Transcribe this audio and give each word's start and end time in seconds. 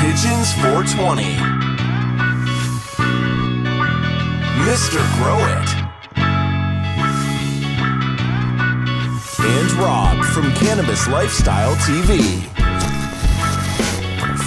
Pigeons 0.00 0.54
420. 0.54 1.24
Mr. 4.64 4.96
Grow 5.18 5.36
It. 5.44 5.68
And 9.44 9.72
Rob 9.72 10.24
from 10.24 10.50
Cannabis 10.54 11.06
Lifestyle 11.06 11.74
TV. 11.74 12.22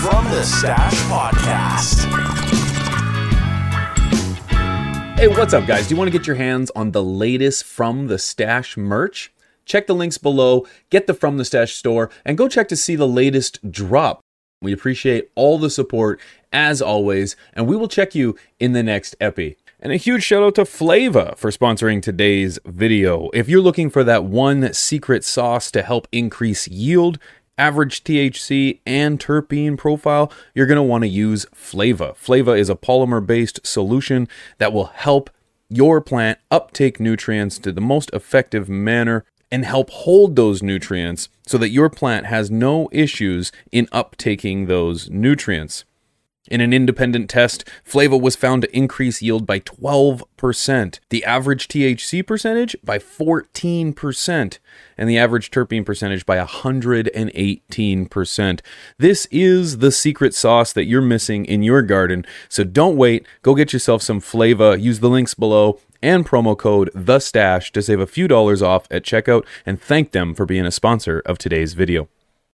From 0.01 0.25
the 0.31 0.43
Stash 0.43 0.95
Podcast. 1.03 2.09
Hey, 5.19 5.27
what's 5.27 5.53
up, 5.53 5.67
guys? 5.67 5.87
Do 5.87 5.93
you 5.93 5.99
want 5.99 6.11
to 6.11 6.17
get 6.17 6.25
your 6.25 6.37
hands 6.37 6.71
on 6.75 6.93
the 6.93 7.03
latest 7.03 7.63
From 7.63 8.07
the 8.07 8.17
Stash 8.17 8.75
merch? 8.75 9.31
Check 9.65 9.85
the 9.85 9.93
links 9.93 10.17
below, 10.17 10.65
get 10.89 11.05
the 11.05 11.13
From 11.13 11.37
the 11.37 11.45
Stash 11.45 11.75
store, 11.75 12.09
and 12.25 12.39
go 12.39 12.47
check 12.47 12.67
to 12.69 12.75
see 12.75 12.95
the 12.95 13.07
latest 13.07 13.71
drop. 13.71 14.22
We 14.63 14.73
appreciate 14.73 15.29
all 15.35 15.59
the 15.59 15.69
support, 15.69 16.19
as 16.51 16.81
always, 16.81 17.35
and 17.53 17.67
we 17.67 17.75
will 17.75 17.87
check 17.87 18.15
you 18.15 18.35
in 18.59 18.73
the 18.73 18.81
next 18.81 19.15
epi. 19.19 19.57
And 19.79 19.91
a 19.91 19.97
huge 19.97 20.23
shout 20.23 20.41
out 20.41 20.55
to 20.55 20.65
Flava 20.65 21.33
for 21.35 21.51
sponsoring 21.51 22.01
today's 22.01 22.57
video. 22.65 23.29
If 23.33 23.49
you're 23.49 23.61
looking 23.61 23.89
for 23.89 24.05
that 24.05 24.23
one 24.23 24.73
secret 24.73 25.25
sauce 25.25 25.69
to 25.71 25.81
help 25.81 26.07
increase 26.13 26.69
yield, 26.69 27.19
average 27.57 28.05
THC, 28.05 28.79
and 28.85 29.19
terpene 29.19 29.77
profile, 29.77 30.31
you're 30.55 30.67
going 30.67 30.77
to 30.77 30.83
want 30.83 31.03
to 31.03 31.09
use 31.09 31.45
Flava. 31.53 32.13
Flava 32.15 32.53
is 32.53 32.69
a 32.69 32.75
polymer 32.75 33.23
based 33.25 33.59
solution 33.67 34.29
that 34.57 34.71
will 34.71 34.85
help 34.85 35.29
your 35.67 35.99
plant 35.99 36.39
uptake 36.49 36.99
nutrients 36.99 37.57
to 37.59 37.71
the 37.71 37.81
most 37.81 38.09
effective 38.13 38.69
manner 38.69 39.25
and 39.53 39.63
help 39.65 39.91
hold 39.91 40.35
those 40.35 40.63
nutrients 40.63 41.29
so 41.45 41.59
that 41.59 41.69
your 41.69 41.87
plant 41.87 42.25
has 42.25 42.49
no 42.49 42.89
issues 42.91 43.51
in 43.71 43.85
uptaking 43.87 44.65
those 44.65 45.11
nutrients. 45.11 45.85
In 46.49 46.59
an 46.59 46.73
independent 46.73 47.29
test, 47.29 47.63
Flava 47.83 48.17
was 48.17 48.35
found 48.35 48.63
to 48.63 48.75
increase 48.75 49.21
yield 49.21 49.45
by 49.45 49.59
12%, 49.59 50.99
the 51.09 51.23
average 51.23 51.67
THC 51.67 52.25
percentage 52.25 52.75
by 52.83 52.97
14%, 52.97 54.57
and 54.97 55.09
the 55.09 55.19
average 55.19 55.51
terpene 55.51 55.85
percentage 55.85 56.25
by 56.25 56.43
118%. 56.43 58.59
This 58.97 59.27
is 59.31 59.77
the 59.77 59.91
secret 59.91 60.33
sauce 60.33 60.73
that 60.73 60.85
you're 60.85 61.01
missing 61.01 61.45
in 61.45 61.61
your 61.61 61.83
garden, 61.83 62.25
so 62.49 62.63
don't 62.63 62.97
wait. 62.97 63.27
Go 63.43 63.53
get 63.53 63.71
yourself 63.71 64.01
some 64.01 64.19
Flava. 64.19 64.79
Use 64.79 64.99
the 64.99 65.09
links 65.09 65.35
below 65.35 65.79
and 66.03 66.25
promo 66.27 66.55
code 66.55 66.91
the 66.93 67.19
stash 67.19 67.71
to 67.71 67.81
save 67.81 67.99
a 67.99 68.05
few 68.05 68.27
dollars 68.27 68.61
off 68.61 68.85
at 68.91 69.03
checkout 69.03 69.45
and 69.65 69.81
thank 69.81 70.11
them 70.11 70.35
for 70.35 70.45
being 70.45 70.65
a 70.65 70.71
sponsor 70.71 71.21
of 71.25 71.37
today's 71.39 71.73
video. 71.73 72.09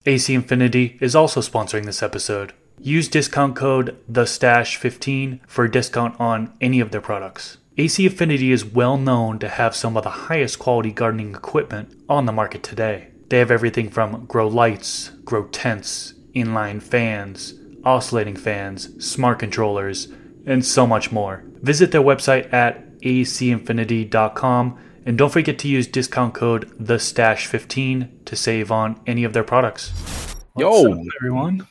AC 0.05 0.33
Infinity 0.33 0.97
is 1.01 1.15
also 1.15 1.41
sponsoring 1.41 1.85
this 1.85 2.01
episode. 2.01 2.53
Use 2.79 3.09
discount 3.09 3.57
code 3.57 3.97
THESTASH15 4.09 5.41
for 5.45 5.65
a 5.65 5.71
discount 5.71 6.17
on 6.19 6.53
any 6.61 6.79
of 6.79 6.91
their 6.91 7.01
products. 7.01 7.57
AC 7.77 8.05
Infinity 8.05 8.51
is 8.51 8.63
well 8.63 8.97
known 8.97 9.39
to 9.39 9.49
have 9.49 9.75
some 9.75 9.97
of 9.97 10.03
the 10.03 10.09
highest 10.09 10.59
quality 10.59 10.91
gardening 10.91 11.35
equipment 11.35 11.93
on 12.07 12.25
the 12.25 12.31
market 12.31 12.63
today. 12.63 13.09
They 13.29 13.39
have 13.39 13.51
everything 13.51 13.89
from 13.89 14.25
grow 14.25 14.47
lights, 14.47 15.09
grow 15.25 15.45
tents, 15.47 16.13
inline 16.33 16.81
fans, 16.81 17.53
oscillating 17.83 18.35
fans, 18.35 19.05
smart 19.05 19.39
controllers, 19.39 20.07
and 20.45 20.65
so 20.65 20.87
much 20.87 21.11
more. 21.11 21.43
Visit 21.61 21.91
their 21.91 22.01
website 22.01 22.51
at 22.53 22.88
acinfinity.com 23.01 24.77
and 25.05 25.17
don't 25.17 25.31
forget 25.31 25.57
to 25.59 25.67
use 25.67 25.87
discount 25.87 26.33
code 26.33 26.71
the 26.79 26.99
stash 26.99 27.47
15 27.47 28.19
to 28.25 28.35
save 28.35 28.71
on 28.71 28.99
any 29.07 29.23
of 29.23 29.33
their 29.33 29.43
products. 29.43 30.35
Yo. 30.57 30.91
Up, 30.93 30.99
everyone. 31.19 31.67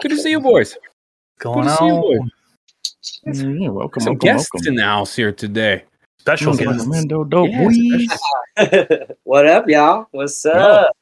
Good 0.00 0.10
to 0.10 0.16
see 0.16 0.30
you, 0.30 0.40
boys. 0.40 0.76
Going 1.40 1.64
Good 1.64 1.70
to 1.70 1.76
see 1.76 1.86
you, 1.86 1.92
boys. 1.92 2.20
on. 3.44 3.60
Yeah, 3.60 3.68
welcome, 3.70 4.00
Some 4.02 4.12
welcome, 4.14 4.26
guests 4.26 4.50
welcome. 4.54 4.68
in 4.68 4.74
the 4.76 4.82
house 4.84 5.16
here 5.16 5.32
today. 5.32 5.84
Special 6.20 6.50
Welcome, 6.52 6.72
guests. 6.72 6.86
man, 6.88 7.06
dope, 7.06 7.30
dope, 7.30 7.48
Yeah, 7.50 9.04
what 9.24 9.46
up, 9.46 9.68
y'all? 9.68 10.06
What's 10.10 10.44
Yo. 10.44 10.50
up? 10.52 10.96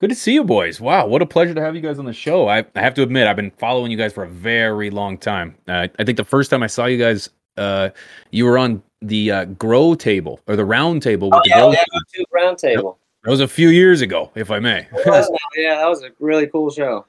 Good 0.00 0.10
to 0.10 0.16
see 0.16 0.34
you, 0.34 0.44
boys. 0.44 0.80
Wow, 0.80 1.06
what 1.06 1.22
a 1.22 1.26
pleasure 1.26 1.54
to 1.54 1.60
have 1.60 1.74
you 1.74 1.80
guys 1.80 1.98
on 1.98 2.04
the 2.04 2.12
show. 2.12 2.48
I, 2.48 2.58
I 2.74 2.80
have 2.80 2.94
to 2.94 3.02
admit, 3.02 3.26
I've 3.26 3.36
been 3.36 3.52
following 3.52 3.90
you 3.90 3.96
guys 3.96 4.12
for 4.12 4.24
a 4.24 4.28
very 4.28 4.90
long 4.90 5.16
time. 5.18 5.56
Uh, 5.68 5.88
I 5.98 6.04
think 6.04 6.16
the 6.16 6.24
first 6.24 6.50
time 6.50 6.62
I 6.62 6.66
saw 6.66 6.86
you 6.86 6.98
guys, 6.98 7.30
uh, 7.56 7.90
you 8.30 8.44
were 8.44 8.58
on 8.58 8.82
the 9.02 9.30
uh, 9.30 9.44
grow 9.46 9.94
table 9.94 10.40
or 10.46 10.56
the 10.56 10.64
round 10.64 11.02
table 11.02 11.28
with 11.30 11.38
Oh, 11.38 11.42
the 11.44 11.50
yeah, 11.50 11.56
grow. 11.60 11.72
yeah, 11.72 11.84
table. 12.14 12.26
round 12.32 12.58
table. 12.58 12.98
That 13.24 13.30
was 13.30 13.40
a 13.40 13.48
few 13.48 13.68
years 13.68 14.00
ago, 14.00 14.30
if 14.34 14.50
I 14.50 14.58
may. 14.60 14.86
Was, 15.06 15.30
yeah, 15.56 15.76
that 15.76 15.86
was 15.88 16.02
a 16.02 16.10
really 16.20 16.46
cool 16.46 16.70
show. 16.70 17.04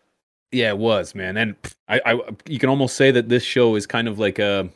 yeah, 0.52 0.70
it 0.70 0.78
was, 0.78 1.16
man. 1.16 1.38
And 1.38 1.56
I, 1.88 2.02
I, 2.06 2.20
you 2.48 2.60
can 2.60 2.70
almost 2.70 2.96
say 2.98 3.12
that 3.12 3.30
this 3.30 3.44
show 3.44 3.76
is 3.76 3.88
kind 3.88 4.08
of 4.10 4.20
like 4.20 4.38
a, 4.40 4.70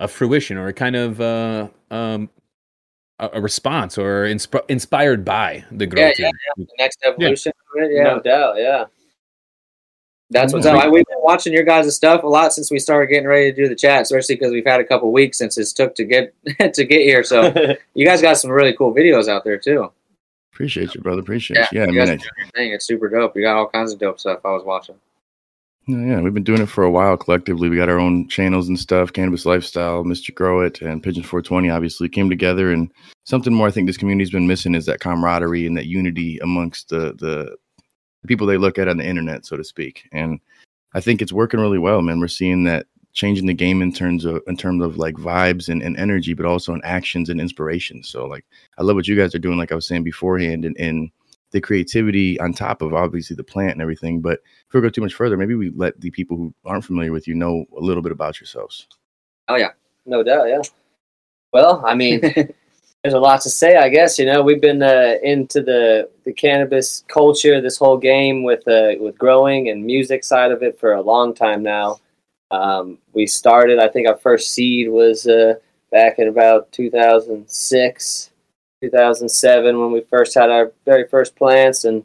a 0.00 0.08
fruition 0.08 0.56
or 0.56 0.66
a 0.68 0.72
kind 0.72 0.96
of 0.96 1.20
uh, 1.20 1.68
um, 1.92 2.28
a, 3.20 3.40
response 3.40 3.96
or 3.98 4.24
insp- 4.24 4.68
inspired 4.68 5.24
by 5.24 5.64
the 5.70 5.86
grow 5.86 6.02
Yeah, 6.02 6.08
yeah, 6.18 6.24
table. 6.26 6.32
The 6.58 6.66
next 6.78 6.98
evolution 7.04 7.52
yeah. 7.76 7.86
Yeah. 7.90 8.02
no 8.04 8.20
doubt, 8.20 8.54
yeah. 8.58 8.84
That's 10.32 10.52
what's 10.52 10.66
up. 10.66 10.82
I- 10.82 10.88
We've 10.88 11.04
been 11.06 11.18
watching 11.20 11.52
your 11.52 11.62
guys' 11.64 11.94
stuff 11.94 12.22
a 12.24 12.26
lot 12.26 12.52
since 12.52 12.70
we 12.70 12.78
started 12.78 13.08
getting 13.08 13.28
ready 13.28 13.52
to 13.52 13.56
do 13.62 13.68
the 13.68 13.76
chat, 13.76 14.02
especially 14.02 14.34
because 14.36 14.50
we've 14.52 14.66
had 14.66 14.80
a 14.80 14.84
couple 14.84 15.12
weeks 15.12 15.38
since 15.38 15.56
it's 15.58 15.72
took 15.72 15.94
to 15.96 16.04
get 16.04 16.34
to 16.74 16.84
get 16.84 17.02
here. 17.02 17.22
So 17.22 17.52
you 17.94 18.06
guys 18.06 18.20
got 18.22 18.38
some 18.38 18.50
really 18.50 18.74
cool 18.76 18.94
videos 18.94 19.28
out 19.28 19.44
there 19.44 19.58
too. 19.58 19.90
Appreciate 20.52 20.94
you, 20.94 21.00
brother. 21.00 21.20
Appreciate 21.20 21.56
Yeah, 21.58 21.68
you. 21.72 21.78
Yeah, 21.80 21.84
I 21.84 21.86
you 21.86 21.92
mean, 21.92 22.00
I- 22.00 22.02
are 22.02 22.16
doing 22.16 22.20
your 22.38 22.46
thing. 22.54 22.72
It's 22.72 22.86
super 22.86 23.08
dope. 23.08 23.36
You 23.36 23.42
got 23.42 23.56
all 23.56 23.68
kinds 23.68 23.92
of 23.92 23.98
dope 23.98 24.20
stuff. 24.20 24.40
I 24.44 24.50
was 24.50 24.64
watching. 24.64 24.96
yeah, 25.88 26.04
yeah, 26.04 26.20
we've 26.20 26.34
been 26.34 26.44
doing 26.44 26.60
it 26.60 26.68
for 26.68 26.84
a 26.84 26.90
while 26.90 27.16
collectively. 27.16 27.68
We 27.68 27.76
got 27.76 27.88
our 27.88 27.98
own 27.98 28.28
channels 28.28 28.68
and 28.68 28.78
stuff. 28.78 29.12
Cannabis 29.12 29.46
Lifestyle, 29.46 30.04
Mr. 30.04 30.32
Grow 30.34 30.60
It, 30.60 30.80
and 30.82 31.02
Pigeon 31.02 31.22
420 31.24 31.70
obviously 31.70 32.08
came 32.08 32.28
together. 32.30 32.70
And 32.72 32.92
something 33.24 33.52
more 33.52 33.66
I 33.66 33.70
think 33.70 33.86
this 33.86 33.96
community's 33.96 34.30
been 34.30 34.46
missing 34.46 34.74
is 34.74 34.86
that 34.86 35.00
camaraderie 35.00 35.66
and 35.66 35.76
that 35.76 35.86
unity 35.86 36.38
amongst 36.42 36.88
the 36.90 37.14
the 37.18 37.56
people 38.26 38.46
they 38.46 38.56
look 38.56 38.78
at 38.78 38.88
on 38.88 38.96
the 38.96 39.06
internet, 39.06 39.44
so 39.44 39.56
to 39.56 39.64
speak. 39.64 40.08
And 40.12 40.40
I 40.94 41.00
think 41.00 41.22
it's 41.22 41.32
working 41.32 41.60
really 41.60 41.78
well, 41.78 42.02
man. 42.02 42.20
We're 42.20 42.28
seeing 42.28 42.64
that 42.64 42.86
changing 43.12 43.46
the 43.46 43.54
game 43.54 43.82
in 43.82 43.92
terms 43.92 44.24
of 44.24 44.42
in 44.46 44.56
terms 44.56 44.82
of 44.82 44.96
like 44.96 45.14
vibes 45.16 45.68
and, 45.68 45.82
and 45.82 45.96
energy, 45.96 46.34
but 46.34 46.46
also 46.46 46.74
in 46.74 46.80
actions 46.84 47.28
and 47.28 47.40
inspiration. 47.40 48.02
So 48.02 48.26
like 48.26 48.44
I 48.78 48.82
love 48.82 48.96
what 48.96 49.08
you 49.08 49.16
guys 49.16 49.34
are 49.34 49.40
doing, 49.40 49.58
like 49.58 49.72
I 49.72 49.74
was 49.74 49.86
saying 49.86 50.04
beforehand, 50.04 50.64
and, 50.64 50.76
and 50.78 51.10
the 51.50 51.60
creativity 51.60 52.40
on 52.40 52.52
top 52.52 52.80
of 52.80 52.94
obviously 52.94 53.36
the 53.36 53.44
plant 53.44 53.72
and 53.72 53.82
everything. 53.82 54.20
But 54.20 54.40
if 54.66 54.74
we 54.74 54.80
go 54.80 54.88
too 54.88 55.02
much 55.02 55.14
further, 55.14 55.36
maybe 55.36 55.54
we 55.54 55.70
let 55.70 56.00
the 56.00 56.10
people 56.10 56.36
who 56.36 56.54
aren't 56.64 56.84
familiar 56.84 57.12
with 57.12 57.28
you 57.28 57.34
know 57.34 57.64
a 57.76 57.80
little 57.80 58.02
bit 58.02 58.12
about 58.12 58.40
yourselves. 58.40 58.86
Oh 59.48 59.56
yeah, 59.56 59.70
no 60.06 60.22
doubt, 60.22 60.48
yeah. 60.48 60.62
Well, 61.52 61.84
I 61.86 61.94
mean, 61.94 62.22
there's 63.02 63.14
a 63.14 63.20
lot 63.20 63.40
to 63.42 63.50
say, 63.50 63.76
I 63.76 63.88
guess. 63.88 64.18
You 64.18 64.26
know, 64.26 64.42
we've 64.42 64.60
been 64.60 64.82
uh, 64.82 65.14
into 65.22 65.60
the 65.60 66.08
the 66.24 66.32
cannabis 66.32 67.04
culture, 67.08 67.60
this 67.60 67.76
whole 67.76 67.98
game 67.98 68.44
with 68.44 68.66
uh, 68.68 68.92
with 69.00 69.18
growing 69.18 69.68
and 69.68 69.84
music 69.84 70.22
side 70.22 70.52
of 70.52 70.62
it 70.62 70.78
for 70.78 70.92
a 70.92 71.02
long 71.02 71.34
time 71.34 71.62
now. 71.62 71.98
Um, 72.50 72.98
we 73.12 73.26
started, 73.26 73.78
I 73.78 73.88
think, 73.88 74.06
our 74.06 74.16
first 74.16 74.50
seed 74.50 74.88
was 74.88 75.26
uh, 75.26 75.54
back 75.90 76.18
in 76.18 76.28
about 76.28 76.70
2006, 76.72 78.30
2007 78.82 79.80
when 79.80 79.90
we 79.90 80.02
first 80.02 80.34
had 80.34 80.50
our 80.50 80.72
very 80.84 81.08
first 81.08 81.34
plants, 81.34 81.84
and 81.84 82.04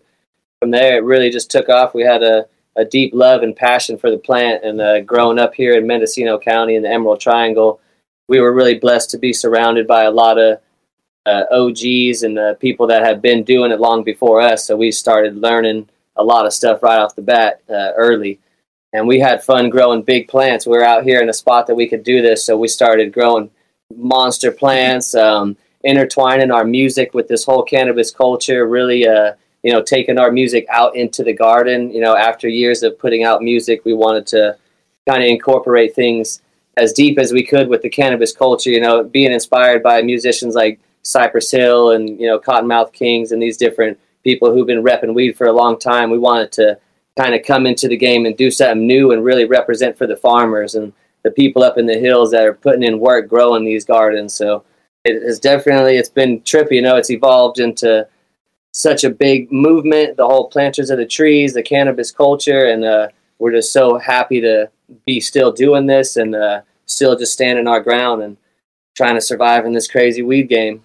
from 0.60 0.72
there 0.72 0.98
it 0.98 1.04
really 1.04 1.30
just 1.30 1.52
took 1.52 1.70
off. 1.70 1.94
We 1.94 2.04
had 2.04 2.24
a 2.24 2.48
a 2.76 2.86
deep 2.86 3.12
love 3.14 3.42
and 3.42 3.56
passion 3.56 3.98
for 3.98 4.10
the 4.10 4.18
plant, 4.18 4.64
and 4.64 4.82
uh, 4.82 5.02
growing 5.02 5.38
up 5.38 5.54
here 5.54 5.74
in 5.74 5.86
Mendocino 5.86 6.40
County 6.40 6.76
in 6.76 6.84
the 6.84 6.90
Emerald 6.90 7.20
Triangle, 7.20 7.80
we 8.28 8.40
were 8.40 8.54
really 8.54 8.80
blessed 8.80 9.12
to 9.12 9.20
be 9.20 9.34
surrounded 9.34 9.88
by 9.88 10.04
a 10.04 10.12
lot 10.12 10.40
of 10.40 10.60
uh, 11.28 11.46
OGs 11.52 12.24
and 12.24 12.38
the 12.38 12.58
people 12.60 12.88
that 12.88 13.04
had 13.04 13.22
been 13.22 13.44
doing 13.44 13.72
it 13.72 13.80
long 13.80 14.04
before 14.04 14.40
us. 14.40 14.66
So 14.66 14.78
we 14.78 14.92
started 14.92 15.36
learning 15.36 15.90
a 16.16 16.24
lot 16.24 16.46
of 16.46 16.54
stuff 16.54 16.82
right 16.82 17.00
off 17.00 17.16
the 17.16 17.22
bat 17.22 17.62
uh, 17.70 17.92
early. 17.96 18.40
And 18.94 19.08
we 19.08 19.20
had 19.20 19.44
fun 19.44 19.70
growing 19.70 20.02
big 20.02 20.30
plants. 20.30 20.66
We 20.66 20.78
were 20.78 20.84
out 20.84 21.04
here 21.04 21.22
in 21.22 21.30
a 21.30 21.34
spot 21.34 21.68
that 21.68 21.76
we 21.76 21.88
could 21.88 22.04
do 22.04 22.22
this. 22.22 22.44
So 22.44 22.58
we 22.58 22.70
started 22.70 23.14
growing 23.14 23.52
monster 23.96 24.52
plants, 24.52 25.14
um, 25.14 25.58
intertwining 25.84 26.52
our 26.52 26.64
music 26.64 27.14
with 27.14 27.28
this 27.28 27.44
whole 27.44 27.64
cannabis 27.64 28.10
culture, 28.10 28.66
really, 28.66 29.08
uh, 29.08 29.34
you 29.64 29.74
know, 29.74 29.82
taking 29.82 30.18
our 30.18 30.32
music 30.32 30.66
out 30.70 30.96
into 30.96 31.24
the 31.24 31.34
garden. 31.34 31.92
You 31.92 32.00
know, 32.00 32.16
after 32.16 32.48
years 32.48 32.84
of 32.84 32.98
putting 32.98 33.24
out 33.24 33.44
music, 33.44 33.84
we 33.84 33.94
wanted 33.94 34.26
to 34.28 34.58
kind 35.08 35.22
of 35.22 35.30
incorporate 35.30 35.94
things 35.94 36.42
as 36.78 36.94
deep 36.94 37.20
as 37.20 37.34
we 37.34 37.44
could 37.44 37.68
with 37.68 37.82
the 37.82 37.90
cannabis 37.90 38.32
culture. 38.32 38.70
You 38.70 38.82
know, 38.82 39.04
being 39.04 39.34
inspired 39.34 39.84
by 39.84 40.02
musicians 40.02 40.56
like 40.56 40.80
Cypress 41.08 41.52
Hill 41.52 41.92
and 41.92 42.20
you 42.20 42.28
know 42.28 42.40
Cottonmouth 42.40 42.94
Kings 42.94 43.32
and 43.32 43.42
these 43.42 43.58
different 43.58 43.98
people 44.24 44.52
who've 44.52 44.68
been 44.68 44.84
repping 44.84 45.14
weed 45.14 45.38
for 45.38 45.48
a 45.48 45.54
long 45.54 45.80
time. 45.80 46.10
We 46.10 46.20
wanted 46.20 46.52
to 46.54 46.80
kind 47.18 47.34
of 47.34 47.44
come 47.44 47.66
into 47.66 47.88
the 47.88 47.98
game 47.98 48.26
and 48.26 48.36
do 48.38 48.52
something 48.52 48.86
new 48.86 49.12
and 49.12 49.24
really 49.24 49.46
represent 49.46 49.98
for 49.98 50.06
the 50.06 50.18
farmers 50.18 50.76
and 50.76 50.94
the 51.24 51.32
people 51.32 51.64
up 51.64 51.78
in 51.78 51.86
the 51.86 51.98
hills 51.98 52.32
that 52.32 52.46
are 52.46 52.54
putting 52.54 52.84
in 52.84 53.00
work 53.00 53.28
growing 53.28 53.66
these 53.66 53.86
gardens. 53.86 54.34
So 54.34 54.64
it 55.04 55.22
has 55.24 55.40
definitely 55.40 55.98
it's 55.98 56.10
been 56.10 56.42
trippy. 56.42 56.74
You 56.74 56.82
know, 56.82 56.98
it's 56.98 57.10
evolved 57.10 57.60
into 57.60 58.08
such 58.74 59.04
a 59.04 59.10
big 59.10 59.52
movement. 59.52 60.18
The 60.18 60.28
whole 60.28 60.50
planters 60.50 60.90
of 60.90 60.98
the 60.98 61.06
trees, 61.06 61.54
the 61.54 61.64
cannabis 61.64 62.12
culture, 62.12 62.66
and 62.66 62.84
uh, 62.84 63.08
we're 63.40 63.54
just 63.54 63.72
so 63.72 63.98
happy 63.98 64.42
to 64.42 64.70
be 65.06 65.20
still 65.20 65.52
doing 65.52 65.86
this 65.86 66.18
and 66.18 66.36
uh, 66.36 66.62
still 66.86 67.18
just 67.18 67.34
standing 67.34 67.68
our 67.68 67.82
ground 67.82 68.22
and 68.22 68.38
trying 68.96 69.16
to 69.16 69.22
survive 69.22 69.66
in 69.66 69.74
this 69.74 69.88
crazy 69.88 70.22
weed 70.22 70.50
game. 70.50 70.84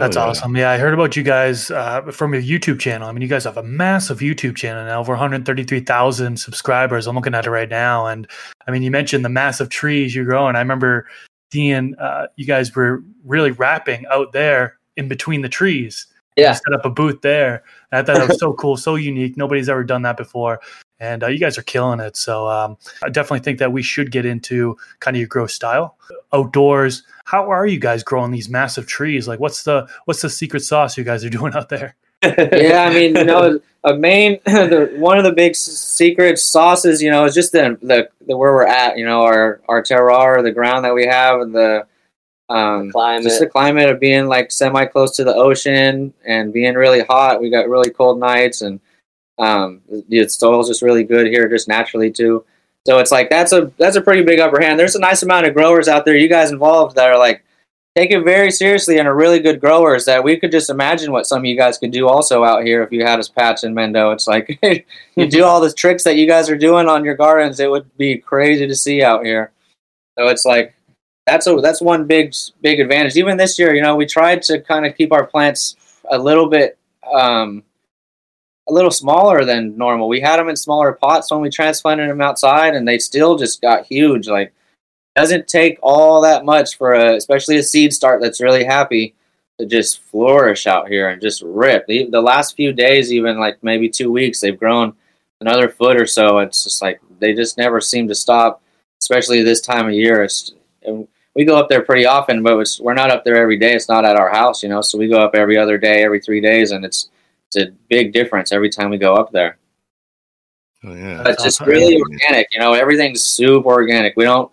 That's 0.00 0.16
Oh, 0.16 0.20
yeah. 0.20 0.26
awesome. 0.26 0.56
Yeah, 0.56 0.70
I 0.70 0.78
heard 0.78 0.94
about 0.94 1.16
you 1.16 1.22
guys 1.22 1.70
uh, 1.70 2.02
from 2.10 2.34
your 2.34 2.42
YouTube 2.42 2.80
channel. 2.80 3.08
I 3.08 3.12
mean, 3.12 3.22
you 3.22 3.28
guys 3.28 3.44
have 3.44 3.56
a 3.56 3.62
massive 3.62 4.18
YouTube 4.18 4.56
channel 4.56 4.84
now, 4.84 5.00
over 5.00 5.12
133,000 5.12 6.36
subscribers. 6.38 7.06
I'm 7.06 7.14
looking 7.16 7.34
at 7.34 7.46
it 7.46 7.50
right 7.50 7.68
now. 7.68 8.06
And 8.06 8.26
I 8.66 8.70
mean, 8.70 8.82
you 8.82 8.90
mentioned 8.90 9.24
the 9.24 9.28
massive 9.28 9.68
trees 9.68 10.14
you're 10.14 10.24
growing. 10.24 10.56
I 10.56 10.58
remember 10.60 11.06
seeing 11.52 11.94
uh, 11.96 12.26
you 12.36 12.46
guys 12.46 12.74
were 12.74 13.02
really 13.24 13.52
rapping 13.52 14.04
out 14.10 14.32
there 14.32 14.78
in 14.96 15.08
between 15.08 15.42
the 15.42 15.48
trees. 15.48 16.06
Yeah. 16.36 16.50
You 16.50 16.54
set 16.56 16.74
up 16.74 16.84
a 16.84 16.90
booth 16.90 17.20
there. 17.22 17.62
And 17.92 18.00
I 18.00 18.02
thought 18.02 18.18
that 18.18 18.28
was 18.28 18.40
so 18.40 18.52
cool, 18.58 18.76
so 18.76 18.96
unique. 18.96 19.36
Nobody's 19.36 19.68
ever 19.68 19.84
done 19.84 20.02
that 20.02 20.16
before. 20.16 20.60
And 20.98 21.22
uh, 21.22 21.28
you 21.28 21.38
guys 21.38 21.58
are 21.58 21.62
killing 21.62 22.00
it. 22.00 22.16
So 22.16 22.48
um, 22.48 22.76
I 23.04 23.08
definitely 23.10 23.40
think 23.40 23.58
that 23.58 23.72
we 23.72 23.82
should 23.82 24.10
get 24.10 24.24
into 24.26 24.76
kind 25.00 25.16
of 25.16 25.20
your 25.20 25.28
growth 25.28 25.50
style 25.50 25.96
outdoors. 26.32 27.04
How 27.24 27.50
are 27.50 27.66
you 27.66 27.78
guys 27.78 28.02
growing 28.02 28.30
these 28.30 28.48
massive 28.48 28.86
trees? 28.86 29.26
Like, 29.26 29.40
what's 29.40 29.62
the 29.62 29.88
what's 30.04 30.22
the 30.22 30.30
secret 30.30 30.60
sauce 30.60 30.96
you 30.96 31.04
guys 31.04 31.24
are 31.24 31.30
doing 31.30 31.54
out 31.54 31.68
there? 31.68 31.96
yeah, 32.22 32.86
I 32.88 32.94
mean, 32.94 33.16
you 33.16 33.24
know, 33.24 33.60
a 33.84 33.94
main 33.94 34.40
the, 34.46 34.92
one 34.96 35.18
of 35.18 35.24
the 35.24 35.32
big 35.32 35.56
secret 35.56 36.38
sauces, 36.38 37.02
you 37.02 37.10
know, 37.10 37.24
is 37.24 37.34
just 37.34 37.52
the, 37.52 37.78
the 37.82 38.08
the 38.26 38.36
where 38.36 38.52
we're 38.52 38.66
at. 38.66 38.98
You 38.98 39.04
know, 39.04 39.22
our 39.22 39.60
our 39.68 39.82
terroir, 39.82 40.42
the 40.42 40.52
ground 40.52 40.84
that 40.84 40.94
we 40.94 41.06
have, 41.06 41.40
and 41.40 41.54
the 41.54 41.86
um, 42.48 42.90
Climate. 42.90 43.24
just 43.24 43.40
the 43.40 43.48
climate 43.48 43.88
of 43.88 43.98
being 43.98 44.26
like 44.26 44.50
semi 44.50 44.84
close 44.84 45.16
to 45.16 45.24
the 45.24 45.34
ocean 45.34 46.12
and 46.26 46.52
being 46.52 46.74
really 46.74 47.00
hot. 47.00 47.40
We 47.40 47.50
got 47.50 47.68
really 47.68 47.90
cold 47.90 48.18
nights, 48.18 48.60
and 48.60 48.80
um, 49.38 49.80
the 50.08 50.28
soil's 50.28 50.68
just 50.68 50.82
really 50.82 51.04
good 51.04 51.26
here, 51.26 51.48
just 51.48 51.68
naturally 51.68 52.10
too. 52.10 52.44
So 52.86 52.98
it's 52.98 53.10
like 53.10 53.30
that's 53.30 53.52
a 53.52 53.72
that's 53.78 53.96
a 53.96 54.02
pretty 54.02 54.22
big 54.22 54.40
upper 54.40 54.60
hand. 54.60 54.78
There's 54.78 54.94
a 54.94 55.00
nice 55.00 55.22
amount 55.22 55.46
of 55.46 55.54
growers 55.54 55.88
out 55.88 56.04
there, 56.04 56.16
you 56.16 56.28
guys 56.28 56.50
involved, 56.50 56.96
that 56.96 57.08
are 57.08 57.18
like 57.18 57.42
take 57.96 58.10
it 58.10 58.24
very 58.24 58.50
seriously 58.50 58.98
and 58.98 59.06
are 59.06 59.14
really 59.14 59.38
good 59.38 59.60
growers 59.60 60.04
that 60.04 60.24
we 60.24 60.36
could 60.36 60.50
just 60.50 60.68
imagine 60.68 61.12
what 61.12 61.26
some 61.26 61.38
of 61.38 61.44
you 61.44 61.56
guys 61.56 61.78
could 61.78 61.92
do 61.92 62.08
also 62.08 62.42
out 62.42 62.64
here 62.64 62.82
if 62.82 62.90
you 62.90 63.04
had 63.04 63.20
us 63.20 63.28
patch 63.28 63.62
in 63.62 63.72
Mendo. 63.72 64.12
It's 64.12 64.26
like 64.26 64.58
you 65.16 65.28
do 65.28 65.44
all 65.44 65.60
the 65.60 65.72
tricks 65.72 66.04
that 66.04 66.16
you 66.16 66.26
guys 66.26 66.50
are 66.50 66.58
doing 66.58 66.88
on 66.88 67.04
your 67.04 67.14
gardens, 67.14 67.60
it 67.60 67.70
would 67.70 67.96
be 67.96 68.18
crazy 68.18 68.66
to 68.66 68.74
see 68.74 69.02
out 69.02 69.24
here. 69.24 69.52
So 70.18 70.28
it's 70.28 70.44
like 70.44 70.74
that's 71.26 71.46
a 71.46 71.56
that's 71.56 71.80
one 71.80 72.06
big 72.06 72.34
big 72.60 72.80
advantage. 72.80 73.16
Even 73.16 73.36
this 73.36 73.58
year, 73.58 73.74
you 73.74 73.82
know, 73.82 73.96
we 73.96 74.06
tried 74.06 74.42
to 74.42 74.60
kind 74.60 74.84
of 74.84 74.96
keep 74.96 75.12
our 75.12 75.26
plants 75.26 75.76
a 76.10 76.18
little 76.18 76.48
bit 76.48 76.76
um, 77.12 77.62
a 78.68 78.72
little 78.72 78.90
smaller 78.90 79.44
than 79.44 79.76
normal. 79.76 80.08
We 80.08 80.20
had 80.20 80.38
them 80.38 80.48
in 80.48 80.56
smaller 80.56 80.92
pots 80.92 81.30
when 81.30 81.40
we 81.40 81.50
transplanted 81.50 82.08
them 82.08 82.20
outside, 82.20 82.74
and 82.74 82.86
they 82.86 82.98
still 82.98 83.36
just 83.36 83.60
got 83.60 83.86
huge. 83.86 84.28
Like 84.28 84.52
doesn't 85.14 85.46
take 85.46 85.78
all 85.82 86.20
that 86.22 86.44
much 86.44 86.76
for 86.76 86.94
a, 86.94 87.16
especially 87.16 87.56
a 87.56 87.62
seed 87.62 87.92
start 87.92 88.20
that's 88.20 88.40
really 88.40 88.64
happy 88.64 89.14
to 89.58 89.66
just 89.66 90.02
flourish 90.02 90.66
out 90.66 90.88
here 90.88 91.08
and 91.08 91.22
just 91.22 91.42
rip. 91.42 91.86
The, 91.86 92.08
the 92.10 92.20
last 92.20 92.56
few 92.56 92.72
days, 92.72 93.12
even 93.12 93.38
like 93.38 93.62
maybe 93.62 93.88
two 93.88 94.10
weeks, 94.10 94.40
they've 94.40 94.58
grown 94.58 94.94
another 95.40 95.68
foot 95.68 96.00
or 96.00 96.06
so. 96.06 96.38
It's 96.38 96.64
just 96.64 96.82
like 96.82 97.00
they 97.20 97.32
just 97.32 97.56
never 97.56 97.80
seem 97.80 98.08
to 98.08 98.14
stop, 98.14 98.62
especially 99.00 99.42
this 99.42 99.60
time 99.60 99.86
of 99.86 99.92
year. 99.92 100.22
It's 100.22 100.52
and 100.82 101.06
we 101.34 101.44
go 101.44 101.56
up 101.56 101.68
there 101.68 101.82
pretty 101.82 102.06
often, 102.06 102.42
but 102.42 102.56
we're 102.80 102.94
not 102.94 103.10
up 103.10 103.24
there 103.24 103.36
every 103.36 103.58
day. 103.58 103.74
It's 103.74 103.88
not 103.88 104.04
at 104.04 104.16
our 104.16 104.30
house, 104.30 104.62
you 104.62 104.68
know. 104.68 104.80
So 104.80 104.98
we 104.98 105.08
go 105.08 105.20
up 105.20 105.34
every 105.34 105.56
other 105.56 105.78
day, 105.78 106.04
every 106.04 106.20
three 106.20 106.40
days, 106.40 106.70
and 106.70 106.84
it's 106.84 107.08
it's 107.54 107.70
a 107.70 107.72
big 107.88 108.12
difference 108.12 108.52
every 108.52 108.70
time 108.70 108.90
we 108.90 108.98
go 108.98 109.14
up 109.14 109.30
there. 109.32 109.58
Oh, 110.84 110.94
yeah. 110.94 111.22
But 111.22 111.32
it's 111.32 111.44
just 111.44 111.60
awesome. 111.60 111.72
really 111.72 112.00
organic. 112.00 112.48
You 112.52 112.60
know, 112.60 112.74
everything's 112.74 113.22
super 113.22 113.70
organic. 113.70 114.14
We 114.16 114.24
don't 114.24 114.50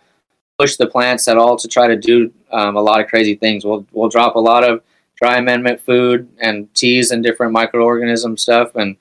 push 0.57 0.77
the 0.77 0.88
plants 0.88 1.27
at 1.27 1.38
all 1.38 1.57
to 1.57 1.68
try 1.68 1.88
to 1.88 1.98
do 1.98 2.31
um, 2.51 2.75
a 2.75 2.81
lot 2.81 3.01
of 3.01 3.07
crazy 3.07 3.36
things. 3.36 3.65
We'll 3.65 3.86
we'll 3.92 4.09
drop 4.09 4.36
a 4.36 4.39
lot 4.39 4.63
of 4.63 4.81
dry 5.15 5.38
amendment 5.38 5.81
food 5.81 6.30
and 6.39 6.74
teas 6.74 7.12
and 7.12 7.24
different 7.24 7.56
microorganism 7.56 8.39
stuff, 8.39 8.75
and 8.75 8.95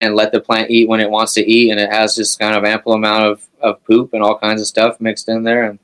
and 0.00 0.14
let 0.14 0.30
the 0.30 0.40
plant 0.40 0.70
eat 0.70 0.88
when 0.88 1.00
it 1.00 1.10
wants 1.10 1.34
to 1.34 1.50
eat. 1.50 1.70
And 1.70 1.80
it 1.80 1.90
has 1.90 2.14
this 2.14 2.36
kind 2.36 2.54
of 2.54 2.64
ample 2.64 2.92
amount 2.92 3.24
of, 3.24 3.48
of 3.60 3.82
poop 3.84 4.12
and 4.12 4.22
all 4.22 4.38
kinds 4.38 4.60
of 4.60 4.68
stuff 4.68 5.00
mixed 5.00 5.28
in 5.28 5.42
there, 5.42 5.64
and 5.64 5.78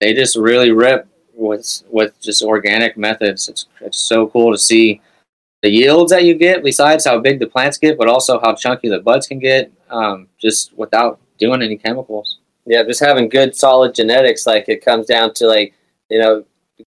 they 0.00 0.14
just 0.14 0.36
really 0.36 0.72
rip 0.72 1.06
with 1.34 1.84
with 1.88 2.20
just 2.20 2.42
organic 2.42 2.96
methods. 2.96 3.48
It's 3.48 3.66
it's 3.80 3.98
so 3.98 4.26
cool 4.26 4.50
to 4.50 4.58
see 4.58 5.00
the 5.62 5.70
yields 5.70 6.10
that 6.10 6.24
you 6.24 6.34
get, 6.34 6.64
besides 6.64 7.06
how 7.06 7.18
big 7.20 7.38
the 7.38 7.46
plants 7.46 7.78
get, 7.78 7.96
but 7.96 8.08
also 8.08 8.40
how 8.40 8.54
chunky 8.54 8.88
the 8.88 9.00
buds 9.00 9.28
can 9.28 9.38
get, 9.38 9.72
um, 9.90 10.28
just 10.38 10.76
without 10.76 11.20
doing 11.38 11.62
any 11.62 11.76
chemicals. 11.76 12.38
yeah, 12.66 12.82
just 12.82 13.00
having 13.00 13.28
good 13.28 13.54
solid 13.56 13.94
genetics, 13.94 14.46
like 14.46 14.68
it 14.68 14.84
comes 14.84 15.06
down 15.06 15.34
to 15.34 15.46
like, 15.46 15.74
you 16.08 16.18
know, 16.18 16.44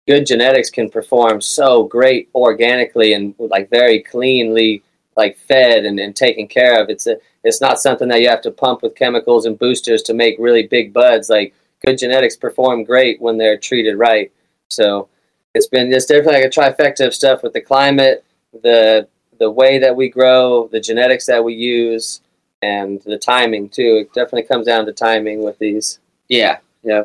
good 0.06 0.26
genetics 0.26 0.70
can 0.70 0.90
perform 0.90 1.40
so 1.40 1.84
great 1.84 2.28
organically 2.34 3.12
and 3.12 3.34
like 3.38 3.70
very 3.70 4.02
cleanly 4.02 4.82
like 5.16 5.38
fed 5.38 5.84
and, 5.84 5.98
and 6.00 6.14
taken 6.16 6.46
care 6.46 6.80
of. 6.82 6.90
It's 6.90 7.06
a 7.06 7.16
it's 7.44 7.60
not 7.60 7.78
something 7.78 8.08
that 8.08 8.20
you 8.20 8.28
have 8.28 8.40
to 8.42 8.50
pump 8.50 8.82
with 8.82 8.94
chemicals 8.94 9.46
and 9.46 9.58
boosters 9.58 10.02
to 10.02 10.14
make 10.14 10.36
really 10.38 10.66
big 10.66 10.92
buds. 10.92 11.28
Like 11.28 11.54
good 11.84 11.98
genetics 11.98 12.36
perform 12.36 12.84
great 12.84 13.20
when 13.20 13.36
they're 13.36 13.58
treated 13.58 13.96
right. 13.96 14.32
So 14.68 15.08
it's 15.54 15.68
been 15.68 15.92
it's 15.92 16.06
definitely 16.06 16.42
like 16.42 16.44
a 16.44 16.48
trifecta 16.48 17.06
of 17.06 17.14
stuff 17.14 17.42
with 17.42 17.52
the 17.52 17.60
climate, 17.60 18.24
the 18.62 19.08
the 19.38 19.50
way 19.50 19.78
that 19.78 19.96
we 19.96 20.08
grow, 20.08 20.68
the 20.68 20.80
genetics 20.80 21.26
that 21.26 21.42
we 21.42 21.54
use, 21.54 22.20
and 22.62 23.00
the 23.02 23.18
timing 23.18 23.68
too. 23.68 24.02
It 24.02 24.14
definitely 24.14 24.44
comes 24.44 24.66
down 24.66 24.86
to 24.86 24.92
timing 24.92 25.42
with 25.42 25.58
these. 25.58 25.98
Yeah, 26.28 26.58
yeah. 26.82 27.04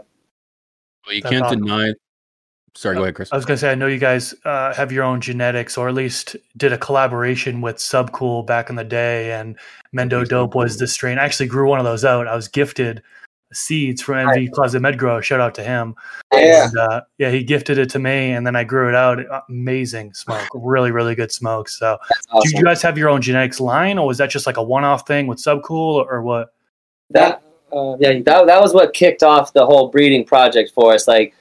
Well, 1.05 1.15
you 1.15 1.21
That's 1.21 1.33
can't 1.33 1.45
awesome. 1.45 1.61
deny. 1.65 1.93
Sorry, 2.75 2.95
go 2.95 3.03
ahead, 3.03 3.15
Chris. 3.15 3.33
I 3.33 3.35
was 3.35 3.45
gonna 3.45 3.57
say, 3.57 3.71
I 3.71 3.75
know 3.75 3.87
you 3.87 3.97
guys 3.97 4.33
uh, 4.45 4.73
have 4.73 4.91
your 4.91 5.03
own 5.03 5.21
genetics, 5.21 5.77
or 5.77 5.89
at 5.89 5.95
least 5.95 6.35
did 6.55 6.71
a 6.71 6.77
collaboration 6.77 7.61
with 7.61 7.77
Subcool 7.77 8.45
back 8.45 8.69
in 8.69 8.75
the 8.75 8.83
day, 8.83 9.33
and 9.33 9.57
Mendo 9.93 10.27
Dope 10.27 10.55
was 10.55 10.77
the 10.77 10.87
strain. 10.87 11.17
I 11.17 11.25
actually 11.25 11.47
grew 11.47 11.67
one 11.67 11.79
of 11.79 11.85
those 11.85 12.05
out. 12.05 12.27
I 12.27 12.35
was 12.35 12.47
gifted 12.47 13.01
seeds 13.53 14.01
from 14.01 14.27
MV 14.27 14.51
Closet 14.51 14.81
Medgrow. 14.81 15.21
Shout 15.21 15.39
out 15.39 15.55
to 15.55 15.63
him. 15.63 15.95
Yeah. 16.33 16.65
And, 16.65 16.77
uh, 16.77 17.01
yeah, 17.17 17.31
he 17.31 17.43
gifted 17.43 17.77
it 17.77 17.89
to 17.91 17.99
me, 17.99 18.31
and 18.31 18.45
then 18.45 18.55
I 18.55 18.63
grew 18.63 18.89
it 18.89 18.95
out. 18.95 19.19
Amazing 19.49 20.13
smoke, 20.13 20.47
really, 20.53 20.91
really 20.91 21.15
good 21.15 21.31
smoke. 21.31 21.69
So, 21.69 21.97
That's 22.09 22.51
do 22.51 22.57
you 22.57 22.63
guys 22.63 22.81
have 22.81 22.97
your 22.97 23.09
own 23.09 23.21
genetics 23.21 23.59
line, 23.59 23.97
or 23.97 24.07
was 24.07 24.17
that 24.19 24.29
just 24.29 24.45
like 24.45 24.57
a 24.57 24.63
one-off 24.63 25.07
thing 25.07 25.27
with 25.27 25.39
Subcool, 25.39 26.05
or 26.05 26.21
what? 26.21 26.53
that 27.09 27.41
uh, 27.73 27.95
yeah 27.99 28.13
that, 28.23 28.45
that 28.45 28.61
was 28.61 28.73
what 28.73 28.93
kicked 28.93 29.23
off 29.23 29.53
the 29.53 29.65
whole 29.65 29.89
breeding 29.89 30.25
project 30.25 30.71
for 30.73 30.93
us 30.93 31.07
like 31.07 31.33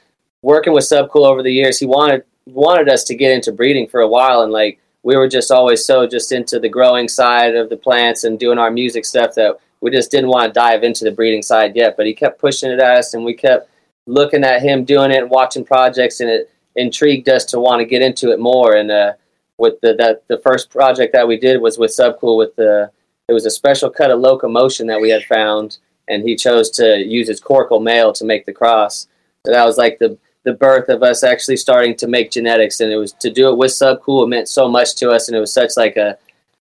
working 0.43 0.73
with 0.73 0.85
subcool 0.85 1.27
over 1.27 1.43
the 1.43 1.53
years 1.53 1.79
he 1.79 1.87
wanted 1.87 2.25
wanted 2.47 2.89
us 2.89 3.05
to 3.05 3.15
get 3.15 3.33
into 3.33 3.53
breeding 3.53 3.87
for 3.87 4.01
a 4.01 4.09
while 4.09 4.43
and 4.43 4.53
like 4.53 4.79
we 5.03 5.17
were 5.17 5.29
just 5.29 5.51
always 5.51 5.85
so 5.85 6.07
just 6.07 6.33
into 6.33 6.59
the 6.59 6.69
growing 6.69 7.09
side 7.09 7.55
of 7.55 7.69
the 7.69 7.77
plants 7.77 8.25
and 8.25 8.39
doing 8.39 8.59
our 8.59 8.71
music 8.71 9.05
stuff 9.05 9.35
that 9.35 9.59
we 9.81 9.91
just 9.91 10.11
didn't 10.11 10.31
want 10.31 10.53
to 10.53 10.61
dive 10.61 10.83
into 10.83 11.05
the 11.05 11.11
breeding 11.11 11.43
side 11.43 11.75
yet 11.77 11.97
but 11.97 12.07
he 12.07 12.15
kept 12.15 12.41
pushing 12.41 12.71
it 12.71 12.81
at 12.81 12.99
us 12.99 13.15
and 13.15 13.25
we 13.25 13.35
kept 13.35 13.71
looking 14.07 14.45
at 14.45 14.63
him 14.63 14.85
doing 14.85 15.11
it 15.11 15.23
and 15.23 15.31
watching 15.31 15.65
projects 15.65 16.21
and 16.21 16.31
it 16.31 16.51
intrigued 16.77 17.29
us 17.29 17.45
to 17.45 17.59
want 17.59 17.81
to 17.81 17.85
get 17.85 18.03
into 18.03 18.31
it 18.31 18.39
more 18.39 18.75
and 18.75 18.91
uh, 18.91 19.13
with 19.59 19.81
the 19.81 19.95
that 19.95 20.23
the 20.29 20.39
first 20.39 20.71
project 20.71 21.13
that 21.13 21.27
we 21.27 21.39
did 21.39 21.61
was 21.61 21.79
with 21.79 21.91
subcool 21.91 22.37
with 22.37 22.55
the 22.57 22.91
it 23.29 23.35
was 23.35 23.45
a 23.45 23.51
special 23.51 23.91
cut 23.91 24.11
of 24.11 24.21
locomotion 24.21 24.87
that 24.87 25.01
we 25.01 25.11
had 25.11 25.23
found, 25.25 25.77
and 26.09 26.23
he 26.23 26.35
chose 26.35 26.71
to 26.71 26.97
use 26.97 27.29
his 27.29 27.43
Querkle 27.43 27.83
male 27.83 28.13
to 28.15 28.25
make 28.25 28.47
the 28.47 28.55
cross. 28.55 29.07
So 29.45 29.53
that 29.53 29.67
was 29.67 29.77
like 29.77 29.99
the 29.99 30.19
the 30.45 30.55
birth 30.55 30.89
of 30.89 31.03
us 31.03 31.23
actually 31.23 31.59
starting 31.59 31.95
to 31.97 32.09
make 32.09 32.31
genetics, 32.31 32.81
and 32.81 32.91
it 32.91 32.97
was 32.97 33.13
to 33.13 33.31
do 33.31 33.51
it 33.51 33.59
with 33.59 33.73
Subcool. 33.73 34.25
It 34.25 34.29
meant 34.29 34.49
so 34.49 34.67
much 34.67 34.95
to 34.97 35.11
us, 35.11 35.29
and 35.29 35.37
it 35.37 35.41
was 35.41 35.53
such 35.53 35.77
like 35.77 35.97
a 35.97 36.17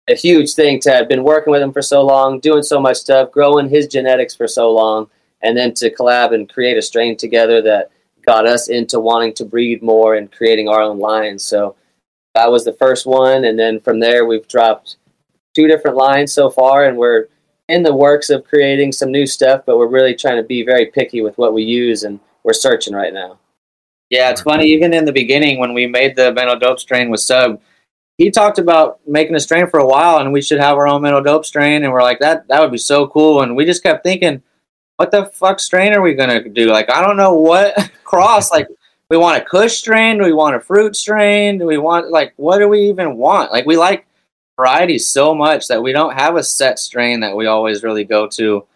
a 0.08 0.14
huge 0.14 0.54
thing 0.54 0.80
to 0.80 0.90
have 0.90 1.08
been 1.08 1.22
working 1.24 1.50
with 1.52 1.62
him 1.62 1.72
for 1.72 1.82
so 1.82 2.02
long, 2.02 2.40
doing 2.40 2.62
so 2.62 2.80
much 2.80 2.96
stuff, 2.96 3.30
growing 3.30 3.68
his 3.68 3.86
genetics 3.86 4.34
for 4.34 4.48
so 4.48 4.70
long, 4.70 5.08
and 5.42 5.56
then 5.56 5.72
to 5.74 5.94
collab 5.94 6.34
and 6.34 6.52
create 6.52 6.76
a 6.76 6.82
strain 6.82 7.16
together 7.16 7.62
that 7.62 7.90
got 8.24 8.46
us 8.46 8.68
into 8.68 9.00
wanting 9.00 9.32
to 9.34 9.44
breed 9.44 9.82
more 9.82 10.14
and 10.14 10.32
creating 10.32 10.68
our 10.68 10.80
own 10.80 10.98
lines. 10.98 11.44
So 11.44 11.76
that 12.34 12.50
was 12.50 12.64
the 12.64 12.72
first 12.74 13.06
one, 13.06 13.44
and 13.44 13.58
then 13.58 13.80
from 13.80 14.00
there 14.00 14.26
we've 14.26 14.48
dropped 14.48 14.96
two 15.54 15.66
different 15.68 15.96
lines 15.96 16.32
so 16.32 16.50
far, 16.50 16.86
and 16.86 16.96
we're 16.96 17.28
in 17.68 17.82
the 17.82 17.94
works 17.94 18.30
of 18.30 18.44
creating 18.44 18.92
some 18.92 19.12
new 19.12 19.26
stuff, 19.26 19.62
but 19.66 19.78
we're 19.78 19.86
really 19.86 20.14
trying 20.14 20.36
to 20.36 20.42
be 20.42 20.62
very 20.64 20.86
picky 20.86 21.20
with 21.20 21.38
what 21.38 21.52
we 21.52 21.62
use, 21.62 22.02
and 22.02 22.20
we're 22.42 22.52
searching 22.52 22.94
right 22.94 23.14
now. 23.14 23.38
Yeah, 24.10 24.30
it's 24.30 24.42
funny. 24.42 24.66
Even 24.66 24.92
in 24.92 25.04
the 25.04 25.12
beginning, 25.12 25.58
when 25.58 25.72
we 25.72 25.86
made 25.86 26.16
the 26.16 26.32
Mendo 26.32 26.58
Dope 26.58 26.80
strain 26.80 27.08
with 27.08 27.20
Sub, 27.20 27.60
he 28.22 28.30
talked 28.30 28.58
about 28.58 29.00
making 29.06 29.34
a 29.34 29.40
strain 29.40 29.66
for 29.68 29.80
a 29.80 29.86
while, 29.86 30.18
and 30.18 30.32
we 30.32 30.42
should 30.42 30.60
have 30.60 30.76
our 30.76 30.86
own 30.86 31.02
Mendo 31.02 31.24
Dope 31.24 31.44
strain. 31.44 31.82
And 31.84 31.92
we're 31.92 32.02
like, 32.02 32.20
that 32.20 32.46
that 32.48 32.60
would 32.60 32.70
be 32.72 32.78
so 32.78 33.06
cool. 33.08 33.42
And 33.42 33.56
we 33.56 33.64
just 33.64 33.82
kept 33.82 34.04
thinking, 34.04 34.42
what 34.96 35.10
the 35.10 35.26
fuck 35.26 35.60
strain 35.60 35.92
are 35.92 36.02
we 36.02 36.14
gonna 36.14 36.48
do? 36.48 36.66
Like, 36.66 36.90
I 36.90 37.02
don't 37.02 37.16
know 37.16 37.34
what 37.34 37.90
cross. 38.04 38.50
Like, 38.52 38.68
we 39.08 39.16
want 39.16 39.42
a 39.42 39.44
Kush 39.44 39.76
strain? 39.76 40.18
Do 40.18 40.24
we 40.24 40.32
want 40.32 40.56
a 40.56 40.60
fruit 40.60 40.96
strain? 40.96 41.58
Do 41.58 41.66
we 41.66 41.78
want 41.78 42.10
like 42.10 42.32
what 42.36 42.58
do 42.58 42.68
we 42.68 42.88
even 42.88 43.16
want? 43.16 43.52
Like, 43.52 43.66
we 43.66 43.76
like 43.76 44.06
varieties 44.56 45.08
so 45.08 45.34
much 45.34 45.68
that 45.68 45.82
we 45.82 45.92
don't 45.92 46.14
have 46.14 46.36
a 46.36 46.44
set 46.44 46.78
strain 46.78 47.20
that 47.20 47.36
we 47.36 47.46
always 47.46 47.82
really 47.82 48.04
go 48.04 48.26
to. 48.28 48.66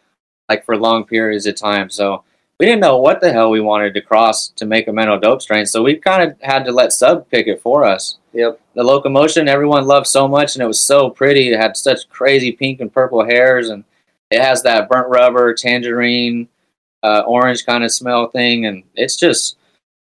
like 0.49 0.65
for 0.65 0.77
long 0.77 1.05
periods 1.05 1.47
of 1.47 1.57
time. 1.57 1.91
So 1.91 2.25
we 2.59 2.67
didn't 2.67 2.81
know 2.81 2.99
what 2.99 3.21
the 3.21 3.33
hell 3.33 3.51
we 3.51 3.61
wanted 3.61 3.93
to 3.95 4.01
cross 4.01 4.49
to 4.49 4.65
make 4.65 4.89
a 4.89 4.91
Mendo 4.91 5.21
Dope 5.21 5.43
strain. 5.43 5.67
So 5.67 5.83
we 5.83 5.97
kind 5.97 6.23
of 6.31 6.41
had 6.41 6.65
to 6.65 6.73
let 6.73 6.93
Sub 6.93 7.29
pick 7.31 7.47
it 7.47 7.61
for 7.61 7.85
us. 7.85 8.17
Yep. 8.33 8.61
The 8.75 8.83
locomotion 8.83 9.49
everyone 9.49 9.87
loved 9.87 10.07
so 10.07 10.27
much, 10.29 10.55
and 10.55 10.63
it 10.63 10.67
was 10.67 10.81
so 10.81 11.11
pretty. 11.11 11.49
It 11.53 11.59
had 11.61 11.77
such 11.77 12.09
crazy 12.09 12.53
pink 12.53 12.81
and 12.81 12.93
purple 12.93 13.25
hairs, 13.25 13.69
and 13.71 13.85
it 14.31 14.41
has 14.43 14.63
that 14.63 14.89
burnt 14.89 15.09
rubber, 15.09 15.55
tangerine, 15.55 16.49
uh, 17.03 17.21
orange 17.27 17.65
kind 17.67 17.85
of 17.85 17.93
smell 17.93 18.29
thing, 18.29 18.67
and 18.67 18.83
it's 18.95 19.17
just. 19.17 19.57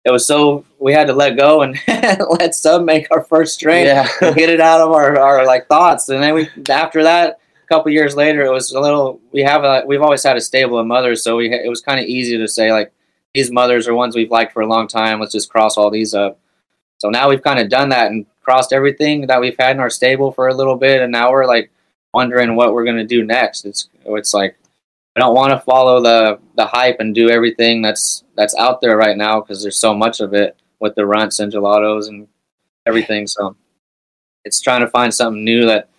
It 0.06 0.12
was 0.12 0.26
so 0.26 0.64
we 0.80 0.94
had 0.94 1.08
to 1.08 1.14
let 1.14 1.36
go 1.38 1.64
and 1.64 1.78
let 1.88 2.56
Sub 2.56 2.86
make 2.86 3.08
our 3.12 3.26
first 3.26 3.56
strain, 3.56 3.88
Yeah. 3.88 4.08
get 4.36 4.50
it 4.50 4.62
out 4.62 4.80
of 4.80 4.94
our, 4.94 5.20
our 5.20 5.46
like 5.46 5.68
thoughts, 5.68 6.08
and 6.08 6.24
then 6.24 6.34
we 6.34 6.48
after 6.70 7.04
that 7.04 7.40
couple 7.68 7.92
years 7.92 8.16
later, 8.16 8.44
it 8.44 8.52
was 8.52 8.72
a 8.72 8.80
little. 8.80 9.20
We 9.32 9.42
have 9.44 9.64
a. 9.64 9.84
We've 9.86 10.02
always 10.02 10.24
had 10.24 10.38
a 10.38 10.42
stable 10.42 10.80
of 10.80 10.88
mothers, 10.88 11.24
so 11.24 11.38
we. 11.38 11.52
It 11.52 11.70
was 11.70 11.82
kind 11.82 12.00
of 12.00 12.06
easy 12.06 12.38
to 12.38 12.48
say 12.48 12.72
like 12.72 12.92
these 13.34 13.52
mothers 13.52 13.88
are 13.88 13.94
ones 13.94 14.16
we've 14.16 14.32
liked 14.32 14.54
for 14.54 14.62
a 14.62 14.68
long 14.68 14.88
time. 14.88 15.20
Let's 15.20 15.34
just 15.34 15.50
cross 15.50 15.78
all 15.78 15.92
these 15.92 16.14
up. 16.14 16.40
So 16.98 17.10
now 17.10 17.30
we've 17.30 17.44
kind 17.44 17.60
of 17.60 17.70
done 17.70 17.90
that 17.90 18.12
and 18.12 18.26
crossed 18.42 18.74
everything 18.74 19.28
that 19.28 19.40
we've 19.40 19.58
had 19.60 19.76
in 19.76 19.80
our 19.80 19.90
stable 19.90 20.32
for 20.32 20.48
a 20.48 20.54
little 20.54 20.76
bit, 20.76 21.02
and 21.02 21.12
now 21.12 21.32
we're 21.32 21.46
like 21.46 21.72
wondering 22.14 22.56
what 22.56 22.74
we're 22.74 22.86
gonna 22.86 23.06
do 23.06 23.24
next. 23.24 23.66
It's 23.66 23.90
it's 24.06 24.34
like 24.34 24.58
I 25.16 25.20
don't 25.20 25.36
want 25.36 25.52
to 25.52 25.60
follow 25.60 26.02
the 26.02 26.40
the 26.56 26.66
hype 26.66 27.00
and 27.00 27.14
do 27.14 27.30
everything 27.30 27.82
that's 27.82 28.24
that's 28.36 28.56
out 28.56 28.82
there 28.82 28.98
right 28.98 29.18
now 29.18 29.42
because 29.42 29.62
there's 29.62 29.80
so 29.80 29.94
much 29.94 30.20
of 30.20 30.34
it 30.34 30.56
with 30.80 30.96
the 30.96 31.06
runts 31.06 31.40
and 31.40 31.52
gelatos 31.52 32.08
and 32.08 32.28
everything. 32.86 33.28
So 33.28 33.56
it's 34.46 34.62
trying 34.62 34.82
to 34.82 34.88
find 34.88 35.14
something 35.14 35.44
new 35.44 35.66
that 35.66 35.90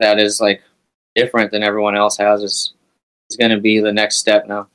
that 0.00 0.18
is 0.18 0.40
like 0.40 0.62
different 1.14 1.50
than 1.50 1.62
everyone 1.62 1.96
else 1.96 2.16
has 2.16 2.42
is 2.42 2.72
is 3.30 3.36
going 3.36 3.50
to 3.50 3.60
be 3.60 3.80
the 3.80 3.92
next 3.92 4.16
step 4.16 4.46
now. 4.46 4.68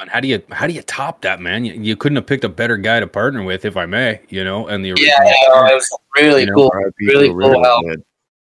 And 0.00 0.08
how 0.08 0.20
do 0.20 0.28
you 0.28 0.42
how 0.50 0.66
do 0.66 0.72
you 0.72 0.82
top 0.82 1.22
that, 1.22 1.40
man? 1.40 1.64
You, 1.64 1.74
you 1.74 1.96
couldn't 1.96 2.16
have 2.16 2.26
picked 2.26 2.44
a 2.44 2.48
better 2.48 2.76
guy 2.76 3.00
to 3.00 3.06
partner 3.06 3.42
with, 3.42 3.64
if 3.64 3.76
I 3.76 3.86
may. 3.86 4.20
You 4.28 4.44
know, 4.44 4.68
and 4.68 4.84
the 4.84 4.92
original. 4.92 5.10
it 5.18 5.74
was 5.74 5.98
really 6.16 6.42
You 6.42 6.46
know, 6.46 6.54
cool. 6.54 6.70
RIP 6.72 6.94
Really 7.00 7.28
cool 7.28 7.64
how 7.64 7.82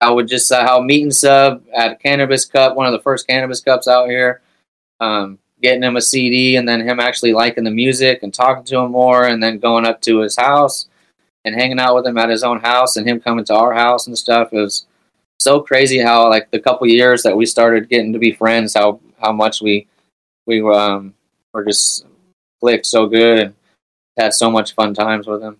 I 0.01 0.11
would 0.11 0.27
just 0.27 0.51
uh, 0.51 0.65
how 0.65 0.81
meet 0.81 1.03
and 1.03 1.15
sub 1.15 1.63
at 1.73 1.99
Cannabis 2.01 2.45
Cup, 2.45 2.75
one 2.75 2.85
of 2.85 2.91
the 2.91 3.01
first 3.01 3.25
Cannabis 3.25 3.61
Cups 3.61 3.87
out 3.87 4.09
here. 4.09 4.41
Um, 4.99 5.39
getting 5.61 5.81
him 5.81 5.95
a 5.95 6.01
CD 6.01 6.57
and 6.57 6.67
then 6.67 6.87
him 6.87 6.99
actually 6.99 7.33
liking 7.33 7.63
the 7.63 7.71
music 7.71 8.19
and 8.21 8.33
talking 8.33 8.65
to 8.65 8.79
him 8.79 8.91
more, 8.91 9.25
and 9.25 9.41
then 9.41 9.57
going 9.57 9.85
up 9.85 10.01
to 10.01 10.19
his 10.19 10.35
house 10.35 10.87
and 11.45 11.55
hanging 11.55 11.79
out 11.79 11.95
with 11.95 12.05
him 12.05 12.17
at 12.17 12.29
his 12.29 12.43
own 12.43 12.59
house, 12.59 12.95
and 12.95 13.07
him 13.07 13.19
coming 13.19 13.45
to 13.45 13.55
our 13.55 13.73
house 13.73 14.05
and 14.05 14.17
stuff. 14.17 14.53
It 14.53 14.57
was 14.57 14.85
so 15.39 15.61
crazy 15.61 15.99
how 15.99 16.29
like 16.29 16.51
the 16.51 16.59
couple 16.59 16.87
years 16.87 17.23
that 17.23 17.35
we 17.35 17.45
started 17.45 17.89
getting 17.89 18.13
to 18.13 18.19
be 18.19 18.31
friends, 18.31 18.73
how 18.73 18.99
how 19.21 19.31
much 19.31 19.61
we 19.61 19.87
we 20.45 20.61
um 20.61 21.13
were 21.53 21.63
just 21.63 22.05
clicked 22.59 22.85
so 22.85 23.07
good 23.07 23.39
and 23.39 23.55
had 24.17 24.33
so 24.33 24.49
much 24.49 24.73
fun 24.73 24.93
times 24.93 25.27
with 25.27 25.41
him. 25.41 25.57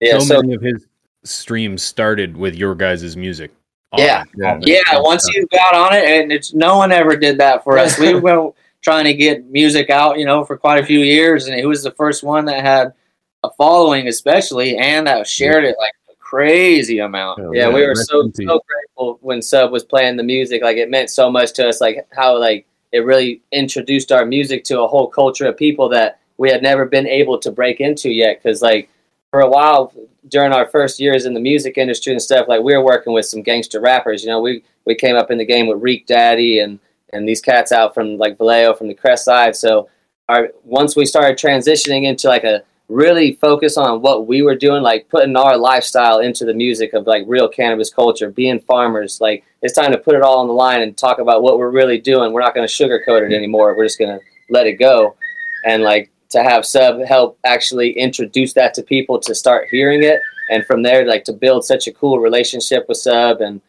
Yeah. 0.00 0.18
so, 0.18 0.20
So 0.20 0.42
many 0.42 0.54
of 0.54 0.62
his 0.62 0.86
streams 1.24 1.82
started 1.82 2.36
with 2.36 2.54
your 2.54 2.74
guys' 2.74 3.16
music. 3.16 3.52
Yeah. 3.96 4.24
yeah, 4.36 4.58
Yeah, 4.60 5.00
once 5.00 5.28
you 5.34 5.46
got 5.48 5.74
on 5.74 5.94
it, 5.94 6.04
and 6.04 6.32
it's 6.32 6.54
no 6.54 6.76
one 6.76 6.92
ever 6.92 7.16
did 7.16 7.38
that 7.38 7.64
for 7.64 7.76
us. 7.76 7.98
We 7.98 8.14
were 8.20 8.52
trying 8.82 9.04
to 9.04 9.14
get 9.14 9.50
music 9.50 9.90
out, 9.90 10.18
you 10.18 10.24
know, 10.24 10.44
for 10.44 10.56
quite 10.56 10.82
a 10.82 10.86
few 10.86 11.00
years, 11.00 11.46
and 11.46 11.56
he 11.56 11.66
was 11.66 11.82
the 11.82 11.90
first 11.92 12.22
one 12.22 12.44
that 12.46 12.64
had 12.64 12.94
a 13.42 13.50
following, 13.58 14.06
especially, 14.06 14.76
and 14.76 15.06
that 15.06 15.26
shared 15.26 15.64
it 15.64 15.76
like 15.78 15.92
a 15.92 15.99
crazy 16.30 17.00
amount. 17.00 17.40
Hell 17.40 17.54
yeah, 17.54 17.68
we 17.68 17.84
were 17.84 17.94
so 17.94 18.30
so 18.34 18.62
grateful 18.68 19.18
when 19.20 19.42
Sub 19.42 19.72
was 19.72 19.84
playing 19.84 20.16
the 20.16 20.22
music. 20.22 20.62
Like 20.62 20.76
it 20.76 20.88
meant 20.88 21.10
so 21.10 21.30
much 21.30 21.52
to 21.54 21.68
us. 21.68 21.80
Like 21.80 22.06
how 22.12 22.38
like 22.38 22.66
it 22.92 23.00
really 23.00 23.42
introduced 23.52 24.12
our 24.12 24.24
music 24.24 24.62
to 24.64 24.80
a 24.80 24.86
whole 24.86 25.08
culture 25.08 25.46
of 25.46 25.56
people 25.56 25.88
that 25.88 26.20
we 26.38 26.48
had 26.48 26.62
never 26.62 26.84
been 26.84 27.06
able 27.06 27.38
to 27.38 27.50
break 27.50 27.80
into 27.80 28.10
yet. 28.10 28.40
Because 28.40 28.62
like 28.62 28.88
for 29.30 29.40
a 29.40 29.50
while 29.50 29.92
during 30.28 30.52
our 30.52 30.66
first 30.66 31.00
years 31.00 31.26
in 31.26 31.34
the 31.34 31.40
music 31.40 31.76
industry 31.76 32.12
and 32.12 32.22
stuff, 32.22 32.46
like 32.48 32.62
we 32.62 32.76
were 32.76 32.84
working 32.84 33.12
with 33.12 33.26
some 33.26 33.42
gangster 33.42 33.80
rappers. 33.80 34.22
You 34.22 34.30
know, 34.30 34.40
we 34.40 34.62
we 34.84 34.94
came 34.94 35.16
up 35.16 35.32
in 35.32 35.38
the 35.38 35.44
game 35.44 35.66
with 35.66 35.82
Reek 35.82 36.06
Daddy 36.06 36.60
and 36.60 36.78
and 37.12 37.28
these 37.28 37.40
cats 37.40 37.72
out 37.72 37.92
from 37.92 38.18
like 38.18 38.38
Vallejo 38.38 38.74
from 38.74 38.86
the 38.86 38.94
Crest 38.94 39.24
side. 39.24 39.56
So 39.56 39.88
our 40.28 40.50
once 40.62 40.94
we 40.94 41.06
started 41.06 41.36
transitioning 41.36 42.04
into 42.04 42.28
like 42.28 42.44
a 42.44 42.62
really 42.90 43.34
focus 43.34 43.76
on 43.76 44.02
what 44.02 44.26
we 44.26 44.42
were 44.42 44.56
doing, 44.56 44.82
like 44.82 45.08
putting 45.08 45.36
our 45.36 45.56
lifestyle 45.56 46.18
into 46.18 46.44
the 46.44 46.52
music 46.52 46.92
of 46.92 47.06
like 47.06 47.24
real 47.26 47.48
cannabis 47.48 47.92
culture, 47.92 48.30
being 48.30 48.60
farmers. 48.60 49.20
Like 49.20 49.44
it's 49.62 49.74
time 49.74 49.92
to 49.92 49.98
put 49.98 50.16
it 50.16 50.22
all 50.22 50.40
on 50.40 50.48
the 50.48 50.52
line 50.52 50.82
and 50.82 50.96
talk 50.96 51.18
about 51.18 51.42
what 51.42 51.58
we're 51.58 51.70
really 51.70 51.98
doing. 51.98 52.32
We're 52.32 52.40
not 52.40 52.54
going 52.54 52.66
to 52.66 52.72
sugarcoat 52.72 53.30
it 53.30 53.34
anymore. 53.34 53.76
We're 53.76 53.86
just 53.86 53.98
going 53.98 54.18
to 54.18 54.24
let 54.50 54.66
it 54.66 54.74
go. 54.74 55.16
And 55.64 55.82
like 55.82 56.10
to 56.30 56.42
have 56.42 56.66
Sub 56.66 57.00
help 57.02 57.38
actually 57.44 57.92
introduce 57.92 58.52
that 58.54 58.74
to 58.74 58.82
people 58.82 59.20
to 59.20 59.34
start 59.34 59.68
hearing 59.70 60.02
it, 60.02 60.20
and 60.50 60.64
from 60.66 60.82
there 60.82 61.06
like 61.06 61.24
to 61.24 61.32
build 61.32 61.64
such 61.64 61.86
a 61.86 61.92
cool 61.92 62.18
relationship 62.18 62.86
with 62.88 62.98
Sub 62.98 63.40
and 63.40 63.60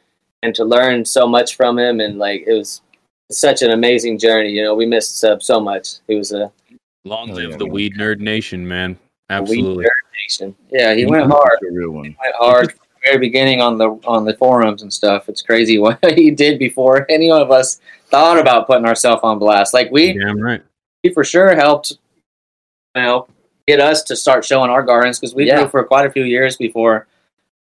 and 0.43 0.55
to 0.55 0.65
learn 0.65 1.05
so 1.05 1.27
much 1.27 1.55
from 1.55 1.77
him 1.77 1.99
and 1.99 2.17
like 2.17 2.43
it 2.47 2.53
was 2.53 2.81
such 3.29 3.61
an 3.61 3.71
amazing 3.71 4.17
journey. 4.17 4.49
You 4.49 4.63
know, 4.63 4.73
we 4.73 4.85
missed 4.85 5.19
Sub 5.19 5.43
so 5.43 5.59
much. 5.59 5.97
He 6.07 6.15
was 6.15 6.31
a 6.31 6.51
Long 7.03 7.31
Oh, 7.31 7.33
live 7.33 7.51
yeah, 7.51 7.57
the. 7.57 7.65
Weed 7.65 7.95
Nerd 7.95 8.19
Nation, 8.19 8.67
man. 8.67 8.97
Weed 9.39 9.49
Absolutely. 9.49 9.85
nerd 9.85 9.89
nation. 10.23 10.55
Yeah, 10.71 10.93
he 10.93 11.05
went 11.05 11.27
hard. 11.31 11.57
A 11.67 11.71
real 11.73 11.91
one. 11.91 12.03
went 12.21 12.35
hard 12.37 12.71
from 12.71 12.79
the 12.79 13.09
very 13.11 13.17
beginning 13.19 13.61
on 13.61 13.77
the 13.77 13.89
on 14.05 14.25
the 14.25 14.33
forums 14.35 14.81
and 14.81 14.91
stuff. 14.91 15.29
It's 15.29 15.41
crazy 15.41 15.77
what 15.79 15.99
he 16.13 16.31
did 16.31 16.59
before 16.59 17.05
any 17.09 17.31
of 17.31 17.51
us 17.51 17.79
thought 18.07 18.37
about 18.37 18.67
putting 18.67 18.85
ourselves 18.85 19.21
on 19.23 19.39
blast. 19.39 19.73
Like 19.73 19.89
we, 19.91 20.13
Damn 20.17 20.39
right. 20.39 20.61
he 21.03 21.09
for 21.13 21.23
sure 21.23 21.55
helped, 21.55 21.91
you 22.95 23.01
know, 23.01 23.27
get 23.67 23.79
us 23.79 24.03
to 24.03 24.15
start 24.15 24.43
showing 24.43 24.69
our 24.69 24.83
gardens 24.83 25.19
because 25.19 25.33
we 25.33 25.47
Yeah. 25.47 25.59
grew 25.61 25.69
for 25.69 25.83
quite 25.85 26.05
a 26.05 26.11
few 26.11 26.23
years 26.23 26.57
before 26.57 27.07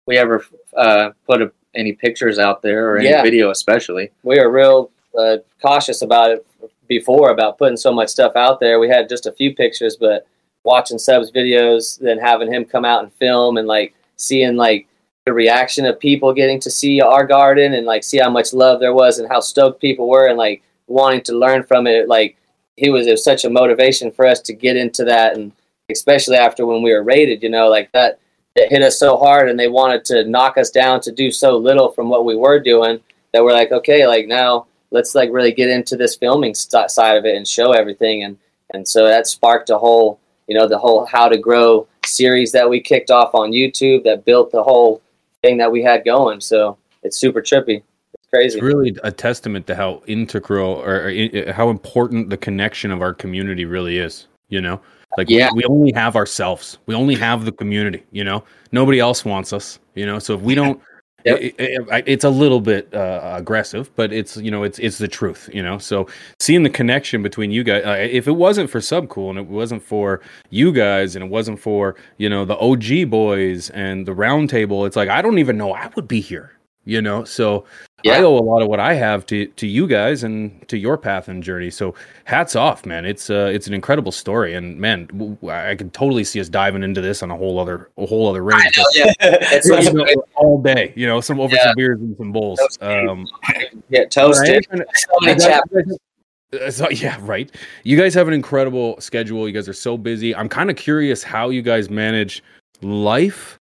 we 0.07 0.17
ever 0.19 0.45
uh, 0.77 1.11
put 1.27 1.41
a, 1.43 1.53
any 1.77 1.93
pictures 1.93 2.39
out 2.39 2.63
there 2.63 2.91
or 2.91 2.99
any 2.99 3.11
Yeah. 3.11 3.23
video, 3.23 3.51
especially. 3.51 4.11
we 4.25 4.39
were 4.41 4.51
real 4.51 4.91
uh, 5.19 5.37
cautious 5.63 6.03
about 6.03 6.31
it 6.33 6.47
before 6.89 7.31
about 7.31 7.59
putting 7.59 7.77
so 7.77 7.93
much 7.93 8.09
stuff 8.09 8.33
out 8.35 8.59
there. 8.59 8.81
We 8.81 8.89
had 8.89 9.09
just 9.09 9.27
a 9.27 9.33
few 9.33 9.55
pictures, 9.55 9.97
but 9.97 10.27
watching 10.65 10.99
Sub's 10.99 11.31
videos, 11.31 11.99
then 11.99 12.19
having 12.19 12.53
him 12.53 12.65
come 12.65 12.85
out 12.85 13.03
and 13.03 13.13
film, 13.15 13.57
and 13.57 13.67
like 13.67 13.95
seeing 14.17 14.57
like 14.57 14.87
the 15.27 15.33
reaction 15.33 15.85
of 15.87 16.01
people 16.01 16.33
getting 16.33 16.61
to 16.61 16.71
see 16.71 17.01
our 17.01 17.27
garden 17.27 17.75
and 17.75 17.87
like 17.87 18.03
see 18.03 18.19
how 18.19 18.31
much 18.31 18.53
love 18.53 18.81
there 18.81 18.95
was 18.95 19.19
and 19.19 19.29
how 19.29 19.41
stoked 19.41 19.81
people 19.81 20.09
were 20.09 20.29
and 20.29 20.39
like 20.39 20.63
wanting 20.87 21.23
to 21.23 21.39
learn 21.39 21.63
from 21.63 21.87
it. 21.87 22.09
Like 22.09 22.37
he 22.77 22.91
was, 22.91 23.07
it 23.07 23.13
was 23.13 23.25
such 23.25 23.45
a 23.45 23.51
motivation 23.51 24.11
for 24.11 24.27
us 24.27 24.41
to 24.43 24.53
get 24.53 24.77
into 24.77 25.05
that, 25.05 25.37
and 25.37 25.53
especially 25.91 26.37
after 26.37 26.67
when 26.67 26.83
we 26.83 26.93
were 26.93 27.03
rated, 27.03 27.43
you 27.43 27.51
know, 27.51 27.69
like 27.69 27.91
that. 27.93 28.19
It 28.57 28.73
hit 28.73 28.83
us 28.83 28.99
so 28.99 29.17
hard, 29.17 29.49
and 29.49 29.59
they 29.59 29.69
wanted 29.69 30.05
to 30.07 30.29
knock 30.29 30.59
us 30.59 30.71
down 30.71 31.01
to 31.03 31.13
do 31.13 31.31
so 31.31 31.57
little 31.57 31.93
from 31.93 32.09
what 32.09 32.25
we 32.25 32.35
were 32.35 32.59
doing 32.59 32.99
that 33.33 33.45
we're 33.45 33.53
like, 33.53 33.71
okay, 33.71 34.09
like 34.09 34.27
now 34.27 34.67
let's 34.91 35.15
like 35.15 35.31
really 35.33 35.53
get 35.53 35.71
into 35.71 35.97
this 35.97 36.17
filming 36.17 36.55
st- 36.55 36.91
side 36.91 37.17
of 37.17 37.25
it 37.25 37.37
and 37.37 37.47
show 37.47 37.73
everything 37.73 38.25
and 38.25 38.39
and 38.73 38.87
so 38.87 39.07
that 39.07 39.27
sparked 39.27 39.71
a 39.71 39.79
whole 39.79 40.20
you 40.51 40.59
know 40.59 40.67
the 40.69 40.77
whole 40.77 41.07
how 41.07 41.29
to 41.29 41.39
grow 41.39 41.87
series 42.05 42.51
that 42.53 42.69
we 42.69 42.81
kicked 42.81 43.11
off 43.11 43.35
on 43.35 43.53
youtube 43.53 44.03
that 44.05 44.25
built 44.25 44.51
the 44.51 44.63
whole 44.63 45.01
thing 45.43 45.57
that 45.57 45.71
we 45.71 45.83
had 45.83 46.05
going 46.05 46.41
so 46.41 46.77
it's 47.05 47.17
super 47.17 47.41
trippy 47.41 47.83
it's 48.15 48.27
crazy 48.29 48.59
It's 48.59 48.63
really 48.65 48.97
a 49.05 49.13
testament 49.13 49.67
to 49.69 49.75
how 49.77 50.03
integral 50.07 50.73
or, 50.73 51.07
or 51.09 51.53
how 51.53 51.71
important 51.71 52.29
the 52.31 52.37
connection 52.37 52.91
of 52.91 53.01
our 53.01 53.15
community 53.15 53.65
really 53.65 53.99
is. 53.99 54.27
You 54.49 54.61
know, 54.61 54.81
like 55.17 55.29
we- 55.29 55.39
Yeah. 55.39 55.51
we, 55.55 55.63
only 55.65 55.93
have 55.93 56.17
ourselves. 56.17 56.79
We 56.87 56.95
only 56.97 57.15
have 57.15 57.45
the 57.45 57.53
community. 57.53 58.03
You 58.11 58.25
know, 58.25 58.43
nobody 58.73 58.99
else 58.99 59.25
wants 59.25 59.53
us. 59.53 59.79
You 59.95 60.07
know, 60.07 60.19
so 60.19 60.35
if 60.35 60.41
we 60.41 60.57
don't, 60.57 60.81
Yep. 61.25 61.39
it- 61.41 61.55
it- 61.59 61.89
it- 61.91 62.05
it's 62.07 62.25
a 62.25 62.31
little 62.31 62.61
bit 62.61 62.93
uh, 62.95 63.35
aggressive, 63.37 63.91
but 63.97 64.13
it's 64.13 64.37
you 64.37 64.51
know 64.51 64.63
it's 64.63 64.79
it's 64.79 64.99
the 64.99 65.09
truth. 65.09 65.49
You 65.53 65.63
know, 65.63 65.79
so 65.79 66.07
seeing 66.39 66.63
the 66.63 66.71
connection 66.71 67.23
between 67.23 67.51
you 67.51 67.63
guys, 67.65 67.85
uh, 67.85 67.97
if 68.11 68.27
it 68.29 68.33
wasn't 68.33 68.71
for 68.71 68.79
Subcool 68.81 69.31
and 69.31 69.39
it 69.39 69.47
wasn't 69.47 69.83
for 69.83 70.21
you 70.51 70.73
guys 70.73 71.17
and 71.17 71.25
it 71.25 71.31
wasn't 71.31 71.59
for 71.59 71.97
you 72.19 72.29
know 72.29 72.45
the 72.45 72.57
OG 72.59 73.05
boys 73.11 73.71
and 73.71 74.07
the 74.07 74.13
roundtable, 74.13 74.87
it's 74.87 74.97
like 74.97 75.09
I 75.09 75.23
don't 75.23 75.39
even 75.39 75.57
know 75.59 75.73
I 75.73 75.91
would 75.97 76.09
be 76.09 76.21
here. 76.21 76.53
You 76.91 77.01
know, 77.01 77.23
so 77.23 77.65
I 78.05 78.19
owe 78.21 78.37
a 78.37 78.43
lot 78.43 78.63
of 78.63 78.69
what 78.69 78.81
I 78.81 78.95
have 78.95 79.25
to 79.27 79.47
to 79.47 79.67
you 79.69 79.87
guys 79.87 80.25
and 80.25 80.67
to 80.67 80.77
your 80.77 80.99
path 80.99 81.29
and 81.29 81.41
journey. 81.41 81.71
So 81.71 81.95
hats 82.25 82.57
off, 82.57 82.85
man. 82.85 83.05
It's 83.05 83.31
uh 83.31 83.49
it's 83.55 83.69
an 83.69 83.75
incredible 83.75 84.11
story, 84.11 84.55
and 84.55 84.77
man, 84.77 85.07
i 85.49 85.77
could 85.77 85.93
totally 85.93 86.25
see 86.25 86.41
us 86.41 86.49
diving 86.49 86.83
into 86.83 87.01
this 87.01 87.23
on 87.23 87.31
a 87.31 87.37
whole 87.37 87.61
other 87.61 87.91
a 87.97 88.07
whole 88.07 88.29
other 88.29 88.43
range. 88.43 88.77
Yeah, 88.95 89.13
it's 89.21 89.69
You 89.69 89.93
know, 89.93 90.05
all 90.35 90.61
day, 90.61 90.93
you 90.97 91.07
know, 91.07 91.21
some 91.21 91.39
over 91.39 91.55
Yeah. 91.55 91.67
some 91.67 91.75
beers 91.77 92.01
and 92.01 92.17
some 92.17 92.33
bowls. 92.33 92.59
Those 92.59 92.79
Um, 93.09 93.29
get 93.93 94.11
toasted. 94.11 94.67
right? 94.73 94.83
So 94.97 95.13
many 95.21 95.33
You 95.35 95.39
guys- 95.39 95.47
chapters. 95.47 95.99
uh, 96.61 96.71
so, 96.73 96.91
yeah, 96.91 97.19
right. 97.21 97.49
You 97.85 97.97
guys 97.97 98.15
have 98.15 98.27
an 98.27 98.35
incredible 98.35 99.01
schedule. 99.01 99.47
You 99.47 99.55
guys 99.55 99.69
are 99.69 99.73
so 99.73 99.97
busy. 99.97 100.35
I'm 100.35 100.49
kind 100.49 100.71
of 100.71 100.75
curious 100.77 101.23
how 101.23 101.51
you 101.51 101.63
guys 101.63 101.89
manage 101.89 102.43
life 102.83 103.60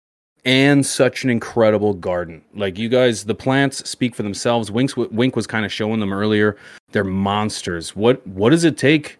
and 0.46 0.86
such 0.86 1.24
an 1.24 1.30
incredible 1.30 1.92
garden. 1.92 2.40
Like 2.54 2.78
you 2.78 2.88
guys, 2.88 3.24
the 3.24 3.34
plants 3.34 3.88
speak 3.88 4.14
for 4.14 4.22
themselves. 4.22 4.70
Winks, 4.70 4.96
Wink 4.96 5.34
was 5.36 5.46
kind 5.46 5.66
of 5.66 5.72
showing 5.72 6.00
them 6.00 6.12
earlier. 6.12 6.56
They're 6.92 7.04
monsters. 7.04 7.94
What 7.94 8.24
what 8.26 8.50
does 8.50 8.64
it 8.64 8.78
take 8.78 9.18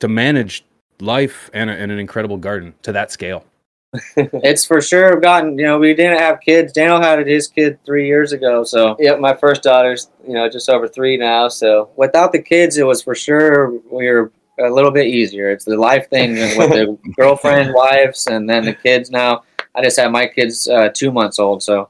to 0.00 0.08
manage 0.08 0.64
life 1.00 1.48
and, 1.54 1.70
a, 1.70 1.72
and 1.74 1.92
an 1.92 1.98
incredible 1.98 2.36
garden 2.36 2.74
to 2.82 2.92
that 2.92 3.12
scale? 3.12 3.44
it's 4.16 4.66
for 4.66 4.82
sure 4.82 5.18
gotten 5.18 5.58
you 5.58 5.64
know 5.64 5.78
we 5.78 5.94
didn't 5.94 6.18
have 6.18 6.42
kids 6.42 6.74
daniel 6.74 7.00
had 7.00 7.26
his 7.26 7.48
kid 7.48 7.78
three 7.86 8.06
years 8.06 8.32
ago 8.32 8.62
so 8.62 8.94
Yep, 8.98 9.18
my 9.18 9.34
first 9.34 9.62
daughter's 9.62 10.10
you 10.26 10.34
know 10.34 10.46
just 10.46 10.68
over 10.68 10.86
three 10.86 11.16
now, 11.16 11.48
so 11.48 11.88
without 11.96 12.32
the 12.32 12.42
kids 12.42 12.76
it 12.76 12.86
was 12.86 13.00
for 13.00 13.14
sure 13.14 13.70
we 13.90 14.06
were 14.06 14.30
a 14.60 14.68
little 14.68 14.90
bit 14.90 15.06
easier 15.06 15.50
it's 15.50 15.64
the 15.64 15.74
life 15.74 16.10
thing 16.10 16.32
with 16.58 16.68
the 16.68 16.98
girlfriend 17.16 17.72
wives 17.72 18.26
and 18.26 18.46
then 18.46 18.66
the 18.66 18.74
kids 18.74 19.10
now 19.10 19.42
i 19.74 19.82
just 19.82 19.98
had 19.98 20.10
my 20.10 20.26
kids 20.26 20.68
uh, 20.68 20.88
two 20.92 21.10
months 21.10 21.38
old 21.38 21.62
so 21.62 21.88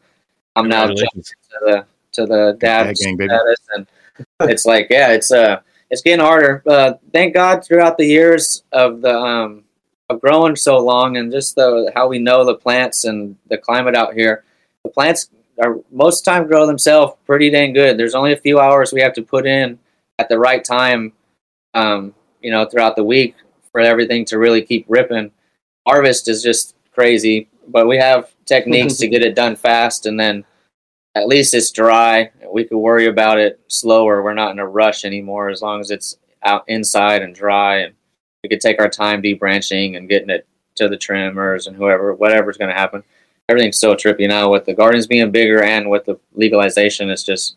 i'm 0.56 0.68
now 0.68 0.86
jumping 0.86 1.22
to 1.22 1.58
the 1.62 1.86
to 2.12 2.26
the 2.26 2.56
dad 2.60 2.84
Tag 2.84 2.96
gang, 2.96 3.16
baby. 3.16 3.28
status 3.28 3.60
and 3.74 3.86
it's 4.50 4.64
like 4.64 4.88
yeah 4.90 5.12
it's 5.12 5.30
uh 5.30 5.60
it's 5.90 6.02
getting 6.02 6.24
harder 6.24 6.62
uh 6.66 6.94
thank 7.12 7.34
god 7.34 7.64
throughout 7.64 7.96
the 7.96 8.06
years 8.06 8.62
of 8.72 9.00
the 9.00 9.16
um 9.16 9.64
of 10.08 10.20
growing 10.20 10.56
so 10.56 10.78
long 10.78 11.16
and 11.16 11.30
just 11.30 11.54
the 11.54 11.92
how 11.94 12.08
we 12.08 12.18
know 12.18 12.44
the 12.44 12.54
plants 12.54 13.04
and 13.04 13.36
the 13.48 13.58
climate 13.58 13.94
out 13.94 14.14
here 14.14 14.44
the 14.84 14.90
plants 14.90 15.30
are 15.60 15.76
most 15.90 16.20
of 16.20 16.24
the 16.24 16.30
time 16.30 16.46
grow 16.46 16.66
themselves 16.66 17.14
pretty 17.26 17.50
dang 17.50 17.72
good. 17.72 17.98
There's 17.98 18.14
only 18.14 18.32
a 18.32 18.36
few 18.36 18.60
hours 18.60 18.92
we 18.92 19.00
have 19.00 19.12
to 19.14 19.22
put 19.22 19.46
in 19.46 19.78
at 20.18 20.28
the 20.28 20.38
right 20.38 20.64
time 20.64 21.12
um 21.74 22.14
you 22.40 22.50
know 22.50 22.64
throughout 22.64 22.96
the 22.96 23.04
week 23.04 23.34
for 23.70 23.80
everything 23.80 24.24
to 24.26 24.38
really 24.38 24.62
keep 24.62 24.86
ripping. 24.88 25.30
Harvest 25.86 26.28
is 26.28 26.42
just 26.42 26.74
crazy 26.92 27.48
but 27.68 27.86
we 27.86 27.96
have 27.96 28.30
techniques 28.44 28.96
to 28.96 29.08
get 29.12 29.22
it 29.22 29.34
done 29.34 29.56
fast 29.56 30.06
and 30.06 30.18
then 30.18 30.44
at 31.14 31.26
least 31.26 31.54
it's 31.54 31.70
dry. 31.70 32.30
We 32.52 32.64
could 32.64 32.78
worry 32.78 33.06
about 33.06 33.38
it 33.38 33.60
slower. 33.68 34.22
We're 34.22 34.34
not 34.34 34.52
in 34.52 34.58
a 34.58 34.66
rush 34.66 35.04
anymore 35.04 35.48
as 35.48 35.62
long 35.62 35.80
as 35.80 35.90
it's 35.90 36.16
out 36.44 36.64
inside 36.68 37.22
and 37.22 37.34
dry, 37.34 37.78
and 37.78 37.94
we 38.42 38.48
could 38.48 38.60
take 38.60 38.80
our 38.80 38.88
time 38.88 39.20
debranching 39.20 39.96
and 39.96 40.08
getting 40.08 40.30
it 40.30 40.46
to 40.76 40.88
the 40.88 40.96
trimmers 40.96 41.66
and 41.66 41.76
whoever, 41.76 42.14
whatever's 42.14 42.56
going 42.56 42.70
to 42.70 42.76
happen. 42.76 43.02
Everything's 43.48 43.80
so 43.80 43.94
trippy 43.94 44.28
now 44.28 44.50
with 44.50 44.64
the 44.64 44.74
gardens 44.74 45.06
being 45.06 45.30
bigger 45.30 45.62
and 45.62 45.90
with 45.90 46.04
the 46.04 46.18
legalization. 46.34 47.10
It's 47.10 47.24
just 47.24 47.56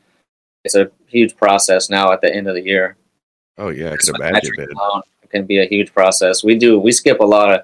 it's 0.64 0.76
a 0.76 0.90
huge 1.08 1.36
process 1.36 1.90
now 1.90 2.12
at 2.12 2.22
the 2.22 2.34
end 2.34 2.48
of 2.48 2.56
the 2.56 2.62
year. 2.62 2.96
Oh 3.58 3.70
yeah, 3.70 3.92
I 3.92 3.96
Just 3.96 4.08
could 4.08 4.20
with 4.20 4.30
imagine 4.30 4.54
it. 4.58 4.70
can 5.30 5.46
be 5.46 5.60
a 5.60 5.66
huge 5.66 5.94
process. 5.94 6.44
We 6.44 6.56
do 6.56 6.80
we 6.80 6.92
skip 6.92 7.20
a 7.20 7.26
lot 7.26 7.54
of 7.54 7.62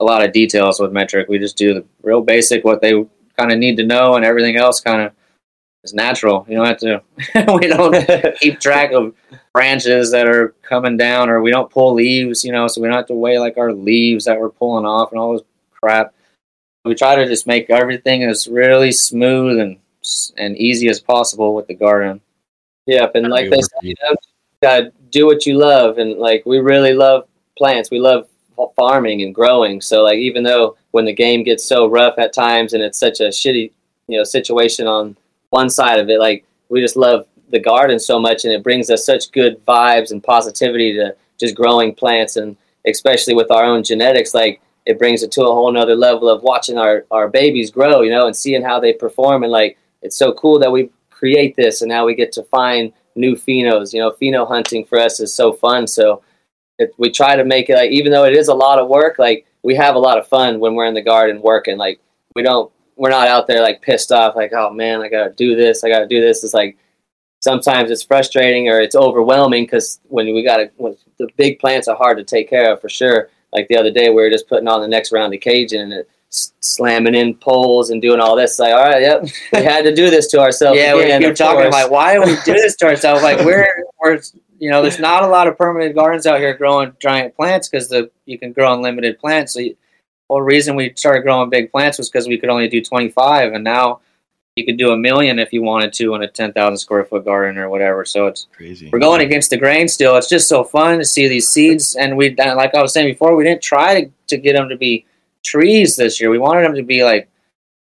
a 0.00 0.04
lot 0.04 0.24
of 0.24 0.32
details 0.32 0.80
with 0.80 0.92
Metrc. 0.92 1.28
We 1.28 1.38
just 1.38 1.56
do 1.56 1.74
the 1.74 1.84
real 2.02 2.22
basic 2.22 2.64
what 2.64 2.80
they 2.80 2.92
kind 3.36 3.52
of 3.52 3.58
need 3.58 3.76
to 3.76 3.86
know, 3.86 4.16
and 4.16 4.24
everything 4.24 4.56
else 4.56 4.80
kind 4.80 5.02
of 5.02 5.12
is 5.84 5.94
natural. 5.94 6.44
You 6.48 6.56
don't 6.56 6.66
have 6.66 6.78
to. 6.78 7.02
we 7.54 7.66
don't 7.66 8.36
keep 8.40 8.60
track 8.60 8.92
of 8.92 9.14
branches 9.52 10.10
that 10.12 10.26
are 10.26 10.54
coming 10.62 10.96
down, 10.96 11.28
or 11.28 11.40
we 11.40 11.50
don't 11.50 11.70
pull 11.70 11.94
leaves. 11.94 12.44
You 12.44 12.52
know, 12.52 12.66
so 12.66 12.80
we 12.80 12.88
don't 12.88 12.96
have 12.96 13.06
to 13.06 13.14
weigh 13.14 13.38
like 13.38 13.58
our 13.58 13.72
leaves 13.72 14.24
that 14.24 14.40
we're 14.40 14.50
pulling 14.50 14.86
off 14.86 15.12
and 15.12 15.20
all 15.20 15.34
this 15.34 15.42
crap. 15.72 16.14
We 16.84 16.94
try 16.94 17.14
to 17.16 17.26
just 17.26 17.46
make 17.46 17.68
everything 17.68 18.24
as 18.24 18.48
really 18.48 18.92
smooth 18.92 19.58
and 19.58 19.78
and 20.38 20.56
easy 20.56 20.88
as 20.88 21.00
possible 21.00 21.54
with 21.54 21.66
the 21.66 21.74
garden. 21.74 22.20
Yep, 22.86 23.12
and 23.14 23.28
like 23.28 23.50
they 23.50 23.60
said, 23.60 23.82
you 23.82 23.94
know, 24.02 24.90
do 25.10 25.26
what 25.26 25.44
you 25.46 25.58
love, 25.58 25.98
and 25.98 26.18
like 26.18 26.44
we 26.46 26.58
really 26.58 26.94
love 26.94 27.28
plants. 27.56 27.90
We 27.90 28.00
love 28.00 28.24
fa- 28.24 28.29
farming 28.76 29.22
and 29.22 29.34
growing. 29.34 29.80
So 29.80 30.02
like 30.02 30.18
even 30.18 30.42
though 30.42 30.76
when 30.92 31.04
the 31.04 31.14
game 31.14 31.42
gets 31.42 31.64
so 31.64 31.86
rough 31.86 32.18
at 32.18 32.32
times 32.32 32.72
and 32.72 32.82
it's 32.82 32.98
such 32.98 33.20
a 33.20 33.28
shitty 33.28 33.72
you 34.08 34.18
know 34.18 34.24
situation 34.24 34.86
on 34.86 35.16
one 35.50 35.70
side 35.70 35.98
of 35.98 36.08
it, 36.08 36.20
like 36.20 36.44
we 36.68 36.80
just 36.80 36.96
love 36.96 37.26
the 37.50 37.58
garden 37.58 37.98
so 37.98 38.18
much, 38.18 38.44
and 38.44 38.54
it 38.54 38.62
brings 38.62 38.90
us 38.90 39.04
such 39.04 39.32
good 39.32 39.64
vibes 39.66 40.12
and 40.12 40.22
positivity 40.22 40.92
to 40.94 41.14
just 41.38 41.56
growing 41.56 41.94
plants, 41.94 42.36
and 42.36 42.56
especially 42.86 43.34
with 43.34 43.50
our 43.50 43.64
own 43.64 43.82
genetics, 43.82 44.34
like 44.34 44.60
it 44.86 44.98
brings 44.98 45.22
it 45.22 45.32
to 45.32 45.42
a 45.42 45.52
whole 45.52 45.72
nother 45.72 45.96
level 45.96 46.28
of 46.28 46.42
watching 46.42 46.78
our 46.78 47.04
our 47.10 47.28
babies 47.28 47.70
grow, 47.70 48.02
you 48.02 48.10
know, 48.10 48.26
and 48.26 48.36
seeing 48.36 48.62
how 48.62 48.80
they 48.80 48.92
perform, 48.92 49.42
and 49.42 49.52
like 49.52 49.76
it's 50.02 50.16
so 50.16 50.32
cool 50.32 50.58
that 50.58 50.72
we 50.72 50.90
create 51.10 51.56
this, 51.56 51.82
and 51.82 51.88
now 51.88 52.06
we 52.06 52.14
get 52.14 52.32
to 52.32 52.42
find 52.44 52.92
new 53.16 53.34
phenos. 53.34 53.92
You 53.92 54.00
know, 54.00 54.12
pheno 54.12 54.46
hunting 54.46 54.84
for 54.84 54.98
us 54.98 55.20
is 55.20 55.34
so 55.34 55.52
fun. 55.52 55.86
So 55.86 56.22
it, 56.80 56.94
we 56.98 57.10
try 57.10 57.36
to 57.36 57.44
make 57.44 57.68
it 57.68 57.74
like, 57.74 57.90
even 57.90 58.10
though 58.10 58.24
it 58.24 58.34
is 58.34 58.48
a 58.48 58.54
lot 58.54 58.78
of 58.78 58.88
work, 58.88 59.18
like 59.18 59.46
we 59.62 59.74
have 59.76 59.94
a 59.94 59.98
lot 59.98 60.18
of 60.18 60.26
fun 60.26 60.60
when 60.60 60.74
we're 60.74 60.86
in 60.86 60.94
the 60.94 61.02
garden 61.02 61.40
working. 61.42 61.76
Like 61.76 62.00
we 62.34 62.42
don't, 62.42 62.72
we're 62.96 63.10
not 63.10 63.28
out 63.28 63.46
there 63.46 63.62
like 63.62 63.82
pissed 63.82 64.12
off, 64.12 64.36
like, 64.36 64.52
oh 64.52 64.70
man, 64.70 65.00
I 65.00 65.08
gotta 65.08 65.30
do 65.30 65.54
this, 65.54 65.84
I 65.84 65.88
gotta 65.88 66.08
do 66.08 66.20
this. 66.20 66.42
It's 66.42 66.54
like 66.54 66.76
sometimes 67.40 67.90
it's 67.90 68.02
frustrating 68.02 68.68
or 68.68 68.80
it's 68.80 68.96
overwhelming 68.96 69.64
because 69.64 70.00
when 70.08 70.34
we 70.34 70.42
gotta, 70.42 70.70
when 70.76 70.96
the 71.18 71.28
big 71.36 71.58
plants 71.58 71.88
are 71.88 71.96
hard 71.96 72.18
to 72.18 72.24
take 72.24 72.48
care 72.48 72.72
of 72.72 72.80
for 72.80 72.88
sure. 72.88 73.28
Like 73.52 73.68
the 73.68 73.76
other 73.76 73.90
day, 73.90 74.08
we 74.08 74.16
were 74.16 74.30
just 74.30 74.48
putting 74.48 74.68
on 74.68 74.80
the 74.80 74.88
next 74.88 75.12
round 75.12 75.34
of 75.34 75.40
caging 75.40 75.80
and 75.80 75.92
it, 75.92 76.08
slamming 76.30 77.14
in 77.14 77.34
poles 77.34 77.90
and 77.90 78.00
doing 78.00 78.20
all 78.20 78.36
this. 78.36 78.58
Like, 78.58 78.72
all 78.72 78.84
right, 78.84 79.02
yep, 79.02 79.24
we 79.52 79.62
had 79.64 79.82
to 79.82 79.94
do 79.94 80.10
this 80.10 80.28
to 80.28 80.40
ourselves. 80.40 80.78
yeah, 80.78 80.94
we 80.94 81.02
again, 81.02 81.20
keep 81.20 81.30
of 81.32 81.36
talking 81.36 81.62
course. 81.62 81.72
like, 81.72 81.90
why 81.90 82.14
do 82.14 82.20
we 82.22 82.36
do 82.44 82.52
this 82.52 82.76
to 82.76 82.86
ourselves? 82.86 83.22
Like, 83.22 83.44
we're 83.44 83.66
we're 84.00 84.20
you 84.60 84.70
know, 84.70 84.82
there's 84.82 84.98
not 84.98 85.24
a 85.24 85.26
lot 85.26 85.48
of 85.48 85.56
permanent 85.56 85.94
gardens 85.94 86.26
out 86.26 86.38
here 86.38 86.54
growing 86.54 86.92
giant 87.00 87.34
plants 87.34 87.68
because 87.68 87.88
the 87.88 88.10
you 88.26 88.38
can 88.38 88.52
grow 88.52 88.74
unlimited 88.74 89.18
plants. 89.18 89.54
So, 89.54 89.60
you, 89.60 89.76
whole 90.28 90.42
reason 90.42 90.76
we 90.76 90.92
started 90.94 91.22
growing 91.22 91.50
big 91.50 91.72
plants 91.72 91.98
was 91.98 92.08
because 92.08 92.28
we 92.28 92.38
could 92.38 92.50
only 92.50 92.68
do 92.68 92.80
25, 92.80 93.54
and 93.54 93.64
now 93.64 94.00
you 94.54 94.66
could 94.66 94.76
do 94.76 94.92
a 94.92 94.96
million 94.96 95.38
if 95.38 95.52
you 95.52 95.62
wanted 95.62 95.92
to 95.94 96.14
in 96.14 96.22
a 96.22 96.28
10,000 96.28 96.76
square 96.76 97.04
foot 97.04 97.24
garden 97.24 97.56
or 97.56 97.70
whatever. 97.70 98.04
So 98.04 98.26
it's 98.26 98.46
Crazy. 98.52 98.90
we're 98.92 98.98
going 98.98 99.22
against 99.22 99.50
the 99.50 99.56
grain 99.56 99.88
still. 99.88 100.16
It's 100.16 100.28
just 100.28 100.48
so 100.48 100.62
fun 100.62 100.98
to 100.98 101.04
see 101.04 101.26
these 101.26 101.48
seeds, 101.48 101.96
and 101.96 102.16
we 102.16 102.34
like 102.36 102.74
I 102.74 102.82
was 102.82 102.92
saying 102.92 103.08
before, 103.08 103.34
we 103.34 103.44
didn't 103.44 103.62
try 103.62 104.02
to, 104.02 104.10
to 104.28 104.36
get 104.36 104.52
them 104.52 104.68
to 104.68 104.76
be 104.76 105.06
trees 105.42 105.96
this 105.96 106.20
year. 106.20 106.28
We 106.28 106.38
wanted 106.38 106.64
them 106.64 106.74
to 106.74 106.82
be 106.82 107.02
like 107.02 107.28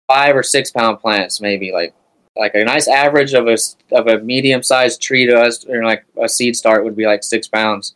five 0.08 0.36
or 0.36 0.44
six 0.44 0.72
pound 0.72 1.00
plants, 1.00 1.40
maybe 1.40 1.72
like 1.72 1.96
like 2.38 2.56
a 2.56 2.64
nice 2.64 2.88
average 2.88 3.34
of 3.34 3.48
a 3.48 3.58
of 3.92 4.08
a 4.08 4.20
medium 4.20 4.62
sized 4.64 5.02
tree 5.02 5.26
to 5.26 5.40
us, 5.40 5.66
or 5.66 5.84
like 5.84 6.06
a 6.22 6.28
seed 6.28 6.56
start 6.56 6.84
would 6.84 6.96
be 6.96 7.06
like 7.06 7.24
six 7.24 7.48
pounds, 7.48 7.96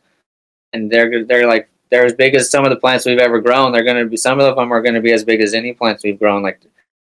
and 0.73 0.89
they're 0.89 1.25
they're 1.25 1.47
like 1.47 1.69
they're 1.89 2.05
as 2.05 2.13
big 2.13 2.35
as 2.35 2.49
some 2.49 2.63
of 2.63 2.69
the 2.69 2.77
plants 2.77 3.05
we've 3.05 3.19
ever 3.19 3.41
grown. 3.41 3.71
They're 3.71 3.83
going 3.83 4.03
to 4.03 4.09
be 4.09 4.17
some 4.17 4.39
of 4.39 4.55
them 4.55 4.71
are 4.71 4.81
going 4.81 4.95
to 4.95 5.01
be 5.01 5.11
as 5.11 5.23
big 5.23 5.41
as 5.41 5.53
any 5.53 5.73
plants 5.73 6.03
we've 6.03 6.19
grown. 6.19 6.41
Like 6.41 6.61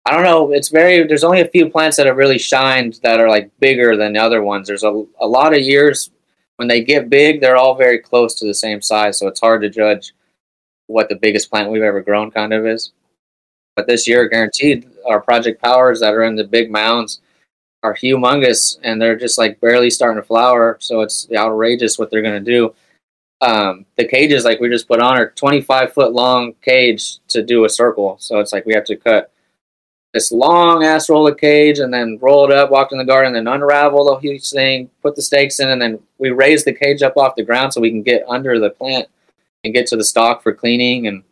I 0.06 0.14
don't 0.14 0.24
know, 0.24 0.52
it's 0.52 0.70
very 0.70 1.08
there's 1.08 1.24
only 1.24 1.42
a 1.42 1.48
few 1.48 1.70
plants 1.70 1.98
that 1.98 2.06
have 2.06 2.18
really 2.18 2.38
shined 2.38 3.00
that 3.04 3.20
are 3.20 3.30
like 3.30 3.50
bigger 3.60 3.96
than 3.96 4.14
the 4.14 4.20
other 4.20 4.44
ones. 4.44 4.68
There's 4.68 4.84
a 4.84 5.04
a 5.20 5.28
lot 5.28 5.54
of 5.54 5.60
years 5.60 6.12
when 6.58 6.68
they 6.68 6.84
get 6.84 7.10
big, 7.10 7.42
they're 7.42 7.58
all 7.58 7.76
very 7.76 8.00
close 8.00 8.36
to 8.36 8.46
the 8.46 8.54
same 8.54 8.82
size, 8.82 9.18
so 9.18 9.28
it's 9.28 9.40
hard 9.40 9.62
to 9.62 9.70
judge 9.70 10.14
what 10.88 11.10
the 11.10 11.16
biggest 11.16 11.50
plant 11.50 11.72
we've 11.72 11.82
ever 11.82 12.02
grown 12.02 12.30
kind 12.30 12.54
of 12.54 12.66
is. 12.66 12.92
But 13.76 13.88
this 13.88 14.08
year, 14.08 14.28
guaranteed, 14.28 14.88
our 15.06 15.20
Project 15.20 15.62
Powers 15.62 16.00
that 16.02 16.14
are 16.14 16.24
in 16.24 16.36
the 16.36 16.44
big 16.44 16.70
mounds 16.70 17.22
are 17.84 17.94
humongous, 17.94 18.80
and 18.82 19.02
they're 19.02 19.18
just 19.18 19.38
like 19.38 19.60
barely 19.60 19.90
starting 19.90 20.22
to 20.22 20.26
flower. 20.26 20.78
So 20.80 21.02
it's 21.02 21.28
outrageous 21.36 22.00
what 22.00 22.10
they're 22.10 22.22
going 22.22 22.44
to 22.44 22.52
do. 22.52 22.74
Um, 23.42 23.86
the 23.98 24.08
cages, 24.08 24.46
like 24.46 24.62
we 24.62 24.70
just 24.70 24.88
put 24.88 25.02
on, 25.02 25.18
are 25.18 25.32
25 25.32 25.94
foot 25.94 26.14
long 26.14 26.54
cage 26.62 27.18
to 27.28 27.44
do 27.44 27.66
a 27.66 27.70
circle. 27.70 28.16
So 28.20 28.40
it's 28.40 28.54
like 28.54 28.66
we 28.66 28.74
have 28.74 28.86
to 28.86 28.96
cut 28.96 29.32
this 30.14 30.32
long 30.32 30.84
ass 30.84 31.10
roll 31.10 31.28
of 31.28 31.38
cage 31.38 31.80
and 31.80 31.94
then 31.94 32.20
roll 32.22 32.46
it 32.46 32.56
up, 32.56 32.72
walk 32.72 32.92
in 32.92 33.00
the 33.00 33.04
garden, 33.04 33.34
then 33.34 33.48
unravel 33.48 34.06
the 34.06 34.20
huge 34.20 34.50
thing, 34.50 34.90
put 35.02 35.16
the 35.16 35.22
stakes 35.22 35.60
in, 35.60 35.72
and 35.72 35.82
then 35.82 36.00
we 36.20 36.30
raise 36.30 36.64
the 36.64 36.74
cage 36.74 37.02
up 37.02 37.18
off 37.18 37.36
the 37.36 37.44
ground 37.44 37.74
so 37.74 37.82
we 37.82 37.90
can 37.90 38.04
get 38.04 38.24
under 38.30 38.60
the 38.60 38.70
plant 38.70 39.08
and 39.64 39.74
get 39.74 39.88
to 39.88 39.98
the 39.98 40.04
stalk 40.04 40.42
for 40.42 40.54
cleaning. 40.54 41.08
And 41.08 41.24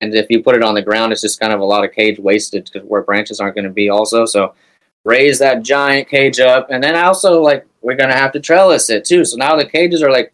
and 0.00 0.14
if 0.14 0.26
you 0.30 0.42
put 0.42 0.56
it 0.56 0.62
on 0.62 0.74
the 0.74 0.82
ground, 0.82 1.12
it's 1.12 1.20
just 1.20 1.38
kind 1.38 1.52
of 1.52 1.60
a 1.60 1.64
lot 1.64 1.84
of 1.84 1.92
cage 1.92 2.18
wasted 2.18 2.64
because 2.64 2.88
where 2.88 3.02
branches 3.02 3.38
aren't 3.38 3.54
going 3.54 3.66
to 3.66 3.70
be 3.70 3.90
also. 3.90 4.24
So 4.24 4.54
raise 5.04 5.38
that 5.38 5.62
giant 5.62 6.08
cage 6.08 6.40
up, 6.40 6.68
and 6.70 6.82
then 6.82 6.96
also 6.96 7.40
like 7.40 7.66
we're 7.82 7.96
going 7.96 8.10
to 8.10 8.16
have 8.16 8.32
to 8.32 8.40
trellis 8.40 8.90
it 8.90 9.04
too. 9.04 9.24
So 9.24 9.36
now 9.36 9.56
the 9.56 9.66
cages 9.66 10.02
are 10.02 10.10
like 10.10 10.32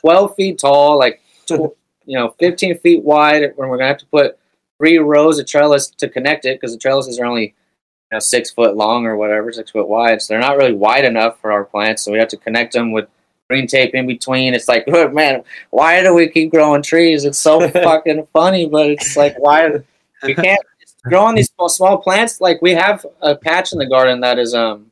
12 0.00 0.34
feet 0.34 0.58
tall, 0.58 0.98
like 0.98 1.20
tw- 1.46 1.76
you 2.04 2.18
know 2.18 2.34
15 2.38 2.78
feet 2.78 3.02
wide. 3.04 3.42
When 3.56 3.68
we're 3.68 3.76
going 3.76 3.86
to 3.86 3.92
have 3.92 3.98
to 3.98 4.06
put 4.06 4.38
three 4.78 4.98
rows 4.98 5.38
of 5.38 5.46
trellis 5.46 5.88
to 5.88 6.08
connect 6.08 6.44
it 6.44 6.60
because 6.60 6.72
the 6.72 6.78
trellises 6.78 7.18
are 7.18 7.26
only 7.26 7.42
you 7.42 8.12
know 8.12 8.18
six 8.18 8.50
foot 8.50 8.76
long 8.76 9.06
or 9.06 9.16
whatever, 9.16 9.52
six 9.52 9.70
foot 9.70 9.88
wide. 9.88 10.20
So 10.22 10.32
they're 10.32 10.40
not 10.40 10.56
really 10.56 10.74
wide 10.74 11.04
enough 11.04 11.40
for 11.40 11.52
our 11.52 11.64
plants. 11.64 12.02
So 12.02 12.12
we 12.12 12.18
have 12.18 12.28
to 12.28 12.36
connect 12.36 12.72
them 12.72 12.92
with 12.92 13.08
green 13.50 13.66
tape 13.66 13.94
in 13.94 14.06
between. 14.06 14.54
It's 14.54 14.68
like, 14.68 14.84
oh, 14.88 15.08
man, 15.08 15.42
why 15.70 16.02
do 16.02 16.14
we 16.14 16.28
keep 16.28 16.52
growing 16.52 16.82
trees? 16.82 17.24
It's 17.24 17.38
so 17.38 17.68
fucking 17.68 18.26
funny, 18.32 18.66
but 18.66 18.90
it's 18.90 19.16
like 19.16 19.38
why 19.38 19.68
we 20.22 20.34
can't 20.34 20.60
growing 21.04 21.34
these 21.34 21.50
small, 21.54 21.68
small 21.68 21.98
plants. 21.98 22.40
Like 22.40 22.60
we 22.62 22.72
have 22.74 23.04
a 23.20 23.34
patch 23.36 23.72
in 23.72 23.78
the 23.78 23.86
garden 23.88 24.20
that 24.20 24.38
is 24.38 24.54
um 24.54 24.90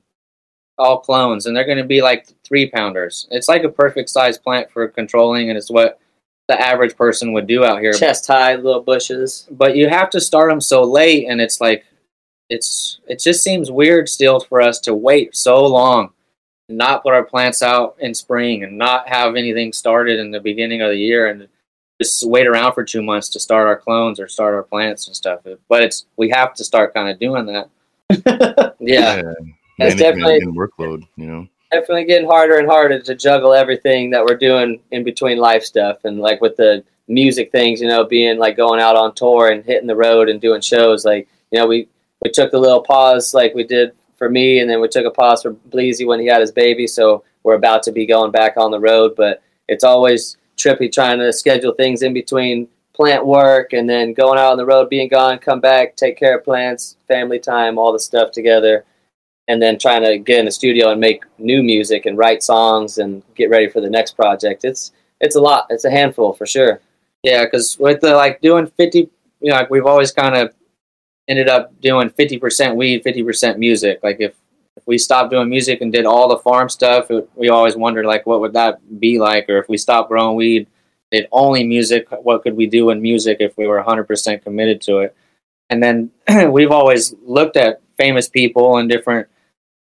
all 0.79 1.01
clones, 1.01 1.47
and 1.47 1.57
they're 1.57 1.65
going 1.67 1.79
to 1.79 1.85
be 1.85 2.03
like 2.03 2.29
three 2.45 2.71
pounders. 2.71 3.27
It's 3.31 3.49
like 3.49 3.65
a 3.65 3.69
perfect 3.69 4.11
size 4.11 4.39
plant 4.39 4.71
for 4.71 4.87
controlling, 4.89 5.49
and 5.49 5.59
it's 5.59 5.71
what 5.71 5.99
the 6.49 6.59
average 6.59 6.97
person 6.97 7.33
would 7.33 7.47
do 7.47 7.65
out 7.65 7.81
here 7.81 7.93
chest 7.93 8.27
high 8.27 8.55
little 8.57 8.81
bushes. 8.83 9.47
but 9.51 9.77
you 9.77 9.89
have 9.89 10.09
to 10.11 10.21
start 10.21 10.51
them 10.51 10.61
so 10.63 10.83
late 10.83 11.27
and 11.29 11.41
it's 11.43 11.61
like 11.61 11.85
it's 12.49 13.01
it 13.07 13.21
just 13.21 13.45
seems 13.45 13.71
weird 13.71 14.09
still 14.09 14.41
for 14.41 14.61
us 14.63 14.81
to 14.81 14.95
wait 14.95 15.37
so 15.37 15.63
long 15.67 16.11
and 16.71 16.79
not 16.79 17.03
put 17.03 17.13
our 17.13 17.23
plants 17.23 17.63
out 17.63 17.97
in 18.01 18.15
spring 18.15 18.65
and 18.65 18.79
not 18.79 19.07
have 19.07 19.37
anything 19.37 19.75
started 19.75 20.19
in 20.19 20.31
the 20.31 20.41
beginning 20.41 20.81
of 20.81 20.89
the 20.89 20.97
year 20.97 21.29
and 21.29 21.49
just 22.01 22.29
wait 22.29 22.47
around 22.47 22.73
for 22.73 22.85
two 22.85 23.03
months 23.03 23.29
to 23.31 23.41
start 23.41 23.67
our 23.67 23.77
clones 23.77 24.21
or 24.21 24.29
start 24.29 24.55
our 24.55 24.63
plants 24.63 25.07
and 25.07 25.17
stuff. 25.17 25.41
But 25.69 25.83
it's 25.83 26.07
we 26.17 26.31
have 26.31 26.55
to 26.55 26.65
start 26.65 26.95
kind 26.95 27.09
of 27.09 27.19
doing 27.19 27.47
that. 27.47 28.75
yeah, 28.81 29.23
That's 29.79 29.97
definitely- 29.97 30.41
workload. 30.47 31.07
You 31.17 31.27
know, 31.27 31.49
definitely 31.71 32.05
getting 32.05 32.29
harder 32.29 32.59
and 32.59 32.69
harder 32.69 33.01
to 33.01 33.15
juggle 33.15 33.55
everything 33.55 34.11
that 34.11 34.25
we're 34.25 34.37
doing 34.37 34.81
in 34.91 35.05
between 35.05 35.39
life 35.39 35.65
stuff 35.65 35.99
and 36.05 36.19
like 36.19 36.41
with 36.41 36.57
the 36.57 36.85
music 37.09 37.51
things, 37.53 37.81
you 37.81 37.89
know, 37.89 38.05
being 38.05 38.39
like 38.39 38.57
going 38.57 38.81
out 38.81 38.97
on 38.97 39.15
tour 39.15 39.51
and 39.51 39.65
hitting 39.65 39.87
the 39.87 39.97
road 39.97 40.29
and 40.29 40.41
doing 40.41 40.61
shows. 40.61 41.05
Like, 41.05 41.29
you 41.51 41.59
know, 41.59 41.67
we 41.67 41.89
we 42.23 42.31
took 42.31 42.53
a 42.53 42.59
little 42.59 42.83
pause 42.83 43.35
like 43.35 43.55
we 43.55 43.65
did 43.65 43.93
for 44.17 44.29
me 44.29 44.61
and 44.61 44.69
then 44.69 44.81
we 44.81 44.89
took 44.89 45.07
a 45.07 45.11
pause 45.11 45.43
for 45.43 45.53
Bleezy 45.53 46.07
when 46.07 46.21
he 46.21 46.27
had 46.27 46.41
his 46.41 46.53
baby, 46.53 46.87
so 46.87 47.25
we're 47.43 47.55
about 47.55 47.83
to 47.85 47.93
be 47.93 48.07
going 48.07 48.31
back 48.31 48.57
on 48.57 48.71
the 48.71 48.81
road, 48.81 49.15
but 49.17 49.43
it's 49.69 49.85
always 49.85 50.38
trippy 50.59 50.93
trying 50.93 51.19
to 51.19 51.33
schedule 51.33 51.73
things 51.73 52.03
in 52.03 52.13
between 52.13 52.69
plant 52.95 53.25
work 53.25 53.73
and 53.73 53.89
then 53.89 54.13
going 54.13 54.39
out 54.39 54.53
on 54.53 54.59
the 54.59 54.67
road, 54.67 54.91
being 54.91 55.09
gone, 55.09 55.39
come 55.39 55.61
back, 55.61 55.97
take 55.97 56.19
care 56.19 56.37
of 56.37 56.45
plants, 56.45 56.97
family 57.07 57.39
time, 57.39 57.79
all 57.79 57.93
the 57.93 57.99
stuff 57.99 58.33
together 58.33 58.85
and 59.49 59.63
then 59.63 59.79
trying 59.79 60.05
to 60.05 60.19
get 60.19 60.39
in 60.39 60.45
the 60.45 60.51
studio 60.51 60.91
and 60.91 61.01
make 61.01 61.25
new 61.39 61.63
music 61.63 62.07
and 62.07 62.19
write 62.19 62.43
songs 62.43 62.99
and 62.99 63.23
get 63.35 63.49
ready 63.51 63.69
for 63.69 63.81
the 63.81 63.91
next 63.91 64.13
project. 64.13 64.65
It's 64.65 64.93
it's 65.21 65.35
a 65.35 65.41
lot. 65.41 65.67
It's 65.71 65.85
a 65.85 65.91
handful 65.91 66.35
for 66.35 66.47
sure. 66.47 66.81
yeah. 67.25 67.45
Because 67.45 67.77
with 67.81 68.01
the 68.01 68.15
like 68.15 68.41
doing 68.41 68.67
fifty, 68.67 69.11
you 69.41 69.51
know, 69.51 69.57
like 69.57 69.71
we've 69.71 69.87
always 69.87 70.13
kind 70.13 70.37
of 70.37 70.55
ended 71.27 71.49
up 71.49 71.81
doing 71.81 72.11
fifty 72.11 72.39
percent 72.39 72.77
weed, 72.77 73.03
fifty 73.03 73.25
percent 73.25 73.59
music. 73.59 74.01
Like 74.03 74.19
if 74.21 74.35
if 74.35 74.37
we 74.89 74.97
stopped 74.97 75.31
doing 75.31 75.51
music 75.51 75.83
and 75.83 75.93
did 75.93 76.07
all 76.07 76.29
the 76.29 76.39
farm 76.39 76.71
stuff, 76.71 77.11
it, 77.11 77.29
we 77.35 77.51
always 77.51 77.77
wondered 77.77 78.07
like 78.07 78.25
what 78.25 78.41
would 78.41 78.55
that 78.55 78.81
be 78.99 79.19
like, 79.19 79.47
or 79.49 79.59
if 79.59 79.69
we 79.69 79.77
stopped 79.77 80.09
growing 80.09 80.35
weed, 80.35 80.67
did 81.11 81.29
only 81.31 81.63
music, 81.63 82.09
what 82.11 82.43
could 82.43 82.57
we 82.57 82.67
do 82.67 82.89
in 82.89 83.03
music 83.03 83.37
if 83.41 83.57
we 83.59 83.67
were 83.67 83.83
hundred 83.83 84.05
percent 84.05 84.43
committed 84.43 84.81
to 84.81 85.01
it? 85.01 85.15
And 85.69 85.83
then 85.83 86.11
we've 86.51 86.71
always 86.71 87.15
looked 87.23 87.59
at 87.59 87.83
famous 87.99 88.31
people 88.31 88.79
and 88.79 88.89
different 88.89 89.29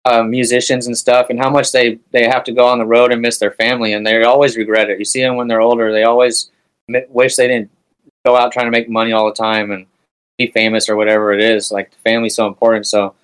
uh, 0.04 0.24
musicians 0.24 0.88
and 0.88 0.98
stuff, 0.98 1.30
and 1.30 1.40
how 1.40 1.50
much 1.50 1.72
they 1.72 1.98
they 2.12 2.26
have 2.28 2.44
to 2.44 2.52
go 2.52 2.68
on 2.68 2.78
the 2.78 2.86
road 2.86 3.14
and 3.14 3.22
miss 3.22 3.38
their 3.38 3.52
family, 3.52 3.94
and 3.94 4.06
they 4.06 4.22
always 4.24 4.58
regret 4.58 4.90
it. 4.90 5.00
You 5.00 5.06
see 5.06 5.22
them 5.22 5.38
when 5.38 5.48
they're 5.48 5.62
older; 5.62 5.94
they 5.94 6.04
always 6.04 6.52
mi- 6.90 7.06
wish 7.08 7.38
they 7.38 7.48
didn't 7.48 7.72
go 8.26 8.36
out 8.36 8.52
trying 8.52 8.68
to 8.68 8.72
make 8.72 8.90
money 8.90 9.14
all 9.14 9.28
the 9.28 9.36
time 9.36 9.72
and 9.72 9.86
be 10.38 10.48
famous 10.48 10.90
or 10.90 10.98
whatever 10.98 11.32
it 11.32 11.40
is. 11.40 11.72
Like 11.72 11.94
family's 12.04 12.36
so 12.36 12.48
important, 12.48 12.88
so 12.88 13.16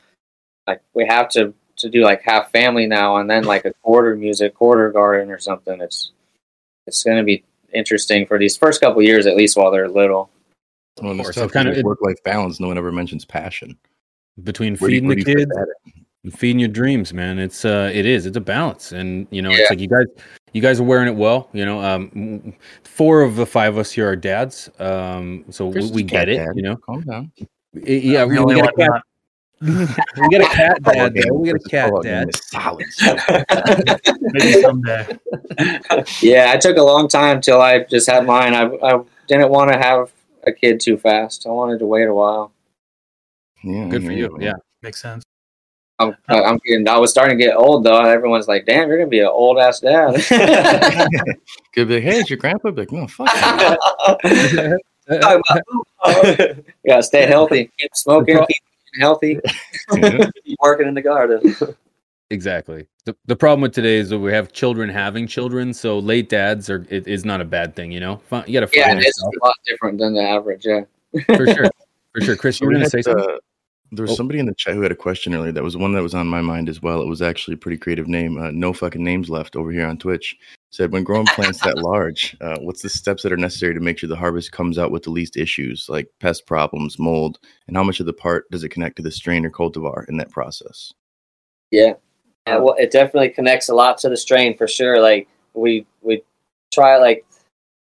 like 0.67 0.81
we 0.93 1.05
have 1.05 1.29
to 1.29 1.53
to 1.77 1.89
do 1.89 2.01
like 2.03 2.21
half 2.23 2.51
family 2.51 2.85
now, 2.87 3.17
and 3.17 3.29
then 3.29 3.43
like 3.43 3.65
a 3.65 3.73
quarter 3.83 4.15
music, 4.15 4.53
quarter 4.55 4.91
garden 4.91 5.31
or 5.31 5.39
something. 5.39 5.79
It's 5.81 6.11
it's 6.85 7.03
going 7.03 7.17
to 7.17 7.23
be 7.23 7.43
interesting 7.73 8.25
for 8.25 8.37
these 8.39 8.55
first 8.57 8.81
couple 8.81 9.01
years 9.01 9.25
at 9.27 9.35
least 9.35 9.57
while 9.57 9.71
they're 9.71 9.87
little. 9.89 10.29
well, 11.01 11.11
and 11.11 11.21
course, 11.21 11.35
tough 11.35 11.51
kinda- 11.53 11.81
work 11.83 11.99
life 12.01 12.21
balance. 12.23 12.59
No 12.59 12.67
one 12.67 12.77
ever 12.77 12.91
mentions 12.91 13.25
passion. 13.25 13.77
between 14.43 14.75
Where 14.77 14.89
do 14.89 14.95
you- 14.95 15.01
feeding 15.01 15.09
the 15.09 15.15
do 15.15 15.31
you 15.31 15.37
fit 15.37 15.49
kids 16.23 16.35
feeding 16.35 16.59
your 16.59 16.69
dreams, 16.69 17.13
man. 17.13 17.39
It's 17.39 17.63
uh, 17.63 17.89
it 17.93 18.05
is. 18.05 18.25
It's 18.25 18.35
a 18.37 18.41
balance, 18.41 18.91
and 18.91 19.27
you 19.31 19.41
know, 19.41 19.49
Yeah. 19.51 19.57
it's 19.61 19.69
like 19.69 19.79
you 19.79 19.87
guys, 19.87 20.05
you 20.53 20.61
guys 20.61 20.79
are 20.79 20.83
wearing 20.83 21.07
it 21.07 21.15
well. 21.15 21.49
You 21.53 21.65
know, 21.65 21.79
um, 21.81 22.53
four 22.83 23.21
of 23.21 23.35
the 23.37 23.45
five 23.45 23.73
of 23.73 23.79
us 23.79 23.91
here 23.91 24.09
are 24.09 24.15
dads, 24.15 24.69
um, 24.79 25.45
so 25.49 25.71
Chris 25.71 25.85
we, 25.89 25.97
we 25.97 26.03
get 26.03 26.27
it. 26.27 26.37
dad. 26.37 26.49
You 26.55 26.63
know, 26.63 26.75
Calm 26.75 27.01
down. 27.01 27.31
I- 27.41 27.45
yeah, 27.89 28.23
I'm 28.23 28.29
we, 28.29 28.35
the 28.35 28.43
we 28.43 28.53
only 28.55 28.61
got 28.61 28.73
a 28.73 28.77
one 28.77 28.91
cat. 28.93 29.03
We 29.61 30.29
got 30.29 30.41
a 30.41 30.55
cat 30.55 30.83
dad. 30.83 31.13
Though. 31.15 31.33
We 31.33 31.51
got 31.51 31.61
a 31.65 31.69
cat 31.69 31.91
dad. 32.03 32.35
solid. 32.35 32.85
Maybe 34.21 34.61
someday. 34.61 35.17
Yeah, 36.21 36.51
I 36.53 36.57
took 36.57 36.77
a 36.77 36.83
long 36.83 37.07
time 37.07 37.41
till 37.41 37.61
I 37.61 37.83
just 37.83 38.07
had 38.09 38.25
mine. 38.25 38.53
I 38.53 38.65
I 38.83 39.01
didn't 39.27 39.49
want 39.49 39.71
to 39.71 39.77
have 39.77 40.11
a 40.45 40.51
kid 40.51 40.79
too 40.79 40.97
fast. 40.97 41.47
I 41.47 41.49
wanted 41.49 41.79
to 41.79 41.85
wait 41.85 42.07
a 42.07 42.13
while. 42.13 42.51
Yeah, 43.63 43.87
Good 43.87 44.03
for 44.03 44.09
there 44.09 44.17
you. 44.17 44.37
Yeah. 44.39 44.53
Makes 44.83 45.01
sense. 45.01 45.23
I'm, 45.99 46.15
I'm 46.29 46.59
getting. 46.63 46.87
I 46.87 46.97
was 46.97 47.09
starting 47.09 47.37
to 47.37 47.43
get 47.43 47.55
old 47.55 47.83
though. 47.83 47.99
Everyone's 47.99 48.47
like, 48.47 48.65
"Damn, 48.67 48.87
you're 48.87 48.99
gonna 48.99 49.09
be 49.09 49.21
an 49.21 49.25
old 49.27 49.57
ass 49.57 49.79
dad." 49.79 50.13
Could 51.73 51.87
be 51.87 51.95
like, 51.95 52.03
hey, 52.03 52.19
it's 52.19 52.29
your 52.29 52.37
grandpa. 52.37 52.69
Be 52.69 52.81
like, 52.81 52.91
no, 52.91 53.07
fuck. 53.07 53.27
you. 54.23 54.77
you 55.09 56.63
gotta 56.87 57.01
stay 57.03 57.25
healthy. 57.25 57.71
Keep 57.79 57.95
smoking. 57.95 58.37
Keep 58.37 58.49
eating 58.51 58.61
healthy. 58.99 59.39
Yeah. 59.93 60.29
Working 60.61 60.87
in 60.87 60.93
the 60.93 61.01
garden. 61.01 61.55
Exactly. 62.29 62.87
The, 63.05 63.15
the 63.25 63.35
problem 63.37 63.61
with 63.61 63.73
today 63.73 63.97
is 63.97 64.09
that 64.09 64.19
we 64.19 64.33
have 64.33 64.51
children 64.51 64.89
having 64.89 65.27
children, 65.27 65.73
so 65.73 65.97
late 65.99 66.27
dads 66.29 66.69
are 66.69 66.85
it 66.89 67.07
is 67.07 67.23
not 67.23 67.39
a 67.39 67.45
bad 67.45 67.75
thing, 67.75 67.91
you 67.91 68.01
know. 68.01 68.21
You 68.45 68.59
got 68.59 68.69
to 68.69 68.77
Yeah, 68.77 68.95
it's 68.97 69.23
a 69.23 69.45
lot 69.45 69.55
different 69.65 69.97
than 69.99 70.13
the 70.13 70.21
average. 70.21 70.65
Yeah. 70.65 70.81
for 71.35 71.47
sure. 71.47 71.69
For 72.13 72.21
sure, 72.21 72.35
Chris, 72.35 72.59
you 72.59 72.67
were 72.67 72.73
going 72.73 72.83
to 72.83 72.89
say 72.89 73.01
something. 73.01 73.23
uh, 73.23 73.37
there 73.93 74.03
was 74.03 74.11
Oh. 74.11 74.15
somebody 74.15 74.39
in 74.39 74.45
the 74.45 74.55
chat 74.57 74.73
who 74.73 74.81
had 74.81 74.91
a 74.91 74.95
question 74.95 75.33
earlier. 75.33 75.53
That 75.53 75.63
was 75.63 75.77
one 75.77 75.93
that 75.93 76.01
was 76.03 76.13
on 76.13 76.27
my 76.27 76.41
mind 76.41 76.67
as 76.67 76.81
well. 76.81 77.01
It 77.01 77.07
was 77.07 77.21
actually 77.21 77.53
a 77.53 77.57
pretty 77.57 77.77
creative 77.77 78.07
name. 78.09 78.37
Uh, 78.37 78.51
no 78.51 78.73
fucking 78.73 79.01
names 79.01 79.29
left 79.29 79.55
over 79.55 79.71
here 79.71 79.85
on 79.87 79.97
Twitch. 79.97 80.35
Said 80.69 80.91
when 80.91 81.03
growing 81.03 81.25
plants 81.27 81.61
that 81.61 81.77
large, 81.77 82.35
uh, 82.41 82.57
what's 82.59 82.81
the 82.81 82.89
steps 82.89 83.23
that 83.23 83.31
are 83.31 83.37
necessary 83.37 83.73
to 83.73 83.79
make 83.79 83.97
sure 83.97 84.09
the 84.09 84.15
harvest 84.15 84.51
comes 84.51 84.77
out 84.77 84.91
with 84.91 85.03
the 85.03 85.09
least 85.09 85.37
issues, 85.37 85.87
like 85.87 86.09
pest 86.19 86.45
problems, 86.45 86.99
mold, 86.99 87.39
and 87.67 87.77
how 87.77 87.83
much 87.83 87.99
of 87.99 88.05
the 88.05 88.13
part 88.13 88.49
does 88.51 88.63
it 88.63 88.69
connect 88.69 88.97
to 88.97 89.01
the 89.01 89.11
strain 89.11 89.45
or 89.45 89.49
cultivar 89.49 90.07
in 90.09 90.17
that 90.17 90.29
process? 90.29 90.93
Yeah. 91.71 91.93
Yeah, 92.47 92.57
well, 92.57 92.75
it 92.77 92.91
definitely 92.91 93.29
connects 93.29 93.67
a 93.67 93.75
lot 93.75 93.97
to 93.99 94.09
the 94.09 94.15
strain 94.15 94.55
for 94.55 94.67
sure. 94.67 95.01
Like 95.01 95.27
we 95.53 95.85
we 96.01 96.23
try 96.73 96.97
like 96.97 97.25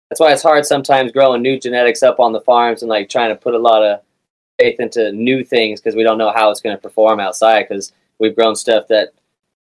that's 0.09 0.21
why 0.21 0.33
it's 0.33 0.43
hard 0.43 0.65
sometimes 0.65 1.13
growing 1.13 1.43
new 1.43 1.59
genetics 1.59 2.03
up 2.03 2.21
on 2.21 2.33
the 2.33 2.41
farms 2.41 2.83
and 2.83 2.89
like 2.89 3.09
trying 3.09 3.31
to 3.31 3.37
put 3.37 3.55
a 3.55 3.59
lot 3.59 3.83
of 3.83 4.01
faith 4.59 4.79
into 4.81 5.13
new 5.13 5.45
things 5.45 5.81
because 5.81 5.97
we 5.97 6.03
don't 6.03 6.19
know 6.19 6.33
how 6.33 6.51
it's 6.51 6.61
going 6.61 6.77
to 6.77 6.81
perform 6.81 7.21
outside 7.21 7.67
because 7.69 7.93
we've 8.19 8.37
grown 8.37 8.55
stuff 8.55 8.87
that 8.89 9.13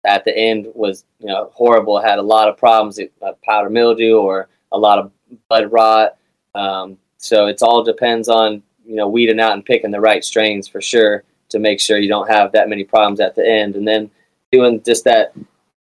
at 0.08 0.24
the 0.26 0.36
end 0.36 0.68
was 0.74 1.04
you 1.20 1.28
know 1.28 1.52
horrible 1.54 2.00
had 2.00 2.18
a 2.18 2.24
lot 2.24 2.48
of 2.48 2.58
problems 2.58 3.00
uh, 3.00 3.32
powder 3.44 3.70
mildew 3.70 4.18
or 4.18 4.48
a 4.72 4.78
lot 4.78 4.98
of 4.98 5.12
bud 5.50 5.72
rot. 5.72 6.18
Um, 6.56 6.98
so 7.18 7.48
it's 7.48 7.62
all 7.62 7.84
depends 7.84 8.30
on 8.30 8.64
you 8.86 8.96
know 8.96 9.08
weeding 9.08 9.40
out 9.40 9.54
and 9.54 9.66
picking 9.66 9.92
the 9.92 10.00
right 10.00 10.24
strains 10.24 10.68
for 10.68 10.82
sure 10.82 11.24
to 11.50 11.60
make 11.60 11.80
sure 11.80 11.98
you 11.98 12.10
don't 12.10 12.30
have 12.30 12.52
that 12.54 12.70
many 12.70 12.84
problems 12.84 13.20
at 13.20 13.36
the 13.36 13.48
end. 13.48 13.76
And 13.76 13.88
then 13.88 14.10
doing 14.52 14.82
just 14.84 15.04
that 15.04 15.34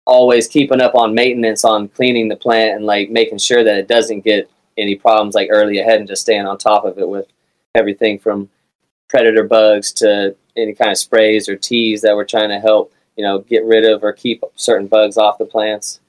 always 0.06 0.48
keeping 0.48 0.80
up 0.80 0.94
on 0.94 1.14
maintenance 1.14 1.64
on 1.64 1.88
cleaning 1.88 2.28
the 2.28 2.37
plant 2.37 2.76
and 2.76 2.85
like 2.85 3.11
making 3.11 3.38
sure 3.38 3.64
that 3.64 3.76
it 3.76 3.88
doesn't 3.88 4.24
get 4.24 4.50
any 4.76 4.94
problems 4.94 5.35
like 5.35 5.48
early 5.50 5.78
ahead 5.78 5.98
and 5.98 6.09
just 6.09 6.22
staying 6.22 6.46
on 6.46 6.59
top 6.59 6.85
of 6.85 6.98
it 6.98 7.09
with 7.09 7.26
everything 7.74 8.18
from 8.18 8.48
predator 9.09 9.44
bugs 9.44 9.92
to 9.92 10.35
any 10.56 10.72
kind 10.72 10.90
of 10.90 10.98
sprays 10.98 11.48
or 11.48 11.56
teas 11.56 12.00
that 12.02 12.14
we're 12.14 12.24
trying 12.24 12.48
to 12.48 12.59
help 12.59 12.92
you 13.20 13.26
know 13.26 13.40
get 13.40 13.64
rid 13.66 13.85
of 13.85 14.02
or 14.02 14.14
keep 14.14 14.42
certain 14.56 14.87
bugs 14.87 15.18
off 15.18 15.37
the 15.37 15.44
plants. 15.44 16.00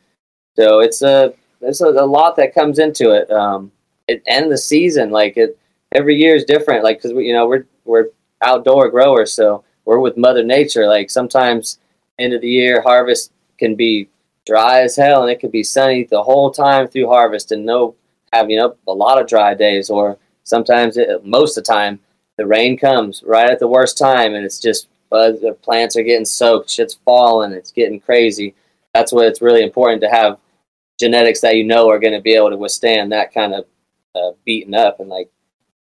So 0.55 0.79
it's 0.79 1.01
a 1.01 1.33
there's 1.59 1.81
a, 1.81 1.87
a 1.87 2.05
lot 2.05 2.37
that 2.37 2.55
comes 2.55 2.79
into 2.79 3.11
it 3.11 3.29
um 3.31 3.69
it 4.07 4.23
and 4.27 4.49
the 4.49 4.57
season 4.57 5.11
like 5.11 5.35
it 5.35 5.57
every 5.91 6.15
year 6.15 6.35
is 6.35 6.45
different 6.45 6.85
like 6.85 6.97
because 6.97 7.13
we 7.13 7.27
you 7.27 7.33
know 7.33 7.47
we're 7.47 7.65
we're 7.85 8.07
outdoor 8.41 8.89
growers 8.89 9.31
so 9.31 9.63
we're 9.85 9.99
with 9.99 10.17
mother 10.17 10.43
nature 10.43 10.87
like 10.87 11.09
sometimes 11.09 11.79
end 12.17 12.33
of 12.33 12.41
the 12.41 12.49
year 12.49 12.81
harvest 12.81 13.31
can 13.57 13.75
be 13.75 14.07
dry 14.45 14.81
as 14.81 14.95
hell 14.95 15.21
and 15.21 15.31
it 15.31 15.39
could 15.39 15.51
be 15.51 15.63
sunny 15.63 16.03
the 16.05 16.23
whole 16.23 16.49
time 16.49 16.87
through 16.87 17.07
harvest 17.07 17.51
and 17.51 17.65
no 17.65 17.93
have 18.33 18.49
you 18.49 18.57
know 18.57 18.75
a 18.87 18.93
lot 18.93 19.21
of 19.21 19.27
dry 19.27 19.53
days 19.53 19.89
or 19.89 20.17
sometimes 20.43 20.97
it, 20.97 21.23
most 21.25 21.57
of 21.57 21.63
the 21.63 21.71
time 21.71 21.99
the 22.37 22.47
rain 22.47 22.77
comes 22.77 23.21
right 23.25 23.51
at 23.51 23.59
the 23.59 23.67
worst 23.67 23.97
time 23.97 24.33
and 24.33 24.45
it's 24.45 24.59
just 24.59 24.87
uh, 25.11 25.31
the 25.31 25.57
plants 25.61 25.95
are 25.95 26.03
getting 26.03 26.25
soaked 26.25 26.69
shit's 26.69 26.99
falling 27.05 27.51
it's 27.51 27.71
getting 27.71 27.99
crazy 27.99 28.53
that's 28.93 29.11
why 29.11 29.23
it's 29.23 29.41
really 29.41 29.63
important 29.63 30.01
to 30.01 30.09
have 30.09 30.37
genetics 30.99 31.41
that 31.41 31.55
you 31.55 31.63
know 31.63 31.89
are 31.89 31.99
going 31.99 32.13
to 32.13 32.21
be 32.21 32.33
able 32.33 32.49
to 32.49 32.57
withstand 32.57 33.11
that 33.11 33.33
kind 33.33 33.53
of 33.53 33.65
uh, 34.15 34.31
beating 34.45 34.75
up 34.75 34.99
and 34.99 35.09
like 35.09 35.29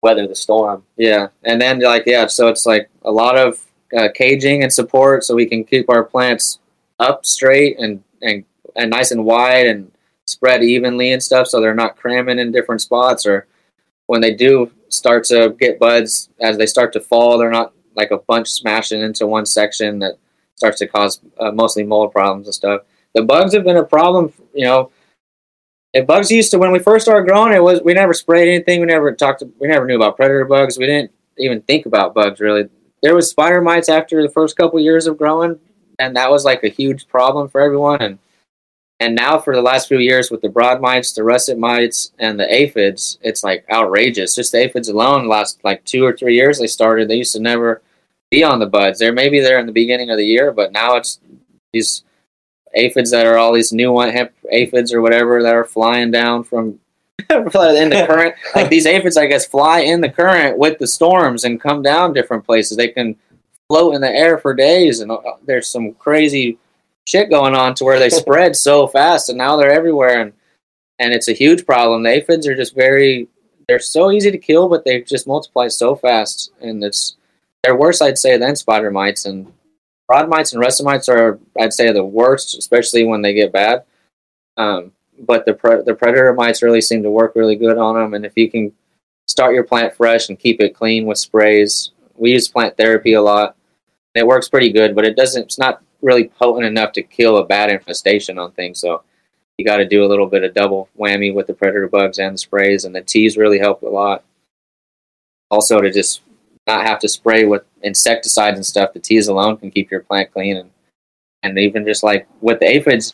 weather 0.03 0.27
the 0.27 0.36
storm 0.36 0.83
Yeah, 0.97 1.29
and 1.43 1.59
then 1.59 1.79
like 1.79 2.03
yeah, 2.05 2.27
so 2.27 2.47
it's 2.49 2.65
like 2.67 2.89
a 3.03 3.12
lot 3.12 3.38
of 3.38 3.65
uh, 3.97 4.09
caging 4.13 4.62
and 4.62 4.71
support, 4.71 5.23
so 5.23 5.33
we 5.33 5.47
can 5.47 5.63
keep 5.63 5.89
our 5.89 6.03
plants 6.03 6.59
up 6.99 7.25
straight 7.25 7.79
and 7.79 8.03
and 8.21 8.43
and 8.75 8.91
nice 8.91 9.12
and 9.12 9.25
wide 9.25 9.65
and 9.67 9.91
spread 10.25 10.63
evenly 10.63 11.12
and 11.12 11.23
stuff, 11.23 11.47
so 11.47 11.59
they're 11.59 11.73
not 11.73 11.97
cramming 11.97 12.39
in 12.39 12.51
different 12.51 12.81
spots. 12.81 13.25
Or 13.25 13.47
when 14.05 14.21
they 14.21 14.36
do 14.36 14.71
start 14.89 15.23
to 15.25 15.55
get 15.59 15.79
buds, 15.79 16.29
as 16.39 16.57
they 16.57 16.65
start 16.65 16.93
to 16.93 16.99
fall, 16.99 17.38
they're 17.38 17.49
not 17.49 17.73
like 17.95 18.12
a 18.12 18.17
bunch 18.17 18.49
smashing 18.49 19.01
into 19.01 19.27
one 19.27 19.45
section 19.45 19.99
that 19.99 20.13
starts 20.56 20.79
to 20.79 20.88
cause 20.88 21.19
uh, 21.39 21.51
mostly 21.51 21.84
mold 21.84 22.12
problems 22.12 22.47
and 22.47 22.53
stuff. 22.53 22.82
The 23.13 23.23
bugs 23.23 23.53
have 23.53 23.63
been 23.63 23.77
a 23.77 23.84
problem, 23.84 24.34
you 24.53 24.65
know. 24.65 24.91
If 25.93 26.08
bugs 26.08 26.32
used 26.32 26.49
to 26.51 26.58
when 26.58 26.71
we 26.71 26.79
first 26.79 27.06
started 27.06 27.27
growing, 27.27 27.53
it 27.53 27.62
was 27.62 27.82
we 27.84 27.93
never 27.93 28.13
sprayed 28.13 28.47
anything. 28.47 28.79
We 28.79 28.88
never 28.88 29.13
talked. 29.13 29.39
To, 29.41 29.51
we 29.60 29.67
never 29.67 29.86
knew 29.86 29.95
about 29.95 30.15
predator 30.15 30.45
bugs. 30.45 30.77
We 30.77 30.88
didn't 30.88 31.12
even 31.38 31.62
think 31.62 31.86
about 31.86 32.13
bugs 32.13 32.39
really. 32.39 32.69
there 33.01 33.15
was 33.15 33.29
spider 33.29 33.62
mites 33.62 33.89
after 33.89 34.21
the 34.21 34.29
first 34.29 34.56
couple 34.56 34.79
years 34.79 35.06
of 35.08 35.17
growing, 35.17 35.60
and 35.99 36.15
that 36.15 36.32
was 36.32 36.45
like 36.45 36.63
a 36.63 36.69
huge 36.69 37.08
problem 37.08 37.47
for 37.49 37.62
everyone. 37.62 38.01
And 38.01 38.19
and 38.99 39.15
now 39.15 39.39
for 39.39 39.56
the 39.56 39.62
last 39.62 39.88
few 39.88 39.99
years 39.99 40.32
with 40.32 40.41
the 40.41 40.49
broad 40.49 40.79
mites, 40.79 41.12
the 41.13 41.23
russet 41.23 41.58
mites, 41.58 42.12
and 42.19 42.39
the 42.39 42.53
aphids, 42.53 43.17
it's 43.21 43.43
like 43.43 43.65
outrageous. 43.69 44.36
Just 44.36 44.51
the 44.51 44.60
aphids 44.60 44.89
alone, 44.89 45.27
last 45.27 45.60
like 45.63 45.84
two 45.84 46.06
or 46.06 46.15
three 46.15 46.36
years 46.36 46.60
they 46.60 46.67
started, 46.67 47.10
they 47.10 47.15
used 47.15 47.34
to 47.34 47.41
never 47.41 47.82
be 48.32 48.43
on 48.43 48.60
the 48.60 48.65
buds. 48.65 48.99
They're 48.99 49.13
maybe 49.13 49.39
there 49.39 49.60
in 49.60 49.65
the 49.65 49.71
beginning 49.71 50.10
of 50.10 50.17
the 50.17 50.25
year, 50.25 50.51
but 50.51 50.71
now 50.71 50.95
it's 50.95 51.19
these 51.71 52.03
aphids 52.75 53.12
that 53.12 53.25
are 53.25 53.38
all 53.38 53.53
these 53.53 53.73
new 53.73 53.91
one 53.91 54.10
hemp 54.10 54.32
aphids 54.51 54.93
or 54.93 55.01
whatever 55.01 55.43
that 55.43 55.56
are 55.56 55.65
flying 55.65 56.12
down 56.12 56.43
from 56.43 56.79
in 57.29 57.89
the 57.89 58.06
current. 58.08 58.36
Like 58.56 58.69
these 58.69 58.86
aphids, 58.86 59.17
I 59.17 59.27
guess, 59.27 59.45
fly 59.45 59.82
in 59.82 60.01
the 60.01 60.10
current 60.10 60.58
with 60.58 60.79
the 60.79 60.88
storms 60.88 61.43
and 61.43 61.62
come 61.62 61.82
down 61.82 62.13
different 62.13 62.45
places. 62.45 62.77
They 62.77 62.89
can 62.89 63.15
float 63.67 63.95
in 63.95 64.01
the 64.01 64.10
air 64.10 64.38
for 64.38 64.53
days, 64.53 64.99
and 64.99 65.12
uh, 65.12 65.19
there's 65.45 65.67
some 65.67 65.93
crazy 65.93 66.58
shit 67.06 67.30
going 67.30 67.56
on 67.56 67.76
to 67.76 67.84
where 67.84 68.00
they 68.00 68.10
spread 68.22 68.56
so 68.56 68.88
fast, 68.88 69.30
and 69.30 69.38
now 69.38 69.56
they're 69.56 69.72
everywhere, 69.72 70.22
and 70.22 70.34
and 71.00 71.13
it's 71.13 71.28
a 71.28 71.34
huge 71.34 71.66
problem. 71.66 72.04
The 72.04 72.12
aphids 72.12 72.48
are 72.48 72.56
just 72.56 72.76
very, 72.76 73.28
they're 73.68 73.80
so 73.80 74.12
easy 74.12 74.32
to 74.32 74.38
kill, 74.38 74.70
but 74.70 74.86
they 74.86 75.02
just 75.02 75.28
multiply 75.28 75.68
so 75.68 75.96
fast, 75.96 76.52
and 76.62 76.84
it's 76.84 77.16
they're 77.63 77.76
worse, 77.76 78.02
I'd 78.02 78.18
say, 78.18 78.38
than 78.38 78.56
spider 78.56 78.92
mites 78.92 79.26
and 79.26 79.52
broad 80.08 80.30
mites 80.30 80.52
and 80.54 80.60
russet 80.60 80.86
mites 80.86 81.10
are, 81.10 81.39
I'd 81.60 81.74
say, 81.74 81.92
the 81.92 82.04
worst, 82.04 82.58
especially 82.58 83.06
when 83.06 83.22
they 83.22 83.34
get 83.34 83.54
bad. 83.54 83.84
Um, 84.58 84.92
but 85.18 85.46
the 85.46 85.54
pre- 85.54 85.84
the 85.84 85.96
predator 85.96 86.34
mites 86.34 86.62
really 86.62 86.82
seem 86.82 87.04
to 87.04 87.12
work 87.12 87.34
really 87.36 87.56
good 87.56 87.78
on 87.78 87.96
them, 87.96 88.13
and 88.13 88.26
if 88.26 88.34
you 88.36 88.50
can 88.50 88.74
start 89.28 89.56
your 89.56 89.63
plant 89.63 89.96
fresh 89.96 90.30
and 90.30 90.39
keep 90.39 90.60
it 90.60 90.76
clean 90.76 91.06
with 91.06 91.18
sprays, 91.18 91.92
we 92.16 92.32
use 92.32 92.48
plant 92.48 92.78
therapy 92.78 93.13
a 93.13 93.22
lot. 93.22 93.56
It 94.16 94.28
works 94.28 94.50
pretty 94.50 94.72
good, 94.72 94.96
but 94.96 95.06
it 95.06 95.16
doesn't. 95.16 95.44
It's 95.44 95.58
not 95.58 95.82
really 96.04 96.28
potent 96.28 96.66
enough 96.66 96.92
to 96.94 97.02
kill 97.02 97.38
a 97.38 97.46
bad 97.46 97.72
infestation 97.72 98.38
on 98.38 98.52
things. 98.52 98.80
So 98.80 99.04
you 99.58 99.66
got 99.66 99.78
to 99.78 99.88
do 99.88 100.04
a 100.04 100.08
little 100.08 100.28
bit 100.28 100.44
of 100.44 100.54
double 100.54 100.89
whammy 101.00 101.34
with 101.34 101.48
the 101.48 101.54
predator 101.54 101.88
bugs 101.88 102.20
and 102.20 102.36
the 102.36 102.38
sprays, 102.38 102.86
and 102.86 102.94
the 102.94 103.02
teas 103.02 103.38
really 103.38 103.60
help 103.60 103.82
a 103.82 103.88
lot. 103.88 104.24
Also, 105.50 105.80
to 105.80 105.92
just 105.92 106.22
not 106.68 106.86
have 106.86 107.00
to 107.00 107.10
spray 107.10 107.46
with 107.46 107.63
insecticides 107.82 108.58
and 108.58 108.66
stuff, 108.66 108.94
the 108.94 109.00
teas 109.00 109.28
alone 109.28 109.58
can 109.58 109.72
keep 109.72 109.92
your 109.92 110.02
plant 110.02 110.32
clean, 110.32 110.58
and 110.58 110.72
and 111.44 111.60
even 111.60 111.86
just 111.86 112.04
like 112.04 112.28
with 112.42 112.60
the 112.60 112.66
aphids, 112.66 113.13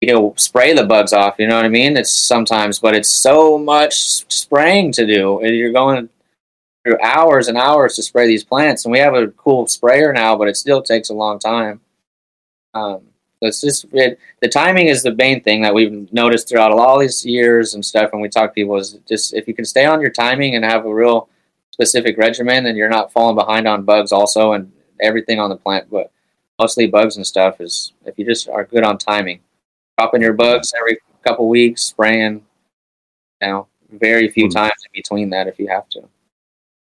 you 0.00 0.12
know, 0.12 0.34
spray 0.36 0.72
the 0.72 0.86
bugs 0.86 1.12
off. 1.12 1.36
You 1.38 1.48
know 1.48 1.56
what 1.56 1.64
I 1.64 1.68
mean? 1.68 1.96
It's 1.96 2.12
sometimes, 2.12 2.78
but 2.78 2.94
it's 2.94 3.10
so 3.10 3.58
much 3.58 4.30
spraying 4.32 4.92
to 4.92 5.06
do. 5.06 5.40
You're 5.42 5.72
going 5.72 6.08
through 6.84 6.98
hours 7.02 7.48
and 7.48 7.58
hours 7.58 7.96
to 7.96 8.02
spray 8.02 8.26
these 8.26 8.44
plants, 8.44 8.84
and 8.84 8.92
we 8.92 9.00
have 9.00 9.14
a 9.14 9.28
cool 9.28 9.66
sprayer 9.66 10.12
now, 10.12 10.36
but 10.36 10.48
it 10.48 10.56
still 10.56 10.80
takes 10.80 11.10
a 11.10 11.14
long 11.14 11.38
time. 11.38 11.80
Um, 12.76 13.02
it's 13.42 13.60
just 13.60 13.86
it, 13.92 14.18
the 14.40 14.48
timing 14.48 14.86
is 14.88 15.02
the 15.02 15.14
main 15.14 15.42
thing 15.42 15.62
that 15.62 15.74
we've 15.74 16.10
noticed 16.12 16.48
throughout 16.48 16.72
all 16.72 16.98
these 16.98 17.24
years 17.24 17.74
and 17.74 17.84
stuff. 17.84 18.12
When 18.12 18.22
we 18.22 18.28
talk 18.28 18.50
to 18.50 18.54
people, 18.54 18.76
is 18.76 18.98
just 19.08 19.34
if 19.34 19.46
you 19.46 19.54
can 19.54 19.64
stay 19.64 19.84
on 19.84 20.00
your 20.00 20.10
timing 20.10 20.54
and 20.56 20.64
have 20.64 20.86
a 20.86 20.92
real 20.94 21.28
specific 21.70 22.16
regimen, 22.16 22.66
and 22.66 22.76
you're 22.76 22.88
not 22.88 23.12
falling 23.12 23.36
behind 23.36 23.68
on 23.68 23.84
bugs 23.84 24.10
also 24.12 24.52
and 24.52 24.72
everything 25.00 25.38
on 25.38 25.50
the 25.50 25.56
plant, 25.56 25.90
but 25.90 26.10
mostly 26.58 26.86
bugs 26.86 27.16
and 27.16 27.26
stuff. 27.26 27.60
Is 27.60 27.92
if 28.06 28.18
you 28.18 28.24
just 28.24 28.48
are 28.48 28.64
good 28.64 28.84
on 28.84 28.96
timing, 28.98 29.40
dropping 29.98 30.22
your 30.22 30.32
bugs 30.32 30.72
every 30.78 30.98
couple 31.24 31.48
weeks, 31.48 31.82
spraying. 31.82 32.42
You 33.42 33.48
know, 33.48 33.66
very 33.92 34.28
few 34.30 34.46
Hmm. 34.46 34.50
times 34.52 34.72
in 34.86 34.90
between 34.94 35.30
that 35.30 35.46
if 35.46 35.58
you 35.58 35.68
have 35.68 35.88
to. 35.90 36.00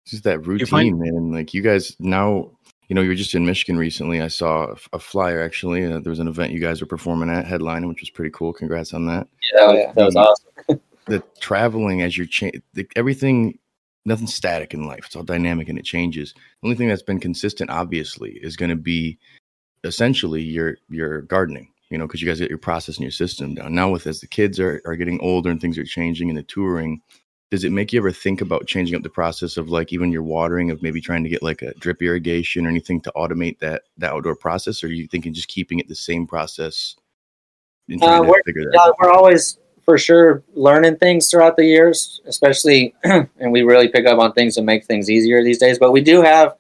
It's 0.05 0.13
just 0.13 0.25
that 0.25 0.47
routine, 0.47 0.67
find- 0.67 0.99
man. 1.01 1.33
Like 1.33 1.53
you 1.53 1.63
guys 1.63 1.97
now, 1.99 2.51
you 2.89 2.95
know, 2.95 3.01
you 3.01 3.09
were 3.09 3.15
just 3.15 3.35
in 3.35 3.47
Michigan 3.47 3.79
recently. 3.79 4.21
I 4.21 4.29
saw 4.29 4.75
a, 4.93 4.99
flyer 4.99 5.43
actually. 5.43 5.85
Uh, 5.85 6.01
there 6.01 6.11
was 6.11 6.19
an 6.19 6.29
event 6.29 6.53
you 6.53 6.61
guys 6.61 6.81
were 6.81 6.87
performing 6.87 7.31
at, 7.31 7.47
headlining, 7.47 7.89
which 7.89 8.01
was 8.01 8.11
pretty 8.11 8.31
cool. 8.31 8.53
Congrats 8.53 8.93
on 8.93 9.07
that. 9.07 9.27
Yeah, 9.53 9.67
that, 9.67 9.75
was, 9.75 9.95
that 9.95 10.05
was 10.05 10.17
awesome. 10.17 10.81
The 11.07 11.23
traveling 11.39 12.01
as 12.01 12.17
you're 12.17 12.27
changing, 12.27 12.63
everything, 12.97 13.59
nothing 14.07 14.27
static 14.27 14.73
in 14.73 14.87
life. 14.87 15.05
It's 15.05 15.15
all 15.15 15.23
dynamic 15.23 15.69
and 15.69 15.79
it 15.79 15.85
changes. 15.85 16.33
The 16.33 16.67
only 16.67 16.77
thing 16.77 16.89
that's 16.89 17.03
been 17.03 17.21
consistent, 17.21 17.69
obviously, 17.69 18.39
is 18.43 18.57
going 18.57 18.71
to 18.71 18.77
be 18.77 19.19
essentially 19.85 20.41
your 20.41 20.79
your 20.89 21.21
gardening. 21.23 21.69
You 21.91 21.99
know, 21.99 22.07
because 22.07 22.23
you 22.23 22.27
guys 22.27 22.41
get 22.41 22.49
your 22.49 22.59
process 22.59 22.97
and 22.97 23.03
your 23.03 23.11
system 23.11 23.55
down. 23.55 23.75
Now, 23.75 23.91
with 23.91 24.07
as 24.07 24.21
the 24.21 24.27
kids 24.27 24.59
are 24.59 24.81
are 24.87 24.97
getting 24.97 25.21
older 25.21 25.51
and 25.51 25.61
things 25.61 25.77
are 25.77 25.85
changing 25.85 26.31
and 26.31 26.39
the 26.39 26.43
touring, 26.43 27.03
does 27.55 27.63
it 27.63 27.71
make 27.71 27.93
you 27.93 28.01
ever 28.01 28.11
think 28.11 28.41
about 28.41 28.67
changing 28.67 28.97
up 28.97 29.05
the 29.05 29.09
process 29.09 29.57
of 29.57 29.69
like 29.69 29.93
even 29.93 30.11
your 30.11 30.25
watering 30.25 30.73
of 30.73 30.83
maybe 30.83 31.01
trying 31.01 31.23
to 31.23 31.29
get 31.31 31.41
like 31.41 31.63
a 31.63 31.73
drip 31.75 32.03
irrigation 32.03 32.67
or 32.67 32.69
anything 32.69 33.01
to 33.01 33.13
automate 33.15 33.61
that 33.61 33.83
that 33.97 34.11
outdoor 34.11 34.35
process 34.35 34.83
or 34.83 34.89
are 34.89 34.91
you 34.91 35.07
thinking 35.07 35.33
just 35.33 35.47
keeping 35.47 35.79
it 35.79 35.87
the 35.87 35.95
same 35.95 36.27
process 36.27 36.97
Uh, 38.03 38.23
we're- 38.23 38.43
Yeah, 38.75 38.91
we're 39.01 39.13
always 39.13 39.57
for 39.85 39.97
sure 39.99 40.43
learning 40.55 40.97
things 40.97 41.31
throughout 41.31 41.57
the 41.57 41.65
years, 41.65 42.21
especially, 42.27 42.93
and 43.05 43.53
we 43.53 43.63
really 43.63 43.87
pick 43.87 44.05
up 44.05 44.19
on 44.19 44.33
things 44.33 44.57
to 44.57 44.63
make 44.63 44.85
things 44.87 45.09
easier 45.09 45.45
these 45.45 45.59
days. 45.59 45.79
But 45.79 45.93
we 45.93 46.01
do 46.01 46.23
have 46.23 46.57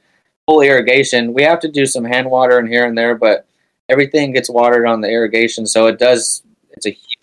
full 0.46 0.60
irrigation. 0.60 1.32
We 1.34 1.42
have 1.42 1.58
to 1.60 1.68
do 1.68 1.86
some 1.86 2.04
hand 2.04 2.30
watering 2.30 2.68
here 2.68 2.86
and 2.86 2.96
there, 2.96 3.16
but 3.16 3.46
everything 3.88 4.32
gets 4.32 4.48
watered 4.48 4.86
on 4.86 5.00
the 5.00 5.08
irrigation, 5.08 5.66
so 5.66 5.86
it 5.88 5.98
does. 5.98 6.42
It's 6.70 6.86
a 6.86 6.90
huge, 6.90 7.18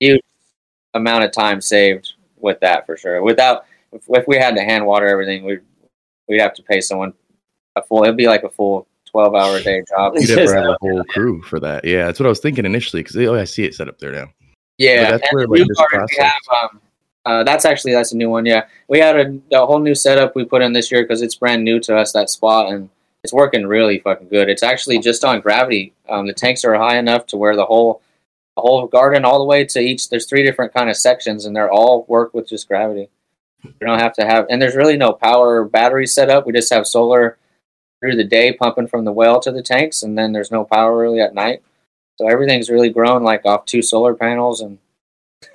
huge 0.00 0.20
amount 0.92 1.24
of 1.24 1.32
time 1.32 1.60
saved 1.62 2.12
with 2.40 2.60
that 2.60 2.86
for 2.86 2.96
sure. 2.96 3.22
Without, 3.22 3.64
if, 3.92 4.02
if 4.08 4.26
we 4.26 4.36
had 4.36 4.54
to 4.56 4.62
hand 4.62 4.86
water 4.86 5.06
everything, 5.06 5.44
we'd 5.44 5.60
we'd 6.28 6.40
have 6.40 6.54
to 6.54 6.62
pay 6.62 6.80
someone 6.80 7.12
a 7.76 7.82
full. 7.82 8.04
It'd 8.04 8.16
be 8.16 8.26
like 8.26 8.42
a 8.42 8.50
full 8.50 8.86
twelve 9.06 9.34
hour 9.34 9.60
day 9.60 9.82
job. 9.88 10.14
you'd 10.16 10.28
have 10.30 10.48
to 10.48 10.54
have 10.54 10.64
a 10.64 10.76
whole 10.80 11.02
crew 11.04 11.40
for 11.40 11.58
that 11.58 11.82
yeah 11.82 12.04
that's 12.04 12.20
what 12.20 12.26
i 12.26 12.28
was 12.28 12.40
thinking 12.40 12.66
initially 12.66 13.02
because 13.02 13.16
oh 13.16 13.34
i 13.34 13.44
see 13.44 13.64
it 13.64 13.74
set 13.74 13.88
up 13.88 13.98
there 13.98 14.12
now 14.12 14.26
Yeah, 14.76 15.12
that's 15.12 15.32
where, 15.32 15.46
the 15.46 15.50
like, 15.50 15.60
new 15.60 15.66
this 15.66 15.78
we 16.10 16.22
have, 16.22 16.70
um, 16.70 16.80
uh, 17.28 17.44
that's 17.44 17.64
actually 17.64 17.92
that's 17.92 18.12
a 18.12 18.16
new 18.16 18.30
one. 18.30 18.46
Yeah, 18.46 18.64
we 18.88 18.98
had 18.98 19.16
a, 19.16 19.40
a 19.52 19.66
whole 19.66 19.80
new 19.80 19.94
setup 19.94 20.34
we 20.34 20.44
put 20.44 20.62
in 20.62 20.72
this 20.72 20.90
year 20.90 21.02
because 21.02 21.20
it's 21.20 21.34
brand 21.34 21.62
new 21.64 21.78
to 21.80 21.96
us 21.96 22.12
that 22.12 22.30
spot, 22.30 22.72
and 22.72 22.88
it's 23.22 23.34
working 23.34 23.66
really 23.66 23.98
fucking 23.98 24.28
good. 24.28 24.48
It's 24.48 24.62
actually 24.62 24.98
just 25.00 25.24
on 25.24 25.40
gravity. 25.40 25.92
Um, 26.08 26.26
the 26.26 26.32
tanks 26.32 26.64
are 26.64 26.74
high 26.74 26.96
enough 26.96 27.26
to 27.26 27.36
where 27.36 27.54
the 27.54 27.66
whole 27.66 28.00
whole 28.60 28.86
garden 28.86 29.24
all 29.24 29.38
the 29.38 29.44
way 29.44 29.64
to 29.64 29.80
each. 29.80 30.08
There's 30.08 30.26
three 30.26 30.42
different 30.42 30.74
kind 30.74 30.90
of 30.90 30.96
sections, 30.96 31.44
and 31.44 31.54
they're 31.54 31.70
all 31.70 32.04
work 32.08 32.34
with 32.34 32.48
just 32.48 32.68
gravity. 32.68 33.08
We 33.64 33.72
don't 33.80 33.98
have 33.98 34.14
to 34.14 34.24
have, 34.24 34.46
and 34.48 34.62
there's 34.62 34.76
really 34.76 34.96
no 34.96 35.12
power 35.12 35.64
battery 35.64 36.06
setup. 36.06 36.46
We 36.46 36.52
just 36.52 36.72
have 36.72 36.86
solar 36.86 37.38
through 38.00 38.16
the 38.16 38.24
day 38.24 38.52
pumping 38.52 38.86
from 38.86 39.04
the 39.04 39.12
well 39.12 39.40
to 39.40 39.50
the 39.50 39.62
tanks, 39.62 40.02
and 40.02 40.16
then 40.16 40.32
there's 40.32 40.52
no 40.52 40.64
power 40.64 40.96
really 40.96 41.20
at 41.20 41.34
night. 41.34 41.62
So 42.18 42.28
everything's 42.28 42.70
really 42.70 42.90
grown 42.90 43.22
like 43.22 43.44
off 43.44 43.64
two 43.64 43.82
solar 43.82 44.14
panels 44.14 44.60
and 44.60 44.78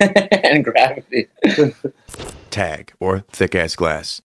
and 0.00 0.64
gravity. 0.64 1.28
tag 2.50 2.92
or 3.00 3.20
thick 3.30 3.54
ass 3.54 3.76
glass. 3.76 4.22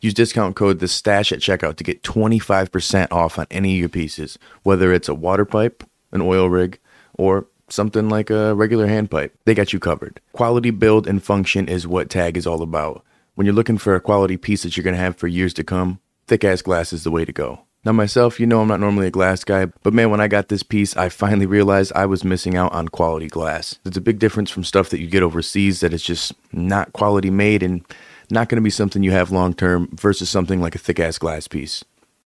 Use 0.00 0.14
discount 0.14 0.56
code 0.56 0.78
the 0.78 0.88
stash 0.88 1.32
at 1.32 1.40
checkout 1.40 1.76
to 1.76 1.84
get 1.84 2.02
25% 2.02 3.08
off 3.10 3.38
on 3.38 3.46
any 3.50 3.74
of 3.74 3.80
your 3.80 3.88
pieces, 3.88 4.38
whether 4.62 4.92
it's 4.92 5.08
a 5.08 5.14
water 5.14 5.44
pipe, 5.44 5.84
an 6.12 6.20
oil 6.20 6.50
rig, 6.50 6.78
or 7.14 7.46
something 7.68 8.08
like 8.08 8.30
a 8.30 8.54
regular 8.54 8.86
hand 8.86 9.10
pipe. 9.10 9.36
They 9.44 9.54
got 9.54 9.72
you 9.72 9.78
covered. 9.78 10.20
Quality 10.32 10.70
build 10.70 11.06
and 11.06 11.22
function 11.22 11.68
is 11.68 11.86
what 11.86 12.10
tag 12.10 12.36
is 12.36 12.46
all 12.46 12.62
about. 12.62 13.04
When 13.34 13.46
you're 13.46 13.54
looking 13.54 13.78
for 13.78 13.94
a 13.94 14.00
quality 14.00 14.36
piece 14.36 14.62
that 14.62 14.76
you're 14.76 14.84
going 14.84 14.96
to 14.96 15.00
have 15.00 15.16
for 15.16 15.26
years 15.26 15.52
to 15.54 15.64
come, 15.64 16.00
thick 16.26 16.44
ass 16.44 16.62
glass 16.62 16.92
is 16.92 17.04
the 17.04 17.10
way 17.10 17.24
to 17.24 17.32
go. 17.32 17.60
Now, 17.84 17.92
myself, 17.92 18.40
you 18.40 18.46
know 18.46 18.62
I'm 18.62 18.68
not 18.68 18.80
normally 18.80 19.06
a 19.06 19.12
glass 19.12 19.44
guy, 19.44 19.66
but 19.66 19.94
man, 19.94 20.10
when 20.10 20.20
I 20.20 20.26
got 20.26 20.48
this 20.48 20.64
piece, 20.64 20.96
I 20.96 21.08
finally 21.08 21.46
realized 21.46 21.92
I 21.94 22.06
was 22.06 22.24
missing 22.24 22.56
out 22.56 22.72
on 22.72 22.88
quality 22.88 23.28
glass. 23.28 23.78
It's 23.84 23.96
a 23.96 24.00
big 24.00 24.18
difference 24.18 24.50
from 24.50 24.64
stuff 24.64 24.90
that 24.90 24.98
you 24.98 25.06
get 25.06 25.22
overseas 25.22 25.80
that 25.80 25.92
is 25.92 26.02
just 26.02 26.32
not 26.52 26.92
quality 26.94 27.30
made 27.30 27.62
and 27.62 27.84
not 28.28 28.48
going 28.48 28.56
to 28.56 28.62
be 28.62 28.70
something 28.70 29.04
you 29.04 29.12
have 29.12 29.30
long 29.30 29.54
term 29.54 29.88
versus 29.92 30.28
something 30.28 30.60
like 30.60 30.74
a 30.74 30.78
thick 30.78 30.98
ass 30.98 31.16
glass 31.16 31.46
piece. 31.46 31.84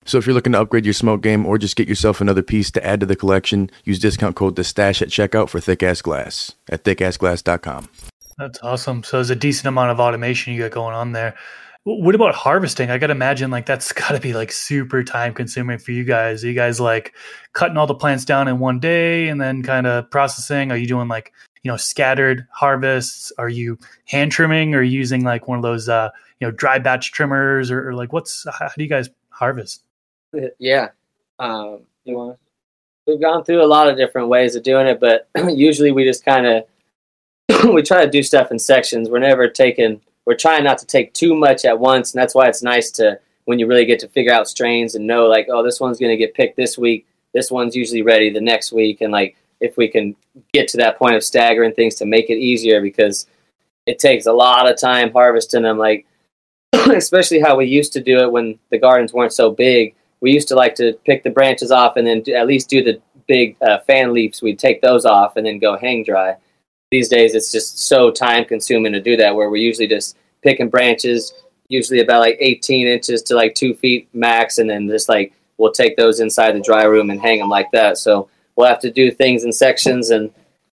So 0.06 0.18
if 0.18 0.26
you're 0.26 0.34
looking 0.34 0.54
to 0.54 0.62
upgrade 0.62 0.86
your 0.86 0.94
smoke 0.94 1.22
game 1.22 1.46
or 1.46 1.58
just 1.58 1.76
get 1.76 1.88
yourself 1.88 2.22
another 2.22 2.42
piece 2.42 2.72
to 2.72 2.86
add 2.86 3.00
to 3.00 3.06
the 3.06 3.16
collection, 3.16 3.70
use 3.84 4.00
discount 4.00 4.36
code 4.36 4.56
the 4.56 4.63
stash 4.63 5.02
at 5.02 5.10
checkout 5.10 5.50
for 5.50 5.60
thick 5.60 5.84
ass 5.84 6.02
glass 6.02 6.54
at 6.70 6.84
thickassglass.com. 6.84 7.89
That's 8.38 8.60
awesome. 8.63 9.04
So 9.04 9.18
there's 9.18 9.30
a 9.30 9.36
decent 9.36 9.68
amount 9.68 9.92
of 9.92 10.00
automation 10.00 10.54
you 10.54 10.62
got 10.62 10.72
going 10.72 10.96
on 10.96 11.12
there. 11.12 11.36
What 11.86 12.16
about 12.16 12.34
harvesting? 12.34 12.89
I 12.89 12.98
got 12.98 13.08
to 13.08 13.12
imagine 13.12 13.52
like 13.52 13.66
that's 13.66 13.92
got 13.94 14.12
to 14.13 14.20
be 14.20 14.34
like 14.34 14.52
super 14.52 15.04
time 15.04 15.34
consuming 15.34 15.78
for 15.78 15.92
you 15.92 16.04
guys. 16.04 16.44
Are 16.44 16.48
you 16.48 16.54
guys 16.54 16.80
like 16.80 17.13
cutting 17.54 17.78
all 17.78 17.88
the 17.88 17.96
plants 17.96 18.26
down 18.26 18.48
in 18.48 18.60
one 18.60 18.80
day 18.80 19.28
and 19.28 19.39
then 19.39 19.63
kind 19.63 19.86
of 19.86 20.10
processing? 20.10 20.72
Are 20.72 20.78
you 20.78 20.88
doing 20.88 21.08
like, 21.08 21.34
you 21.62 21.72
know, 21.72 21.78
scattered 21.78 22.48
harvests? 22.52 23.32
Are 23.38 23.50
you 23.50 23.78
hand 24.06 24.32
trimming 24.32 24.76
or 24.76 24.82
using 24.82 25.24
like 25.24 25.48
one 25.48 25.58
of 25.58 25.63
those, 25.63 25.89
uh, 25.89 26.10
you 26.39 26.48
know, 26.48 26.52
dry 26.52 26.80
batch 26.80 27.12
trimmers 27.12 27.70
or, 27.70 27.89
or 27.89 27.94
like 27.94 28.13
what's, 28.13 28.46
how 28.52 28.70
do 28.76 28.84
you 28.84 28.89
guys 28.89 29.10
harvest? 29.30 29.84
yeah. 30.60 30.89
Um, 31.39 31.82
you 32.06 32.15
want? 32.15 32.39
We've 33.08 33.22
gone 33.22 33.43
through 33.43 33.63
a 33.63 33.67
lot 33.67 33.89
of 33.89 33.98
different 33.98 34.30
ways 34.30 34.56
of 34.56 34.63
doing 34.63 34.88
it, 34.88 35.00
but 35.00 35.30
usually 35.50 35.91
we 35.91 36.06
just 36.06 36.24
kind 36.24 36.46
of 36.46 37.74
we 37.74 37.82
try 37.82 38.04
to 38.04 38.12
do 38.12 38.24
stuff 38.24 38.52
in 38.52 38.60
sections. 38.60 39.10
We're 39.10 39.19
never 39.19 39.48
taking. 39.48 40.02
We're 40.26 40.36
trying 40.36 40.63
not 40.63 40.78
to 40.78 40.86
take 40.86 41.13
too 41.13 41.36
much 41.36 41.65
at 41.65 41.80
once, 41.80 42.13
and 42.13 42.22
that's 42.22 42.34
why 42.34 42.48
it's 42.48 42.63
nice 42.63 42.91
to 42.91 43.19
when 43.46 43.60
you 43.60 43.67
really 43.67 43.86
get 43.86 44.00
to 44.00 44.08
figure 44.08 44.32
out 44.32 44.48
strains 44.48 44.96
and 44.96 45.06
know 45.06 45.26
like, 45.26 45.48
oh, 45.52 45.63
this 45.63 45.82
one's 45.82 46.00
going 46.00 46.12
to 46.12 46.17
get 46.17 46.34
picked 46.34 46.56
this 46.56 46.78
week. 46.78 47.06
This 47.34 47.52
one's 47.52 47.76
usually 47.76 48.04
ready 48.04 48.30
the 48.30 48.39
next 48.39 48.72
week, 48.72 49.02
and 49.02 49.12
like 49.12 49.36
if 49.60 49.76
we 49.78 49.88
can 49.88 50.15
get 50.54 50.67
to 50.69 50.78
that 50.78 50.98
point 50.98 51.15
of 51.15 51.24
staggering 51.24 51.74
things 51.74 51.96
to 51.96 52.06
make 52.06 52.30
it 52.30 52.38
easier 52.38 52.82
because 52.82 53.28
it 53.86 54.00
takes 54.00 54.26
a 54.26 54.34
lot 54.34 54.69
of 54.69 54.80
time 54.80 55.12
harvesting 55.12 55.63
them. 55.63 55.78
Like 55.78 56.06
especially 56.74 57.39
how 57.39 57.56
we 57.56 57.65
used 57.65 57.93
to 57.93 58.02
do 58.02 58.19
it 58.19 58.32
when 58.32 58.58
the 58.72 58.78
gardens 58.78 59.13
weren't 59.13 59.34
so 59.34 59.52
big. 59.52 59.96
We 60.24 60.32
used 60.32 60.48
to 60.48 60.56
like 60.56 60.74
to 60.76 60.94
pick 61.06 61.22
the 61.24 61.30
branches 61.30 61.70
off 61.70 61.98
and 61.98 62.08
then 62.08 62.22
do, 62.22 62.34
at 62.34 62.48
least 62.48 62.70
do 62.70 62.82
the 62.82 63.02
big 63.28 63.58
uh, 63.62 63.80
fan 63.80 64.14
leaves. 64.14 64.42
We'd 64.42 64.58
take 64.58 64.82
those 64.82 65.06
off 65.06 65.36
and 65.36 65.46
then 65.46 65.60
go 65.60 65.78
hang 65.78 66.06
dry. 66.06 66.38
These 66.92 67.10
days, 67.10 67.36
it's 67.36 67.52
just 67.52 67.80
so 67.80 68.10
time 68.10 68.46
consuming 68.46 68.94
to 68.94 69.02
do 69.02 69.18
that. 69.18 69.36
Where 69.36 69.50
we're 69.50 69.58
usually 69.58 69.88
just 69.88 70.16
picking 70.42 70.70
branches, 70.70 71.34
usually 71.68 72.00
about 72.00 72.22
like 72.22 72.38
18 72.40 72.88
inches 72.88 73.22
to 73.24 73.36
like 73.36 73.54
two 73.54 73.76
feet 73.76 74.08
max, 74.14 74.60
and 74.60 74.70
then 74.70 74.88
just 74.88 75.10
like 75.10 75.34
we'll 75.58 75.74
take 75.74 75.98
those 75.98 76.22
inside 76.22 76.54
the 76.54 76.62
dry 76.62 76.84
room 76.84 77.10
and 77.10 77.20
hang 77.20 77.40
them 77.40 77.50
like 77.50 77.70
that. 77.72 77.98
So 77.98 78.30
we'll 78.56 78.68
have 78.68 78.80
to 78.80 78.92
do 78.92 79.12
things 79.12 79.44
in 79.44 79.52
sections 79.52 80.10
and 80.12 80.32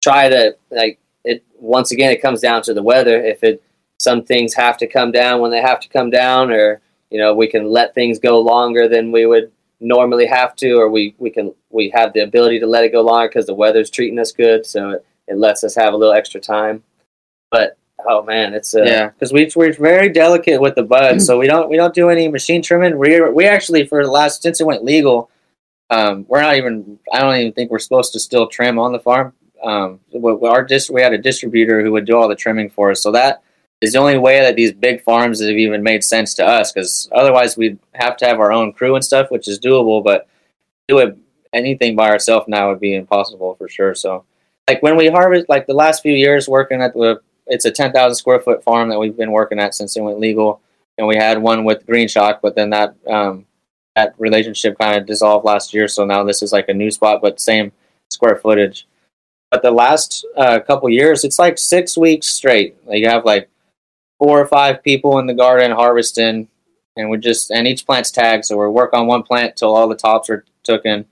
try 0.02 0.30
to 0.30 0.56
like 0.70 0.98
it. 1.22 1.44
Once 1.58 1.92
again, 1.92 2.10
it 2.10 2.22
comes 2.22 2.40
down 2.40 2.62
to 2.62 2.72
the 2.72 2.82
weather. 2.82 3.22
If 3.22 3.44
it 3.44 3.62
some 3.98 4.24
things 4.24 4.54
have 4.54 4.78
to 4.78 4.86
come 4.86 5.12
down 5.12 5.40
when 5.40 5.50
they 5.50 5.60
have 5.60 5.80
to 5.80 5.88
come 5.90 6.08
down, 6.08 6.50
or 6.50 6.80
you 7.14 7.20
know 7.20 7.32
we 7.32 7.46
can 7.46 7.70
let 7.70 7.94
things 7.94 8.18
go 8.18 8.40
longer 8.40 8.88
than 8.88 9.12
we 9.12 9.24
would 9.24 9.52
normally 9.78 10.26
have 10.26 10.56
to, 10.56 10.72
or 10.72 10.90
we 10.90 11.14
we 11.18 11.30
can 11.30 11.54
we 11.70 11.88
have 11.94 12.12
the 12.12 12.24
ability 12.24 12.58
to 12.58 12.66
let 12.66 12.82
it 12.82 12.90
go 12.90 13.02
longer 13.02 13.28
because 13.28 13.46
the 13.46 13.54
weather's 13.54 13.88
treating 13.88 14.18
us 14.18 14.32
good, 14.32 14.66
so 14.66 14.90
it, 14.90 15.06
it 15.28 15.38
lets 15.38 15.62
us 15.62 15.76
have 15.76 15.94
a 15.94 15.96
little 15.96 16.12
extra 16.12 16.40
time. 16.40 16.82
But 17.52 17.78
oh 18.04 18.24
man, 18.24 18.52
it's 18.52 18.74
uh, 18.74 18.82
yeah, 18.82 19.10
because 19.10 19.32
we 19.32 19.48
we're 19.54 19.72
very 19.74 20.08
delicate 20.08 20.60
with 20.60 20.74
the 20.74 20.82
buds, 20.82 21.24
so 21.24 21.38
we 21.38 21.46
don't 21.46 21.70
we 21.70 21.76
don't 21.76 21.94
do 21.94 22.08
any 22.08 22.26
machine 22.26 22.62
trimming. 22.62 22.98
We 22.98 23.20
we 23.30 23.46
actually 23.46 23.86
for 23.86 24.02
the 24.02 24.10
last 24.10 24.42
since 24.42 24.60
it 24.60 24.66
went 24.66 24.82
legal, 24.82 25.30
um, 25.90 26.26
we're 26.28 26.42
not 26.42 26.56
even. 26.56 26.98
I 27.12 27.20
don't 27.20 27.36
even 27.36 27.52
think 27.52 27.70
we're 27.70 27.78
supposed 27.78 28.12
to 28.14 28.18
still 28.18 28.48
trim 28.48 28.76
on 28.76 28.90
the 28.90 28.98
farm. 28.98 29.34
Um, 29.62 30.00
our 30.42 30.64
dis- 30.64 30.90
we 30.90 31.00
had 31.00 31.12
a 31.12 31.18
distributor 31.18 31.80
who 31.80 31.92
would 31.92 32.06
do 32.06 32.16
all 32.16 32.28
the 32.28 32.34
trimming 32.34 32.70
for 32.70 32.90
us, 32.90 33.00
so 33.00 33.12
that 33.12 33.43
is 33.84 33.92
the 33.92 33.98
only 33.98 34.18
way 34.18 34.40
that 34.40 34.56
these 34.56 34.72
big 34.72 35.02
farms 35.02 35.40
have 35.40 35.50
even 35.50 35.82
made 35.82 36.02
sense 36.02 36.34
to 36.34 36.46
us 36.46 36.72
because 36.72 37.08
otherwise 37.12 37.56
we'd 37.56 37.78
have 37.94 38.16
to 38.18 38.26
have 38.26 38.40
our 38.40 38.52
own 38.52 38.72
crew 38.72 38.94
and 38.94 39.04
stuff, 39.04 39.30
which 39.30 39.48
is 39.48 39.60
doable, 39.60 40.02
but 40.02 40.28
do 40.88 40.98
it 40.98 41.16
anything 41.52 41.96
by 41.96 42.10
ourselves 42.10 42.46
now 42.48 42.68
would 42.68 42.80
be 42.80 42.94
impossible 42.94 43.54
for 43.54 43.68
sure. 43.68 43.94
So, 43.94 44.24
like 44.68 44.82
when 44.82 44.96
we 44.96 45.08
harvest, 45.08 45.48
like 45.48 45.66
the 45.66 45.74
last 45.74 46.02
few 46.02 46.14
years 46.14 46.48
working 46.48 46.82
at 46.82 46.94
the, 46.94 47.20
it's 47.46 47.64
a 47.64 47.70
10,000 47.70 48.14
square 48.16 48.40
foot 48.40 48.64
farm 48.64 48.88
that 48.88 48.98
we've 48.98 49.16
been 49.16 49.32
working 49.32 49.60
at 49.60 49.74
since 49.74 49.96
it 49.96 50.02
went 50.02 50.18
legal. 50.18 50.60
And 50.96 51.06
we 51.06 51.16
had 51.16 51.38
one 51.38 51.64
with 51.64 51.86
Green 51.86 52.08
Shock, 52.08 52.40
but 52.40 52.54
then 52.54 52.70
that, 52.70 52.94
um, 53.06 53.46
that 53.96 54.14
relationship 54.18 54.78
kind 54.78 54.98
of 54.98 55.06
dissolved 55.06 55.44
last 55.44 55.74
year. 55.74 55.88
So 55.88 56.04
now 56.04 56.24
this 56.24 56.42
is 56.42 56.52
like 56.52 56.68
a 56.68 56.74
new 56.74 56.90
spot, 56.90 57.20
but 57.20 57.40
same 57.40 57.72
square 58.10 58.36
footage. 58.36 58.86
But 59.50 59.62
the 59.62 59.70
last 59.70 60.26
uh, 60.36 60.60
couple 60.60 60.88
years, 60.88 61.24
it's 61.24 61.38
like 61.38 61.58
six 61.58 61.96
weeks 61.96 62.26
straight. 62.26 62.76
Like 62.86 62.98
you 62.98 63.08
have 63.08 63.24
like 63.24 63.48
four 64.24 64.40
or 64.40 64.46
five 64.46 64.82
people 64.82 65.18
in 65.18 65.26
the 65.26 65.34
garden 65.34 65.70
harvesting, 65.70 66.48
and 66.96 67.10
we 67.10 67.18
just 67.18 67.50
and 67.50 67.68
each 67.68 67.84
plant's 67.84 68.10
tagged, 68.10 68.46
so 68.46 68.56
we 68.56 68.66
work 68.66 68.94
on 68.94 69.06
one 69.06 69.22
plant 69.22 69.54
till 69.54 69.76
all 69.76 69.86
the 69.86 69.94
tops 69.94 70.30
are 70.30 70.46
taken, 70.62 71.04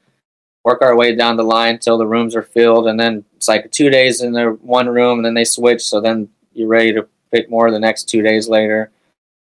work 0.64 0.80
our 0.80 0.96
way 0.96 1.14
down 1.14 1.36
the 1.36 1.42
line 1.42 1.78
till 1.78 1.98
the 1.98 2.06
rooms 2.06 2.34
are 2.34 2.42
filled, 2.42 2.86
and 2.86 2.98
then 2.98 3.22
it's 3.36 3.48
like 3.48 3.70
two 3.70 3.90
days 3.90 4.22
in 4.22 4.32
the 4.32 4.56
one 4.62 4.88
room, 4.88 5.18
and 5.18 5.26
then 5.26 5.34
they 5.34 5.44
switch, 5.44 5.82
so 5.82 6.00
then 6.00 6.26
you're 6.54 6.68
ready 6.68 6.90
to 6.94 7.06
pick 7.30 7.50
more 7.50 7.70
the 7.70 7.78
next 7.78 8.04
two 8.08 8.22
days 8.22 8.48
later, 8.48 8.90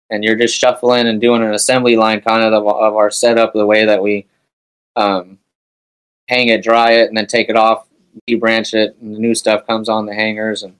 and 0.09 0.23
you're 0.23 0.35
just 0.35 0.57
shuffling 0.57 1.07
and 1.07 1.21
doing 1.21 1.43
an 1.43 1.53
assembly 1.53 1.95
line 1.95 2.19
kind 2.19 2.43
of 2.43 2.65
of 2.65 2.95
our 2.95 3.11
setup, 3.11 3.53
the 3.53 3.63
way 3.63 3.85
that 3.85 4.01
we 4.01 4.25
um, 4.95 5.37
hang 6.29 6.47
it, 6.47 6.63
dry 6.63 6.93
it, 6.93 7.09
and 7.09 7.15
then 7.15 7.27
take 7.27 7.47
it 7.47 7.55
off, 7.55 7.85
debranch 8.27 8.73
it, 8.73 8.97
and 8.99 9.13
the 9.13 9.19
new 9.19 9.35
stuff 9.35 9.67
comes 9.67 9.87
on 9.87 10.07
the 10.07 10.15
hangers 10.15 10.63
and 10.63 10.73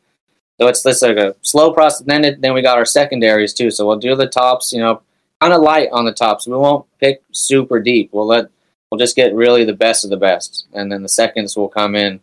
so 0.61 0.67
it's 0.67 0.83
this 0.83 1.01
like 1.01 1.17
a 1.17 1.35
slow 1.41 1.73
process. 1.73 2.05
Then 2.05 2.23
it, 2.23 2.39
then 2.39 2.53
we 2.53 2.61
got 2.61 2.77
our 2.77 2.85
secondaries 2.85 3.51
too. 3.51 3.71
So 3.71 3.87
we'll 3.87 3.97
do 3.97 4.15
the 4.15 4.27
tops, 4.27 4.71
you 4.71 4.79
know, 4.79 5.01
kind 5.41 5.53
of 5.53 5.61
light 5.61 5.89
on 5.91 6.05
the 6.05 6.13
tops. 6.13 6.45
We 6.45 6.55
won't 6.55 6.85
pick 6.99 7.23
super 7.31 7.79
deep. 7.79 8.09
We'll 8.13 8.27
let 8.27 8.47
we'll 8.91 8.99
just 8.99 9.15
get 9.15 9.33
really 9.33 9.65
the 9.65 9.73
best 9.73 10.03
of 10.03 10.11
the 10.11 10.17
best, 10.17 10.67
and 10.73 10.91
then 10.91 11.01
the 11.01 11.09
seconds 11.09 11.57
will 11.57 11.67
come 11.67 11.95
in 11.95 12.19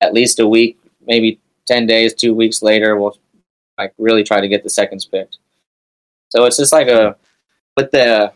at 0.00 0.14
least 0.14 0.40
a 0.40 0.48
week, 0.48 0.78
maybe 1.06 1.38
ten 1.66 1.86
days, 1.86 2.14
two 2.14 2.32
weeks 2.32 2.62
later. 2.62 2.96
We'll 2.96 3.18
like 3.76 3.92
really 3.98 4.24
try 4.24 4.40
to 4.40 4.48
get 4.48 4.64
the 4.64 4.70
seconds 4.70 5.04
picked. 5.04 5.36
So 6.30 6.46
it's 6.46 6.56
just 6.56 6.72
like 6.72 6.88
a 6.88 7.16
with 7.76 7.90
the 7.90 8.32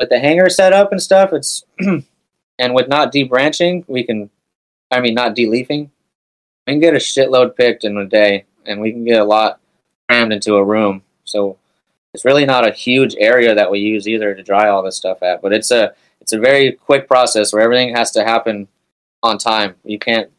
with 0.00 0.08
the 0.08 0.18
hanger 0.18 0.48
set 0.48 0.72
up 0.72 0.90
and 0.90 1.00
stuff. 1.00 1.32
It's 1.32 1.64
and 1.78 2.74
with 2.74 2.88
not 2.88 3.12
debranching, 3.12 3.84
we 3.86 4.02
can, 4.02 4.28
I 4.90 5.00
mean, 5.00 5.14
not 5.14 5.36
deleafing, 5.36 5.90
we 6.66 6.72
can 6.72 6.80
get 6.80 6.94
a 6.94 6.98
shitload 6.98 7.54
picked 7.54 7.84
in 7.84 7.96
a 7.96 8.04
day 8.04 8.44
and 8.68 8.80
we 8.80 8.92
can 8.92 9.04
get 9.04 9.20
a 9.20 9.24
lot 9.24 9.60
crammed 10.08 10.32
into 10.32 10.56
a 10.56 10.64
room. 10.64 11.02
So 11.24 11.58
it's 12.14 12.24
really 12.24 12.46
not 12.46 12.66
a 12.66 12.72
huge 12.72 13.14
area 13.18 13.54
that 13.54 13.70
we 13.70 13.80
use 13.80 14.08
either 14.08 14.34
to 14.34 14.42
dry 14.42 14.68
all 14.68 14.82
this 14.82 14.96
stuff 14.96 15.22
at. 15.22 15.42
But 15.42 15.52
it's 15.52 15.70
a 15.70 15.94
it's 16.20 16.32
a 16.32 16.38
very 16.38 16.72
quick 16.72 17.08
process 17.08 17.52
where 17.52 17.62
everything 17.62 17.94
has 17.94 18.10
to 18.12 18.24
happen 18.24 18.68
on 19.22 19.38
time. 19.38 19.74
You 19.84 19.98
can't 19.98 20.30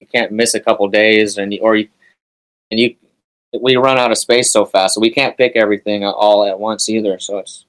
you 0.00 0.06
can't 0.06 0.32
miss 0.32 0.54
a 0.54 0.60
couple 0.60 0.88
days, 0.88 1.38
and 1.38 1.56
or 1.60 1.76
you, 1.76 1.88
and 2.70 2.80
you 2.80 2.96
we 3.60 3.76
run 3.76 3.98
out 3.98 4.10
of 4.10 4.18
space 4.18 4.52
so 4.52 4.64
fast, 4.64 4.94
so 4.94 5.00
we 5.00 5.10
can't 5.10 5.36
pick 5.36 5.52
everything 5.56 6.04
all 6.04 6.44
at 6.44 6.58
once 6.58 6.88
either. 6.88 7.18
So 7.18 7.38
it's 7.38 7.64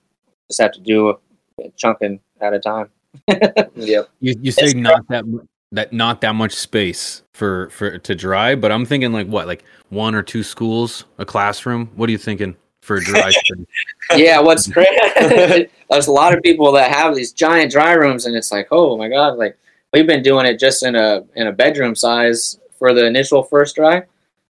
just 0.49 0.61
have 0.61 0.71
to 0.73 0.79
do 0.79 1.09
a 1.09 1.69
chunking 1.75 2.19
at 2.39 2.53
a 2.53 2.59
time. 2.59 2.89
yep. 3.75 4.09
You, 4.19 4.35
you 4.41 4.51
say 4.51 4.73
not 4.73 5.07
that 5.09 5.25
that 5.71 5.93
not 5.93 6.21
that 6.21 6.35
much 6.35 6.53
space 6.53 7.23
for 7.41 7.71
for 7.71 7.97
to 7.97 8.13
dry, 8.13 8.53
but 8.53 8.71
I'm 8.71 8.85
thinking 8.85 9.11
like 9.11 9.25
what, 9.25 9.47
like 9.47 9.63
one 9.89 10.13
or 10.13 10.21
two 10.21 10.43
schools, 10.43 11.05
a 11.17 11.25
classroom. 11.25 11.89
What 11.95 12.07
are 12.07 12.11
you 12.11 12.19
thinking 12.19 12.55
for 12.81 12.97
a 12.97 13.03
dry? 13.03 13.31
yeah, 14.15 14.39
what's 14.39 14.67
great? 14.67 14.87
There's 15.89 16.05
a 16.05 16.11
lot 16.11 16.35
of 16.37 16.43
people 16.43 16.71
that 16.73 16.91
have 16.91 17.15
these 17.15 17.31
giant 17.31 17.71
dry 17.71 17.93
rooms, 17.93 18.27
and 18.27 18.35
it's 18.35 18.51
like, 18.51 18.67
oh 18.69 18.95
my 18.95 19.09
god, 19.09 19.39
like 19.39 19.57
we've 19.91 20.05
been 20.05 20.21
doing 20.21 20.45
it 20.45 20.59
just 20.59 20.83
in 20.83 20.95
a 20.95 21.23
in 21.35 21.47
a 21.47 21.51
bedroom 21.51 21.95
size 21.95 22.59
for 22.77 22.93
the 22.93 23.07
initial 23.07 23.41
first 23.41 23.75
dry. 23.75 24.03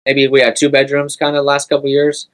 Maybe 0.05 0.29
we 0.29 0.42
had 0.42 0.55
two 0.55 0.68
bedrooms 0.68 1.16
kind 1.16 1.35
of 1.35 1.40
the 1.40 1.49
last 1.49 1.70
couple 1.70 1.88
years, 1.88 2.29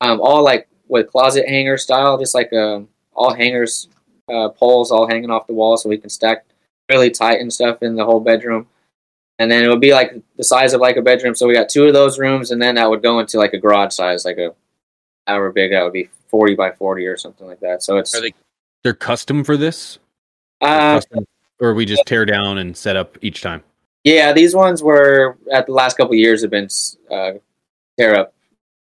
um, 0.00 0.18
all 0.22 0.42
like 0.42 0.66
with 0.88 1.10
closet 1.10 1.46
hanger 1.46 1.76
style, 1.76 2.16
just 2.16 2.34
like 2.34 2.50
um, 2.54 2.88
all 3.12 3.34
hangers, 3.34 3.88
uh, 4.32 4.48
poles 4.48 4.90
all 4.90 5.06
hanging 5.06 5.30
off 5.30 5.46
the 5.46 5.52
wall, 5.52 5.76
so 5.76 5.90
we 5.90 5.98
can 5.98 6.08
stack 6.08 6.46
really 6.88 7.10
tight 7.10 7.40
and 7.40 7.52
stuff 7.52 7.82
in 7.82 7.96
the 7.96 8.04
whole 8.06 8.20
bedroom. 8.20 8.66
And 9.40 9.50
then 9.50 9.64
it 9.64 9.68
would 9.68 9.80
be 9.80 9.92
like 9.92 10.12
the 10.36 10.44
size 10.44 10.74
of 10.74 10.82
like 10.82 10.96
a 10.96 11.02
bedroom. 11.02 11.34
So 11.34 11.48
we 11.48 11.54
got 11.54 11.68
two 11.70 11.86
of 11.86 11.94
those 11.94 12.18
rooms, 12.18 12.50
and 12.52 12.60
then 12.60 12.74
that 12.76 12.88
would 12.88 13.02
go 13.02 13.18
into 13.18 13.38
like 13.38 13.54
a 13.54 13.58
garage 13.58 13.94
size, 13.94 14.24
like 14.24 14.36
a 14.36 14.54
however 15.26 15.50
big 15.50 15.72
that 15.72 15.82
would 15.82 15.94
be, 15.94 16.10
forty 16.28 16.54
by 16.54 16.70
forty 16.72 17.06
or 17.06 17.16
something 17.16 17.46
like 17.46 17.58
that. 17.60 17.82
So 17.82 17.96
it's 17.96 18.14
Are 18.14 18.20
they 18.20 18.34
they're 18.84 18.94
custom 18.94 19.42
for 19.42 19.56
this, 19.56 19.98
uh, 20.60 20.96
custom, 20.96 21.26
or 21.58 21.74
we 21.74 21.86
just 21.86 22.04
tear 22.06 22.26
down 22.26 22.58
and 22.58 22.76
set 22.76 22.96
up 22.96 23.16
each 23.22 23.40
time. 23.40 23.62
yeah, 24.04 24.32
these 24.32 24.54
ones 24.54 24.82
were 24.82 25.38
at 25.50 25.66
the 25.66 25.72
last 25.72 25.96
couple 25.96 26.12
of 26.12 26.18
years 26.18 26.42
have 26.42 26.50
been 26.50 26.68
uh, 27.10 27.32
tear 27.98 28.18
up, 28.18 28.34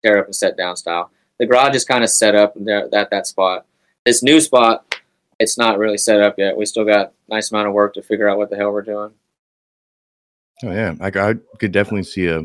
tear 0.05 0.19
up 0.19 0.27
and 0.27 0.35
set 0.35 0.57
down 0.57 0.77
style. 0.77 1.11
The 1.39 1.47
garage 1.47 1.77
is 1.77 1.85
kind 1.85 2.03
of 2.03 2.11
set 2.11 2.35
up 2.35 2.55
there 2.57 2.93
at 2.93 3.11
that 3.11 3.27
spot. 3.29 3.65
This 4.05 4.25
new 4.25 4.41
spot, 4.41 4.97
it's 5.39 5.57
not 5.57 5.79
really 5.79 5.99
set 5.99 6.21
up 6.21 6.37
yet. 6.37 6.57
We 6.57 6.67
still 6.67 6.85
got 6.85 7.13
nice 7.29 7.53
amount 7.53 7.69
of 7.69 7.75
work 7.75 7.95
to 7.95 8.03
figure 8.03 8.29
out 8.29 8.39
what 8.39 8.51
the 8.51 8.57
hell 8.57 8.73
we're 8.73 8.83
doing. 8.83 9.13
Oh 10.65 10.73
yeah, 10.73 10.95
I, 11.01 11.09
I 11.09 11.35
could 11.59 11.73
definitely 11.73 12.05
see 12.05 12.27
a 12.27 12.41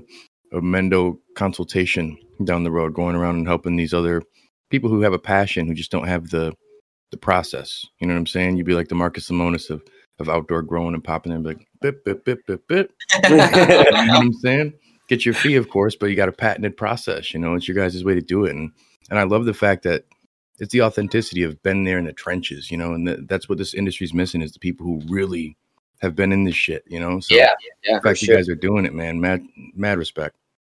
a 0.54 0.62
Mendo 0.62 1.18
consultation 1.36 2.18
down 2.44 2.64
the 2.64 2.72
road, 2.72 2.94
going 2.94 3.16
around 3.16 3.36
and 3.36 3.48
helping 3.48 3.76
these 3.76 3.94
other 3.94 4.22
people 4.70 4.90
who 4.90 5.02
have 5.02 5.14
a 5.14 5.20
passion 5.20 5.68
who 5.68 5.74
just 5.74 5.92
don't 5.92 6.08
have 6.08 6.30
the 6.30 6.54
the 7.12 7.18
process. 7.18 7.86
You 8.00 8.08
know 8.08 8.14
what 8.14 8.20
I'm 8.20 8.28
saying? 8.28 8.58
You'd 8.58 8.66
be 8.66 8.74
like 8.76 8.88
the 8.88 8.96
Marcus 8.96 9.30
Lemonis 9.30 9.70
of 9.70 9.84
of 10.20 10.30
outdoor 10.30 10.62
growing 10.62 10.94
and 10.94 11.04
popping 11.04 11.32
in, 11.32 11.38
and 11.38 11.44
be 11.44 11.50
like 11.50 11.68
bip 11.82 12.06
bip 12.06 12.24
bip 12.24 12.46
bip 12.46 12.68
bip. 12.68 12.92
you 13.30 13.38
know 13.38 13.48
what 13.48 14.10
I'm 14.10 14.34
saying? 14.34 14.74
Get 15.10 15.26
your 15.26 15.34
fee, 15.34 15.56
of 15.56 15.70
course, 15.70 15.96
but 15.96 16.08
you 16.08 16.16
got 16.16 16.30
a 16.30 16.34
patented 16.34 16.78
process. 16.78 17.34
You 17.34 17.40
know, 17.40 17.56
it's 17.56 17.68
your 17.68 17.76
guys' 17.76 18.04
way 18.04 18.14
to 18.14 18.22
do 18.22 18.46
it, 18.46 18.56
and 18.56 18.72
and 19.10 19.20
I 19.20 19.24
love 19.24 19.46
the 19.46 19.54
fact 19.54 19.84
that 19.84 20.06
it's 20.60 20.72
the 20.72 20.84
authenticity 20.84 21.44
of 21.44 21.62
been 21.64 21.84
there 21.84 21.98
in 21.98 22.06
the 22.06 22.14
trenches. 22.14 22.70
You 22.70 22.78
know, 22.78 22.94
and 22.94 23.08
th- 23.08 23.20
that's 23.28 23.50
what 23.50 23.58
this 23.58 23.74
industry's 23.74 24.14
missing 24.14 24.42
is 24.42 24.52
the 24.52 24.60
people 24.60 24.86
who 24.86 25.02
really 25.08 25.58
have 26.04 26.16
been 26.16 26.32
in 26.32 26.44
this 26.44 26.56
shit. 26.56 26.84
You 26.86 27.00
know, 27.00 27.20
so 27.20 27.34
yeah, 27.34 27.54
yeah. 27.84 27.96
the 27.96 28.02
fact 28.02 28.20
sure. 28.20 28.30
you 28.30 28.36
guys 28.36 28.50
are 28.50 28.56
doing 28.56 28.86
it, 28.86 28.94
man, 28.94 29.20
mad 29.20 29.44
mad 29.74 29.98
respect. 29.98 30.36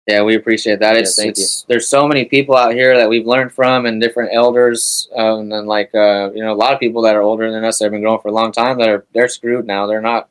Yeah, 0.07 0.21
we 0.21 0.36
appreciate 0.36 0.80
that. 0.80 0.93
Yeah, 0.93 0.99
It's, 0.99 1.15
thank 1.15 1.32
it's 1.32 1.63
there's 1.63 1.89
so 1.89 2.07
many 2.07 2.26
people 2.26 2.55
out 2.55 2.73
here 2.73 2.95
that 2.95 3.09
we've 3.09 3.26
learned 3.26 3.51
from, 3.51 3.88
and 3.88 3.99
different 3.99 4.34
elders, 4.34 5.09
um, 5.15 5.51
and 5.51 5.67
like 5.67 5.93
uh, 5.93 6.32
you 6.34 6.43
know, 6.43 6.53
a 6.53 6.55
lot 6.55 6.73
of 6.73 6.80
people 6.80 7.01
that 7.01 7.15
are 7.15 7.23
older 7.23 7.51
than 7.51 7.65
us 7.65 7.80
that 7.80 7.86
have 7.86 7.91
been 7.91 8.01
growing 8.01 8.21
for 8.21 8.30
a 8.30 8.34
long 8.34 8.51
time 8.51 8.78
that 8.78 8.88
are 8.88 9.05
they're 9.13 9.28
screwed 9.28 9.65
now. 9.65 9.88
They're 9.88 10.01
not 10.01 10.30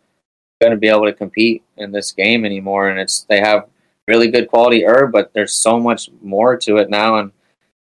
going 0.61 0.70
to 0.70 0.78
be 0.78 0.88
able 0.88 1.05
to 1.05 1.12
compete 1.12 1.62
in 1.76 1.92
this 1.92 2.12
game 2.12 2.45
anymore, 2.45 2.88
and 2.88 2.99
it's 2.99 3.24
they 3.24 3.40
have 3.40 3.68
really 4.07 4.30
good 4.30 4.49
quality 4.49 4.86
herb, 4.86 5.12
but 5.12 5.32
there's 5.34 5.55
so 5.55 5.80
much 5.80 6.09
more 6.22 6.57
to 6.59 6.76
it 6.76 6.88
now, 6.88 7.16
and 7.16 7.32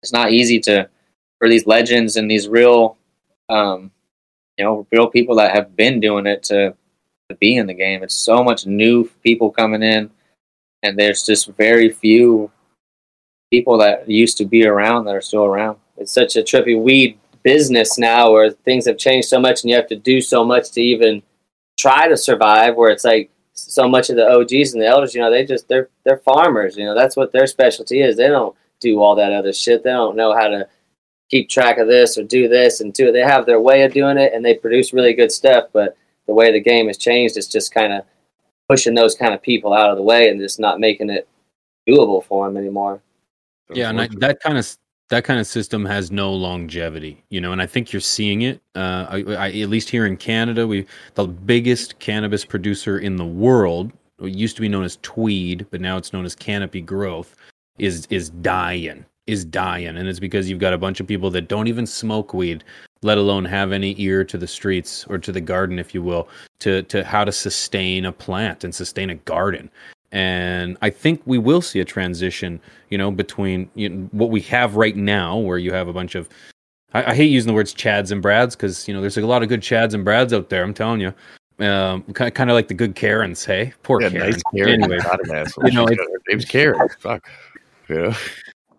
it's 0.02 0.12
not 0.12 0.30
easy 0.30 0.60
to 0.60 0.88
for 1.38 1.48
these 1.48 1.66
legends 1.66 2.16
and 2.16 2.30
these 2.30 2.46
real 2.46 2.96
um, 3.48 3.90
you 4.60 4.66
know, 4.66 4.86
real 4.92 5.06
people 5.06 5.36
that 5.36 5.54
have 5.54 5.74
been 5.74 6.00
doing 6.00 6.26
it 6.26 6.42
to, 6.42 6.70
to 6.70 6.76
be 7.34 7.56
in 7.56 7.66
the 7.66 7.74
game. 7.74 8.02
It's 8.02 8.14
so 8.14 8.42
much 8.42 8.66
new 8.66 9.08
people 9.22 9.50
coming 9.50 9.82
in, 9.82 10.10
and 10.82 10.98
there's 10.98 11.24
just 11.24 11.48
very 11.48 11.90
few 11.90 12.50
people 13.50 13.78
that 13.78 14.08
used 14.08 14.38
to 14.38 14.44
be 14.44 14.66
around 14.66 15.04
that 15.04 15.16
are 15.16 15.20
still 15.20 15.44
around. 15.44 15.78
It's 15.96 16.12
such 16.12 16.36
a 16.36 16.42
trippy 16.42 16.80
weed 16.80 17.18
business 17.42 17.98
now 17.98 18.30
where 18.30 18.50
things 18.50 18.86
have 18.86 18.98
changed 18.98 19.28
so 19.28 19.40
much 19.40 19.62
and 19.62 19.70
you 19.70 19.76
have 19.76 19.88
to 19.88 19.96
do 19.96 20.20
so 20.20 20.44
much 20.44 20.70
to 20.72 20.80
even 20.80 21.22
try 21.78 22.08
to 22.08 22.16
survive 22.16 22.76
where 22.76 22.90
it's 22.90 23.04
like 23.04 23.30
so 23.54 23.88
much 23.88 24.10
of 24.10 24.16
the 24.16 24.28
OGs 24.28 24.72
and 24.72 24.82
the 24.82 24.86
elders, 24.86 25.14
you 25.14 25.20
know, 25.20 25.30
they 25.30 25.44
just 25.44 25.68
they're 25.68 25.88
they're 26.04 26.18
farmers, 26.18 26.76
you 26.76 26.84
know, 26.84 26.94
that's 26.94 27.16
what 27.16 27.32
their 27.32 27.46
specialty 27.46 28.00
is. 28.00 28.16
They 28.16 28.28
don't 28.28 28.54
do 28.80 29.00
all 29.00 29.14
that 29.16 29.32
other 29.32 29.52
shit. 29.52 29.82
They 29.82 29.90
don't 29.90 30.16
know 30.16 30.34
how 30.34 30.48
to 30.48 30.68
keep 31.30 31.48
track 31.48 31.78
of 31.78 31.86
this 31.86 32.18
or 32.18 32.24
do 32.24 32.48
this 32.48 32.80
and 32.80 32.92
do 32.92 33.08
it. 33.08 33.12
They 33.12 33.20
have 33.20 33.46
their 33.46 33.60
way 33.60 33.82
of 33.82 33.92
doing 33.92 34.18
it 34.18 34.32
and 34.34 34.44
they 34.44 34.54
produce 34.54 34.92
really 34.92 35.12
good 35.12 35.32
stuff, 35.32 35.66
but 35.72 35.96
the 36.26 36.34
way 36.34 36.52
the 36.52 36.60
game 36.60 36.86
has 36.86 36.96
changed, 36.96 37.36
it's 37.36 37.48
just 37.48 37.72
kind 37.72 37.92
of 37.92 38.04
pushing 38.68 38.94
those 38.94 39.14
kind 39.14 39.34
of 39.34 39.42
people 39.42 39.72
out 39.72 39.90
of 39.90 39.96
the 39.96 40.02
way 40.02 40.28
and 40.28 40.40
just 40.40 40.60
not 40.60 40.78
making 40.78 41.10
it 41.10 41.28
doable 41.88 42.24
for 42.24 42.46
them 42.46 42.56
anymore. 42.56 43.02
Yeah, 43.72 43.90
and 43.90 44.00
I, 44.00 44.08
that 44.18 44.40
kind 44.40 44.58
of 44.58 44.76
that 45.10 45.24
kind 45.24 45.40
of 45.40 45.46
system 45.46 45.84
has 45.84 46.12
no 46.12 46.32
longevity, 46.32 47.22
you 47.30 47.40
know, 47.40 47.52
and 47.52 47.60
I 47.60 47.66
think 47.66 47.92
you're 47.92 48.00
seeing 48.00 48.42
it. 48.42 48.60
Uh, 48.76 49.06
I, 49.10 49.24
I, 49.34 49.46
at 49.48 49.68
least 49.68 49.90
here 49.90 50.06
in 50.06 50.16
Canada, 50.16 50.66
we 50.66 50.86
the 51.14 51.26
biggest 51.26 51.98
cannabis 51.98 52.44
producer 52.44 52.98
in 52.98 53.16
the 53.16 53.26
world. 53.26 53.92
It 54.20 54.36
used 54.36 54.54
to 54.56 54.62
be 54.62 54.68
known 54.68 54.84
as 54.84 54.98
Tweed, 55.02 55.66
but 55.70 55.80
now 55.80 55.96
it's 55.96 56.12
known 56.12 56.24
as 56.24 56.34
Canopy 56.34 56.80
Growth. 56.80 57.36
Is 57.78 58.06
is 58.10 58.30
dying, 58.30 59.04
is 59.26 59.44
dying, 59.44 59.96
and 59.96 60.06
it's 60.08 60.20
because 60.20 60.48
you've 60.50 60.58
got 60.58 60.74
a 60.74 60.78
bunch 60.78 61.00
of 61.00 61.06
people 61.06 61.30
that 61.30 61.48
don't 61.48 61.66
even 61.66 61.86
smoke 61.86 62.34
weed, 62.34 62.62
let 63.02 63.18
alone 63.18 63.44
have 63.44 63.72
any 63.72 63.94
ear 63.98 64.24
to 64.24 64.36
the 64.38 64.46
streets 64.46 65.06
or 65.08 65.18
to 65.18 65.32
the 65.32 65.40
garden, 65.40 65.78
if 65.78 65.94
you 65.94 66.02
will, 66.02 66.28
to 66.60 66.82
to 66.84 67.04
how 67.04 67.24
to 67.24 67.32
sustain 67.32 68.04
a 68.04 68.12
plant 68.12 68.64
and 68.64 68.74
sustain 68.74 69.10
a 69.10 69.14
garden 69.14 69.70
and 70.12 70.76
I 70.82 70.90
think 70.90 71.22
we 71.24 71.38
will 71.38 71.60
see 71.62 71.78
a 71.80 71.84
transition, 71.84 72.60
you 72.88 72.98
know, 72.98 73.10
between 73.10 73.70
you 73.74 73.88
know, 73.88 74.08
what 74.10 74.30
we 74.30 74.40
have 74.42 74.74
right 74.76 74.96
now, 74.96 75.36
where 75.38 75.58
you 75.58 75.72
have 75.72 75.86
a 75.86 75.92
bunch 75.92 76.16
of, 76.16 76.28
I, 76.94 77.12
I 77.12 77.14
hate 77.14 77.30
using 77.30 77.46
the 77.46 77.54
words 77.54 77.72
Chads 77.72 78.10
and 78.10 78.20
Brads 78.20 78.56
because 78.56 78.88
you 78.88 78.94
know 78.94 79.00
there's 79.00 79.16
like 79.16 79.22
a 79.24 79.28
lot 79.28 79.42
of 79.42 79.48
good 79.48 79.60
Chads 79.60 79.94
and 79.94 80.04
Brads 80.04 80.32
out 80.32 80.48
there. 80.48 80.64
I'm 80.64 80.74
telling 80.74 81.00
you, 81.00 81.14
um, 81.64 82.02
kind 82.12 82.34
kind 82.34 82.50
of 82.50 82.54
like 82.54 82.66
the 82.68 82.74
good 82.74 82.96
Karens. 82.96 83.44
Hey, 83.44 83.72
poor 83.84 84.02
yeah, 84.02 84.10
Karen. 84.10 84.30
nice 84.30 84.42
Karen. 84.54 84.82
Anyway, 84.82 84.98
Not 84.98 85.20
an 85.28 85.36
asshole. 85.36 85.66
you 85.66 85.72
know, 85.74 85.84
it's- 85.86 85.98
her 86.12 86.18
name's 86.28 86.44
Karen. 86.44 86.88
Fuck. 86.98 87.28
Yeah. 87.88 88.16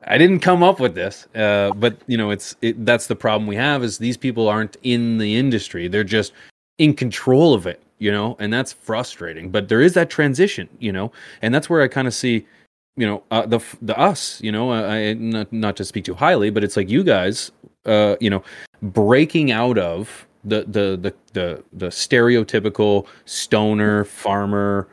I 0.07 0.17
didn't 0.17 0.39
come 0.39 0.63
up 0.63 0.79
with 0.79 0.95
this, 0.95 1.27
uh, 1.35 1.71
but 1.75 1.97
you 2.07 2.17
know, 2.17 2.31
it's 2.31 2.55
it, 2.61 2.85
that's 2.85 3.07
the 3.07 3.15
problem 3.15 3.47
we 3.47 3.55
have 3.55 3.83
is 3.83 3.97
these 3.97 4.17
people 4.17 4.47
aren't 4.47 4.77
in 4.83 5.17
the 5.17 5.35
industry; 5.35 5.87
they're 5.87 6.03
just 6.03 6.33
in 6.77 6.93
control 6.95 7.53
of 7.53 7.67
it, 7.67 7.81
you 7.99 8.11
know, 8.11 8.35
and 8.39 8.51
that's 8.51 8.73
frustrating. 8.73 9.51
But 9.51 9.69
there 9.69 9.81
is 9.81 9.93
that 9.93 10.09
transition, 10.09 10.67
you 10.79 10.91
know, 10.91 11.11
and 11.41 11.53
that's 11.53 11.69
where 11.69 11.81
I 11.81 11.87
kind 11.87 12.07
of 12.07 12.13
see, 12.15 12.47
you 12.97 13.05
know, 13.05 13.23
uh, 13.29 13.45
the 13.45 13.59
the 13.81 13.97
us, 13.97 14.41
you 14.41 14.51
know, 14.51 14.71
uh, 14.71 14.87
I 14.87 15.13
not 15.13 15.53
not 15.53 15.75
to 15.77 15.85
speak 15.85 16.05
too 16.05 16.15
highly, 16.15 16.49
but 16.49 16.63
it's 16.63 16.75
like 16.75 16.89
you 16.89 17.03
guys, 17.03 17.51
uh, 17.85 18.15
you 18.19 18.29
know, 18.31 18.43
breaking 18.81 19.51
out 19.51 19.77
of 19.77 20.27
the 20.43 20.63
the 20.63 20.97
the 20.99 21.13
the, 21.33 21.63
the 21.73 21.87
stereotypical 21.87 23.05
stoner 23.25 24.03
farmer 24.05 24.87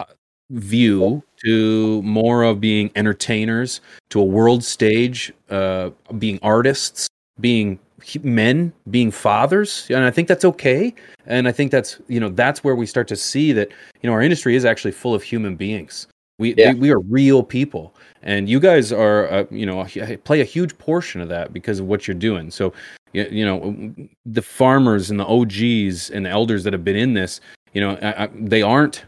uh, 0.00 0.06
view 0.50 1.22
to 1.44 2.02
more 2.02 2.42
of 2.42 2.60
being 2.60 2.90
entertainers 2.96 3.80
to 4.10 4.20
a 4.20 4.24
world 4.24 4.64
stage 4.64 5.32
uh 5.50 5.90
being 6.18 6.38
artists 6.42 7.06
being 7.40 7.78
men 8.22 8.72
being 8.90 9.10
fathers. 9.10 9.86
And 9.90 10.04
i 10.04 10.10
think 10.10 10.28
that's 10.28 10.44
okay. 10.44 10.94
And 11.26 11.48
i 11.48 11.52
think 11.52 11.70
that's 11.70 12.00
you 12.08 12.20
know 12.20 12.28
that's 12.28 12.62
where 12.62 12.74
we 12.74 12.86
start 12.86 13.08
to 13.08 13.16
see 13.16 13.52
that 13.52 13.68
you 14.02 14.08
know 14.08 14.12
our 14.12 14.22
industry 14.22 14.56
is 14.56 14.64
actually 14.64 14.92
full 14.92 15.14
of 15.14 15.22
human 15.22 15.56
beings. 15.56 16.06
We 16.38 16.54
Yeah. 16.56 16.72
we, 16.72 16.80
we 16.80 16.90
are 16.90 17.00
real 17.00 17.42
people. 17.42 17.94
And 18.22 18.48
you 18.48 18.58
guys 18.60 18.92
are 18.92 19.30
uh, 19.32 19.44
you 19.50 19.66
know 19.66 19.86
play 20.24 20.40
a 20.40 20.44
huge 20.44 20.76
portion 20.78 21.20
of 21.20 21.28
that 21.28 21.52
because 21.52 21.80
of 21.80 21.86
what 21.86 22.06
you're 22.06 22.14
doing. 22.14 22.50
So 22.50 22.72
you, 23.12 23.26
you 23.30 23.44
know 23.46 23.58
the 24.26 24.42
farmers 24.42 25.10
and 25.10 25.18
the 25.18 25.26
og's 25.26 26.10
and 26.10 26.26
the 26.26 26.30
elders 26.30 26.64
that 26.64 26.72
have 26.72 26.84
been 26.84 26.96
in 26.96 27.14
this 27.14 27.40
you 27.72 27.80
know 27.80 27.96
I, 28.02 28.24
I, 28.24 28.28
they 28.34 28.62
aren't 28.62 29.04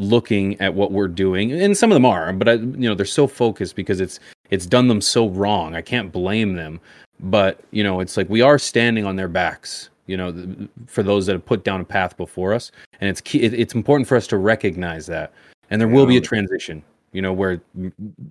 looking 0.00 0.58
at 0.60 0.72
what 0.72 0.92
we're 0.92 1.06
doing 1.08 1.52
and 1.52 1.76
some 1.76 1.92
of 1.92 1.94
them 1.94 2.06
are 2.06 2.32
but 2.32 2.48
I, 2.48 2.52
you 2.54 2.88
know 2.88 2.94
they're 2.94 3.04
so 3.04 3.26
focused 3.26 3.76
because 3.76 4.00
it's 4.00 4.18
it's 4.50 4.66
done 4.66 4.88
them 4.88 5.00
so 5.00 5.28
wrong. 5.28 5.76
I 5.76 5.82
can't 5.82 6.10
blame 6.10 6.54
them. 6.54 6.80
But 7.20 7.60
you 7.70 7.84
know 7.84 8.00
it's 8.00 8.16
like 8.16 8.28
we 8.30 8.40
are 8.40 8.58
standing 8.58 9.04
on 9.04 9.14
their 9.14 9.28
backs 9.28 9.90
you 10.06 10.16
know 10.16 10.32
th- 10.32 10.68
for 10.86 11.02
those 11.02 11.26
that 11.26 11.34
have 11.34 11.44
put 11.44 11.64
down 11.64 11.82
a 11.82 11.84
path 11.84 12.16
before 12.16 12.54
us. 12.54 12.72
And 13.00 13.10
it's 13.10 13.20
key, 13.20 13.42
it, 13.42 13.52
it's 13.52 13.74
important 13.74 14.08
for 14.08 14.16
us 14.16 14.26
to 14.28 14.38
recognize 14.38 15.06
that. 15.06 15.32
And 15.68 15.80
there 15.80 15.88
will 15.88 16.06
be 16.06 16.16
a 16.16 16.20
transition 16.20 16.82
you 17.12 17.20
know 17.20 17.32
where 17.32 17.60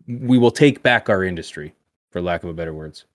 we 0.07 0.37
will 0.37 0.51
take 0.51 0.81
back 0.81 1.07
our 1.07 1.23
industry 1.23 1.73
for 2.11 2.21
lack 2.21 2.43
of 2.43 2.49
a 2.49 2.53
better 2.53 2.73
words. 2.73 3.05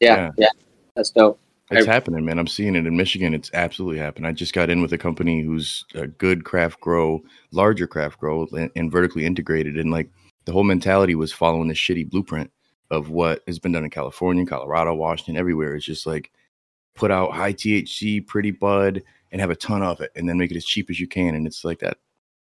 Yeah, 0.00 0.16
Yeah. 0.16 0.30
yeah, 0.36 0.48
that's 0.96 1.10
dope. 1.10 1.38
It's 1.70 1.86
I- 1.86 1.92
happening, 1.92 2.24
man. 2.24 2.38
I'm 2.38 2.46
seeing 2.46 2.74
it 2.74 2.86
in 2.86 2.96
Michigan. 2.96 3.34
It's 3.34 3.50
absolutely 3.54 3.98
happening. 3.98 4.28
I 4.28 4.32
just 4.32 4.52
got 4.52 4.70
in 4.70 4.82
with 4.82 4.92
a 4.92 4.98
company 4.98 5.42
who's 5.42 5.84
a 5.94 6.06
good 6.06 6.44
craft 6.44 6.80
grow, 6.80 7.22
larger 7.52 7.86
craft 7.86 8.18
grow, 8.18 8.46
and, 8.52 8.70
and 8.74 8.90
vertically 8.90 9.24
integrated. 9.24 9.76
And 9.76 9.90
like 9.90 10.10
the 10.46 10.52
whole 10.52 10.64
mentality 10.64 11.14
was 11.14 11.32
following 11.32 11.68
the 11.68 11.74
shitty 11.74 12.10
blueprint 12.10 12.50
of 12.90 13.10
what 13.10 13.42
has 13.46 13.60
been 13.60 13.72
done 13.72 13.84
in 13.84 13.90
California, 13.90 14.44
Colorado, 14.44 14.94
Washington, 14.94 15.36
everywhere. 15.36 15.76
It's 15.76 15.86
just 15.86 16.06
like 16.06 16.32
put 16.96 17.12
out 17.12 17.32
high 17.32 17.52
THC, 17.52 18.26
pretty 18.26 18.50
bud, 18.50 19.02
and 19.30 19.40
have 19.40 19.50
a 19.50 19.56
ton 19.56 19.82
of 19.82 20.00
it, 20.00 20.10
and 20.16 20.28
then 20.28 20.38
make 20.38 20.50
it 20.50 20.56
as 20.56 20.64
cheap 20.64 20.90
as 20.90 20.98
you 20.98 21.06
can. 21.06 21.36
And 21.36 21.46
it's 21.46 21.64
like 21.64 21.78
that. 21.80 21.98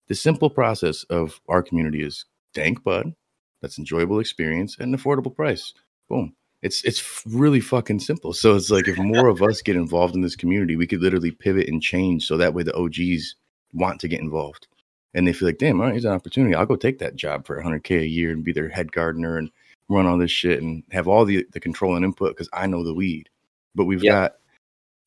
The 0.09 0.15
simple 0.15 0.49
process 0.49 1.05
of 1.05 1.39
our 1.49 1.63
community 1.63 2.03
is 2.03 2.25
dank 2.55 2.83
bud, 2.83 3.15
that's 3.61 3.79
enjoyable 3.79 4.21
experience, 4.21 4.77
at 4.81 4.87
an 4.87 4.97
affordable 4.97 5.35
price. 5.35 5.75
Boom 6.09 6.35
it's 6.63 6.85
it's 6.85 7.23
really 7.27 7.61
fucking 7.61 7.99
simple. 7.99 8.33
So 8.33 8.55
it's 8.55 8.71
like 8.71 8.89
if 8.89 8.99
more 8.99 9.29
of 9.29 9.43
us 9.43 9.63
get 9.63 9.77
involved 9.77 10.15
in 10.15 10.23
this 10.23 10.37
community, 10.37 10.77
we 10.77 10.87
could 10.87 11.03
literally 11.03 11.33
pivot 11.33 11.69
and 11.69 11.83
change. 11.83 12.27
So 12.27 12.37
that 12.37 12.55
way 12.55 12.63
the 12.63 12.77
OGs 12.77 13.35
want 13.75 14.01
to 14.01 14.09
get 14.09 14.21
involved, 14.21 14.69
and 15.15 15.27
they 15.27 15.33
feel 15.33 15.49
like, 15.49 15.59
damn, 15.59 15.81
all 15.81 15.87
right, 15.87 15.93
here's 15.93 16.05
an 16.05 16.13
opportunity. 16.13 16.55
I'll 16.55 16.67
go 16.67 16.77
take 16.77 17.01
that 17.01 17.17
job 17.17 17.47
for 17.47 17.61
100k 17.61 18.03
a 18.03 18.07
year 18.07 18.31
and 18.31 18.45
be 18.45 18.53
their 18.53 18.69
head 18.69 18.93
gardener 18.93 19.39
and 19.39 19.51
run 19.89 20.07
all 20.07 20.17
this 20.17 20.31
shit 20.31 20.63
and 20.63 20.85
have 20.93 21.09
all 21.09 21.25
the 21.25 21.45
the 21.53 21.61
control 21.61 21.97
and 21.97 22.05
input 22.05 22.37
because 22.37 22.49
I 22.53 22.67
know 22.67 22.85
the 22.85 22.95
weed. 22.95 23.29
But 23.75 23.87
we've 23.87 24.03
got 24.03 24.35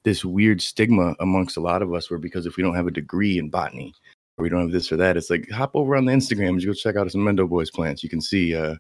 this 0.04 0.26
weird 0.26 0.62
stigma 0.62 1.16
amongst 1.20 1.58
a 1.58 1.62
lot 1.62 1.82
of 1.82 1.94
us 1.94 2.10
where 2.10 2.20
because 2.20 2.46
if 2.46 2.58
we 2.58 2.64
don't 2.64 2.76
have 2.76 2.88
a 2.88 2.92
degree 2.92 3.38
in 3.38 3.50
botany 3.50 3.94
or 4.38 4.44
we 4.44 4.50
don't 4.50 4.62
have 4.62 4.72
this 4.72 4.92
or 4.92 4.98
that, 4.98 5.16
it's 5.16 5.30
like 5.30 5.50
hop 5.50 5.72
over 5.74 5.96
on 5.96 6.06
the 6.06 6.12
Instagram 6.12 6.50
and 6.50 6.62
you 6.62 6.68
go 6.68 6.74
check 6.74 6.98
out 6.98 7.10
some 7.12 7.22
Mendo 7.22 7.48
Boys 7.48 7.72
plants. 7.72 8.04
You 8.04 8.10
can 8.10 8.22
see 8.22 8.56
uh 8.56 8.76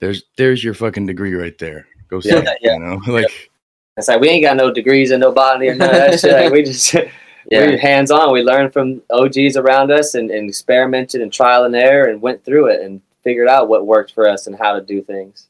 there's 0.00 0.24
there's 0.36 0.62
your 0.62 0.74
fucking 0.74 1.06
degree 1.06 1.34
right 1.34 1.56
there. 1.58 1.86
Go 2.12 2.20
Yeah, 2.22 2.54
yeah. 2.60 2.74
you 2.74 2.78
know? 2.78 3.00
Like 3.06 3.50
It's 3.96 4.08
like 4.08 4.20
we 4.20 4.28
ain't 4.28 4.44
got 4.44 4.56
no 4.56 4.70
degrees 4.70 5.12
in 5.12 5.20
no 5.20 5.32
botany 5.32 5.68
or 5.68 5.74
none 5.74 5.88
of 5.88 5.96
that 5.96 6.20
shit. 6.20 6.32
Like, 6.32 6.52
we 6.52 6.62
just 6.72 6.94
Yeah. 7.50 7.66
we're 7.66 7.78
hands 7.78 8.10
on. 8.12 8.32
We 8.32 8.42
learned 8.42 8.72
from 8.72 9.02
OGs 9.10 9.56
around 9.56 9.90
us 9.90 10.14
and, 10.14 10.30
and 10.30 10.48
experimented 10.48 11.22
and 11.22 11.32
trial 11.32 11.64
and 11.64 11.74
error 11.74 12.08
and 12.08 12.22
went 12.22 12.44
through 12.44 12.68
it 12.68 12.82
and 12.82 13.00
figured 13.24 13.48
out 13.48 13.68
what 13.68 13.86
worked 13.86 14.12
for 14.12 14.28
us 14.28 14.46
and 14.46 14.56
how 14.56 14.74
to 14.74 14.80
do 14.80 15.02
things. 15.02 15.48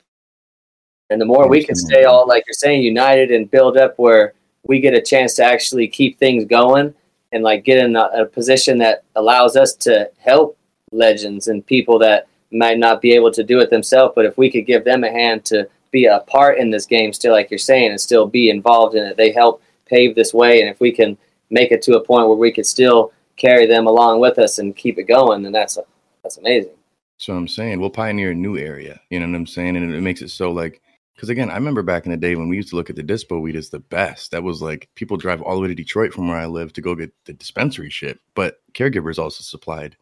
And 1.10 1.20
the 1.20 1.26
more 1.26 1.48
we 1.48 1.64
can 1.64 1.74
stay 1.74 2.04
all 2.04 2.26
like 2.26 2.44
you're 2.46 2.54
saying, 2.54 2.82
united 2.82 3.30
and 3.30 3.50
build 3.50 3.76
up 3.76 3.98
where 3.98 4.32
we 4.64 4.80
get 4.80 4.94
a 4.94 5.02
chance 5.02 5.34
to 5.34 5.44
actually 5.44 5.86
keep 5.88 6.18
things 6.18 6.44
going 6.44 6.94
and 7.32 7.42
like 7.42 7.64
get 7.64 7.84
in 7.84 7.96
a, 7.96 8.08
a 8.14 8.24
position 8.24 8.78
that 8.78 9.02
allows 9.16 9.56
us 9.56 9.74
to 9.74 10.10
help 10.18 10.56
legends 10.92 11.48
and 11.48 11.66
people 11.66 11.98
that 11.98 12.28
might 12.52 12.78
not 12.78 13.02
be 13.02 13.12
able 13.12 13.32
to 13.32 13.42
do 13.42 13.60
it 13.60 13.68
themselves. 13.70 14.12
But 14.14 14.24
if 14.24 14.38
we 14.38 14.50
could 14.50 14.66
give 14.66 14.84
them 14.84 15.04
a 15.04 15.10
hand 15.10 15.44
to 15.46 15.68
be 15.92 16.06
a 16.06 16.20
part 16.20 16.58
in 16.58 16.70
this 16.70 16.86
game, 16.86 17.12
still 17.12 17.32
like 17.32 17.50
you're 17.50 17.58
saying, 17.58 17.90
and 17.90 18.00
still 18.00 18.26
be 18.26 18.50
involved 18.50 18.96
in 18.96 19.04
it, 19.04 19.16
they 19.16 19.30
help 19.30 19.62
pave 19.86 20.14
this 20.14 20.34
way. 20.34 20.60
And 20.60 20.68
if 20.68 20.80
we 20.80 20.90
can 20.90 21.16
make 21.50 21.70
it 21.70 21.82
to 21.82 21.96
a 21.96 22.04
point 22.04 22.26
where 22.26 22.36
we 22.36 22.50
could 22.50 22.66
still 22.66 23.12
carry 23.36 23.66
them 23.66 23.86
along 23.86 24.20
with 24.20 24.38
us 24.38 24.58
and 24.58 24.74
keep 24.74 24.98
it 24.98 25.04
going, 25.04 25.42
then 25.42 25.52
that's 25.52 25.78
that's 26.22 26.38
amazing. 26.38 26.72
So 27.18 27.34
I'm 27.34 27.46
saying 27.46 27.78
we'll 27.78 27.90
pioneer 27.90 28.32
a 28.32 28.34
new 28.34 28.58
area. 28.58 29.00
You 29.10 29.20
know 29.20 29.28
what 29.28 29.36
I'm 29.36 29.46
saying? 29.46 29.76
And 29.76 29.94
it 29.94 30.00
makes 30.00 30.22
it 30.22 30.30
so 30.30 30.50
like, 30.50 30.80
because 31.14 31.28
again, 31.28 31.50
I 31.50 31.54
remember 31.54 31.82
back 31.82 32.04
in 32.04 32.10
the 32.10 32.16
day 32.16 32.34
when 32.34 32.48
we 32.48 32.56
used 32.56 32.70
to 32.70 32.76
look 32.76 32.90
at 32.90 32.96
the 32.96 33.04
dispo 33.04 33.40
weed 33.40 33.54
as 33.54 33.68
the 33.68 33.78
best. 33.78 34.32
That 34.32 34.42
was 34.42 34.60
like 34.62 34.88
people 34.96 35.16
drive 35.16 35.40
all 35.42 35.54
the 35.54 35.60
way 35.60 35.68
to 35.68 35.74
Detroit 35.74 36.12
from 36.12 36.26
where 36.26 36.38
I 36.38 36.46
live 36.46 36.72
to 36.72 36.80
go 36.80 36.94
get 36.94 37.12
the 37.26 37.32
dispensary 37.32 37.90
shit. 37.90 38.18
But 38.34 38.60
caregivers 38.72 39.18
also 39.18 39.42
supplied 39.42 39.96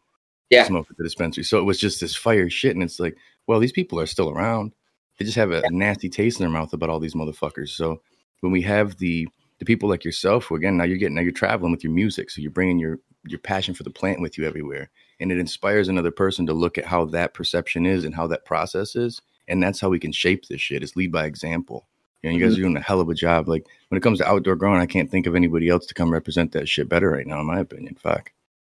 Yeah. 0.49 0.63
smoke 0.63 0.87
at 0.89 0.97
the 0.97 1.03
dispensary. 1.03 1.43
So 1.43 1.59
it 1.59 1.63
was 1.63 1.79
just 1.79 1.99
this 1.99 2.15
fire 2.15 2.49
shit. 2.49 2.75
And 2.75 2.81
it's 2.83 2.99
like, 2.99 3.17
well, 3.45 3.59
these 3.59 3.71
people 3.73 3.99
are 3.99 4.07
still 4.07 4.29
around. 4.29 4.73
They 5.21 5.25
just 5.25 5.37
have 5.37 5.51
a 5.51 5.61
nasty 5.69 6.09
taste 6.09 6.39
in 6.39 6.43
their 6.43 6.51
mouth 6.51 6.73
about 6.73 6.89
all 6.89 6.99
these 6.99 7.13
motherfuckers. 7.13 7.69
So 7.69 8.01
when 8.39 8.51
we 8.51 8.61
have 8.63 8.97
the 8.97 9.27
the 9.59 9.65
people 9.65 9.87
like 9.87 10.03
yourself, 10.03 10.45
who 10.45 10.55
again 10.55 10.77
now 10.77 10.83
you're 10.83 10.97
getting 10.97 11.13
now 11.13 11.21
you're 11.21 11.31
traveling 11.31 11.71
with 11.71 11.83
your 11.83 11.93
music, 11.93 12.31
so 12.31 12.41
you're 12.41 12.49
bringing 12.49 12.79
your 12.79 12.99
your 13.27 13.39
passion 13.39 13.75
for 13.75 13.83
the 13.83 13.91
plant 13.91 14.19
with 14.19 14.37
you 14.37 14.45
everywhere, 14.45 14.89
and 15.19 15.31
it 15.31 15.37
inspires 15.37 15.87
another 15.87 16.09
person 16.09 16.47
to 16.47 16.53
look 16.53 16.79
at 16.79 16.85
how 16.85 17.05
that 17.05 17.35
perception 17.35 17.85
is 17.85 18.03
and 18.03 18.15
how 18.15 18.25
that 18.25 18.45
process 18.45 18.95
is, 18.95 19.21
and 19.47 19.61
that's 19.61 19.79
how 19.79 19.89
we 19.89 19.99
can 19.99 20.11
shape 20.11 20.47
this 20.47 20.61
shit. 20.61 20.81
Is 20.81 20.95
lead 20.95 21.11
by 21.11 21.25
example. 21.25 21.87
You 22.23 22.29
know, 22.29 22.37
you 22.37 22.43
guys 22.43 22.53
mm-hmm. 22.53 22.61
are 22.61 22.63
doing 22.63 22.77
a 22.77 22.81
hell 22.81 23.01
of 23.01 23.09
a 23.09 23.13
job. 23.13 23.47
Like 23.47 23.67
when 23.89 23.97
it 23.97 24.01
comes 24.01 24.17
to 24.17 24.27
outdoor 24.27 24.55
growing, 24.55 24.81
I 24.81 24.87
can't 24.87 25.11
think 25.11 25.27
of 25.27 25.35
anybody 25.35 25.69
else 25.69 25.85
to 25.87 25.93
come 25.93 26.11
represent 26.11 26.51
that 26.53 26.67
shit 26.67 26.89
better 26.89 27.11
right 27.11 27.27
now, 27.27 27.39
in 27.41 27.45
my 27.45 27.59
opinion. 27.59 27.95
Fuck. 27.95 28.31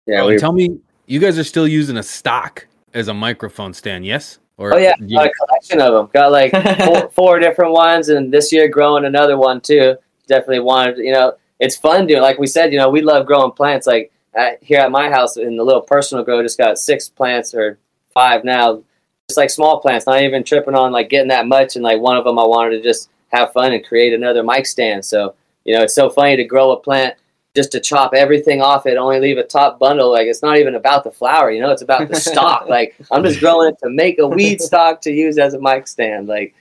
Yeah, 0.07 0.23
Oh, 0.23 0.37
tell 0.37 0.51
me, 0.51 0.79
you 1.05 1.19
guys 1.19 1.37
are 1.37 1.43
still 1.43 1.67
using 1.67 1.97
a 1.97 2.03
stock 2.03 2.67
as 2.93 3.07
a 3.07 3.13
microphone 3.13 3.73
stand, 3.73 4.05
yes? 4.05 4.39
Or 4.61 4.73
Oh 4.75 4.77
yeah, 4.77 4.93
you- 4.99 5.17
got 5.17 5.27
a 5.27 5.31
collection 5.31 5.81
of 5.81 5.93
them. 5.93 6.09
Got 6.13 6.31
like 6.31 6.51
four, 6.85 7.09
four 7.09 7.39
different 7.39 7.71
ones, 7.73 8.09
and 8.09 8.31
this 8.33 8.51
year 8.53 8.67
growing 8.67 9.05
another 9.05 9.37
one 9.37 9.59
too. 9.61 9.95
Definitely 10.27 10.59
wanted, 10.59 10.97
you 10.99 11.11
know, 11.11 11.33
it's 11.59 11.75
fun 11.75 12.07
doing. 12.07 12.21
Like 12.21 12.39
we 12.39 12.47
said, 12.47 12.71
you 12.71 12.77
know, 12.79 12.89
we 12.89 13.01
love 13.01 13.25
growing 13.25 13.51
plants. 13.51 13.87
Like 13.87 14.11
at, 14.35 14.61
here 14.63 14.79
at 14.79 14.91
my 14.91 15.09
house 15.09 15.37
in 15.37 15.57
the 15.57 15.63
little 15.63 15.81
personal 15.81 16.23
grow, 16.23 16.41
just 16.41 16.57
got 16.57 16.77
six 16.77 17.09
plants 17.09 17.53
or 17.53 17.79
five 18.13 18.43
now. 18.43 18.81
Just 19.29 19.37
like 19.37 19.49
small 19.49 19.79
plants, 19.81 20.05
not 20.05 20.21
even 20.21 20.43
tripping 20.43 20.75
on 20.75 20.91
like 20.91 21.09
getting 21.09 21.29
that 21.29 21.47
much. 21.47 21.75
And 21.75 21.83
like 21.83 21.99
one 21.99 22.17
of 22.17 22.23
them, 22.23 22.39
I 22.39 22.45
wanted 22.45 22.77
to 22.77 22.83
just 22.83 23.09
have 23.29 23.53
fun 23.53 23.73
and 23.73 23.85
create 23.85 24.13
another 24.13 24.43
mic 24.43 24.65
stand. 24.65 25.03
So 25.05 25.35
you 25.65 25.75
know, 25.75 25.83
it's 25.83 25.95
so 25.95 26.09
funny 26.09 26.35
to 26.37 26.43
grow 26.43 26.71
a 26.71 26.79
plant 26.79 27.15
just 27.55 27.71
to 27.73 27.79
chop 27.79 28.13
everything 28.13 28.61
off 28.61 28.85
it, 28.85 28.97
only 28.97 29.19
leave 29.19 29.37
a 29.37 29.43
top 29.43 29.79
bundle. 29.79 30.11
Like 30.11 30.27
it's 30.27 30.41
not 30.41 30.57
even 30.57 30.75
about 30.75 31.03
the 31.03 31.11
flower, 31.11 31.51
you 31.51 31.61
know, 31.61 31.71
it's 31.71 31.81
about 31.81 32.07
the 32.07 32.15
stock. 32.15 32.65
Like 32.69 32.95
I'm 33.11 33.23
just 33.23 33.39
growing 33.39 33.69
it 33.69 33.79
to 33.83 33.89
make 33.89 34.19
a 34.19 34.27
weed 34.27 34.61
stock 34.69 35.01
to 35.01 35.11
use 35.11 35.37
as 35.37 35.53
a 35.53 35.59
mic 35.59 35.87
stand. 35.87 36.27
Like 36.27 36.55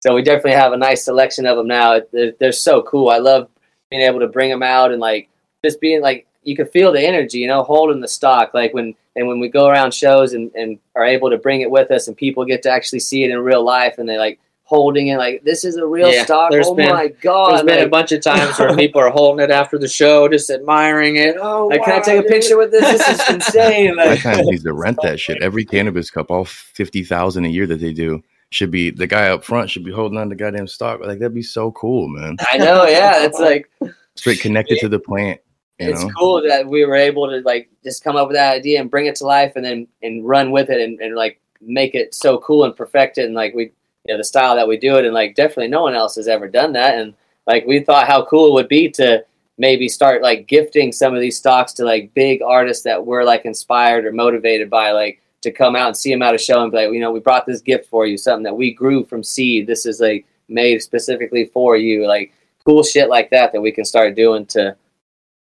so, 0.00 0.14
we 0.14 0.22
definitely 0.22 0.52
have 0.52 0.72
a 0.72 0.76
nice 0.76 1.04
selection 1.04 1.46
of 1.46 1.56
them 1.56 1.66
now. 1.66 2.00
They're, 2.12 2.32
they're 2.38 2.52
so 2.52 2.82
cool. 2.82 3.08
I 3.08 3.18
love 3.18 3.48
being 3.90 4.02
able 4.02 4.20
to 4.20 4.28
bring 4.28 4.50
them 4.50 4.62
out 4.62 4.92
and 4.92 5.00
like 5.00 5.28
just 5.64 5.80
being 5.80 6.00
like 6.00 6.26
you 6.44 6.54
can 6.54 6.66
feel 6.66 6.92
the 6.92 7.04
energy, 7.04 7.38
you 7.38 7.48
know, 7.48 7.64
holding 7.64 8.00
the 8.00 8.08
stock. 8.08 8.54
Like 8.54 8.72
when 8.72 8.94
and 9.16 9.26
when 9.26 9.40
we 9.40 9.48
go 9.48 9.66
around 9.66 9.92
shows 9.92 10.32
and 10.32 10.52
and 10.54 10.78
are 10.94 11.04
able 11.04 11.30
to 11.30 11.38
bring 11.38 11.60
it 11.60 11.70
with 11.70 11.90
us, 11.90 12.06
and 12.06 12.16
people 12.16 12.44
get 12.44 12.62
to 12.62 12.70
actually 12.70 13.00
see 13.00 13.24
it 13.24 13.30
in 13.30 13.38
real 13.40 13.64
life, 13.64 13.98
and 13.98 14.08
they 14.08 14.18
like 14.18 14.38
holding 14.66 15.06
it 15.08 15.16
like 15.16 15.42
this 15.44 15.64
is 15.64 15.76
a 15.76 15.86
real 15.86 16.12
Yeah, 16.12 16.24
stock. 16.24 16.50
Oh 16.52 16.74
been- 16.74 16.88
my 16.90 17.08
god! 17.08 17.52
there's 17.52 17.62
been 17.62 17.84
a 17.86 17.88
bunch 17.88 18.12
of 18.12 18.20
times 18.20 18.58
where 18.58 18.76
people 18.76 19.00
are 19.00 19.10
holding 19.10 19.42
it 19.42 19.50
after 19.50 19.78
the 19.78 19.88
show, 19.88 20.28
just 20.28 20.50
admiring 20.50 21.16
it. 21.16 21.36
Oh, 21.40 21.68
like, 21.68 21.82
can 21.84 21.92
I 21.94 21.96
wow, 21.98 22.02
take 22.02 22.24
a 22.24 22.28
picture 22.28 22.58
with 22.58 22.72
this? 22.72 22.82
This 23.06 23.08
is 23.20 23.28
insane. 23.34 23.94
My 23.96 24.16
kind 24.16 24.40
of 24.40 24.46
needs 24.46 24.64
to 24.64 24.72
rent 24.74 24.98
that 25.02 25.18
shit. 25.20 25.40
Every 25.40 25.64
cannabis 25.64 26.10
cup, 26.10 26.30
all 26.30 26.44
fifty 26.44 27.02
thousand 27.04 27.44
a 27.44 27.48
year 27.48 27.66
that 27.66 27.80
they 27.80 27.92
do, 27.92 28.22
should 28.50 28.70
be 28.70 28.90
the 28.90 29.06
guy 29.06 29.28
up 29.30 29.44
front 29.44 29.70
should 29.70 29.84
be 29.84 29.92
holding 29.92 30.18
on 30.18 30.28
to 30.30 30.36
goddamn 30.36 30.66
stock. 30.66 31.00
Like 31.00 31.20
that'd 31.20 31.34
be 31.34 31.42
so 31.42 31.70
cool, 31.72 32.08
man. 32.08 32.36
I 32.50 32.58
know, 32.58 32.84
yeah. 32.86 33.24
It's 33.24 33.38
like 33.38 33.70
Straight 34.16 34.40
connected 34.40 34.78
to 34.80 34.88
the 34.88 34.98
plant. 34.98 35.40
You 35.78 35.90
it's 35.90 36.02
know, 36.02 36.10
cool 36.18 36.42
that 36.48 36.66
we 36.66 36.84
were 36.86 36.96
able 36.96 37.28
to 37.28 37.40
like 37.40 37.68
just 37.84 38.02
come 38.02 38.16
up 38.16 38.28
with 38.28 38.36
that 38.36 38.54
idea 38.54 38.80
and 38.80 38.90
bring 38.90 39.06
it 39.06 39.14
to 39.16 39.26
life 39.26 39.52
and 39.56 39.64
then 39.64 39.86
and 40.02 40.26
run 40.26 40.50
with 40.50 40.70
it 40.70 40.80
and, 40.80 40.98
and 41.00 41.14
like 41.14 41.38
make 41.60 41.94
it 41.94 42.14
so 42.14 42.38
cool 42.38 42.64
and 42.64 42.74
perfect 42.74 43.18
it 43.18 43.26
and 43.26 43.34
like 43.34 43.54
we 43.54 43.70
you 44.06 44.14
know 44.14 44.18
the 44.18 44.24
style 44.24 44.56
that 44.56 44.68
we 44.68 44.76
do 44.76 44.96
it 44.96 45.04
and 45.04 45.14
like 45.14 45.34
definitely 45.34 45.68
no 45.68 45.82
one 45.82 45.94
else 45.94 46.16
has 46.16 46.28
ever 46.28 46.48
done 46.48 46.72
that 46.72 46.98
and 46.98 47.14
like 47.46 47.66
we 47.66 47.80
thought 47.80 48.06
how 48.06 48.24
cool 48.24 48.48
it 48.48 48.52
would 48.52 48.68
be 48.68 48.88
to 48.90 49.24
maybe 49.58 49.88
start 49.88 50.22
like 50.22 50.46
gifting 50.46 50.92
some 50.92 51.14
of 51.14 51.20
these 51.20 51.36
stocks 51.36 51.72
to 51.72 51.84
like 51.84 52.12
big 52.14 52.42
artists 52.42 52.84
that 52.84 53.04
we're 53.04 53.24
like 53.24 53.44
inspired 53.44 54.04
or 54.04 54.12
motivated 54.12 54.68
by 54.68 54.90
like 54.90 55.20
to 55.42 55.50
come 55.50 55.76
out 55.76 55.88
and 55.88 55.96
see 55.96 56.10
them 56.10 56.22
at 56.22 56.34
a 56.34 56.38
show 56.38 56.62
and 56.62 56.72
be 56.72 56.78
like 56.78 56.92
you 56.92 57.00
know 57.00 57.12
we 57.12 57.20
brought 57.20 57.46
this 57.46 57.60
gift 57.60 57.88
for 57.88 58.06
you 58.06 58.16
something 58.16 58.44
that 58.44 58.56
we 58.56 58.72
grew 58.72 59.04
from 59.04 59.22
seed 59.22 59.66
this 59.66 59.86
is 59.86 60.00
like 60.00 60.26
made 60.48 60.82
specifically 60.82 61.46
for 61.46 61.76
you 61.76 62.06
like 62.06 62.32
cool 62.64 62.82
shit 62.82 63.08
like 63.08 63.30
that 63.30 63.52
that 63.52 63.60
we 63.60 63.72
can 63.72 63.84
start 63.84 64.14
doing 64.14 64.44
to 64.46 64.76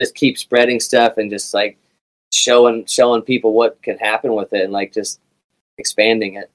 just 0.01 0.15
keep 0.15 0.37
spreading 0.39 0.81
stuff 0.81 1.19
and 1.19 1.31
just 1.31 1.55
like 1.55 1.79
showing 2.33 2.85
showing 2.87 3.23
people 3.23 3.53
what 3.53 3.81
can 3.83 3.97
happen 3.99 4.35
with 4.35 4.53
it 4.53 4.65
and 4.65 4.73
like 4.73 4.93
just 4.93 5.21
expanding 5.79 6.35
it. 6.35 6.51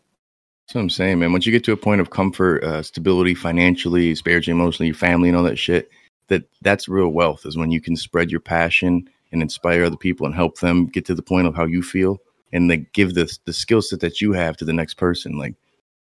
That's 0.70 0.76
what 0.76 0.82
I'm 0.82 0.90
saying, 0.92 1.18
man. 1.18 1.32
Once 1.32 1.48
you 1.48 1.52
get 1.52 1.64
to 1.64 1.72
a 1.72 1.78
point 1.78 2.00
of 2.00 2.12
comfort, 2.12 2.64
uh, 2.64 2.84
stability, 2.84 3.34
financially, 3.34 4.14
spiritually, 4.14 4.56
emotionally, 4.56 4.86
your 4.86 4.94
family, 4.94 5.28
and 5.28 5.36
all 5.36 5.44
that 5.46 5.58
shit, 5.58 5.90
that 6.28 6.44
that's 6.62 6.88
real 6.88 7.10
wealth. 7.10 7.48
Is 7.48 7.58
when 7.58 7.72
you 7.72 7.82
can 7.82 7.96
spread 7.96 8.30
your 8.30 8.40
passion 8.40 9.10
and 9.32 9.42
inspire 9.42 9.84
other 9.84 9.98
people 9.98 10.28
and 10.28 10.36
help 10.36 10.60
them 10.60 10.86
get 10.86 11.06
to 11.06 11.16
the 11.16 11.24
point 11.24 11.48
of 11.48 11.56
how 11.56 11.66
you 11.66 11.82
feel, 11.82 12.20
and 12.54 12.70
like 12.70 12.94
give 12.94 13.16
the 13.16 13.36
the 13.46 13.52
skill 13.52 13.82
set 13.82 14.02
that 14.02 14.22
you 14.22 14.32
have 14.34 14.58
to 14.58 14.66
the 14.66 14.72
next 14.72 14.94
person. 14.94 15.40
Like 15.40 15.56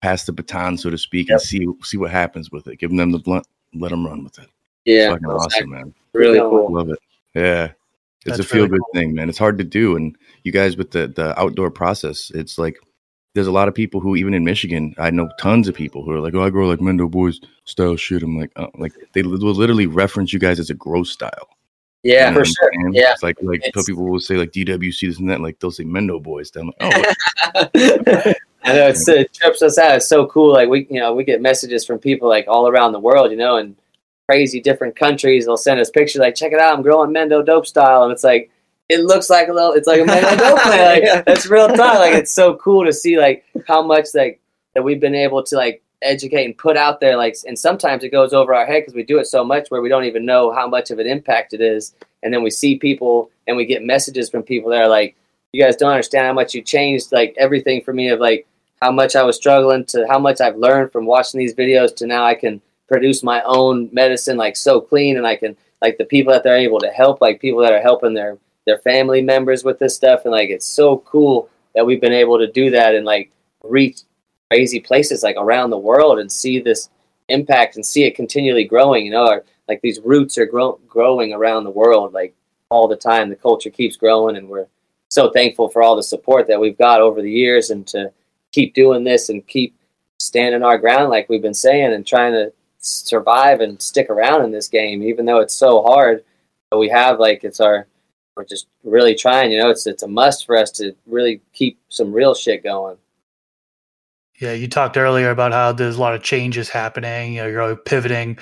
pass 0.00 0.26
the 0.26 0.32
baton, 0.32 0.78
so 0.78 0.90
to 0.90 0.98
speak, 0.98 1.28
and 1.28 1.40
see 1.40 1.66
see 1.82 1.96
what 1.96 2.12
happens 2.12 2.52
with 2.52 2.68
it. 2.68 2.76
Give 2.76 2.96
them 2.96 3.10
the 3.10 3.18
blunt, 3.18 3.48
let 3.74 3.90
them 3.90 4.06
run 4.06 4.22
with 4.22 4.38
it. 4.38 4.46
Yeah, 4.84 5.10
Fucking 5.10 5.26
awesome, 5.26 5.70
man. 5.70 5.92
really 6.12 6.38
cool. 6.38 6.72
Love 6.72 6.88
it. 6.90 7.00
Yeah. 7.34 7.72
It's 8.24 8.36
That's 8.36 8.38
a 8.38 8.44
feel 8.44 8.68
really 8.68 8.78
good 8.78 9.00
thing, 9.00 9.14
man. 9.14 9.28
It's 9.28 9.38
hard 9.38 9.58
to 9.58 9.64
do. 9.64 9.96
And 9.96 10.16
you 10.44 10.52
guys 10.52 10.76
with 10.76 10.92
the, 10.92 11.08
the 11.08 11.36
outdoor 11.40 11.72
process, 11.72 12.30
it's 12.32 12.56
like 12.56 12.78
there's 13.35 13.47
a 13.47 13.53
lot 13.53 13.68
of 13.68 13.74
people 13.74 14.01
who, 14.01 14.14
even 14.16 14.35
in 14.35 14.45
Michigan, 14.45 14.95
I 14.99 15.11
know 15.11 15.30
tons 15.39 15.66
of 15.68 15.74
people 15.74 16.05
who 16.05 16.11
are 16.12 16.20
like, 16.20 16.35
oh, 16.35 16.43
I 16.43 16.51
grow 16.51 16.68
like 16.68 16.80
Mendo 16.80 17.11
Boys 17.11 17.41
style 17.64 17.97
shit. 17.97 18.22
I'm 18.22 18.37
like, 18.39 18.53
oh, 18.57 18.68
like 18.76 18.93
they 19.14 19.22
will 19.22 19.39
literally 19.55 19.87
reference 19.87 20.33
you 20.33 20.39
guys 20.39 20.61
as 20.61 20.68
a 20.70 20.74
growth 20.74 21.07
style. 21.09 21.49
You 22.03 22.14
Yeah, 22.14 22.30
know 22.30 22.41
for 22.41 22.45
sure. 22.45 22.70
saying? 22.74 22.95
Yeah. 22.95 23.12
It's 23.12 23.22
like, 23.22 23.39
like 23.43 23.64
It's- 23.64 23.87
people 23.87 24.05
will 24.11 24.20
say 24.20 24.37
like 24.37 24.53
DWC 24.53 25.07
this 25.09 25.18
and 25.18 25.30
that. 25.30 25.41
Like 25.41 25.59
they'll 25.61 25.70
say 25.70 25.85
Mendo 25.85 26.22
Boys. 26.22 26.51
I'm 26.57 26.66
like, 26.66 26.76
oh, 26.80 27.12
I 28.64 28.74
know 28.74 28.89
it's, 28.89 29.09
it 29.09 29.33
trips 29.33 29.62
us 29.62 29.78
out. 29.78 29.97
It's 29.97 30.09
so 30.09 30.26
cool. 30.26 30.53
Like 30.53 30.68
we, 30.68 30.87
you 30.91 31.01
know, 31.01 31.14
we 31.14 31.24
get 31.24 31.41
messages 31.41 31.85
from 31.85 31.99
people 31.99 32.28
like 32.28 32.47
all 32.49 32.68
around 32.68 32.93
the 32.93 33.01
world, 33.01 33.30
you 33.30 33.37
know, 33.37 33.57
and 33.57 33.76
crazy 34.28 34.61
different 34.61 34.95
countries. 34.95 35.47
They'll 35.47 35.57
send 35.57 35.80
us 35.80 35.91
pictures 35.91 36.20
like, 36.20 36.35
check 36.35 36.53
it 36.53 36.61
out, 36.61 36.74
I'm 36.76 36.83
growing 36.83 37.11
Mendo 37.12 37.45
dope 37.45 37.66
style, 37.66 38.05
and 38.05 38.12
it's 38.12 38.22
like, 38.24 38.51
it 38.93 39.05
looks 39.05 39.30
like 39.30 39.49
a 39.49 39.53
little, 39.53 39.72
it's 39.72 39.86
like 39.86 40.01
a 40.01 40.05
Mendo 40.05 40.36
dope. 40.38 40.64
Like 40.66 41.24
that's 41.26 41.47
real 41.47 41.68
time. 41.68 41.99
Like 41.99 42.14
it's 42.14 42.32
so 42.32 42.57
cool 42.57 42.84
to 42.84 42.93
see 42.93 43.18
like 43.18 43.45
how 43.66 43.82
much 43.82 44.09
like 44.14 44.40
that 44.74 44.82
we've 44.82 45.01
been 45.01 45.14
able 45.14 45.43
to 45.45 45.57
like 45.57 45.82
educate 46.03 46.45
and 46.45 46.57
put 46.57 46.76
out 46.76 47.01
there. 47.01 47.16
Like, 47.16 47.36
and 47.47 47.59
sometimes 47.59 48.05
it 48.05 48.11
goes 48.11 48.32
over 48.32 48.55
our 48.55 48.66
head 48.66 48.82
because 48.82 48.95
we 48.95 49.03
do 49.03 49.18
it 49.18 49.26
so 49.26 49.45
much 49.45 49.68
where 49.70 49.82
we 49.82 49.88
don't 49.88 50.05
even 50.05 50.26
know 50.26 50.53
how 50.53 50.68
much 50.68 50.90
of 50.90 50.99
an 50.99 51.07
impact 51.07 51.55
it 51.55 51.61
is. 51.61 51.95
And 52.22 52.32
then 52.32 52.43
we 52.43 52.51
see 52.51 52.78
people 52.78 53.30
and 53.47 53.57
we 53.57 53.66
get 53.66 53.82
messages 53.82 54.30
from 54.30 54.43
people 54.43 54.70
that 54.70 54.82
are 54.82 54.88
like, 54.88 55.16
you 55.53 55.62
guys 55.62 55.76
don't 55.76 55.90
understand 55.90 56.26
how 56.26 56.32
much 56.32 56.55
you 56.55 56.62
changed 56.62 57.12
like 57.12 57.34
everything 57.36 57.82
for 57.82 57.93
me 57.93 58.09
of 58.09 58.20
like 58.20 58.47
how 58.80 58.90
much 58.90 59.14
I 59.14 59.22
was 59.22 59.36
struggling 59.36 59.84
to 59.86 60.07
how 60.09 60.18
much 60.18 60.40
I've 60.40 60.57
learned 60.57 60.93
from 60.93 61.07
watching 61.07 61.38
these 61.38 61.55
videos 61.55 61.95
to 61.97 62.07
now 62.07 62.24
I 62.24 62.34
can 62.34 62.61
produce 62.88 63.22
my 63.22 63.43
own 63.43 63.88
medicine 63.93 64.36
like 64.36 64.57
so 64.57 64.80
clean 64.80 65.16
and 65.16 65.26
I 65.26 65.36
can 65.36 65.57
like 65.80 65.99
the 65.99 66.05
people 66.05 66.32
that 66.32 66.43
they're 66.43 66.57
able 66.57 66.80
to 66.80 66.88
help 66.88 67.20
like 67.20 67.40
people 67.40 67.61
that 67.62 67.72
are 67.72 67.82
helping 67.82 68.14
their 68.14 68.38
their 68.66 68.78
family 68.78 69.22
members 69.22 69.64
with 69.64 69.78
this 69.78 69.94
stuff 69.94 70.22
and 70.24 70.32
like 70.32 70.50
it's 70.50 70.66
so 70.66 70.98
cool 70.98 71.48
that 71.74 71.84
we've 71.84 72.00
been 72.00 72.12
able 72.12 72.38
to 72.38 72.50
do 72.50 72.70
that 72.70 72.94
and 72.94 73.04
like 73.04 73.30
reach 73.64 74.00
crazy 74.50 74.80
places 74.80 75.22
like 75.22 75.36
around 75.36 75.70
the 75.70 75.78
world 75.78 76.18
and 76.18 76.30
see 76.30 76.60
this 76.60 76.90
impact 77.28 77.76
and 77.76 77.86
see 77.86 78.04
it 78.04 78.14
continually 78.14 78.64
growing 78.64 79.04
you 79.04 79.10
know 79.10 79.40
like 79.68 79.80
these 79.80 80.00
roots 80.00 80.36
are 80.38 80.46
grow- 80.46 80.78
growing 80.88 81.32
around 81.32 81.64
the 81.64 81.70
world 81.70 82.12
like 82.12 82.34
all 82.72 82.88
the 82.88 82.96
time. 82.96 83.28
The 83.28 83.36
culture 83.36 83.70
keeps 83.70 83.96
growing 83.96 84.36
and 84.36 84.48
we're 84.48 84.66
so 85.08 85.30
thankful 85.30 85.68
for 85.68 85.82
all 85.82 85.94
the 85.94 86.02
support 86.02 86.46
that 86.48 86.58
we've 86.58 86.78
got 86.78 87.02
over 87.02 87.20
the 87.20 87.30
years 87.30 87.70
and 87.70 87.86
to 87.88 88.10
keep 88.50 88.74
doing 88.74 89.04
this 89.04 89.28
and 89.28 89.46
keep 89.46 89.76
standing 90.18 90.62
our 90.62 90.78
ground 90.78 91.10
like 91.10 91.28
we've 91.28 91.42
been 91.42 91.52
saying 91.52 91.92
and 91.92 92.06
trying 92.06 92.32
to 92.32 92.52
survive 92.78 93.60
and 93.60 93.80
stick 93.80 94.08
around 94.08 94.42
in 94.42 94.50
this 94.50 94.68
game 94.68 95.02
even 95.02 95.26
though 95.26 95.40
it's 95.40 95.54
so 95.54 95.82
hard. 95.82 96.24
But 96.70 96.78
we 96.78 96.88
have 96.88 97.20
like 97.20 97.44
it's 97.44 97.60
our 97.60 97.86
we're 98.37 98.45
just 98.45 98.66
really 98.85 99.14
trying 99.14 99.53
you 99.53 99.59
know 99.59 99.70
it's 99.70 99.87
it's 99.87 100.03
a 100.03 100.09
must 100.09 100.47
for 100.47 100.57
us 100.57 100.70
to 100.70 100.95
really 101.07 101.41
keep 101.53 101.78
some 101.89 102.12
real 102.12 102.35
shit 102.35 102.62
going 102.62 102.97
Yeah, 104.41 104.55
you 104.55 104.66
talked 104.66 104.97
earlier 104.97 105.30
about 105.30 105.53
how 105.53 105.70
there's 105.70 105.97
a 105.97 106.01
lot 106.01 106.14
of 106.14 106.22
changes 106.24 106.68
happening. 106.68 107.35
You 107.35 107.43
know, 107.43 107.49
you're 107.49 107.76
pivoting 107.76 108.39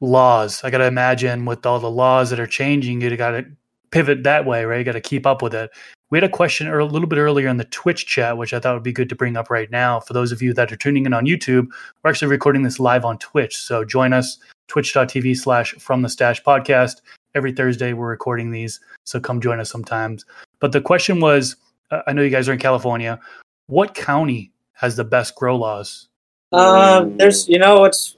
laws. 0.00 0.62
I 0.64 0.70
got 0.70 0.78
to 0.78 0.86
imagine 0.86 1.44
with 1.44 1.66
all 1.66 1.78
the 1.78 1.90
laws 1.90 2.30
that 2.30 2.40
are 2.40 2.46
changing, 2.46 3.00
you 3.00 3.16
got 3.16 3.32
to 3.32 3.44
pivot 3.90 4.24
that 4.24 4.44
way, 4.44 4.64
right? 4.64 4.78
You 4.78 4.84
got 4.84 4.92
to 4.92 5.00
keep 5.00 5.26
up 5.26 5.42
with 5.42 5.54
it. 5.54 5.70
We 6.10 6.16
had 6.16 6.24
a 6.24 6.28
question 6.28 6.68
a 6.68 6.84
little 6.84 7.08
bit 7.08 7.18
earlier 7.18 7.48
in 7.48 7.56
the 7.56 7.64
Twitch 7.64 8.06
chat, 8.06 8.36
which 8.36 8.52
I 8.52 8.60
thought 8.60 8.74
would 8.74 8.82
be 8.82 8.92
good 8.92 9.08
to 9.08 9.14
bring 9.14 9.36
up 9.36 9.48
right 9.48 9.70
now. 9.70 10.00
For 10.00 10.12
those 10.12 10.32
of 10.32 10.42
you 10.42 10.52
that 10.54 10.72
are 10.72 10.76
tuning 10.76 11.06
in 11.06 11.14
on 11.14 11.24
YouTube, 11.24 11.68
we're 12.02 12.10
actually 12.10 12.28
recording 12.28 12.62
this 12.62 12.80
live 12.80 13.04
on 13.04 13.16
Twitch. 13.18 13.56
So 13.56 13.84
join 13.84 14.12
us, 14.12 14.38
twitch.tv 14.68 15.36
slash 15.36 15.72
from 15.74 16.02
the 16.02 16.08
stash 16.08 16.42
podcast. 16.42 17.00
Every 17.34 17.52
Thursday, 17.52 17.92
we're 17.92 18.08
recording 18.08 18.50
these. 18.50 18.80
So 19.04 19.18
come 19.18 19.40
join 19.40 19.58
us 19.58 19.70
sometimes. 19.70 20.26
But 20.60 20.72
the 20.72 20.80
question 20.80 21.20
was 21.20 21.56
uh, 21.90 22.02
I 22.06 22.12
know 22.12 22.22
you 22.22 22.30
guys 22.30 22.48
are 22.48 22.52
in 22.52 22.58
California. 22.58 23.20
What 23.66 23.94
county 23.94 24.52
has 24.72 24.96
the 24.96 25.04
best 25.04 25.34
grow 25.34 25.56
laws? 25.56 26.08
Um, 26.52 27.16
there's, 27.16 27.48
you 27.48 27.58
know, 27.58 27.84
it's 27.84 28.16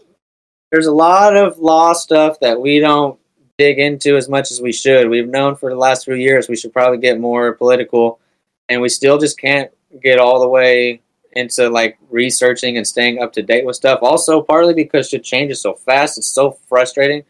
there's 0.72 0.86
a 0.86 0.92
lot 0.92 1.36
of 1.36 1.58
law 1.58 1.92
stuff 1.92 2.40
that 2.40 2.60
we 2.60 2.80
don't 2.80 3.18
dig 3.58 3.78
into 3.78 4.16
as 4.16 4.28
much 4.28 4.50
as 4.50 4.60
we 4.60 4.72
should. 4.72 5.08
We've 5.08 5.28
known 5.28 5.54
for 5.54 5.70
the 5.70 5.76
last 5.76 6.04
few 6.04 6.14
years 6.14 6.48
we 6.48 6.56
should 6.56 6.72
probably 6.72 6.98
get 6.98 7.20
more 7.20 7.52
political, 7.52 8.18
and 8.68 8.80
we 8.80 8.88
still 8.88 9.18
just 9.18 9.38
can't 9.38 9.70
get 10.02 10.18
all 10.18 10.40
the 10.40 10.48
way 10.48 11.00
into 11.32 11.68
like 11.68 11.98
researching 12.10 12.76
and 12.76 12.86
staying 12.86 13.20
up 13.20 13.32
to 13.34 13.42
date 13.42 13.64
with 13.64 13.76
stuff. 13.76 14.00
Also, 14.02 14.42
partly 14.42 14.74
because 14.74 15.08
shit 15.08 15.22
changes 15.22 15.60
so 15.60 15.74
fast, 15.74 16.18
it's 16.18 16.26
so 16.26 16.52
frustrating 16.68 17.22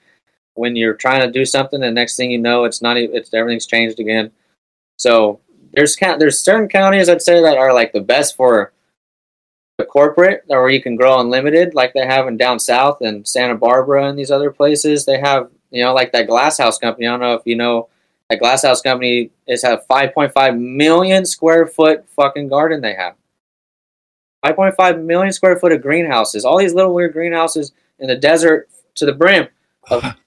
when 0.55 0.77
you're 0.77 0.95
trying 0.95 1.21
to 1.21 1.31
do 1.31 1.45
something, 1.45 1.83
and 1.83 1.95
next 1.95 2.17
thing 2.17 2.31
you 2.31 2.39
know, 2.39 2.65
it's 2.65 2.83
not 2.83 2.97
it's 2.97 3.33
everything's 3.35 3.67
changed 3.67 4.01
again. 4.01 4.31
So 4.97 5.41
there's 5.73 5.97
there's 5.97 6.39
certain 6.39 6.69
counties 6.69 7.09
I'd 7.09 7.23
say 7.23 7.43
that 7.43 7.59
are 7.59 7.73
like 7.73 7.93
the 7.93 8.01
best 8.01 8.37
for 8.37 8.73
the 9.79 9.85
corporate 9.85 10.45
or 10.49 10.71
you 10.71 10.81
can 10.81 10.95
grow 10.95 11.19
unlimited 11.19 11.75
like 11.75 11.93
they 11.93 12.07
have 12.07 12.29
in 12.29 12.37
down 12.37 12.61
south 12.61 13.01
and 13.01 13.27
Santa 13.27 13.57
Barbara 13.57 14.09
and 14.09 14.19
these 14.19 14.31
other 14.31 14.51
places. 14.51 15.05
They 15.05 15.19
have, 15.19 15.51
you 15.71 15.83
know, 15.83 15.93
like 15.93 16.13
that 16.13 16.29
glass 16.29 16.59
house 16.59 16.79
company. 16.79 17.07
I 17.07 17.11
don't 17.11 17.21
know 17.21 17.35
if 17.35 17.43
you 17.45 17.57
know 17.57 17.89
that 18.31 18.39
glass 18.39 18.63
house 18.63 18.81
company 18.81 19.31
is 19.49 19.63
have 19.63 19.87
5.5 19.89 20.59
million 20.59 21.27
square 21.27 21.67
foot 21.67 22.09
fucking 22.11 22.49
garden 22.49 22.81
they 22.81 22.95
have. 22.95 23.15
5.5 24.45 25.03
million 25.03 25.33
square 25.33 25.59
foot 25.59 25.73
of 25.73 25.83
greenhouses. 25.83 26.45
All 26.45 26.59
these 26.59 26.75
little 26.75 26.95
weird 26.95 27.13
greenhouses 27.13 27.73
in 27.99 28.07
the 28.07 28.17
desert 28.17 28.69
to 28.97 29.07
the 29.07 29.13
brim 29.13 29.49
of 29.91 30.05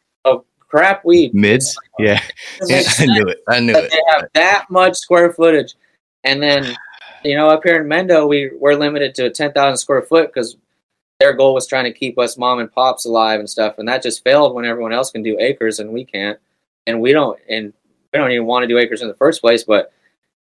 crap 0.67 1.03
weed. 1.05 1.33
Mids, 1.33 1.77
yeah, 1.99 2.21
yeah 2.65 2.83
I 2.99 3.05
knew 3.05 3.27
it. 3.27 3.43
I 3.47 3.59
knew 3.59 3.75
it. 3.75 3.91
they 3.91 4.01
have 4.11 4.27
that 4.33 4.65
much 4.69 4.95
square 4.95 5.33
footage. 5.33 5.75
And 6.23 6.41
then, 6.41 6.75
you 7.23 7.35
know, 7.35 7.49
up 7.49 7.61
here 7.63 7.81
in 7.81 7.87
Mendo, 7.87 8.27
we 8.27 8.51
we're 8.59 8.75
limited 8.75 9.15
to 9.15 9.25
a 9.25 9.29
10,000 9.29 9.77
square 9.77 10.01
foot 10.01 10.33
because 10.33 10.57
their 11.19 11.33
goal 11.33 11.53
was 11.53 11.67
trying 11.67 11.85
to 11.85 11.93
keep 11.93 12.19
us 12.19 12.37
mom 12.37 12.59
and 12.59 12.71
pops 12.71 13.05
alive 13.05 13.39
and 13.39 13.49
stuff. 13.49 13.75
And 13.77 13.87
that 13.87 14.03
just 14.03 14.23
failed 14.23 14.53
when 14.53 14.65
everyone 14.65 14.93
else 14.93 15.11
can 15.11 15.23
do 15.23 15.37
acres 15.39 15.79
and 15.79 15.91
we 15.91 16.05
can't. 16.05 16.39
And 16.85 17.01
we 17.01 17.11
don't, 17.11 17.37
and 17.49 17.73
we 18.13 18.19
don't 18.19 18.31
even 18.31 18.45
want 18.45 18.63
to 18.63 18.67
do 18.67 18.77
acres 18.77 19.01
in 19.01 19.07
the 19.07 19.15
first 19.15 19.41
place. 19.41 19.63
But 19.63 19.91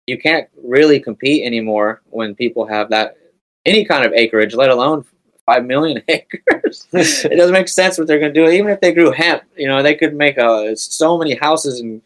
you 0.06 0.18
can't 0.18 0.48
really 0.62 1.00
compete 1.00 1.44
anymore 1.44 2.02
when 2.10 2.34
people 2.34 2.66
have 2.66 2.90
that 2.90 3.16
any 3.64 3.84
kind 3.84 4.04
of 4.04 4.12
acreage, 4.12 4.54
let 4.54 4.70
alone 4.70 5.04
five 5.46 5.64
million 5.64 6.02
acres. 6.08 6.86
it 6.92 7.36
doesn't 7.36 7.52
make 7.52 7.68
sense 7.68 7.96
what 7.98 8.06
they're 8.06 8.18
going 8.20 8.34
to 8.34 8.40
do. 8.44 8.48
Even 8.50 8.70
if 8.70 8.80
they 8.80 8.92
grew 8.92 9.10
hemp, 9.12 9.42
you 9.56 9.66
know, 9.68 9.82
they 9.82 9.94
could 9.94 10.14
make 10.14 10.36
a 10.36 10.76
so 10.76 11.16
many 11.16 11.34
houses 11.34 11.80
and 11.80 12.02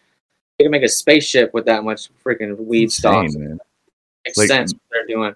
they 0.59 0.65
could 0.65 0.71
make 0.71 0.83
a 0.83 0.89
spaceship 0.89 1.53
with 1.55 1.65
that 1.67 1.83
much 1.85 2.09
freaking 2.25 2.57
weed 2.59 2.85
Insane, 2.85 3.31
man. 3.39 3.59
Makes 4.27 4.39
Like- 4.39 4.49
sense 4.49 4.73
what 4.75 4.81
they're 4.91 5.07
doing. 5.07 5.35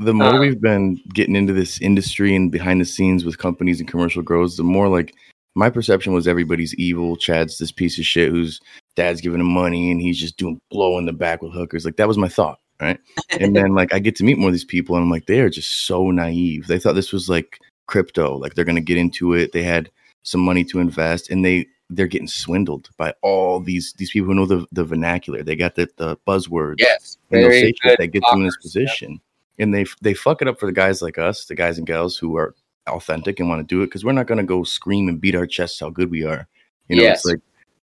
the 0.00 0.12
more 0.12 0.34
Uh, 0.34 0.40
we've 0.40 0.60
been 0.60 1.00
getting 1.14 1.36
into 1.36 1.52
this 1.52 1.80
industry 1.80 2.34
and 2.34 2.50
behind 2.52 2.80
the 2.80 2.84
scenes 2.84 3.24
with 3.24 3.38
companies 3.38 3.80
and 3.80 3.88
commercial 3.88 4.22
grows, 4.22 4.56
the 4.56 4.64
more 4.64 4.88
like 4.88 5.14
my 5.54 5.70
perception 5.70 6.12
was 6.12 6.28
everybody's 6.28 6.74
evil. 6.74 7.16
Chad's 7.16 7.56
this 7.56 7.72
piece 7.72 7.98
of 7.98 8.04
shit 8.04 8.30
whose 8.30 8.60
dad's 8.96 9.22
giving 9.22 9.40
him 9.40 9.46
money 9.50 9.90
and 9.90 10.02
he's 10.02 10.18
just 10.20 10.36
doing 10.36 10.58
blow 10.70 10.98
in 10.98 11.06
the 11.06 11.12
back 11.14 11.40
with 11.40 11.52
hookers. 11.54 11.84
Like 11.86 11.96
that 11.96 12.08
was 12.08 12.18
my 12.18 12.28
thought, 12.28 12.58
right? 12.80 12.98
and 13.40 13.54
then 13.54 13.74
like 13.74 13.92
I 13.92 13.98
get 13.98 14.16
to 14.16 14.24
meet 14.24 14.38
more 14.38 14.48
of 14.48 14.54
these 14.54 14.64
people 14.64 14.96
and 14.96 15.04
I'm 15.04 15.10
like, 15.10 15.26
they 15.26 15.40
are 15.40 15.50
just 15.50 15.86
so 15.86 16.10
naive. 16.10 16.66
They 16.66 16.78
thought 16.78 16.94
this 16.94 17.12
was 17.12 17.28
like 17.28 17.60
crypto, 17.86 18.36
like 18.36 18.54
they're 18.54 18.64
gonna 18.64 18.80
get 18.80 18.96
into 18.98 19.34
it. 19.34 19.52
They 19.52 19.62
had 19.62 19.90
some 20.22 20.40
money 20.40 20.64
to 20.64 20.80
invest 20.80 21.30
and 21.30 21.44
they 21.44 21.66
they're 21.88 22.06
getting 22.08 22.26
swindled 22.28 22.90
by 22.96 23.14
all 23.22 23.60
these 23.60 23.94
these 23.96 24.10
people 24.10 24.28
who 24.28 24.34
know 24.34 24.46
the, 24.46 24.66
the 24.72 24.84
vernacular. 24.84 25.42
They 25.42 25.56
got 25.56 25.76
the, 25.76 25.88
the 25.96 26.16
buzzwords 26.26 26.76
Yes, 26.78 27.18
and 27.30 27.42
they'll 27.42 27.50
say 27.50 27.72
shit 27.82 27.98
that 27.98 28.08
gets 28.08 28.28
them 28.28 28.40
in 28.40 28.46
this 28.46 28.56
position. 28.56 29.20
And 29.58 29.72
they 29.74 29.86
they 30.02 30.14
fuck 30.14 30.42
it 30.42 30.48
up 30.48 30.58
for 30.58 30.66
the 30.66 30.72
guys 30.72 31.00
like 31.00 31.16
us, 31.18 31.46
the 31.46 31.54
guys 31.54 31.78
and 31.78 31.86
gals 31.86 32.18
who 32.18 32.36
are 32.36 32.54
authentic 32.88 33.40
and 33.40 33.48
want 33.48 33.66
to 33.66 33.74
do 33.74 33.82
it 33.82 33.86
because 33.86 34.04
we're 34.04 34.12
not 34.12 34.26
going 34.26 34.38
to 34.38 34.44
go 34.44 34.64
scream 34.64 35.08
and 35.08 35.20
beat 35.20 35.34
our 35.34 35.46
chests 35.46 35.80
how 35.80 35.90
good 35.90 36.10
we 36.10 36.24
are. 36.24 36.46
You 36.88 36.96
know, 36.96 37.02
Yes. 37.02 37.18
it's 37.18 37.24
like, 37.26 37.40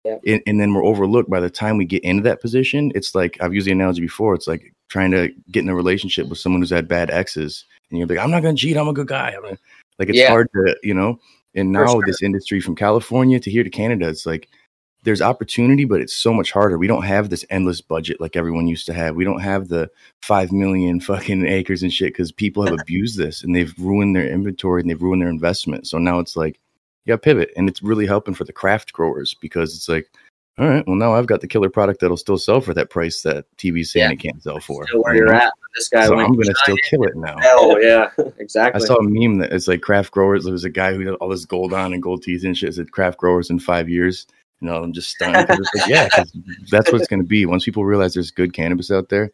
And, 0.04 0.42
and 0.46 0.60
then 0.60 0.72
we're 0.72 0.84
overlooked 0.84 1.28
by 1.28 1.40
the 1.40 1.50
time 1.50 1.76
we 1.76 1.84
get 1.84 2.04
into 2.04 2.22
that 2.22 2.40
position. 2.40 2.92
It's 2.94 3.14
like 3.14 3.36
I've 3.40 3.54
used 3.54 3.66
the 3.66 3.72
analogy 3.72 4.00
before. 4.00 4.34
It's 4.34 4.46
like 4.46 4.72
trying 4.88 5.10
to 5.10 5.30
get 5.50 5.62
in 5.62 5.68
a 5.68 5.74
relationship 5.74 6.28
with 6.28 6.38
someone 6.38 6.62
who's 6.62 6.70
had 6.70 6.88
bad 6.88 7.10
exes, 7.10 7.64
and 7.90 7.98
you're 7.98 8.08
like, 8.08 8.18
I'm 8.18 8.30
not 8.30 8.42
going 8.42 8.56
to 8.56 8.60
cheat. 8.60 8.76
I'm 8.76 8.88
a 8.88 8.92
good 8.92 9.08
guy. 9.08 9.32
Gonna-" 9.32 9.58
Like 9.98 10.08
it's 10.08 10.18
Yeah. 10.18 10.28
hard 10.28 10.48
to, 10.54 10.76
you 10.82 10.94
know. 10.94 11.18
And 11.54 11.72
now 11.72 11.86
sure. 11.86 12.02
this 12.06 12.22
industry 12.22 12.60
from 12.60 12.76
California 12.76 13.40
to 13.40 13.50
here 13.50 13.64
to 13.64 13.70
Canada, 13.70 14.08
it's 14.08 14.26
like 14.26 14.48
there's 15.04 15.22
opportunity, 15.22 15.84
but 15.84 16.00
it's 16.00 16.14
so 16.14 16.32
much 16.32 16.52
harder. 16.52 16.78
We 16.78 16.86
don't 16.86 17.04
have 17.04 17.30
this 17.30 17.44
endless 17.50 17.80
budget 17.80 18.20
like 18.20 18.36
everyone 18.36 18.66
used 18.66 18.86
to 18.86 18.92
have. 18.92 19.16
We 19.16 19.24
don't 19.24 19.40
have 19.40 19.68
the 19.68 19.90
five 20.22 20.52
million 20.52 21.00
fucking 21.10 21.46
acres 21.46 21.82
and 21.82 21.92
shit 21.92 22.12
because 22.12 22.32
people 22.32 22.64
have 22.64 22.78
abused 22.80 23.18
this 23.18 23.42
and 23.42 23.54
they've 23.54 23.74
ruined 23.78 24.14
their 24.14 24.28
inventory 24.28 24.80
and 24.80 24.90
they've 24.90 25.02
ruined 25.02 25.22
their 25.22 25.30
investment. 25.30 25.86
So 25.86 25.98
now 25.98 26.18
it's 26.18 26.36
like, 26.36 26.58
yeah, 27.04 27.16
pivot. 27.16 27.50
And 27.56 27.68
it's 27.68 27.82
really 27.82 28.06
helping 28.06 28.34
for 28.34 28.44
the 28.44 28.52
craft 28.52 28.92
growers 28.92 29.34
because 29.34 29.74
it's 29.74 29.88
like, 29.88 30.10
all 30.58 30.68
right, 30.68 30.84
well, 30.88 30.96
now 30.96 31.14
I've 31.14 31.26
got 31.28 31.40
the 31.40 31.46
killer 31.46 31.70
product 31.70 32.00
that'll 32.00 32.16
still 32.16 32.36
sell 32.38 32.60
for 32.60 32.74
that 32.74 32.90
price 32.90 33.22
that 33.22 33.44
TV 33.58 33.86
saying 33.86 34.06
Yeah. 34.08 34.12
it 34.12 34.16
can't 34.20 34.42
sell 34.42 34.58
for. 34.58 34.84
Still 34.88 35.02
where 35.02 35.14
you 35.14 35.20
you're 35.20 35.28
know? 35.32 35.38
at. 35.38 35.52
This 35.76 35.88
guy 35.88 36.06
So 36.06 36.16
went 36.16 36.26
I'm 36.28 36.34
going 36.34 36.48
to 36.48 36.54
still 36.56 36.76
kill 36.82 37.04
it 37.04 37.16
now. 37.16 37.36
Hell 37.38 37.80
yeah, 37.80 38.10
exactly. 38.38 38.82
I 38.82 38.84
saw 38.84 38.96
a 38.96 39.02
meme 39.04 39.38
that 39.38 39.52
it's 39.52 39.68
like 39.68 39.82
craft 39.82 40.10
growers. 40.12 40.42
There 40.44 40.52
was 40.52 40.64
a 40.64 40.70
guy 40.70 40.94
who 40.94 41.06
had 41.06 41.14
all 41.16 41.28
this 41.28 41.44
gold 41.44 41.72
on 41.72 41.92
and 41.92 42.02
gold 42.02 42.22
teeth 42.24 42.42
and 42.44 42.56
shit. 42.58 42.70
It 42.70 42.74
Said 42.74 42.90
craft 42.90 43.18
growers 43.18 43.50
in 43.50 43.60
five 43.60 43.88
years. 43.88 44.26
You 44.60 44.66
know, 44.66 44.82
I'm 44.82 44.92
just 44.92 45.10
stunned. 45.10 45.34
like, 45.48 45.58
yeah, 45.86 46.08
that's 46.70 46.90
what 46.90 47.00
it's 47.00 47.06
going 47.08 47.22
to 47.22 47.28
be. 47.28 47.46
Once 47.46 47.64
people 47.64 47.84
realize 47.84 48.14
there's 48.14 48.32
good 48.32 48.52
cannabis 48.52 48.90
out 48.90 49.08
there, 49.10 49.30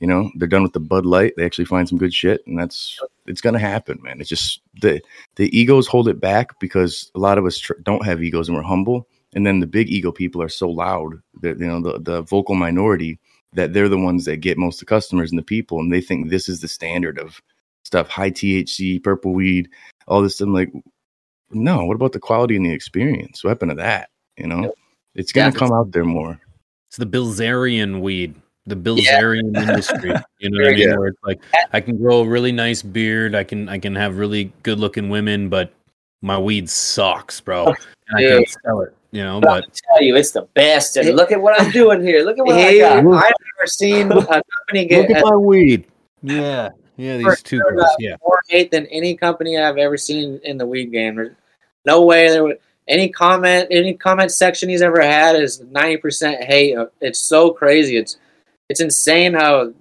you 0.00 0.06
know, 0.06 0.30
they're 0.36 0.48
done 0.48 0.62
with 0.62 0.72
the 0.72 0.80
Bud 0.80 1.06
Light. 1.06 1.34
They 1.36 1.44
actually 1.44 1.64
find 1.66 1.88
some 1.88 1.98
good 1.98 2.12
shit, 2.12 2.46
and 2.46 2.58
that's 2.58 2.98
it's 3.26 3.40
going 3.40 3.54
to 3.54 3.60
happen, 3.60 4.00
man. 4.02 4.20
It's 4.20 4.28
just 4.28 4.60
the 4.80 5.00
the 5.36 5.56
egos 5.56 5.86
hold 5.86 6.08
it 6.08 6.20
back 6.20 6.58
because 6.58 7.10
a 7.14 7.18
lot 7.18 7.38
of 7.38 7.46
us 7.46 7.58
tr- 7.58 7.74
don't 7.82 8.04
have 8.04 8.22
egos 8.22 8.48
and 8.48 8.56
we're 8.56 8.62
humble, 8.62 9.08
and 9.34 9.46
then 9.46 9.60
the 9.60 9.66
big 9.66 9.88
ego 9.88 10.12
people 10.12 10.42
are 10.42 10.48
so 10.48 10.68
loud 10.68 11.14
that 11.40 11.58
you 11.58 11.66
know 11.66 11.80
the 11.80 11.98
the 12.00 12.22
vocal 12.22 12.54
minority 12.54 13.18
that 13.54 13.72
they're 13.72 13.88
the 13.88 13.96
ones 13.96 14.24
that 14.24 14.38
get 14.38 14.58
most 14.58 14.76
of 14.76 14.80
the 14.80 14.86
customers 14.86 15.30
and 15.30 15.38
the 15.38 15.44
people, 15.44 15.78
and 15.78 15.92
they 15.92 16.00
think 16.00 16.28
this 16.28 16.48
is 16.48 16.60
the 16.60 16.68
standard 16.68 17.18
of 17.18 17.40
stuff, 17.84 18.08
high 18.08 18.30
THC, 18.30 19.02
purple 19.02 19.32
weed, 19.32 19.68
all 20.08 20.22
this. 20.22 20.40
I'm 20.40 20.52
like, 20.52 20.72
no, 21.50 21.84
what 21.84 21.94
about 21.94 22.12
the 22.12 22.18
quality 22.18 22.56
and 22.56 22.66
the 22.66 22.72
experience? 22.72 23.44
What 23.44 23.50
happened 23.50 23.70
to 23.70 23.76
that? 23.76 24.10
You 24.36 24.48
know, 24.48 24.74
it's 25.14 25.32
gonna 25.32 25.52
Yeah. 25.52 25.58
come 25.58 25.72
out 25.72 25.92
there 25.92 26.04
more. 26.04 26.40
It's 26.88 26.96
the 26.96 27.06
Bilzerian 27.06 28.00
weed, 28.00 28.34
the 28.66 28.76
Bilzerian 28.76 29.56
industry. 29.56 30.12
You 30.40 30.50
know 30.50 30.58
what 30.64 30.72
I 30.74 30.76
mean? 30.76 30.88
good. 30.88 30.98
Where 30.98 31.08
it's 31.08 31.22
like 31.24 31.40
I 31.72 31.80
can 31.80 31.96
grow 31.96 32.20
a 32.20 32.28
really 32.28 32.52
nice 32.52 32.82
beard, 32.82 33.34
I 33.34 33.44
can 33.44 33.68
I 33.68 33.78
can 33.78 33.94
have 33.94 34.18
really 34.18 34.52
good 34.62 34.78
looking 34.78 35.08
women, 35.08 35.48
but 35.48 35.72
my 36.20 36.38
weed 36.38 36.68
sucks, 36.68 37.40
bro. 37.40 37.64
Oh, 37.68 37.74
and 38.08 38.16
I 38.16 38.20
Dude. 38.20 38.30
can't 38.44 38.56
sell 38.64 38.80
it. 38.82 38.94
You 39.10 39.22
know, 39.22 39.40
But 39.40 39.50
I'm 39.50 39.60
but 39.62 39.80
tell 39.88 40.02
you, 40.02 40.16
it's 40.16 40.32
the 40.32 40.42
best. 40.54 40.96
And 40.98 41.14
look 41.16 41.30
at 41.32 41.40
what 41.40 41.58
I'm 41.58 41.70
doing 41.70 42.02
here. 42.02 42.24
Look 42.24 42.38
at 42.38 42.44
what 42.44 42.56
Hey, 42.56 42.82
I 42.82 42.98
I've 42.98 43.04
got. 43.04 43.12
never 43.12 43.66
seen 43.66 44.10
a 44.12 44.16
company 44.26 44.86
get 44.86 45.08
look 45.08 45.16
at 45.16 45.24
my 45.24 45.36
weed. 45.36 45.86
Yeah. 46.22 46.68
Yeah, 46.96 47.16
these 47.18 47.42
two 47.42 47.58
sure 47.58 47.72
girls. 47.72 47.88
Yeah. 47.98 48.16
more 48.22 48.40
hate 48.48 48.70
than 48.70 48.86
any 48.86 49.16
company 49.16 49.56
I've 49.58 49.78
ever 49.78 49.96
seen 49.96 50.40
in 50.44 50.58
the 50.58 50.66
weed 50.66 50.92
game. 50.92 51.16
There's 51.16 51.34
no 51.86 52.02
way 52.04 52.28
there 52.28 52.44
would 52.44 52.58
any 52.86 53.08
comment 53.08 53.68
any 53.70 53.94
comment 53.94 54.30
section 54.30 54.68
he's 54.68 54.82
ever 54.82 55.00
had 55.00 55.36
is 55.36 55.60
ninety 55.70 55.96
percent 55.96 56.42
hate. 56.44 56.76
It's 57.00 57.18
so 57.20 57.50
crazy. 57.50 57.96
It's 57.96 58.18
it's 58.68 58.80
insane 58.80 59.34
how 59.34 59.72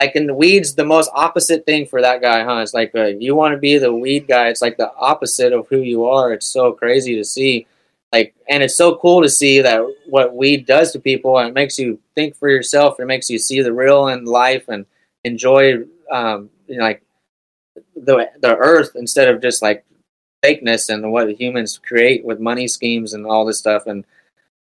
like 0.00 0.14
in 0.14 0.26
the 0.26 0.34
weeds 0.34 0.74
the 0.74 0.84
most 0.84 1.10
opposite 1.12 1.66
thing 1.66 1.86
for 1.86 2.00
that 2.00 2.22
guy, 2.22 2.44
huh? 2.44 2.58
It's 2.58 2.74
like 2.74 2.94
uh, 2.94 3.06
you 3.06 3.34
want 3.34 3.52
to 3.52 3.58
be 3.58 3.78
the 3.78 3.92
weed 3.92 4.28
guy. 4.28 4.48
It's 4.48 4.62
like 4.62 4.76
the 4.76 4.92
opposite 4.94 5.52
of 5.52 5.66
who 5.68 5.78
you 5.78 6.04
are. 6.06 6.32
It's 6.32 6.46
so 6.46 6.72
crazy 6.72 7.16
to 7.16 7.24
see. 7.24 7.66
Like 8.12 8.34
and 8.48 8.62
it's 8.62 8.76
so 8.76 8.96
cool 8.96 9.22
to 9.22 9.28
see 9.28 9.60
that 9.60 9.84
what 10.06 10.34
weed 10.34 10.66
does 10.66 10.92
to 10.92 11.00
people 11.00 11.38
and 11.38 11.48
it 11.48 11.54
makes 11.54 11.78
you 11.78 11.98
think 12.14 12.36
for 12.36 12.48
yourself. 12.48 13.00
It 13.00 13.06
makes 13.06 13.28
you 13.28 13.38
see 13.38 13.60
the 13.60 13.72
real 13.72 14.08
in 14.08 14.24
life 14.24 14.68
and 14.68 14.86
enjoy 15.24 15.84
um, 16.10 16.48
you 16.66 16.78
know, 16.78 16.84
like 16.84 17.02
the 17.96 18.30
the 18.40 18.56
earth 18.56 18.92
instead 18.94 19.28
of 19.28 19.42
just 19.42 19.62
like 19.62 19.84
fakeness 20.44 20.88
and 20.88 21.10
what 21.10 21.28
humans 21.40 21.78
create 21.78 22.24
with 22.24 22.40
money 22.40 22.68
schemes 22.68 23.14
and 23.14 23.26
all 23.26 23.44
this 23.44 23.58
stuff. 23.58 23.86
And 23.86 24.04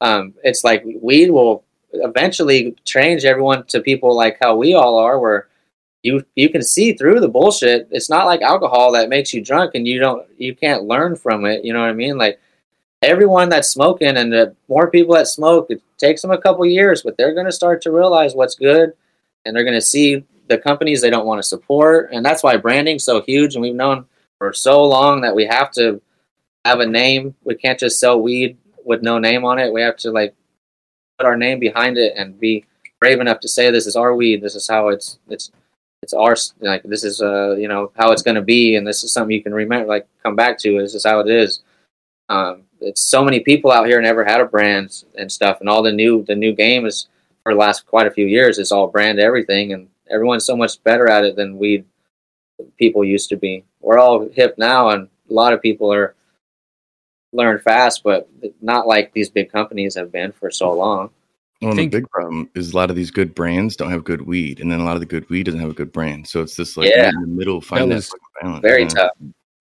um, 0.01 0.33
it's 0.43 0.63
like 0.63 0.83
weed 1.01 1.31
will 1.31 1.63
eventually 1.93 2.75
change 2.85 3.25
everyone 3.25 3.65
to 3.67 3.81
people 3.81 4.15
like 4.15 4.37
how 4.41 4.55
we 4.55 4.73
all 4.73 4.97
are, 4.97 5.19
where 5.19 5.47
you 6.03 6.25
you 6.35 6.49
can 6.49 6.61
see 6.61 6.93
through 6.93 7.19
the 7.19 7.29
bullshit. 7.29 7.87
It's 7.91 8.09
not 8.09 8.25
like 8.25 8.41
alcohol 8.41 8.91
that 8.91 9.09
makes 9.09 9.33
you 9.33 9.43
drunk 9.43 9.71
and 9.75 9.87
you 9.87 9.99
don't 9.99 10.27
you 10.37 10.55
can't 10.55 10.83
learn 10.83 11.15
from 11.15 11.45
it. 11.45 11.63
You 11.63 11.73
know 11.73 11.81
what 11.81 11.89
I 11.89 11.93
mean? 11.93 12.17
Like 12.17 12.39
everyone 13.01 13.49
that's 13.49 13.69
smoking 13.69 14.17
and 14.17 14.31
the 14.31 14.55
more 14.67 14.89
people 14.89 15.15
that 15.15 15.27
smoke, 15.27 15.67
it 15.69 15.81
takes 15.97 16.21
them 16.21 16.31
a 16.31 16.37
couple 16.37 16.65
years, 16.65 17.01
but 17.03 17.17
they're 17.17 17.33
going 17.33 17.45
to 17.45 17.51
start 17.51 17.81
to 17.81 17.91
realize 17.91 18.35
what's 18.35 18.55
good 18.55 18.93
and 19.45 19.55
they're 19.55 19.63
going 19.63 19.73
to 19.73 19.81
see 19.81 20.23
the 20.47 20.57
companies 20.57 21.01
they 21.01 21.09
don't 21.09 21.25
want 21.25 21.39
to 21.39 21.47
support. 21.47 22.09
And 22.11 22.25
that's 22.25 22.43
why 22.43 22.57
branding's 22.57 23.03
so 23.03 23.21
huge. 23.21 23.55
And 23.55 23.61
we've 23.61 23.75
known 23.75 24.05
for 24.37 24.53
so 24.53 24.83
long 24.83 25.21
that 25.21 25.35
we 25.35 25.45
have 25.45 25.71
to 25.71 26.01
have 26.65 26.79
a 26.79 26.85
name. 26.85 27.35
We 27.43 27.55
can't 27.55 27.79
just 27.79 27.99
sell 27.99 28.21
weed 28.21 28.57
with 28.85 29.01
no 29.01 29.19
name 29.19 29.45
on 29.45 29.59
it. 29.59 29.71
We 29.71 29.81
have 29.81 29.97
to 29.97 30.11
like 30.11 30.35
put 31.23 31.29
our 31.29 31.37
name 31.37 31.59
behind 31.59 31.97
it 31.97 32.13
and 32.17 32.39
be 32.39 32.65
brave 32.99 33.19
enough 33.19 33.39
to 33.39 33.47
say 33.47 33.71
this 33.71 33.87
is 33.87 33.95
our 33.95 34.13
weed. 34.15 34.41
This 34.41 34.55
is 34.55 34.67
how 34.67 34.89
it's 34.89 35.19
it's 35.29 35.51
it's 36.01 36.13
our 36.13 36.35
like 36.59 36.83
this 36.83 37.05
is 37.05 37.21
uh 37.21 37.55
you 37.55 37.69
know 37.69 37.91
how 37.95 38.11
it's 38.11 38.21
going 38.21 38.35
to 38.35 38.41
be 38.41 38.75
and 38.75 38.85
this 38.85 39.03
is 39.03 39.13
something 39.13 39.33
you 39.33 39.41
can 39.41 39.53
remember 39.53 39.87
like 39.87 40.07
come 40.21 40.35
back 40.35 40.57
to. 40.59 40.79
This 40.79 40.95
is 40.95 41.05
how 41.05 41.19
it 41.19 41.29
is. 41.29 41.61
Um, 42.29 42.63
it's 42.81 43.01
so 43.01 43.23
many 43.23 43.39
people 43.39 43.71
out 43.71 43.87
here 43.87 44.01
never 44.01 44.25
had 44.25 44.41
a 44.41 44.45
brand 44.45 45.05
and 45.15 45.31
stuff, 45.31 45.61
and 45.61 45.69
all 45.69 45.81
the 45.81 45.91
new 45.91 46.23
the 46.23 46.35
new 46.35 46.53
game 46.53 46.85
is 46.85 47.07
for 47.43 47.53
the 47.53 47.59
last 47.59 47.85
quite 47.85 48.07
a 48.07 48.11
few 48.11 48.25
years 48.25 48.59
is 48.59 48.71
all 48.71 48.87
brand 48.87 49.19
everything, 49.19 49.71
and 49.73 49.87
everyone's 50.09 50.45
so 50.45 50.57
much 50.57 50.83
better 50.83 51.09
at 51.09 51.23
it 51.23 51.35
than 51.37 51.57
we 51.57 51.85
people 52.77 53.03
used 53.03 53.29
to 53.29 53.37
be. 53.37 53.63
We're 53.79 53.99
all 53.99 54.27
hip 54.29 54.55
now, 54.57 54.89
and 54.89 55.07
a 55.29 55.33
lot 55.33 55.53
of 55.53 55.61
people 55.61 55.93
are 55.93 56.15
learn 57.33 57.59
fast, 57.59 58.03
but 58.03 58.29
not 58.61 58.87
like 58.87 59.11
these 59.13 59.29
big 59.29 59.51
companies 59.51 59.95
have 59.95 60.11
been 60.11 60.31
for 60.31 60.49
so 60.51 60.71
long. 60.71 61.09
Well, 61.61 61.75
think- 61.75 61.91
the 61.91 61.99
big 61.99 62.09
problem 62.09 62.49
is 62.55 62.73
a 62.73 62.75
lot 62.75 62.89
of 62.89 62.95
these 62.95 63.11
good 63.11 63.33
brands 63.33 63.75
don't 63.75 63.91
have 63.91 64.03
good 64.03 64.23
weed, 64.23 64.59
and 64.59 64.71
then 64.71 64.79
a 64.79 64.83
lot 64.85 64.95
of 64.95 64.99
the 64.99 65.05
good 65.05 65.29
weed 65.29 65.43
doesn't 65.43 65.61
have 65.61 65.69
a 65.69 65.73
good 65.73 65.91
brand. 65.91 66.27
So 66.27 66.41
it's 66.41 66.55
this 66.55 66.75
like 66.77 66.89
Yeah. 66.89 67.09
in 67.09 67.21
the 67.21 67.27
middle, 67.27 67.61
find 67.61 67.89
that, 67.91 67.95
was 67.95 68.13
balance. 68.41 68.61
Very 68.61 68.83
yeah. 68.83 68.89
tough. 68.89 69.11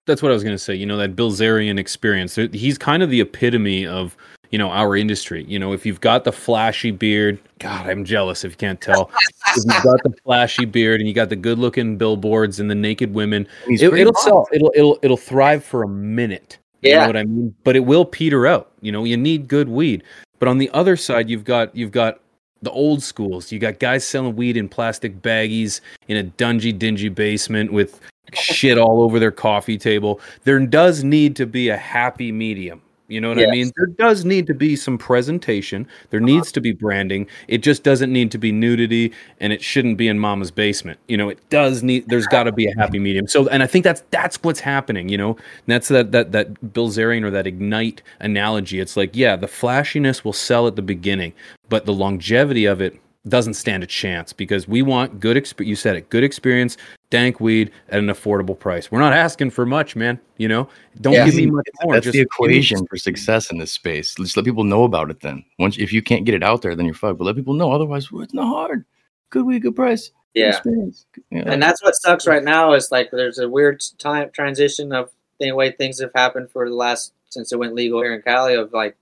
that's 0.05 0.21
what 0.21 0.31
I 0.31 0.33
was 0.33 0.43
going 0.43 0.55
to 0.55 0.59
say. 0.61 0.75
You 0.75 0.85
know, 0.85 0.97
that 0.97 1.15
Bilzerian 1.15 1.79
experience. 1.79 2.35
He's 2.35 2.77
kind 2.77 3.03
of 3.03 3.09
the 3.09 3.21
epitome 3.21 3.87
of 3.87 4.17
you 4.51 4.59
know 4.59 4.69
our 4.69 4.97
industry. 4.97 5.45
You 5.47 5.57
know, 5.59 5.71
if 5.71 5.85
you've 5.85 6.01
got 6.01 6.25
the 6.25 6.33
flashy 6.33 6.91
beard, 6.91 7.39
God, 7.59 7.87
I'm 7.87 8.03
jealous 8.03 8.43
if 8.43 8.51
you 8.51 8.57
can't 8.57 8.81
tell. 8.81 9.09
if 9.55 9.63
you've 9.65 9.83
got 9.83 10.03
the 10.03 10.13
flashy 10.25 10.65
beard 10.65 10.99
and 10.99 11.07
you 11.07 11.13
got 11.13 11.29
the 11.29 11.37
good-looking 11.37 11.97
billboards 11.97 12.59
and 12.59 12.69
the 12.69 12.75
naked 12.75 13.13
women, 13.13 13.47
it, 13.67 13.81
it'll 13.81 14.13
sell. 14.15 14.47
It'll 14.51 14.73
it'll 14.75 14.99
it'll 15.01 15.15
thrive 15.17 15.63
for 15.63 15.83
a 15.83 15.87
minute. 15.87 16.57
You 16.83 16.91
Yeah. 16.91 17.01
know 17.01 17.07
what 17.07 17.17
I 17.17 17.23
mean? 17.23 17.55
But 17.63 17.75
it 17.75 17.81
will 17.81 18.05
peter 18.05 18.45
out. 18.45 18.71
You 18.81 18.91
know, 18.91 19.03
you 19.03 19.17
need 19.17 19.47
good 19.47 19.69
weed. 19.69 20.03
But 20.39 20.47
on 20.49 20.57
the 20.57 20.69
other 20.71 20.95
side, 20.95 21.29
you've 21.29 21.45
got 21.45 21.75
you've 21.75 21.91
got 21.91 22.19
the 22.61 22.71
old 22.71 23.01
schools. 23.03 23.51
You 23.51 23.59
got 23.59 23.79
guys 23.79 24.05
selling 24.05 24.35
weed 24.35 24.55
in 24.57 24.69
plastic 24.69 25.21
baggies 25.21 25.81
in 26.07 26.17
a 26.17 26.23
dungy, 26.23 26.77
dingy 26.77 27.09
basement 27.09 27.73
with 27.73 27.99
shit 28.33 28.77
all 28.77 29.01
over 29.01 29.19
their 29.19 29.31
coffee 29.31 29.77
table. 29.77 30.19
There 30.43 30.59
does 30.59 31.03
need 31.03 31.35
to 31.37 31.45
be 31.45 31.69
a 31.69 31.77
happy 31.77 32.31
medium. 32.31 32.81
You 33.09 33.19
know 33.19 33.29
what 33.29 33.39
I 33.39 33.47
mean? 33.47 33.71
There 33.75 33.87
does 33.87 34.23
need 34.23 34.47
to 34.47 34.53
be 34.53 34.75
some 34.75 34.97
presentation. 34.97 35.87
There 36.09 36.19
uh-huh. 36.19 36.25
needs 36.25 36.51
to 36.53 36.61
be 36.61 36.71
branding. 36.71 37.27
It 37.47 37.57
just 37.59 37.83
doesn't 37.83 38.11
need 38.11 38.31
to 38.31 38.37
be 38.37 38.51
nudity 38.51 39.11
and 39.39 39.51
it 39.51 39.61
shouldn't 39.61 39.97
be 39.97 40.07
in 40.07 40.19
mama's 40.19 40.51
basement. 40.51 40.99
You 41.07 41.17
know, 41.17 41.27
it 41.27 41.39
does 41.49 41.83
need 41.83 42.07
there's 42.07 42.27
got 42.27 42.43
to 42.43 42.51
be 42.51 42.67
a 42.67 42.75
happy 42.75 42.99
medium. 42.99 43.27
So 43.27 43.47
and 43.49 43.61
I 43.61 43.67
think 43.67 43.83
that's 43.83 44.03
that's 44.11 44.37
what's 44.43 44.61
happening, 44.61 45.09
you 45.09 45.17
know. 45.17 45.31
And 45.31 45.67
that's 45.67 45.89
that 45.89 46.11
that 46.13 46.31
that 46.31 46.53
Bilzerian 46.73 47.23
or 47.23 47.31
that 47.31 47.45
ignite 47.45 48.01
analogy. 48.21 48.79
It's 48.79 48.95
like, 48.95 49.15
yeah, 49.15 49.35
the 49.35 49.47
flashiness 49.47 50.23
will 50.23 50.33
sell 50.33 50.65
at 50.65 50.75
the 50.77 50.81
beginning, 50.81 51.33
but 51.69 51.85
the 51.85 51.93
longevity 51.93 52.65
of 52.65 52.81
it 52.81 52.99
doesn't 53.27 53.53
stand 53.53 53.83
a 53.83 53.87
chance 53.87 54.33
because 54.33 54.67
we 54.67 54.81
want 54.81 55.19
good 55.19 55.37
exp- 55.37 55.65
you 55.65 55.75
said 55.75 55.95
it, 55.95 56.09
good 56.09 56.23
experience, 56.23 56.77
dank 57.13 57.39
weed 57.39 57.69
at 57.89 57.99
an 57.99 58.07
affordable 58.07 58.57
price. 58.57 58.91
We're 58.91 58.99
not 58.99 59.13
asking 59.13 59.51
for 59.51 59.67
much, 59.67 59.95
man, 59.95 60.19
you 60.37 60.47
know. 60.47 60.67
Don't 60.99 61.13
Yeah. 61.13 61.25
give 61.25 61.35
me 61.35 61.45
much 61.45 61.67
more. 61.83 61.93
That's 61.93 62.05
just 62.05 62.13
the 62.13 62.21
equation 62.21 62.87
for 62.87 62.97
success 62.97 63.51
in 63.51 63.59
this 63.59 63.71
space. 63.71 64.15
Just 64.15 64.35
let 64.35 64.45
people 64.45 64.63
know 64.63 64.83
about 64.83 65.11
it. 65.11 65.19
Then 65.19 65.45
once, 65.59 65.77
if 65.77 65.93
you 65.93 66.01
can't 66.01 66.25
get 66.25 66.33
it 66.33 66.41
out 66.41 66.63
there, 66.63 66.75
then 66.75 66.85
you're 66.87 66.95
fucked. 66.95 67.19
But 67.19 67.25
let 67.25 67.35
people 67.35 67.53
know. 67.53 67.71
Otherwise, 67.71 68.11
well, 68.11 68.23
it's 68.23 68.33
not 68.33 68.47
hard. 68.47 68.83
Good 69.29 69.45
weed, 69.45 69.59
good 69.61 69.75
price. 69.75 70.09
good 70.33 70.39
Yeah. 70.39 70.49
experience. 70.49 71.05
Yeah. 71.29 71.43
and 71.45 71.61
that's 71.61 71.83
what 71.83 71.93
sucks 71.95 72.25
right 72.25 72.43
now 72.43 72.73
is 72.73 72.91
like 72.91 73.11
there's 73.11 73.37
a 73.37 73.47
weird 73.47 73.83
time 73.99 74.31
transition 74.33 74.91
of 74.91 75.11
the 75.39 75.51
way 75.51 75.69
things 75.69 76.01
have 76.01 76.09
happened 76.15 76.49
for 76.49 76.67
the 76.67 76.73
last 76.73 77.13
since 77.29 77.51
it 77.53 77.59
went 77.59 77.75
legal 77.75 78.01
here 78.01 78.15
in 78.15 78.23
Cali 78.23 78.55
of 78.55 78.73
like 78.73 78.95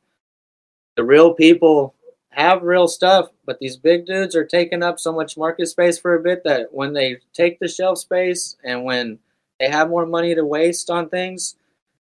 the 0.97 1.03
real 1.05 1.33
people 1.33 1.95
have 2.31 2.63
real 2.63 2.87
stuff, 2.87 3.29
but 3.45 3.59
these 3.59 3.77
big 3.77 4.05
dudes 4.05 4.35
are 4.35 4.45
taking 4.45 4.83
up 4.83 4.99
so 4.99 5.13
much 5.13 5.37
market 5.37 5.67
space 5.67 5.99
for 5.99 6.15
a 6.15 6.21
bit 6.21 6.43
that 6.45 6.73
when 6.73 6.93
they 6.93 7.17
take 7.33 7.59
the 7.59 7.67
shelf 7.67 7.97
space 7.97 8.55
and 8.63 8.83
when 8.83 9.19
they 9.59 9.69
have 9.69 9.89
more 9.89 10.05
money 10.05 10.33
to 10.33 10.45
waste 10.45 10.89
on 10.89 11.09
things, 11.09 11.55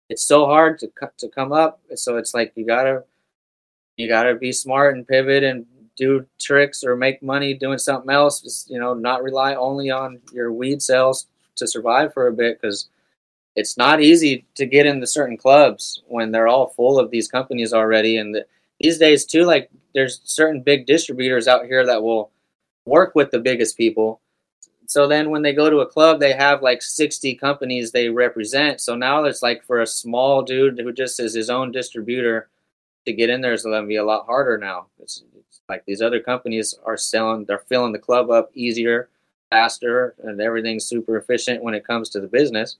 it's 0.09 0.27
so 0.27 0.47
hard 0.47 0.79
to 0.81 0.91
to 1.19 1.29
come 1.29 1.53
up. 1.53 1.81
So 1.95 2.17
it's 2.17 2.35
like 2.35 2.53
you 2.57 2.67
gotta 2.67 3.05
you 3.97 4.09
gotta 4.09 4.35
be 4.35 4.53
smart 4.53 4.97
and 4.97 5.07
pivot 5.07 5.43
and 5.45 5.65
do 5.97 6.27
tricks 6.41 6.85
or 6.85 6.97
make 6.97 7.23
money 7.23 7.55
doing 7.55 7.79
something 7.79 8.11
else. 8.11 8.41
Just 8.41 8.71
you 8.71 8.79
know, 8.79 8.95
not 8.95 9.23
rely 9.23 9.55
only 9.55 9.91
on 9.91 10.21
your 10.33 10.53
weed 10.53 10.83
sales 10.83 11.27
to 11.57 11.67
survive 11.67 12.13
for 12.13 12.27
a 12.27 12.33
bit 12.33 12.61
because 12.61 12.89
it's 13.55 13.79
not 13.79 14.03
easy 14.03 14.45
to 14.55 14.67
get 14.67 14.87
into 14.87 15.07
certain 15.07 15.37
clubs 15.39 16.03
when 16.09 16.31
they're 16.31 16.49
all 16.49 16.69
full 16.69 16.99
of 16.99 17.11
these 17.11 17.29
companies 17.29 17.73
already. 17.73 18.19
And 18.19 18.35
the, 18.35 18.47
these 18.81 18.99
days 18.99 19.25
too, 19.25 19.45
like 19.45 19.71
there's 19.95 20.21
certain 20.25 20.63
big 20.63 20.87
distributors 20.87 21.49
out 21.49 21.67
here 21.67 21.85
that 21.87 22.03
will 22.03 22.31
work 22.85 23.15
with 23.15 23.31
the 23.31 23.39
biggest 23.39 23.77
people. 23.77 24.21
So 24.87 25.09
then 25.09 25.31
when 25.31 25.43
they 25.43 25.53
go 25.53 25.69
to 25.69 25.81
a 25.81 25.87
club, 25.87 26.21
they 26.21 26.33
have 26.33 26.63
like 26.63 26.81
60 26.81 27.35
companies 27.37 27.91
they 27.91 28.09
represent. 28.09 28.81
So 28.81 28.95
now 28.95 29.25
it's 29.25 29.43
like 29.43 29.65
for 29.65 29.81
a 29.81 29.87
small 29.87 30.43
dude 30.43 30.79
who 30.79 30.93
just 30.93 31.19
is 31.19 31.35
his 31.35 31.51
own 31.51 31.73
distributor 31.73 32.49
to 33.07 33.13
get 33.13 33.31
in 33.31 33.41
there 33.41 33.53
is 33.53 33.63
going 33.63 33.83
to 33.83 33.89
be 33.89 33.97
a 33.97 34.05
lot 34.05 34.27
harder 34.27 34.59
now. 34.59 34.87
It's, 35.01 35.25
it's 35.39 35.61
like 35.69 35.85
these 35.87 36.03
other 36.03 36.21
companies 36.21 36.75
are 36.85 36.97
selling, 36.97 37.45
they're 37.45 37.59
filling 37.59 37.93
the 37.93 37.99
club 37.99 38.31
up 38.31 38.51
easier, 38.55 39.09
faster, 39.51 40.15
and 40.23 40.41
everything's 40.41 40.85
super 40.85 41.17
efficient 41.17 41.63
when 41.63 41.75
it 41.75 41.87
comes 41.87 42.09
to 42.11 42.21
the 42.21 42.27
business. 42.29 42.77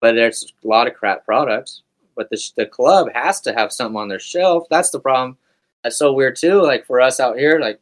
But 0.00 0.14
there's 0.14 0.52
a 0.64 0.68
lot 0.68 0.86
of 0.86 0.94
crap 0.94 1.24
products. 1.24 1.82
But 2.18 2.28
the, 2.30 2.50
the 2.56 2.66
club 2.66 3.06
has 3.14 3.40
to 3.42 3.52
have 3.52 3.72
something 3.72 3.96
on 3.96 4.08
their 4.08 4.18
shelf. 4.18 4.64
That's 4.68 4.90
the 4.90 4.98
problem. 4.98 5.38
That's 5.84 5.96
so 5.96 6.12
weird 6.12 6.34
too. 6.34 6.60
Like 6.60 6.84
for 6.84 7.00
us 7.00 7.20
out 7.20 7.38
here, 7.38 7.60
like 7.60 7.80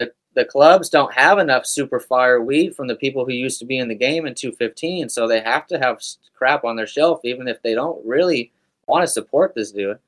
the, 0.00 0.12
the 0.34 0.44
clubs 0.44 0.88
don't 0.90 1.14
have 1.14 1.38
enough 1.38 1.64
super 1.64 2.00
fire 2.00 2.42
weed 2.42 2.74
from 2.74 2.88
the 2.88 2.96
people 2.96 3.24
who 3.24 3.32
used 3.32 3.60
to 3.60 3.64
be 3.64 3.78
in 3.78 3.86
the 3.86 3.94
game 3.94 4.26
in 4.26 4.34
215. 4.34 5.08
So 5.08 5.28
they 5.28 5.40
have 5.40 5.68
to 5.68 5.78
have 5.78 6.02
crap 6.34 6.64
on 6.64 6.74
their 6.74 6.88
shelf, 6.88 7.20
even 7.22 7.46
if 7.46 7.62
they 7.62 7.74
don't 7.74 8.04
really 8.04 8.50
want 8.88 9.02
to 9.04 9.06
support 9.06 9.54
this 9.54 9.70
dude. 9.70 10.00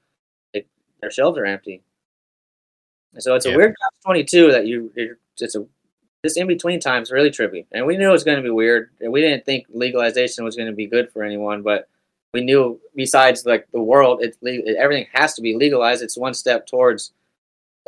They, 0.53 0.67
their 1.01 1.13
shelves 1.13 1.39
are 1.39 1.47
empty. 1.47 1.83
And 3.15 3.23
so 3.23 3.37
it's 3.37 3.47
Yeah. 3.47 3.53
a 3.53 3.57
weird 3.57 3.77
catch 3.81 4.03
22 4.05 4.51
that 4.51 4.67
you, 4.67 4.93
you're, 4.97 5.19
it's 5.41 5.55
a, 5.55 5.65
this 6.25 6.37
in 6.37 6.49
between 6.49 6.81
time 6.81 7.03
is 7.03 7.13
really 7.13 7.31
trippy. 7.31 7.67
And 7.71 7.87
we 7.87 7.97
knew 7.97 8.09
it 8.09 8.13
was 8.13 8.25
going 8.25 8.39
to 8.39 8.43
be 8.43 8.51
weird. 8.51 8.91
We 9.01 9.21
didn't 9.21 9.45
think 9.45 9.67
legalization 9.71 10.45
was 10.45 10.57
going 10.57 10.69
to 10.69 10.75
be 10.75 10.87
good 10.89 11.13
for 11.13 11.23
anyone, 11.23 11.63
but 11.63 11.89
we 12.33 12.43
knew 12.43 12.81
besides 12.95 13.45
like 13.45 13.67
the 13.73 13.83
world, 13.83 14.23
it's 14.23 14.39
le- 14.41 14.75
everything 14.79 15.07
has 15.13 15.35
to 15.35 15.43
be 15.43 15.55
legalized. 15.55 16.03
It's 16.03 16.17
one 16.17 16.35
step 16.35 16.67
towards, 16.67 17.13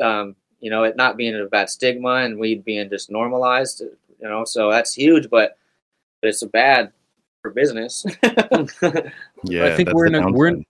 um, 0.02 0.36
you 0.60 0.70
know, 0.70 0.84
it 0.84 0.96
not 0.96 1.16
being 1.16 1.38
a 1.38 1.46
bad 1.46 1.70
stigma 1.70 2.16
and 2.16 2.38
weed 2.38 2.64
being 2.64 2.88
just 2.88 3.10
normalized. 3.10 3.80
You 3.80 4.28
know, 4.28 4.44
so 4.44 4.70
that's 4.70 4.94
huge, 4.94 5.28
but, 5.30 5.56
but 6.20 6.28
it's 6.28 6.42
a 6.42 6.46
bad 6.46 6.92
for 7.42 7.50
business. 7.50 8.04
yeah, 8.22 9.64
I 9.64 9.76
think 9.76 9.92
we're 9.92 10.06
in 10.06 10.14
a 10.14 10.32
we're 10.32 10.48
in, 10.48 10.64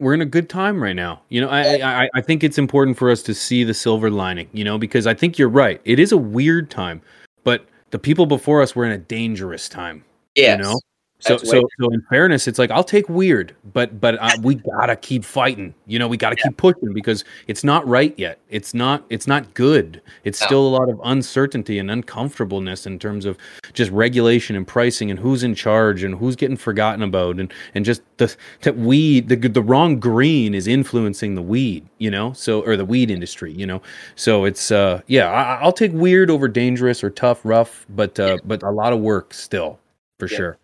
we're 0.00 0.14
in 0.14 0.22
a 0.22 0.26
good 0.26 0.48
time 0.48 0.82
right 0.82 0.96
now. 0.96 1.22
You 1.28 1.42
know, 1.42 1.48
I, 1.48 2.02
I 2.04 2.08
I 2.14 2.20
think 2.20 2.42
it's 2.42 2.58
important 2.58 2.96
for 2.96 3.10
us 3.10 3.22
to 3.24 3.34
see 3.34 3.62
the 3.62 3.74
silver 3.74 4.10
lining. 4.10 4.48
You 4.52 4.64
know, 4.64 4.78
because 4.78 5.06
I 5.06 5.14
think 5.14 5.38
you're 5.38 5.50
right. 5.50 5.80
It 5.84 5.98
is 5.98 6.12
a 6.12 6.16
weird 6.16 6.70
time, 6.70 7.02
but 7.44 7.66
the 7.90 7.98
people 7.98 8.24
before 8.24 8.62
us 8.62 8.74
were 8.74 8.86
in 8.86 8.92
a 8.92 8.98
dangerous 8.98 9.68
time. 9.68 10.04
yes. 10.34 10.58
You 10.58 10.64
know, 10.64 10.80
so 11.22 11.34
way 11.36 11.60
so 11.60 11.68
so 11.80 11.90
in 11.90 12.02
fairness, 12.10 12.48
it's 12.48 12.58
like 12.58 12.70
I'll 12.70 12.84
take 12.84 13.08
weird, 13.08 13.54
but 13.72 14.00
but 14.00 14.18
uh, 14.20 14.30
we 14.42 14.56
gotta 14.56 14.96
keep 14.96 15.24
fighting. 15.24 15.74
You 15.86 15.98
know, 15.98 16.08
we 16.08 16.16
gotta 16.16 16.36
keep 16.36 16.56
pushing 16.56 16.92
because 16.92 17.24
it's 17.46 17.62
not 17.64 17.86
right 17.86 18.14
yet. 18.18 18.38
It's 18.50 18.74
not 18.74 19.04
it's 19.08 19.26
not 19.26 19.54
good. 19.54 20.02
It's 20.24 20.40
No. 20.40 20.46
still 20.46 20.66
a 20.66 20.72
lot 20.76 20.88
of 20.88 21.00
uncertainty 21.04 21.78
and 21.78 21.90
uncomfortableness 21.90 22.86
in 22.86 22.98
terms 22.98 23.24
of 23.24 23.38
just 23.72 23.90
regulation 23.92 24.56
and 24.56 24.66
pricing 24.66 25.10
and 25.10 25.18
who's 25.20 25.42
in 25.42 25.54
charge 25.54 26.02
and 26.02 26.14
who's 26.16 26.34
getting 26.36 26.56
forgotten 26.56 27.02
about 27.02 27.38
and 27.38 27.52
and 27.74 27.84
just 27.84 28.02
the 28.16 28.34
that 28.62 28.76
weed 28.76 29.28
the 29.28 29.36
the 29.36 29.62
wrong 29.62 30.00
green 30.00 30.54
is 30.54 30.66
influencing 30.66 31.34
the 31.34 31.42
weed. 31.42 31.86
You 31.98 32.10
know, 32.10 32.32
so 32.32 32.62
or 32.62 32.76
the 32.76 32.84
weed 32.84 33.10
industry. 33.10 33.52
You 33.52 33.66
know, 33.66 33.82
so 34.16 34.44
it's 34.44 34.70
uh 34.72 35.00
yeah 35.06 35.30
I, 35.30 35.62
I'll 35.62 35.72
take 35.72 35.92
weird 35.92 36.30
over 36.30 36.48
dangerous 36.48 37.04
or 37.04 37.10
tough 37.10 37.40
rough, 37.44 37.86
but 37.90 38.18
uh 38.18 38.38
but 38.44 38.62
a 38.62 38.70
lot 38.70 38.92
of 38.92 38.98
work 39.00 39.32
still 39.34 39.78
for 40.18 40.26
Yeah. 40.28 40.36
sure. 40.36 40.58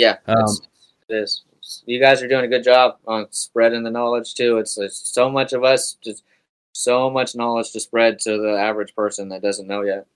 Yeah, 0.00 0.16
Um, 0.26 0.46
it's. 1.10 1.42
You 1.86 2.00
guys 2.00 2.22
are 2.22 2.28
doing 2.28 2.46
a 2.46 2.48
good 2.48 2.64
job 2.64 2.96
on 3.06 3.26
spreading 3.32 3.82
the 3.82 3.90
knowledge 3.90 4.34
too. 4.34 4.56
It's, 4.56 4.78
it's 4.78 5.12
so 5.12 5.28
much 5.28 5.52
of 5.52 5.62
us, 5.62 5.98
just 6.02 6.24
so 6.72 7.10
much 7.10 7.34
knowledge 7.36 7.70
to 7.72 7.80
spread 7.80 8.18
to 8.20 8.38
the 8.38 8.58
average 8.58 8.94
person 8.94 9.28
that 9.28 9.42
doesn't 9.42 9.66
know 9.68 9.82
yet. 9.82 10.06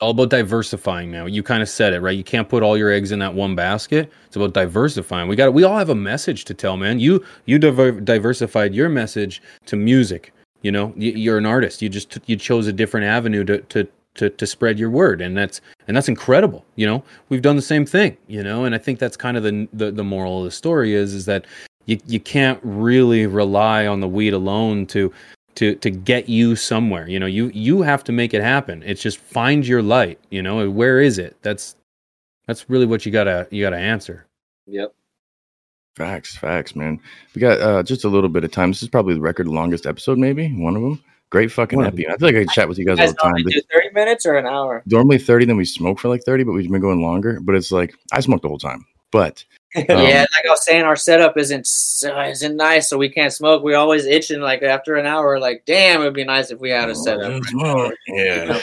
all 0.00 0.10
about 0.10 0.30
diversifying 0.30 1.12
now. 1.12 1.26
You 1.26 1.42
kind 1.44 1.62
of 1.62 1.68
said 1.68 1.92
it, 1.92 2.00
right? 2.00 2.16
You 2.16 2.24
can't 2.24 2.48
put 2.48 2.62
all 2.64 2.76
your 2.76 2.90
eggs 2.90 3.12
in 3.12 3.20
that 3.20 3.34
one 3.34 3.54
basket. 3.54 4.10
It's 4.26 4.34
about 4.36 4.52
diversifying. 4.52 5.28
We 5.28 5.36
got 5.36 5.54
we 5.54 5.62
all 5.62 5.78
have 5.78 5.90
a 5.90 5.94
message 5.94 6.44
to 6.46 6.54
tell, 6.54 6.76
man. 6.76 6.98
You 6.98 7.24
you 7.46 7.58
diver- 7.60 8.00
diversified 8.00 8.74
your 8.74 8.88
message 8.88 9.40
to 9.66 9.76
music. 9.76 10.32
You 10.62 10.72
know, 10.72 10.92
you, 10.96 11.12
you're 11.12 11.38
an 11.38 11.46
artist. 11.46 11.82
You 11.82 11.88
just 11.88 12.18
you 12.26 12.34
chose 12.36 12.66
a 12.66 12.72
different 12.72 13.06
avenue 13.06 13.44
to 13.44 13.58
to 13.60 13.86
to 14.14 14.30
to 14.30 14.46
spread 14.46 14.78
your 14.78 14.90
word, 14.90 15.20
and 15.20 15.36
that's 15.36 15.60
and 15.86 15.96
that's 15.96 16.08
incredible. 16.08 16.64
You 16.76 16.86
know, 16.86 17.04
we've 17.28 17.42
done 17.42 17.56
the 17.56 17.62
same 17.62 17.86
thing. 17.86 18.16
You 18.26 18.42
know, 18.42 18.64
and 18.64 18.74
I 18.74 18.78
think 18.78 18.98
that's 18.98 19.16
kind 19.16 19.36
of 19.36 19.42
the 19.42 19.68
the, 19.72 19.90
the 19.90 20.04
moral 20.04 20.38
of 20.38 20.44
the 20.44 20.50
story 20.50 20.94
is 20.94 21.14
is 21.14 21.26
that 21.26 21.46
you 21.86 21.98
you 22.06 22.20
can't 22.20 22.60
really 22.62 23.26
rely 23.26 23.86
on 23.86 24.00
the 24.00 24.08
weed 24.08 24.32
alone 24.32 24.86
to 24.86 25.12
to 25.56 25.74
to 25.76 25.90
get 25.90 26.28
you 26.28 26.54
somewhere 26.54 27.08
you 27.08 27.18
know 27.18 27.26
you 27.26 27.50
you 27.52 27.82
have 27.82 28.04
to 28.04 28.12
make 28.12 28.32
it 28.32 28.40
happen 28.40 28.84
it's 28.86 29.02
just 29.02 29.18
find 29.18 29.66
your 29.66 29.82
light 29.82 30.16
you 30.30 30.40
know 30.40 30.70
where 30.70 31.00
is 31.00 31.18
it 31.18 31.36
that's 31.42 31.74
that's 32.46 32.70
really 32.70 32.86
what 32.86 33.04
you 33.04 33.10
gotta 33.10 33.48
you 33.50 33.60
gotta 33.60 33.76
answer 33.76 34.28
Yep. 34.70 34.94
Facts, 35.96 36.36
facts, 36.36 36.76
man. 36.76 37.00
We 37.34 37.40
got 37.40 37.60
uh, 37.60 37.82
just 37.82 38.04
a 38.04 38.08
little 38.08 38.28
bit 38.30 38.44
of 38.44 38.52
time. 38.52 38.70
This 38.70 38.82
is 38.82 38.88
probably 38.88 39.14
the 39.14 39.20
record 39.20 39.48
longest 39.48 39.86
episode, 39.86 40.18
maybe 40.18 40.48
one 40.56 40.76
of 40.76 40.82
them. 40.82 41.02
Great 41.30 41.52
fucking 41.52 41.78
One 41.78 41.86
epi. 41.86 42.08
I 42.08 42.16
feel 42.16 42.28
like 42.28 42.36
I 42.36 42.44
chat 42.52 42.68
with 42.68 42.76
you 42.78 42.84
guys 42.84 42.98
You 42.98 43.04
all 43.04 43.12
the 43.12 43.14
time. 43.14 43.44
do 43.44 43.60
30 43.72 43.90
minutes 43.94 44.26
or 44.26 44.36
an 44.36 44.46
hour? 44.46 44.82
normally 44.86 45.18
30, 45.18 45.46
then 45.46 45.56
we 45.56 45.64
smoke 45.64 46.00
for 46.00 46.08
like 46.08 46.22
30, 46.24 46.42
but 46.44 46.52
we've 46.52 46.70
been 46.70 46.80
going 46.80 47.02
longer. 47.02 47.38
But 47.40 47.54
it's 47.54 47.70
like 47.70 47.94
I 48.12 48.20
smoked 48.20 48.42
the 48.42 48.48
whole 48.48 48.58
time. 48.58 48.84
But 49.12 49.44
Um, 49.76 49.84
yeah, 49.88 50.26
like 50.34 50.44
I 50.44 50.50
was 50.50 50.64
saying, 50.64 50.82
our 50.82 50.96
setup 50.96 51.38
isn't 51.38 51.60
isn't 52.02 52.56
nice, 52.56 52.88
so 52.88 52.98
we 52.98 53.08
can't 53.08 53.32
smoke. 53.32 53.62
We 53.62 53.74
always 53.74 54.04
itching. 54.04 54.40
Like 54.40 54.64
after 54.64 54.96
an 54.96 55.06
hour, 55.06 55.38
like 55.38 55.62
damn, 55.64 56.00
it'd 56.00 56.12
be 56.12 56.24
nice 56.24 56.50
if 56.50 56.58
we 56.58 56.70
had 56.70 56.90
a 56.90 56.94
setup. 56.96 57.40
Yeah. 58.08 58.60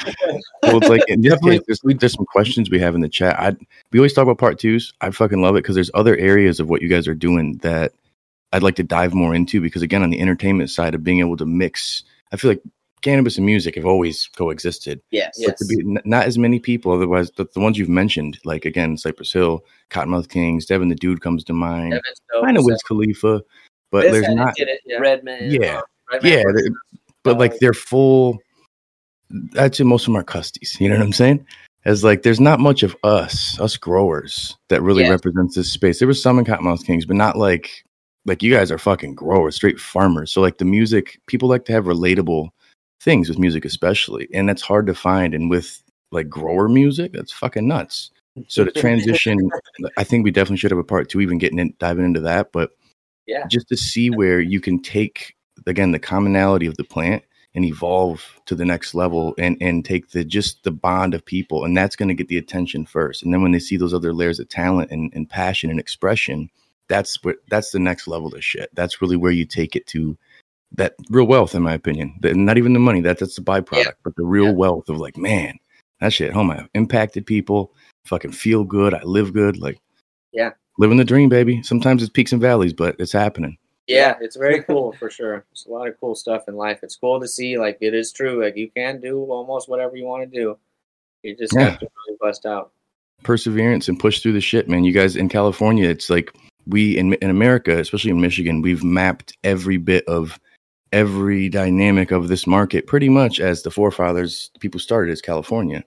well, 0.63 0.79
it's 0.79 0.89
like 0.89 1.05
case, 1.05 1.61
there's, 1.65 1.79
there's 1.81 2.13
some 2.13 2.25
questions 2.25 2.69
we 2.69 2.79
have 2.79 2.93
in 2.93 2.99
the 2.99 3.07
chat. 3.07 3.39
I 3.39 3.55
we 3.91 3.99
always 3.99 4.11
talk 4.11 4.23
about 4.23 4.37
part 4.37 4.59
twos. 4.59 4.91
I 4.99 5.11
fucking 5.11 5.41
love 5.41 5.55
it 5.55 5.59
because 5.63 5.75
there's 5.75 5.91
other 5.93 6.17
areas 6.17 6.59
of 6.59 6.67
what 6.67 6.81
you 6.81 6.89
guys 6.89 7.07
are 7.07 7.15
doing 7.15 7.55
that 7.59 7.93
I'd 8.51 8.63
like 8.63 8.75
to 8.75 8.83
dive 8.83 9.13
more 9.13 9.33
into. 9.33 9.61
Because 9.61 9.83
again, 9.83 10.03
on 10.03 10.09
the 10.09 10.19
entertainment 10.19 10.69
side 10.71 10.93
of 10.93 11.05
being 11.05 11.21
able 11.21 11.37
to 11.37 11.45
mix, 11.45 12.03
I 12.31 12.37
feel 12.37 12.51
like 12.51 12.61
cannabis 13.01 13.37
and 13.37 13.45
music 13.45 13.75
have 13.75 13.85
always 13.85 14.27
coexisted. 14.35 15.01
Yes. 15.11 15.39
But 15.45 15.57
to 15.57 15.65
be 15.65 15.77
not 16.03 16.25
as 16.25 16.37
many 16.37 16.59
people, 16.59 16.91
otherwise 16.91 17.31
the, 17.37 17.45
the 17.53 17.59
ones 17.59 17.77
you've 17.77 17.89
mentioned, 17.89 18.39
like 18.43 18.65
again, 18.65 18.97
Cypress 18.97 19.31
Hill, 19.31 19.63
Kottonmouth 19.91 20.29
Kings, 20.29 20.65
Devin 20.65 20.89
the 20.89 20.95
Dude 20.95 21.21
comes 21.21 21.43
to 21.45 21.53
mind. 21.53 21.93
Evan's 21.93 22.21
dope, 22.33 22.43
Kind 22.45 22.57
of 22.57 22.65
Wiz 22.65 22.81
Khalifa, 22.83 23.41
but 23.91 24.03
Wiz 24.05 24.11
there's 24.11 24.25
had 24.27 24.35
not. 24.35 24.55
get 24.55 24.67
it, 24.67 24.81
yeah. 24.85 24.97
Redman. 24.97 25.51
Yeah, 25.51 25.77
um, 25.77 25.83
Right, 26.11 26.23
man? 26.23 26.31
yeah, 26.33 26.43
they're- 26.53 26.71
but 27.23 27.37
like 27.37 27.59
they're 27.59 27.73
full. 27.73 28.39
I'd 29.59 29.77
most 29.81 30.03
of 30.03 30.13
them 30.13 30.17
are 30.17 30.23
custies. 30.23 30.79
You 30.79 30.87
know 30.89 30.95
what 30.95 31.03
I'm 31.03 31.13
saying? 31.13 31.45
As 31.85 32.03
like, 32.03 32.23
there's 32.23 32.39
not 32.39 32.59
much 32.59 32.83
of 32.83 32.95
us, 33.03 33.59
us 33.59 33.77
growers, 33.77 34.57
that 34.69 34.81
really 34.81 35.03
Yes. 35.03 35.11
represents 35.11 35.55
this 35.55 35.71
space. 35.71 35.99
There 35.99 36.07
was 36.07 36.21
some 36.21 36.39
in 36.39 36.45
Kottonmouth 36.45 36.85
Kings, 36.85 37.05
but 37.05 37.15
not 37.15 37.37
like 37.37 37.69
like 38.27 38.43
you 38.43 38.53
guys 38.53 38.71
are 38.71 38.77
fucking 38.77 39.15
growers, 39.15 39.55
straight 39.55 39.79
farmers. 39.79 40.31
So 40.31 40.41
like 40.41 40.57
the 40.57 40.65
music, 40.65 41.19
people 41.27 41.47
like 41.49 41.65
to 41.65 41.71
have 41.71 41.85
relatable 41.85 42.49
things 43.01 43.29
with 43.29 43.39
music, 43.39 43.65
especially, 43.65 44.27
and 44.33 44.47
that's 44.47 44.61
hard 44.61 44.85
to 44.87 44.93
find. 44.93 45.33
And 45.33 45.49
with 45.49 45.81
like 46.11 46.29
grower 46.29 46.67
music, 46.67 47.13
that's 47.13 47.31
fucking 47.31 47.67
nuts. 47.67 48.11
So 48.47 48.65
to 48.65 48.71
transition, 48.71 49.49
I 49.97 50.03
think 50.03 50.23
we 50.23 50.29
definitely 50.29 50.57
should 50.57 50.71
have 50.71 50.77
a 50.77 50.83
part 50.83 51.09
two, 51.09 51.21
even 51.21 51.39
getting 51.39 51.57
in, 51.57 51.73
diving 51.79 52.05
into 52.05 52.19
that. 52.19 52.51
But 52.51 52.71
Yeah. 53.25 53.47
just 53.47 53.67
to 53.69 53.77
see 53.77 54.09
where 54.09 54.39
you 54.39 54.59
can 54.59 54.79
take 54.79 55.35
again 55.65 55.91
the 55.91 55.99
commonality 55.99 56.67
of 56.67 56.77
the 56.77 56.83
plant 56.83 57.23
and 57.55 57.65
evolve 57.65 58.39
to 58.45 58.55
the 58.55 58.65
next 58.65 58.93
level 58.93 59.33
and 59.39 59.57
and 59.59 59.83
take 59.83 60.11
the 60.11 60.23
just 60.23 60.63
the 60.63 60.71
bond 60.71 61.13
of 61.13 61.25
people 61.25 61.65
and 61.65 61.75
that's 61.75 61.95
going 61.95 62.07
to 62.07 62.13
get 62.13 62.27
the 62.27 62.37
attention 62.37 62.85
first 62.85 63.23
and 63.23 63.33
then 63.33 63.41
when 63.41 63.51
they 63.51 63.59
see 63.59 63.75
those 63.75 63.93
other 63.93 64.13
layers 64.13 64.39
of 64.39 64.47
talent 64.47 64.91
and, 64.91 65.11
and 65.15 65.29
passion 65.29 65.69
and 65.71 65.79
expression 65.79 66.49
that's 66.89 67.23
what 67.23 67.37
that's 67.49 67.71
the 67.71 67.79
next 67.79 68.07
level 68.07 68.33
of 68.33 68.43
shit 68.43 68.69
that's 68.73 69.01
really 69.01 69.15
where 69.17 69.31
you 69.31 69.45
take 69.45 69.75
it 69.75 69.85
to 69.87 70.17
that 70.73 70.95
real 71.09 71.25
wealth 71.27 71.55
in 71.55 71.63
my 71.63 71.73
opinion 71.73 72.15
The- 72.21 72.33
not 72.33 72.57
even 72.57 72.73
the 72.73 72.79
money 72.79 73.01
that 73.01 73.19
that's 73.19 73.35
the 73.35 73.41
byproduct 73.41 73.93
but 74.03 74.15
the 74.15 74.25
real 74.25 74.45
Yeah. 74.47 74.51
wealth 74.51 74.89
of 74.89 74.97
like 74.97 75.17
man 75.17 75.57
that 76.01 76.13
shit 76.13 76.31
oh 76.31 76.33
home 76.35 76.51
i've 76.51 76.69
impacted 76.73 77.25
people 77.25 77.73
fucking 78.05 78.31
feel 78.31 78.63
good 78.63 78.93
i 78.93 79.01
live 79.03 79.33
good 79.33 79.57
like 79.57 79.79
Yeah. 80.33 80.51
living 80.77 80.97
the 80.97 81.05
dream 81.05 81.29
baby 81.29 81.61
sometimes 81.63 82.01
it's 82.03 82.11
peaks 82.11 82.31
and 82.33 82.41
valleys 82.41 82.73
but 82.73 82.95
it's 82.99 83.11
happening 83.13 83.57
Yeah, 83.87 84.17
it's 84.19 84.35
very 84.35 84.61
cool 84.63 84.91
for 84.99 85.09
sure. 85.09 85.45
It's 85.53 85.65
a 85.65 85.69
lot 85.71 85.87
of 85.87 85.97
cool 86.01 86.13
stuff 86.13 86.49
in 86.49 86.55
life. 86.57 86.79
It's 86.83 86.97
cool 86.97 87.21
to 87.21 87.27
see. 87.27 87.57
Like 87.57 87.77
it 87.79 87.93
is 87.93 88.11
true. 88.11 88.43
Like 88.43 88.57
you 88.57 88.69
can 88.75 88.99
do 88.99 89.23
almost 89.31 89.69
whatever 89.69 89.95
you 89.95 90.03
want 90.03 90.23
to 90.29 90.39
do. 90.41 90.57
You 91.23 91.37
just 91.37 91.53
Yeah. 91.55 91.69
have 91.69 91.79
to 91.79 91.87
really 91.95 92.17
bust 92.19 92.45
out. 92.45 92.71
perseverance 93.23 93.87
and 93.87 93.97
push 93.97 94.19
through 94.19 94.33
the 94.33 94.41
shit, 94.41 94.67
man. 94.67 94.83
You 94.83 94.91
guys 94.91 95.15
in 95.15 95.29
California, 95.29 95.87
it's 95.89 96.09
like 96.09 96.33
we 96.67 96.97
in 96.97 97.13
in 97.15 97.29
America, 97.29 97.79
especially 97.79 98.11
in 98.11 98.21
Michigan, 98.21 98.61
we've 98.61 98.83
mapped 98.83 99.37
every 99.43 99.77
bit 99.77 100.05
of 100.05 100.39
every 100.91 101.49
dynamic 101.49 102.11
of 102.11 102.27
this 102.27 102.47
market 102.47 102.87
pretty 102.87 103.09
much 103.09 103.39
as 103.39 103.63
the 103.63 103.71
forefathers 103.71 104.49
people 104.59 104.79
started 104.79 105.11
as 105.11 105.21
California. 105.21 105.83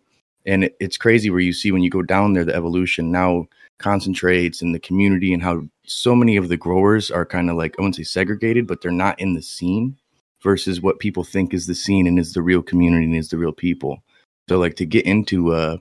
And 0.46 0.64
it, 0.64 0.76
it's 0.80 0.96
crazy 0.96 1.30
where 1.30 1.40
you 1.40 1.52
see 1.52 1.72
when 1.72 1.82
you 1.82 1.90
go 1.90 2.02
down 2.02 2.32
there 2.32 2.44
the 2.44 2.54
evolution 2.54 3.10
now 3.10 3.46
concentrates 3.78 4.60
in 4.62 4.72
the 4.72 4.78
community 4.78 5.32
and 5.32 5.42
how 5.42 5.62
so 5.84 6.14
many 6.14 6.36
of 6.36 6.48
the 6.48 6.56
growers 6.56 7.10
are 7.10 7.24
kind 7.24 7.50
of 7.50 7.56
like 7.56 7.74
I 7.78 7.82
wouldn't 7.82 7.96
say 7.96 8.02
segregated, 8.02 8.66
but 8.66 8.80
they're 8.80 8.90
not 8.90 9.20
in 9.20 9.34
the 9.34 9.42
scene 9.42 9.96
versus 10.42 10.80
what 10.80 10.98
people 10.98 11.24
think 11.24 11.52
is 11.52 11.66
the 11.66 11.74
scene 11.74 12.06
and 12.06 12.18
is 12.18 12.32
the 12.32 12.42
real 12.42 12.62
community 12.62 13.04
and 13.04 13.16
is 13.16 13.28
the 13.28 13.38
real 13.38 13.52
people. 13.52 14.02
So 14.48 14.58
like 14.58 14.76
to 14.76 14.86
get 14.86 15.06
into 15.06 15.52
uh 15.52 15.78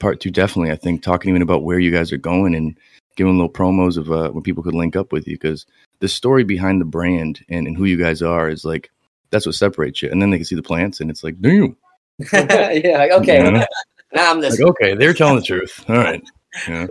part 0.00 0.18
two 0.18 0.32
definitely 0.32 0.72
i 0.72 0.74
think 0.74 1.00
talking 1.00 1.28
even 1.28 1.42
about 1.42 1.62
where 1.62 1.78
you 1.78 1.92
guys 1.92 2.10
are 2.10 2.16
going 2.16 2.56
and 2.56 2.76
giving 3.16 3.34
little 3.36 3.50
promos 3.50 3.96
of 3.96 4.10
uh, 4.12 4.30
when 4.30 4.42
people 4.42 4.62
could 4.62 4.74
link 4.74 4.94
up 4.96 5.10
with 5.12 5.26
you 5.26 5.34
because 5.36 5.66
the 6.00 6.08
story 6.08 6.44
behind 6.44 6.80
the 6.80 6.84
brand 6.84 7.44
and, 7.48 7.66
and 7.66 7.76
who 7.76 7.84
you 7.84 7.96
guys 7.96 8.22
are 8.22 8.48
is 8.48 8.64
like 8.64 8.90
that's 9.30 9.44
what 9.46 9.54
separates 9.54 10.02
you 10.02 10.10
and 10.10 10.22
then 10.22 10.30
they 10.30 10.36
can 10.38 10.44
see 10.46 10.54
the 10.54 10.62
plants 10.62 11.00
and 11.00 11.10
it's 11.10 11.24
like 11.24 11.40
damn 11.40 11.76
yeah. 12.32 12.96
Like, 12.98 13.10
okay. 13.12 13.44
You 13.44 13.50
know? 13.50 13.66
Now 14.14 14.30
I'm 14.30 14.40
this. 14.40 14.58
like 14.60 14.70
okay 14.70 14.94
they're 14.94 15.12
telling 15.14 15.36
the 15.36 15.42
truth 15.42 15.84
all 15.88 15.96
right 15.96 16.22
yeah. 16.68 16.86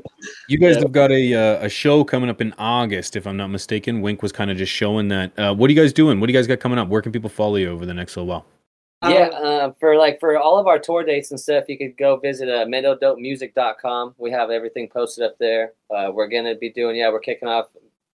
You 0.47 0.59
guys 0.59 0.75
Yeah. 0.75 0.81
have 0.81 0.91
got 0.91 1.11
a 1.11 1.33
uh, 1.33 1.65
a 1.65 1.69
show 1.69 2.03
coming 2.03 2.29
up 2.29 2.39
in 2.39 2.53
August, 2.59 3.15
if 3.15 3.25
I'm 3.25 3.35
not 3.35 3.47
mistaken. 3.47 3.99
Wink 4.01 4.21
was 4.21 4.31
kind 4.31 4.51
of 4.51 4.57
just 4.57 4.71
showing 4.71 5.07
that. 5.07 5.31
Uh, 5.39 5.55
what 5.55 5.69
are 5.69 5.73
you 5.73 5.81
guys 5.81 5.91
doing? 5.91 6.19
What 6.19 6.27
do 6.27 6.33
you 6.33 6.37
guys 6.37 6.45
got 6.45 6.59
coming 6.59 6.77
up? 6.77 6.87
Where 6.87 7.01
can 7.01 7.11
people 7.11 7.31
follow 7.31 7.55
you 7.55 7.69
over 7.71 7.83
the 7.83 7.93
next 7.95 8.15
little 8.15 8.27
while? 8.27 8.45
Yeah, 9.03 9.27
uh, 9.27 9.73
for 9.79 9.97
like 9.97 10.19
for 10.19 10.37
all 10.37 10.57
of 10.57 10.67
our 10.67 10.79
tour 10.79 11.03
dates 11.03 11.31
and 11.31 11.39
stuff, 11.39 11.65
you 11.67 11.77
could 11.77 11.97
go 11.97 12.17
visit 12.17 12.49
uh, 12.49 12.65
mendodopemusic.com. 12.65 14.15
We 14.17 14.31
have 14.31 14.49
everything 14.49 14.89
posted 14.89 15.23
up 15.23 15.37
there. 15.37 15.73
Uh, 15.93 16.11
we're 16.13 16.27
gonna 16.27 16.55
be 16.55 16.71
doing 16.71 16.95
yeah, 16.95 17.11
we're 17.11 17.19
kicking 17.19 17.47
off. 17.47 17.67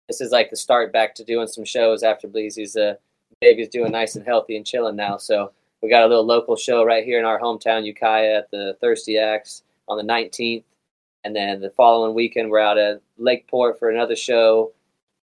This 0.09 0.21
is 0.21 0.33
like 0.33 0.51
the 0.51 0.57
start 0.57 0.93
back 0.93 1.15
to 1.17 1.25
doing 1.25 1.47
some 1.47 1.65
shows 1.65 2.03
after 2.03 2.29
Bleezy's 2.29 2.77
uh, 2.77 2.95
baby's 3.41 3.69
doing 3.69 3.93
nice 3.93 4.17
and 4.17 4.25
healthy 4.25 4.57
and 4.57 4.65
chilling 4.67 4.97
now. 4.97 5.19
So 5.19 5.53
we 5.83 5.91
got 5.91 6.03
a 6.03 6.07
little 6.07 6.27
local 6.27 6.57
show 6.57 6.85
right 6.85 7.05
here 7.05 7.19
in 7.19 7.25
our 7.25 7.39
hometown, 7.39 7.85
Ukiah, 7.85 8.39
at 8.39 8.51
the 8.51 8.77
Thirsty 8.81 9.19
Axe 9.19 9.63
on 9.89 9.99
the 9.99 10.13
19th, 10.13 10.65
and 11.25 11.37
then 11.37 11.61
the 11.61 11.71
following 11.71 12.15
weekend 12.15 12.51
we're 12.51 12.59
out 12.61 12.79
at 12.79 13.01
Lakeport 13.19 13.79
for 13.79 13.91
another 13.91 14.17
show. 14.17 14.73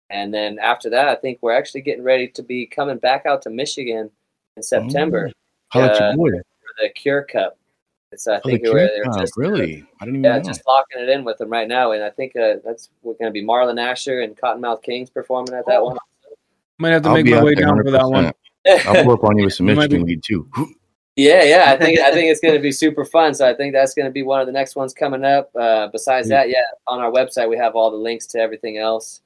And 0.10 0.34
then 0.34 0.60
after 0.60 0.90
that, 0.90 1.08
I 1.08 1.16
think 1.16 1.40
we're 1.42 1.56
actually 1.56 1.82
getting 1.82 2.04
ready 2.04 2.28
to 2.30 2.44
be 2.44 2.66
coming 2.66 2.98
back 2.98 3.26
out 3.26 3.44
to 3.44 3.50
Michigan 3.50 4.12
in 4.58 4.64
September 4.64 5.32
how 5.70 5.82
about 5.86 6.02
Uh, 6.02 6.06
your 6.06 6.16
boy 6.16 6.30
for 6.32 6.74
the 6.82 6.90
Cure 6.90 7.24
Cup. 7.24 7.58
It's 8.12 8.28
I 8.28 8.34
oh, 8.36 8.42
the 8.44 8.50
think 8.52 8.62
Cure 8.64 8.74
we're 8.74 9.04
Cup, 9.04 9.20
just 9.20 9.38
really 9.38 9.86
i 10.02 10.06
didn't 10.06 10.20
even 10.20 10.24
yeah 10.24 10.38
know 10.38 10.44
just 10.44 10.62
locking 10.68 11.02
it 11.02 11.10
in 11.10 11.24
with 11.24 11.38
them 11.38 11.50
right 11.50 11.68
now, 11.68 11.92
and 11.92 12.04
I 12.04 12.10
think 12.10 12.36
uh, 12.36 12.56
that's 12.66 12.90
we're 13.04 13.14
going 13.14 13.30
to 13.30 13.32
be 13.32 13.44
Marlon 13.44 13.80
Asher 13.80 14.22
and 14.22 14.36
Kottonmouth 14.38 14.84
Kings 14.84 15.10
performing 15.10 15.54
at 15.54 15.66
that 15.68 15.82
one. 15.82 15.98
Might 16.78 16.90
have 16.90 17.04
to 17.04 17.10
I'll 17.10 17.16
make 17.16 17.28
my 17.28 17.38
out 17.38 17.44
way 17.46 17.56
there 17.56 17.66
down 17.66 17.82
for 17.84 17.92
that 17.92 18.10
one. 18.10 18.26
100%. 18.26 18.86
i'll 18.86 19.04
pull 19.04 19.14
up 19.14 19.24
on 19.24 19.38
you 19.38 19.46
with 19.46 19.54
some 19.54 19.68
You 19.70 19.76
might 19.76 19.90
michigan 19.90 20.06
be- 20.06 20.16
weed 20.16 20.24
too 20.24 20.48
yeah, 21.16 21.44
yeah, 21.44 21.72
I 21.72 21.78
think 21.78 22.00
I 22.00 22.12
think 22.12 22.30
it's 22.32 22.42
going 22.42 22.54
to 22.54 22.60
be 22.60 22.72
super 22.72 23.06
fun. 23.06 23.34
So 23.34 23.48
I 23.50 23.54
think 23.54 23.74
that's 23.74 23.94
going 23.94 24.06
to 24.06 24.12
be 24.12 24.24
one 24.24 24.40
of 24.42 24.46
the 24.48 24.54
next 24.54 24.76
ones 24.76 24.94
coming 24.94 25.24
up. 25.24 25.50
Uh, 25.56 25.88
besides 25.88 26.30
that, 26.30 26.50
yeah, 26.50 26.64
on 26.88 27.00
our 27.00 27.12
website 27.12 27.50
we 27.50 27.58
have 27.58 27.76
all 27.76 27.92
the 27.92 27.98
links 27.98 28.28
to 28.28 28.40
everything 28.40 28.78
else, 28.78 29.22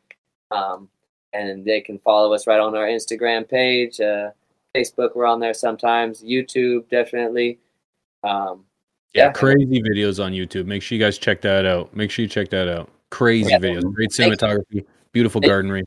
um, 0.52 0.90
and 1.34 1.64
they 1.66 1.82
can 1.82 2.00
follow 2.00 2.34
us 2.34 2.48
right 2.48 2.60
on 2.60 2.76
our 2.76 2.86
Instagram 2.88 3.48
page, 3.48 4.00
uh, 4.00 4.32
Facebook. 4.76 5.16
We're 5.16 5.26
on 5.26 5.40
there 5.40 5.54
sometimes. 5.54 6.24
YouTube 6.24 6.90
definitely. 6.90 7.60
Um, 8.24 8.66
Yeah, 9.14 9.28
Yeah. 9.28 9.32
crazy 9.32 9.82
videos 9.82 10.22
on 10.24 10.34
YouTube. 10.34 10.66
Make 10.66 10.82
sure 10.82 10.98
you 10.98 11.02
guys 11.04 11.18
check 11.18 11.40
that 11.42 11.66
out. 11.66 11.96
Make 11.96 12.12
sure 12.12 12.24
you 12.24 12.28
check 12.30 12.50
that 12.50 12.68
out. 12.68 12.90
Crazy 13.12 13.50
Yeah. 13.50 13.60
videos, 13.60 13.84
great 13.94 14.10
cinematography, 14.10 14.84
beautiful 15.14 15.40
Thank- 15.40 15.52
gardenery. 15.52 15.84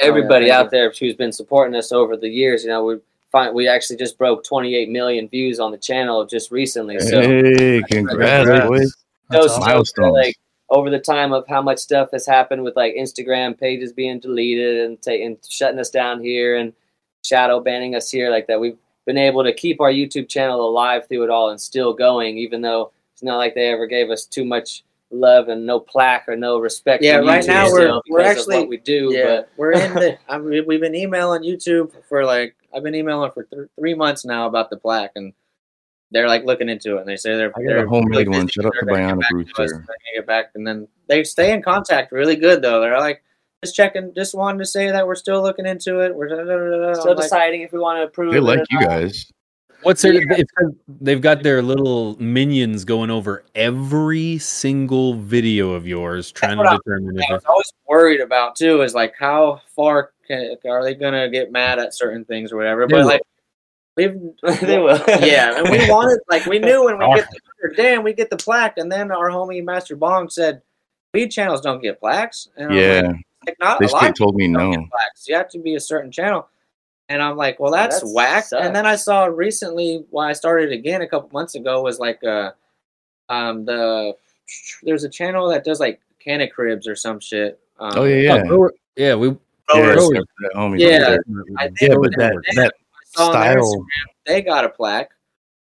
everybody 0.00 0.46
thank 0.46 0.54
out 0.54 0.70
there 0.72 0.90
who's 0.98 1.14
been 1.14 1.30
supporting 1.30 1.76
us 1.76 1.92
over 1.92 2.16
the 2.16 2.28
years. 2.28 2.64
You 2.64 2.70
know, 2.70 2.84
we 2.84 2.96
find 3.30 3.54
we 3.54 3.68
actually 3.68 3.96
just 3.98 4.18
broke 4.18 4.42
28 4.42 4.88
million 4.90 5.28
views 5.28 5.60
on 5.60 5.70
the 5.70 5.78
channel 5.78 6.24
just 6.26 6.50
recently. 6.50 6.98
So 6.98 7.20
hey 7.20 7.82
congrats, 7.88 8.48
Congrats. 8.48 8.96
those. 9.30 9.58
Milestones. 9.60 10.12
like 10.12 10.34
over 10.70 10.90
the 10.90 10.98
time 10.98 11.32
of 11.32 11.46
how 11.46 11.62
much 11.62 11.78
stuff 11.78 12.10
has 12.12 12.26
happened 12.26 12.64
with 12.64 12.74
like 12.74 12.94
Instagram 12.96 13.56
pages 13.58 13.92
being 13.92 14.18
deleted 14.18 14.78
and 14.84 15.00
taking 15.00 15.38
shutting 15.48 15.78
us 15.78 15.90
down 15.90 16.20
here 16.20 16.56
and 16.56 16.72
shadow 17.22 17.60
banning 17.60 17.94
us 17.94 18.10
here 18.10 18.30
like 18.30 18.46
that. 18.46 18.60
We've 18.60 18.78
been 19.06 19.18
able 19.18 19.42
to 19.44 19.52
keep 19.52 19.80
our 19.80 19.90
YouTube 19.90 20.28
channel 20.28 20.68
alive 20.68 21.08
through 21.08 21.24
it 21.24 21.30
all 21.30 21.50
and 21.50 21.60
still 21.60 21.92
going, 21.92 22.38
even 22.38 22.60
though 22.60 22.92
it's 23.14 23.22
not 23.22 23.36
like 23.36 23.54
they 23.54 23.70
ever 23.70 23.86
gave 23.86 24.10
us 24.10 24.24
too 24.24 24.44
much 24.44 24.84
love 25.10 25.48
and 25.48 25.66
no 25.66 25.78
plaque 25.78 26.28
or 26.28 26.36
no 26.36 26.58
respect. 26.58 27.02
Yeah, 27.02 27.16
right 27.16 27.46
now 27.46 27.70
we're, 27.70 28.00
we're 28.08 28.20
actually 28.22 28.58
what 28.60 28.68
we 28.68 28.78
do 28.78 29.10
yeah 29.12 29.24
but. 29.24 29.50
we're 29.56 29.72
in 29.72 29.94
the 29.94 30.18
I 30.28 30.38
mean, 30.38 30.64
we've 30.66 30.80
been 30.80 30.94
emailing 30.94 31.42
YouTube 31.42 31.92
for 32.08 32.24
like 32.24 32.56
I've 32.74 32.82
been 32.82 32.94
emailing 32.94 33.30
for 33.32 33.44
th- 33.44 33.68
three 33.78 33.94
months 33.94 34.24
now 34.24 34.46
about 34.46 34.70
the 34.70 34.76
plaque, 34.76 35.12
and 35.16 35.32
they're 36.10 36.28
like 36.28 36.44
looking 36.44 36.68
into 36.68 36.96
it. 36.96 37.00
And 37.00 37.08
they 37.08 37.16
say 37.16 37.36
they're 37.36 37.52
I 37.56 37.62
got 37.62 37.72
a 37.72 37.74
they're 37.74 37.86
homemade 37.86 38.28
really 38.28 38.38
one. 38.38 38.48
Shut 38.48 38.64
up 38.64 38.72
to 38.72 38.86
They're 38.86 38.94
Bionic 38.96 39.20
get 39.20 39.46
back 39.46 39.54
to 39.54 39.62
us. 39.62 39.72
They're 39.72 40.14
get 40.16 40.26
back, 40.26 40.50
and 40.54 40.66
then 40.66 40.88
they 41.06 41.24
stay 41.24 41.52
in 41.52 41.62
contact 41.62 42.12
really 42.12 42.36
good 42.36 42.62
though. 42.62 42.80
They're 42.80 42.98
like 42.98 43.22
just 43.64 43.76
checking, 43.76 44.12
just 44.14 44.34
wanted 44.34 44.58
to 44.58 44.66
say 44.66 44.90
that 44.90 45.06
we're 45.06 45.14
still 45.14 45.42
looking 45.42 45.66
into 45.66 46.00
it. 46.00 46.14
We're 46.14 46.28
da, 46.28 46.36
da, 46.36 46.44
da, 46.44 46.56
da, 46.56 46.86
da. 46.88 46.94
still 46.94 47.10
I'm 47.12 47.16
like, 47.16 47.24
deciding 47.24 47.62
if 47.62 47.72
we 47.72 47.78
want 47.78 47.98
to 47.98 48.04
approve. 48.04 48.32
they 48.32 48.38
it 48.38 48.42
like 48.42 48.60
you 48.70 48.80
not. 48.80 48.88
guys 48.88 49.32
What's 49.82 50.02
their? 50.02 50.14
Yeah. 50.14 50.36
It's, 50.38 50.52
they've 51.00 51.20
got 51.20 51.42
their 51.42 51.60
little 51.60 52.16
minions 52.20 52.84
going 52.84 53.10
over 53.10 53.44
every 53.54 54.38
single 54.38 55.14
video 55.14 55.72
of 55.72 55.86
yours, 55.86 56.30
trying 56.30 56.58
to 56.58 56.78
determine 56.84 57.18
I 57.18 57.24
if 57.24 57.30
was 57.30 57.36
it's 57.38 57.46
always 57.46 57.72
worried 57.88 58.20
about 58.20 58.56
too 58.56 58.82
is 58.82 58.94
like 58.94 59.14
how 59.18 59.60
far 59.74 60.12
can, 60.26 60.56
are 60.66 60.84
they 60.84 60.94
gonna 60.94 61.28
get 61.28 61.50
mad 61.50 61.78
at 61.78 61.94
certain 61.94 62.24
things 62.24 62.52
or 62.52 62.56
whatever. 62.56 62.86
They 62.86 62.92
But 62.94 63.00
will. 63.00 63.06
like 63.06 63.22
we've 63.96 64.20
they 64.60 64.78
will. 64.78 65.02
yeah, 65.20 65.58
and 65.58 65.68
we 65.68 65.90
wanted 65.90 66.20
like 66.30 66.46
we 66.46 66.58
knew 66.58 66.84
when 66.84 66.98
we 66.98 67.16
get 67.16 67.28
the, 67.30 67.74
damn 67.76 68.04
we 68.04 68.12
get 68.12 68.30
the 68.30 68.36
plaque, 68.36 68.78
and 68.78 68.90
then 68.90 69.10
our 69.10 69.30
homie 69.30 69.64
Master 69.64 69.96
Bong 69.96 70.30
said, 70.30 70.62
weed 71.12 71.30
channels 71.30 71.60
don't 71.60 71.82
get 71.82 71.98
plaques. 71.98 72.48
And 72.56 72.70
I'm 72.70 72.78
Yeah, 72.78 73.00
like, 73.08 73.16
like 73.46 73.56
not 73.60 73.78
they 73.80 73.86
a 73.86 73.88
lot 73.90 73.98
straight 73.98 74.14
told 74.14 74.36
me 74.36 74.48
no. 74.48 74.70
get. 74.70 74.80
You 75.26 75.34
have 75.36 75.48
to 75.50 75.58
be 75.58 75.74
a 75.74 75.80
certain 75.80 76.10
channel. 76.10 76.48
And 77.08 77.20
I'm 77.20 77.36
like, 77.36 77.60
well, 77.60 77.72
that's, 77.72 78.00
That's 78.00 78.14
whack. 78.14 78.44
sucks. 78.44 78.64
And 78.64 78.74
then 78.74 78.86
I 78.86 78.96
saw 78.96 79.24
recently 79.26 80.04
when 80.10 80.26
I 80.28 80.32
started 80.32 80.72
again 80.72 81.02
a 81.02 81.06
couple 81.08 81.28
months 81.32 81.54
ago 81.54 81.82
was 81.82 81.98
like 81.98 82.22
uh 82.24 82.52
um 83.28 83.64
the 83.64 84.14
there's 84.82 85.04
a 85.04 85.08
channel 85.08 85.48
that 85.50 85.64
does 85.64 85.80
like 85.80 86.00
canna 86.20 86.48
cribs 86.48 86.86
or 86.86 86.96
some 86.96 87.20
shit. 87.20 87.58
Um, 87.78 87.92
Oh 87.96 88.04
yeah, 88.04 88.36
yeah. 88.36 88.42
Oh, 88.50 88.70
yeah, 88.96 89.14
we 89.14 89.28
Yeah, 89.28 89.34
growers. 89.68 89.96
it's 89.96 90.08
Growers. 90.08 90.24
that 90.40 90.52
homie 90.54 90.78
Yeah. 90.78 90.98
right 90.98 91.20
there. 91.78 91.88
Yeah, 91.88 91.94
but 92.00 92.12
that 92.16 92.42
they- 92.48 92.62
that 92.62 92.74
I 92.74 93.04
saw 93.16 93.26
on 93.32 93.40
their 93.40 93.62
style. 93.62 93.86
They 94.26 94.42
got 94.42 94.64
a 94.64 94.68
plaque. 94.68 95.10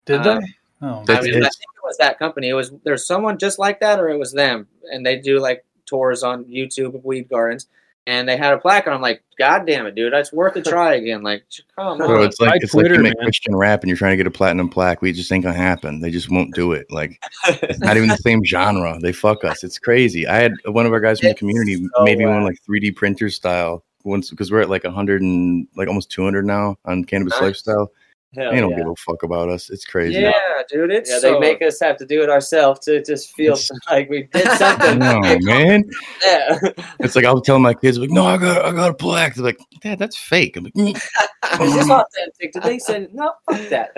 Did 0.04 0.20
Uh, 0.20 0.22
they? 0.40 0.46
Oh, 0.82 0.86
I, 0.86 0.90
mean. 0.90 1.10
I 1.10 1.20
think 1.22 1.34
it 1.36 1.82
was 1.84 1.96
that 1.98 2.18
company. 2.18 2.48
It 2.50 2.54
was 2.54 2.72
there's 2.84 3.06
someone 3.06 3.38
just 3.38 3.58
like 3.58 3.80
that, 3.80 3.98
or 3.98 4.08
it 4.10 4.18
was 4.18 4.32
them, 4.32 4.68
and 4.92 5.04
they 5.06 5.16
do 5.16 5.38
like 5.40 5.64
tours 5.92 6.22
on 6.22 6.44
YouTube 6.44 6.94
of 6.94 7.04
weed 7.04 7.28
gardens, 7.28 7.66
and 8.06 8.28
they 8.28 8.36
had 8.36 8.52
a 8.54 8.58
plaque, 8.58 8.86
and 8.86 8.94
I'm 8.94 9.00
like, 9.00 9.22
God 9.38 9.66
damn 9.66 9.86
it, 9.86 9.94
dude, 9.94 10.12
it's 10.12 10.32
worth 10.32 10.56
a 10.56 10.62
try 10.74 10.94
again. 10.94 11.22
Like, 11.22 11.44
come 11.76 11.98
Bro, 11.98 12.20
on, 12.20 12.26
it's 12.26 12.40
like 12.40 12.48
Try 12.48 12.58
it's 12.62 12.74
like 12.74 12.88
you 12.88 12.98
make 12.98 13.16
man. 13.16 13.24
Christian 13.24 13.54
rap 13.54 13.82
and 13.82 13.88
you're 13.88 13.96
trying 13.96 14.12
to 14.12 14.16
get 14.16 14.26
a 14.26 14.30
platinum 14.30 14.68
plaque. 14.68 15.02
We 15.02 15.12
just 15.12 15.30
ain't 15.30 15.44
gonna 15.44 15.56
happen. 15.56 16.00
They 16.00 16.10
just 16.10 16.30
won't 16.30 16.54
do 16.54 16.72
it. 16.72 16.90
Like 16.90 17.22
it's 17.46 17.80
not 17.80 17.96
even 17.96 18.08
the 18.08 18.16
same 18.28 18.44
genre. 18.44 18.98
They 19.00 19.12
fuck 19.12 19.44
us. 19.44 19.62
It's 19.62 19.78
crazy. 19.78 20.26
I 20.26 20.36
had 20.36 20.52
one 20.66 20.86
of 20.86 20.92
our 20.92 21.00
guys 21.00 21.20
from 21.20 21.28
the 21.28 21.34
community 21.34 21.76
so 21.76 22.04
made 22.04 22.18
me 22.18 22.26
one 22.26 22.42
like 22.44 22.58
3D 22.68 22.96
printer 22.96 23.30
style 23.30 23.84
once 24.04 24.30
because 24.30 24.50
we're 24.50 24.60
at 24.62 24.70
like 24.70 24.82
100 24.84 25.22
and 25.22 25.68
like 25.76 25.86
almost 25.88 26.10
200 26.10 26.44
now 26.44 26.76
on 26.84 27.04
cannabis 27.04 27.34
Nice. 27.34 27.42
lifestyle. 27.42 27.92
Hell 28.34 28.50
They 28.52 28.60
don't 28.60 28.70
yeah. 28.70 28.76
give 28.78 28.88
a 28.88 28.96
fuck 28.96 29.22
about 29.24 29.48
us. 29.50 29.68
It's 29.68 29.84
crazy. 29.84 30.20
yeah, 30.20 30.32
dude, 30.70 30.90
it's 30.90 31.10
Yeah, 31.10 31.18
so, 31.18 31.34
they 31.34 31.38
make 31.38 31.60
us 31.62 31.78
have 31.80 31.98
to 31.98 32.06
do 32.06 32.22
it 32.22 32.30
ourselves 32.30 32.80
to 32.80 33.02
just 33.02 33.32
feel 33.34 33.52
It's- 33.54 33.70
like 33.90 34.08
we 34.08 34.22
did 34.32 34.48
something. 34.52 34.98
No, 34.98 35.20
man. 35.20 35.84
yeah. 36.24 36.58
It's 37.00 37.14
like 37.14 37.24
I'll 37.24 37.40
tell 37.40 37.58
my 37.58 37.74
kids, 37.74 37.98
like, 37.98 38.10
no, 38.10 38.24
I 38.24 38.36
got, 38.38 38.64
I 38.64 38.72
got 38.72 38.90
a 38.90 38.94
plaque. 38.94 39.34
They're 39.34 39.44
like, 39.44 39.60
Dad, 39.82 39.98
that's 39.98 40.16
fake. 40.16 40.56
I'm 40.56 40.64
like, 40.64 40.74
"Mm." 40.74 40.94
Is 41.60 41.74
this 41.74 41.90
authentic? 41.90 42.52
Did 42.52 42.62
they 42.62 42.78
say 42.78 43.08
no? 43.12 43.32
Fuck 43.50 43.68
that. 43.68 43.90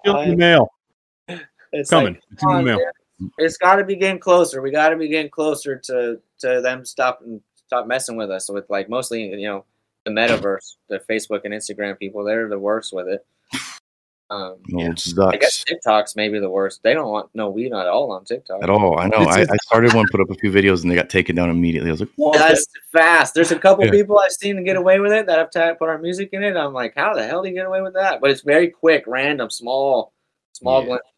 Still 0.00 0.26
the 0.26 0.34
mail 0.36 0.68
it's 1.72 1.90
coming. 1.90 2.14
Like, 2.14 2.22
it's 2.32 2.42
in 2.42 2.48
the 2.56 2.62
mail. 2.62 2.80
it's 3.38 3.56
got 3.56 3.76
to 3.76 3.84
be 3.84 3.96
getting 3.96 4.18
closer. 4.18 4.62
We 4.62 4.70
got 4.70 4.90
to 4.90 4.96
be 4.96 5.08
getting 5.08 5.30
closer 5.30 5.76
to 5.76 6.20
to 6.40 6.60
them 6.60 6.84
stop 6.84 7.20
and 7.24 7.40
stop 7.66 7.86
messing 7.86 8.16
with 8.16 8.30
us 8.30 8.48
with 8.50 8.68
like 8.68 8.88
mostly 8.88 9.24
you 9.24 9.46
know 9.46 9.64
the 10.04 10.10
metaverse, 10.10 10.76
the 10.88 11.00
Facebook 11.10 11.40
and 11.44 11.52
Instagram 11.52 11.98
people. 11.98 12.24
They're 12.24 12.48
the 12.48 12.58
worst 12.58 12.92
with 12.92 13.08
it. 13.08 13.26
Um, 14.28 14.56
No, 14.68 14.90
it 14.90 15.14
I 15.20 15.36
guess 15.36 15.62
TikTok's 15.62 16.16
maybe 16.16 16.40
the 16.40 16.50
worst. 16.50 16.82
They 16.82 16.94
don't 16.94 17.08
want 17.12 17.30
no 17.34 17.48
weed 17.48 17.72
at 17.72 17.86
all 17.86 18.10
on 18.10 18.24
TikTok. 18.24 18.60
at 18.62 18.68
all. 18.68 18.98
I 18.98 19.06
know. 19.06 19.18
I, 19.18 19.42
I 19.42 19.56
started 19.62 19.94
one, 19.94 20.04
put 20.10 20.20
up 20.20 20.28
a 20.30 20.34
few 20.34 20.50
videos, 20.50 20.82
and 20.82 20.90
they 20.90 20.96
got 20.96 21.08
taken 21.08 21.36
down 21.36 21.48
immediately. 21.48 21.90
I 21.90 21.92
was 21.92 22.00
like, 22.00 22.08
what? 22.16 22.36
That's 22.36 22.66
fast. 22.92 23.34
There's 23.34 23.52
a 23.52 23.58
couple 23.58 23.84
Yeah. 23.84 23.92
people 23.92 24.18
I've 24.18 24.32
seen 24.32 24.56
to 24.56 24.62
get 24.64 24.76
away 24.76 24.98
with 24.98 25.12
it 25.12 25.26
that 25.26 25.38
have 25.38 25.52
ta- 25.52 25.74
put 25.74 25.88
our 25.88 25.98
music 25.98 26.30
in 26.32 26.42
it. 26.42 26.56
I'm 26.56 26.72
like, 26.72 26.94
how 26.96 27.14
the 27.14 27.24
hell 27.24 27.42
do 27.42 27.48
you 27.48 27.54
get 27.54 27.66
away 27.66 27.82
with 27.82 27.94
that? 27.94 28.20
But 28.20 28.30
it's 28.30 28.40
very 28.42 28.68
quick, 28.68 29.04
random, 29.06 29.48
small, 29.48 30.12
small 30.54 30.80
Yeah. 30.80 30.86
glimpse. 30.86 31.08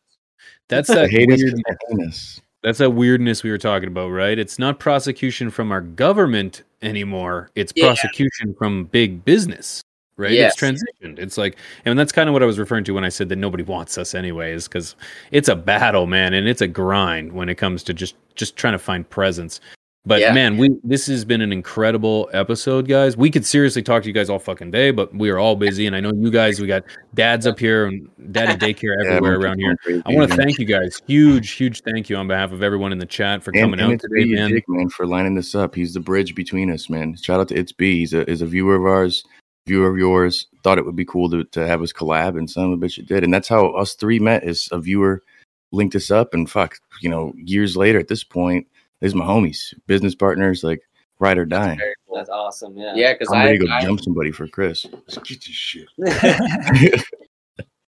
That's 0.69 0.89
that 0.89 1.11
hate 1.11 1.31
us 1.33 1.43
weird. 1.43 1.55
'cause 1.55 1.63
they're 1.67 1.79
heinous. 1.99 2.41
That's 2.63 2.79
that 2.79 2.91
weirdness 2.91 3.43
we 3.43 3.51
were 3.51 3.57
talking 3.59 3.89
about, 3.89 4.09
right? 4.11 4.39
It's 4.39 4.59
not 4.59 4.79
prosecution 4.81 5.49
from 5.49 5.73
our 5.73 5.81
government 5.81 6.65
anymore. 6.83 7.51
It's 7.55 7.73
Yeah. 7.75 7.87
prosecution 7.87 8.55
from 8.59 8.85
big 8.85 9.25
business, 9.25 9.81
right? 10.19 10.33
Yes. 10.33 10.53
It's 10.53 10.61
transitioned. 10.63 11.19
It's 11.19 11.39
like, 11.39 11.57
and 11.87 11.99
that's 11.99 12.13
kind 12.13 12.29
of 12.29 12.35
what 12.35 12.43
I 12.43 12.47
was 12.47 12.59
referring 12.59 12.85
to 12.85 12.93
when 12.93 13.05
I 13.05 13.09
said 13.09 13.31
that 13.31 13.37
nobody 13.37 13.63
wants 13.63 13.97
us, 13.97 14.15
anyways, 14.15 14.69
because 14.69 14.95
it's 15.31 15.49
a 15.49 15.57
battle, 15.57 16.07
man, 16.07 16.35
and 16.35 16.47
it's 16.47 16.61
a 16.61 16.69
grind 16.69 17.33
when 17.33 17.49
it 17.49 17.55
comes 17.55 17.83
to 17.85 17.95
just 17.95 18.15
just 18.35 18.57
trying 18.57 18.75
to 18.75 18.79
find 18.79 19.09
presence. 19.09 19.61
But 20.07 20.21
Yeah. 20.21 20.33
man, 20.33 20.57
we 20.57 20.71
this 20.85 21.07
has 21.09 21.25
been 21.25 21.43
an 21.43 21.53
incredible 21.53 22.31
episode, 22.33 22.89
guys. 22.89 23.15
We 23.17 23.31
could 23.31 23.45
seriously 23.45 23.83
talk 23.83 24.03
to 24.05 24.09
you 24.09 24.15
guys 24.15 24.31
all 24.31 24.39
fucking 24.39 24.71
day, 24.71 24.91
but 24.91 25.15
we 25.15 25.29
are 25.29 25.39
all 25.39 25.55
busy, 25.55 25.87
and 25.87 25.95
I 25.95 26.01
know 26.01 26.13
you 26.15 26.31
guys. 26.31 26.61
We 26.61 26.67
got 26.67 26.85
dads 27.15 27.47
up 27.47 27.59
here 27.59 27.87
and 27.87 28.09
daddy 28.33 28.55
daycare 28.75 28.95
everywhere 29.01 29.35
everyone's 29.35 29.45
around 29.45 29.59
here. 29.59 29.77
crazy, 29.83 30.03
I 30.07 30.13
want 30.15 30.31
to 30.31 30.37
thank 30.37 30.59
you 30.59 30.65
guys. 30.65 31.03
Huge, 31.07 31.51
huge 31.51 31.83
thank 31.83 32.09
you 32.09 32.17
on 32.17 32.27
behalf 32.27 32.53
of 32.53 32.63
everyone 32.63 32.91
in 32.93 32.99
the 32.99 33.07
chat 33.07 33.43
for 33.43 33.51
and, 33.51 33.61
coming 33.61 33.81
and 33.81 33.93
out 33.95 34.01
today, 34.01 34.25
man. 34.33 34.51
Dick, 34.51 34.65
man, 34.69 34.89
for 34.89 35.07
lining 35.07 35.35
this 35.35 35.55
up. 35.55 35.75
He's 35.75 35.93
the 35.93 36.01
bridge 36.01 36.35
between 36.35 36.71
us, 36.71 36.89
man. 36.89 37.15
Shout 37.17 37.41
out 37.41 37.49
to 37.49 37.57
It's 37.59 37.73
B. 37.73 37.99
He's 37.99 38.15
a, 38.15 38.29
is 38.31 38.41
a 38.41 38.47
viewer 38.47 38.77
of 38.77 38.87
ours, 38.87 39.25
viewer 39.69 39.91
of 39.91 39.99
yours. 39.99 40.49
Thought 40.65 40.79
it 40.79 40.85
would 40.85 40.97
be 40.97 41.05
cool 41.05 41.31
to, 41.31 41.45
to 41.45 41.67
have 41.67 41.83
us 41.83 41.93
collab, 41.93 42.37
and 42.37 42.51
son 42.51 42.73
of 42.73 42.83
a 42.83 42.87
bitch, 42.87 42.99
it 42.99 43.07
did. 43.07 43.23
And 43.23 43.33
that's 43.33 43.49
how 43.49 43.69
us 43.75 43.95
three 43.95 44.19
met. 44.19 44.45
Is 44.45 44.69
a 44.73 44.79
viewer 44.81 45.23
linked 45.71 45.95
us 45.95 46.11
up, 46.11 46.35
and 46.35 46.51
fuck, 46.51 46.77
you 47.01 47.09
know, 47.09 47.33
years 47.37 47.77
later 47.77 47.99
at 47.99 48.09
this 48.09 48.25
point, 48.25 48.67
these 49.01 49.15
my 49.15 49.25
homies, 49.25 49.75
business 49.87 50.15
partners, 50.15 50.65
like 50.65 50.83
ride 51.21 51.39
or 51.39 51.45
die. 51.45 51.79
That's 52.13 52.31
awesome. 52.31 52.77
Yeah. 52.77 52.95
Yeah, 52.97 53.13
because 53.13 53.29
I'm 53.33 53.41
I, 53.41 53.45
ready 53.45 53.59
to 53.59 53.67
go 53.67 53.73
I- 53.73 53.83
jump 53.83 54.01
somebody 54.01 54.33
for 54.33 54.49
Chris. 54.49 54.87
Let's 54.93 55.19
get 55.19 55.45
this 55.45 55.55
shit. 55.55 55.89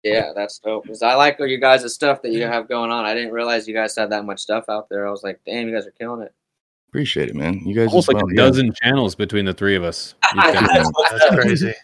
yeah, 0.02 0.32
that's 0.34 0.58
dope. 0.58 0.84
Because 0.84 1.02
I 1.02 1.14
like 1.14 1.38
all 1.38 1.46
you 1.46 1.60
guys' 1.60 1.92
stuff 1.94 2.22
that 2.22 2.32
you 2.32 2.42
have 2.42 2.68
going 2.68 2.90
on. 2.90 3.04
I 3.04 3.14
didn't 3.14 3.32
realize 3.32 3.68
you 3.68 3.74
guys 3.74 3.94
had 3.94 4.10
that 4.10 4.24
much 4.24 4.40
stuff 4.40 4.64
out 4.68 4.88
there. 4.88 5.06
I 5.06 5.10
was 5.10 5.22
like, 5.22 5.40
damn, 5.46 5.68
you 5.68 5.74
guys 5.74 5.86
are 5.86 5.92
killing 5.92 6.22
it. 6.22 6.32
Appreciate 6.88 7.28
it, 7.28 7.34
man. 7.34 7.60
You 7.66 7.74
guys 7.74 7.88
Almost 7.88 8.08
as 8.08 8.14
like 8.14 8.22
well, 8.24 8.30
a 8.32 8.34
yeah. 8.34 8.42
dozen 8.48 8.72
channels 8.82 9.14
between 9.14 9.44
the 9.44 9.52
three 9.54 9.76
of 9.76 9.84
us. 9.84 10.14
You've 10.34 10.44
got- 10.44 10.74
Yeah. 10.74 10.84
That's 11.10 11.34
crazy. 11.34 11.74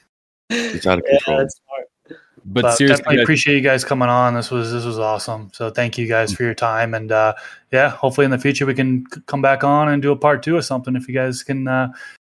It's 0.51 0.87
out 0.87 0.99
of 0.99 1.05
control. 1.05 1.39
that's 1.39 1.61
smart. 1.67 2.21
but 2.45 2.63
But 2.63 2.73
seriously, 2.77 3.03
definitely 3.03 3.23
appreciate 3.23 3.55
you 3.57 3.61
guys 3.63 3.85
coming 3.85 4.09
on. 4.09 4.35
This 4.35 4.51
was 4.51 4.71
this 4.73 4.85
was 4.85 4.99
awesome. 4.99 5.51
So 5.55 5.71
thank 5.71 5.97
you 5.99 6.07
guys 6.07 6.33
for 6.35 6.43
your 6.43 6.55
time, 6.55 6.93
and 6.95 7.11
uh, 7.11 7.35
yeah, 7.73 7.89
hopefully 7.91 8.25
in 8.27 8.31
the 8.31 8.39
future 8.39 8.67
we 8.67 8.75
can 8.75 9.05
c- 9.13 9.21
come 9.27 9.41
back 9.43 9.65
on 9.65 9.89
and 9.89 10.03
do 10.03 10.13
a 10.13 10.17
part 10.17 10.43
two 10.43 10.57
or 10.57 10.63
something 10.63 10.95
if 10.97 11.09
you 11.09 11.15
guys 11.15 11.43
can 11.43 11.67
uh, 11.69 11.93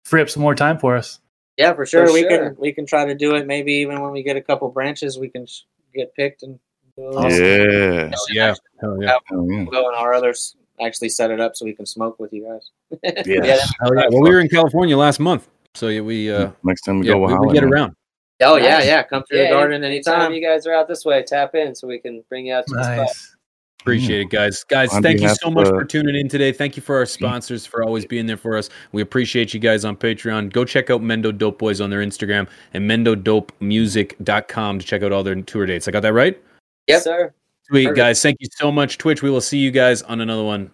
free 0.06 0.22
up 0.22 0.30
some 0.30 0.42
more 0.44 0.56
time 0.56 0.78
for 0.78 0.96
us. 0.96 1.20
Yeah, 1.58 1.74
for 1.74 1.86
sure. 1.86 2.08
For 2.08 2.14
we 2.14 2.22
sure. 2.22 2.30
can 2.52 2.56
we 2.60 2.72
can 2.74 2.86
try 2.86 3.06
to 3.06 3.16
do 3.16 3.36
it. 3.36 3.48
Maybe 3.48 3.74
even 3.74 4.00
when 4.02 4.12
we 4.12 4.24
get 4.24 4.38
a 4.38 4.42
couple 4.42 4.70
branches, 4.70 5.18
we 5.20 5.28
can 5.30 5.46
sh- 5.46 5.62
get 5.94 6.14
picked 6.16 6.44
and 6.44 6.60
do 6.98 7.08
a 7.08 7.10
little- 7.10 7.32
Yeah. 7.32 8.12
yeah, 8.32 8.54
hell 8.82 8.98
yeah, 9.02 9.18
Oh, 9.32 9.46
yeah. 9.50 9.62
We'll 9.64 9.66
go 9.66 9.88
and 9.88 9.96
our 9.98 10.14
others 10.14 10.56
actually 10.82 11.10
set 11.10 11.32
it 11.32 11.40
up 11.40 11.56
so 11.56 11.66
we 11.66 11.74
can 11.74 11.86
smoke 11.86 12.20
with 12.20 12.34
you 12.34 12.44
guys. 12.46 12.72
Yes. 13.26 13.72
hell 13.82 13.96
yeah. 13.96 14.08
Well, 14.10 14.22
we 14.22 14.30
were 14.30 14.40
in 14.40 14.50
California 14.50 14.98
last 14.98 15.20
month, 15.20 15.48
so 15.74 15.88
yeah, 15.88 16.02
we 16.02 16.32
uh, 16.32 16.52
Next 16.64 16.82
time 16.82 17.00
we 17.00 17.08
yeah, 17.08 17.14
go, 17.14 17.20
we'll 17.20 17.40
we, 17.42 17.48
we 17.48 17.54
get 17.54 17.64
around. 17.64 17.96
Oh 18.42 18.58
yeah, 18.58 18.80
Nice. 18.80 18.86
yeah. 18.88 19.04
Come 19.04 19.24
through 19.24 19.38
Yeah, 19.40 19.46
the 19.46 19.50
garden 19.52 19.84
anytime 19.84 20.16
anytime. 20.16 20.34
you 20.34 20.42
guys 20.42 20.68
are 20.68 20.74
out 20.74 20.88
this 20.88 21.06
way, 21.06 21.24
tap 21.24 21.56
in 21.56 21.74
so 21.74 21.88
we 21.88 22.00
can 22.00 22.24
bring 22.30 22.48
you 22.48 22.54
out 22.54 22.66
to 22.68 22.76
the 22.76 22.84
spot. 22.84 22.98
Nice. 22.98 23.36
Appreciate 23.80 24.22
it, 24.22 24.30
guys. 24.32 24.64
Guys, 24.64 24.92
On 24.94 25.04
thank 25.04 25.22
you 25.22 25.30
so 25.30 25.52
much 25.52 25.68
of, 25.68 25.74
for 25.76 25.86
tuning 25.86 26.16
in 26.16 26.28
today. 26.28 26.52
Thank 26.52 26.76
you 26.76 26.82
for 26.82 26.98
our 26.98 27.06
sponsors 27.06 27.68
for 27.68 27.84
always 27.84 28.04
being 28.04 28.26
there 28.26 28.36
for 28.36 28.58
us. 28.58 28.68
We 28.94 29.04
appreciate 29.04 29.54
you 29.54 29.60
guys 29.60 29.86
on 29.86 29.96
Patreon. 29.96 30.52
Go 30.52 30.66
check 30.66 30.90
out 30.90 31.02
Mendo 31.02 31.38
Dope 31.38 31.60
Boys 31.60 31.80
on 31.80 31.92
their 31.92 32.00
Instagram 32.00 32.48
and 32.74 32.90
mendodopemusic.com 32.90 34.80
to 34.80 34.86
check 34.86 35.04
out 35.04 35.12
all 35.12 35.22
their 35.24 35.36
tour 35.36 35.68
dates. 35.68 35.88
I 35.88 35.92
got 35.92 36.00
that 36.02 36.14
right? 36.14 36.42
Yes, 36.88 37.04
sir. 37.04 37.32
Sweet, 37.68 37.86
Perfect. 37.86 37.98
guys. 37.98 38.22
Thank 38.22 38.38
you 38.40 38.48
so 38.52 38.72
much, 38.72 38.98
Twitch. 38.98 39.22
We 39.22 39.30
will 39.32 39.42
see 39.42 39.58
you 39.58 39.72
guys 39.72 40.02
on 40.04 40.22
another 40.22 40.44
one. 40.44 40.70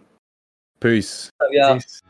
Peace. 0.82 1.30
Love 1.42 1.52
y'all. 1.54 1.74
Peace. 1.76 2.02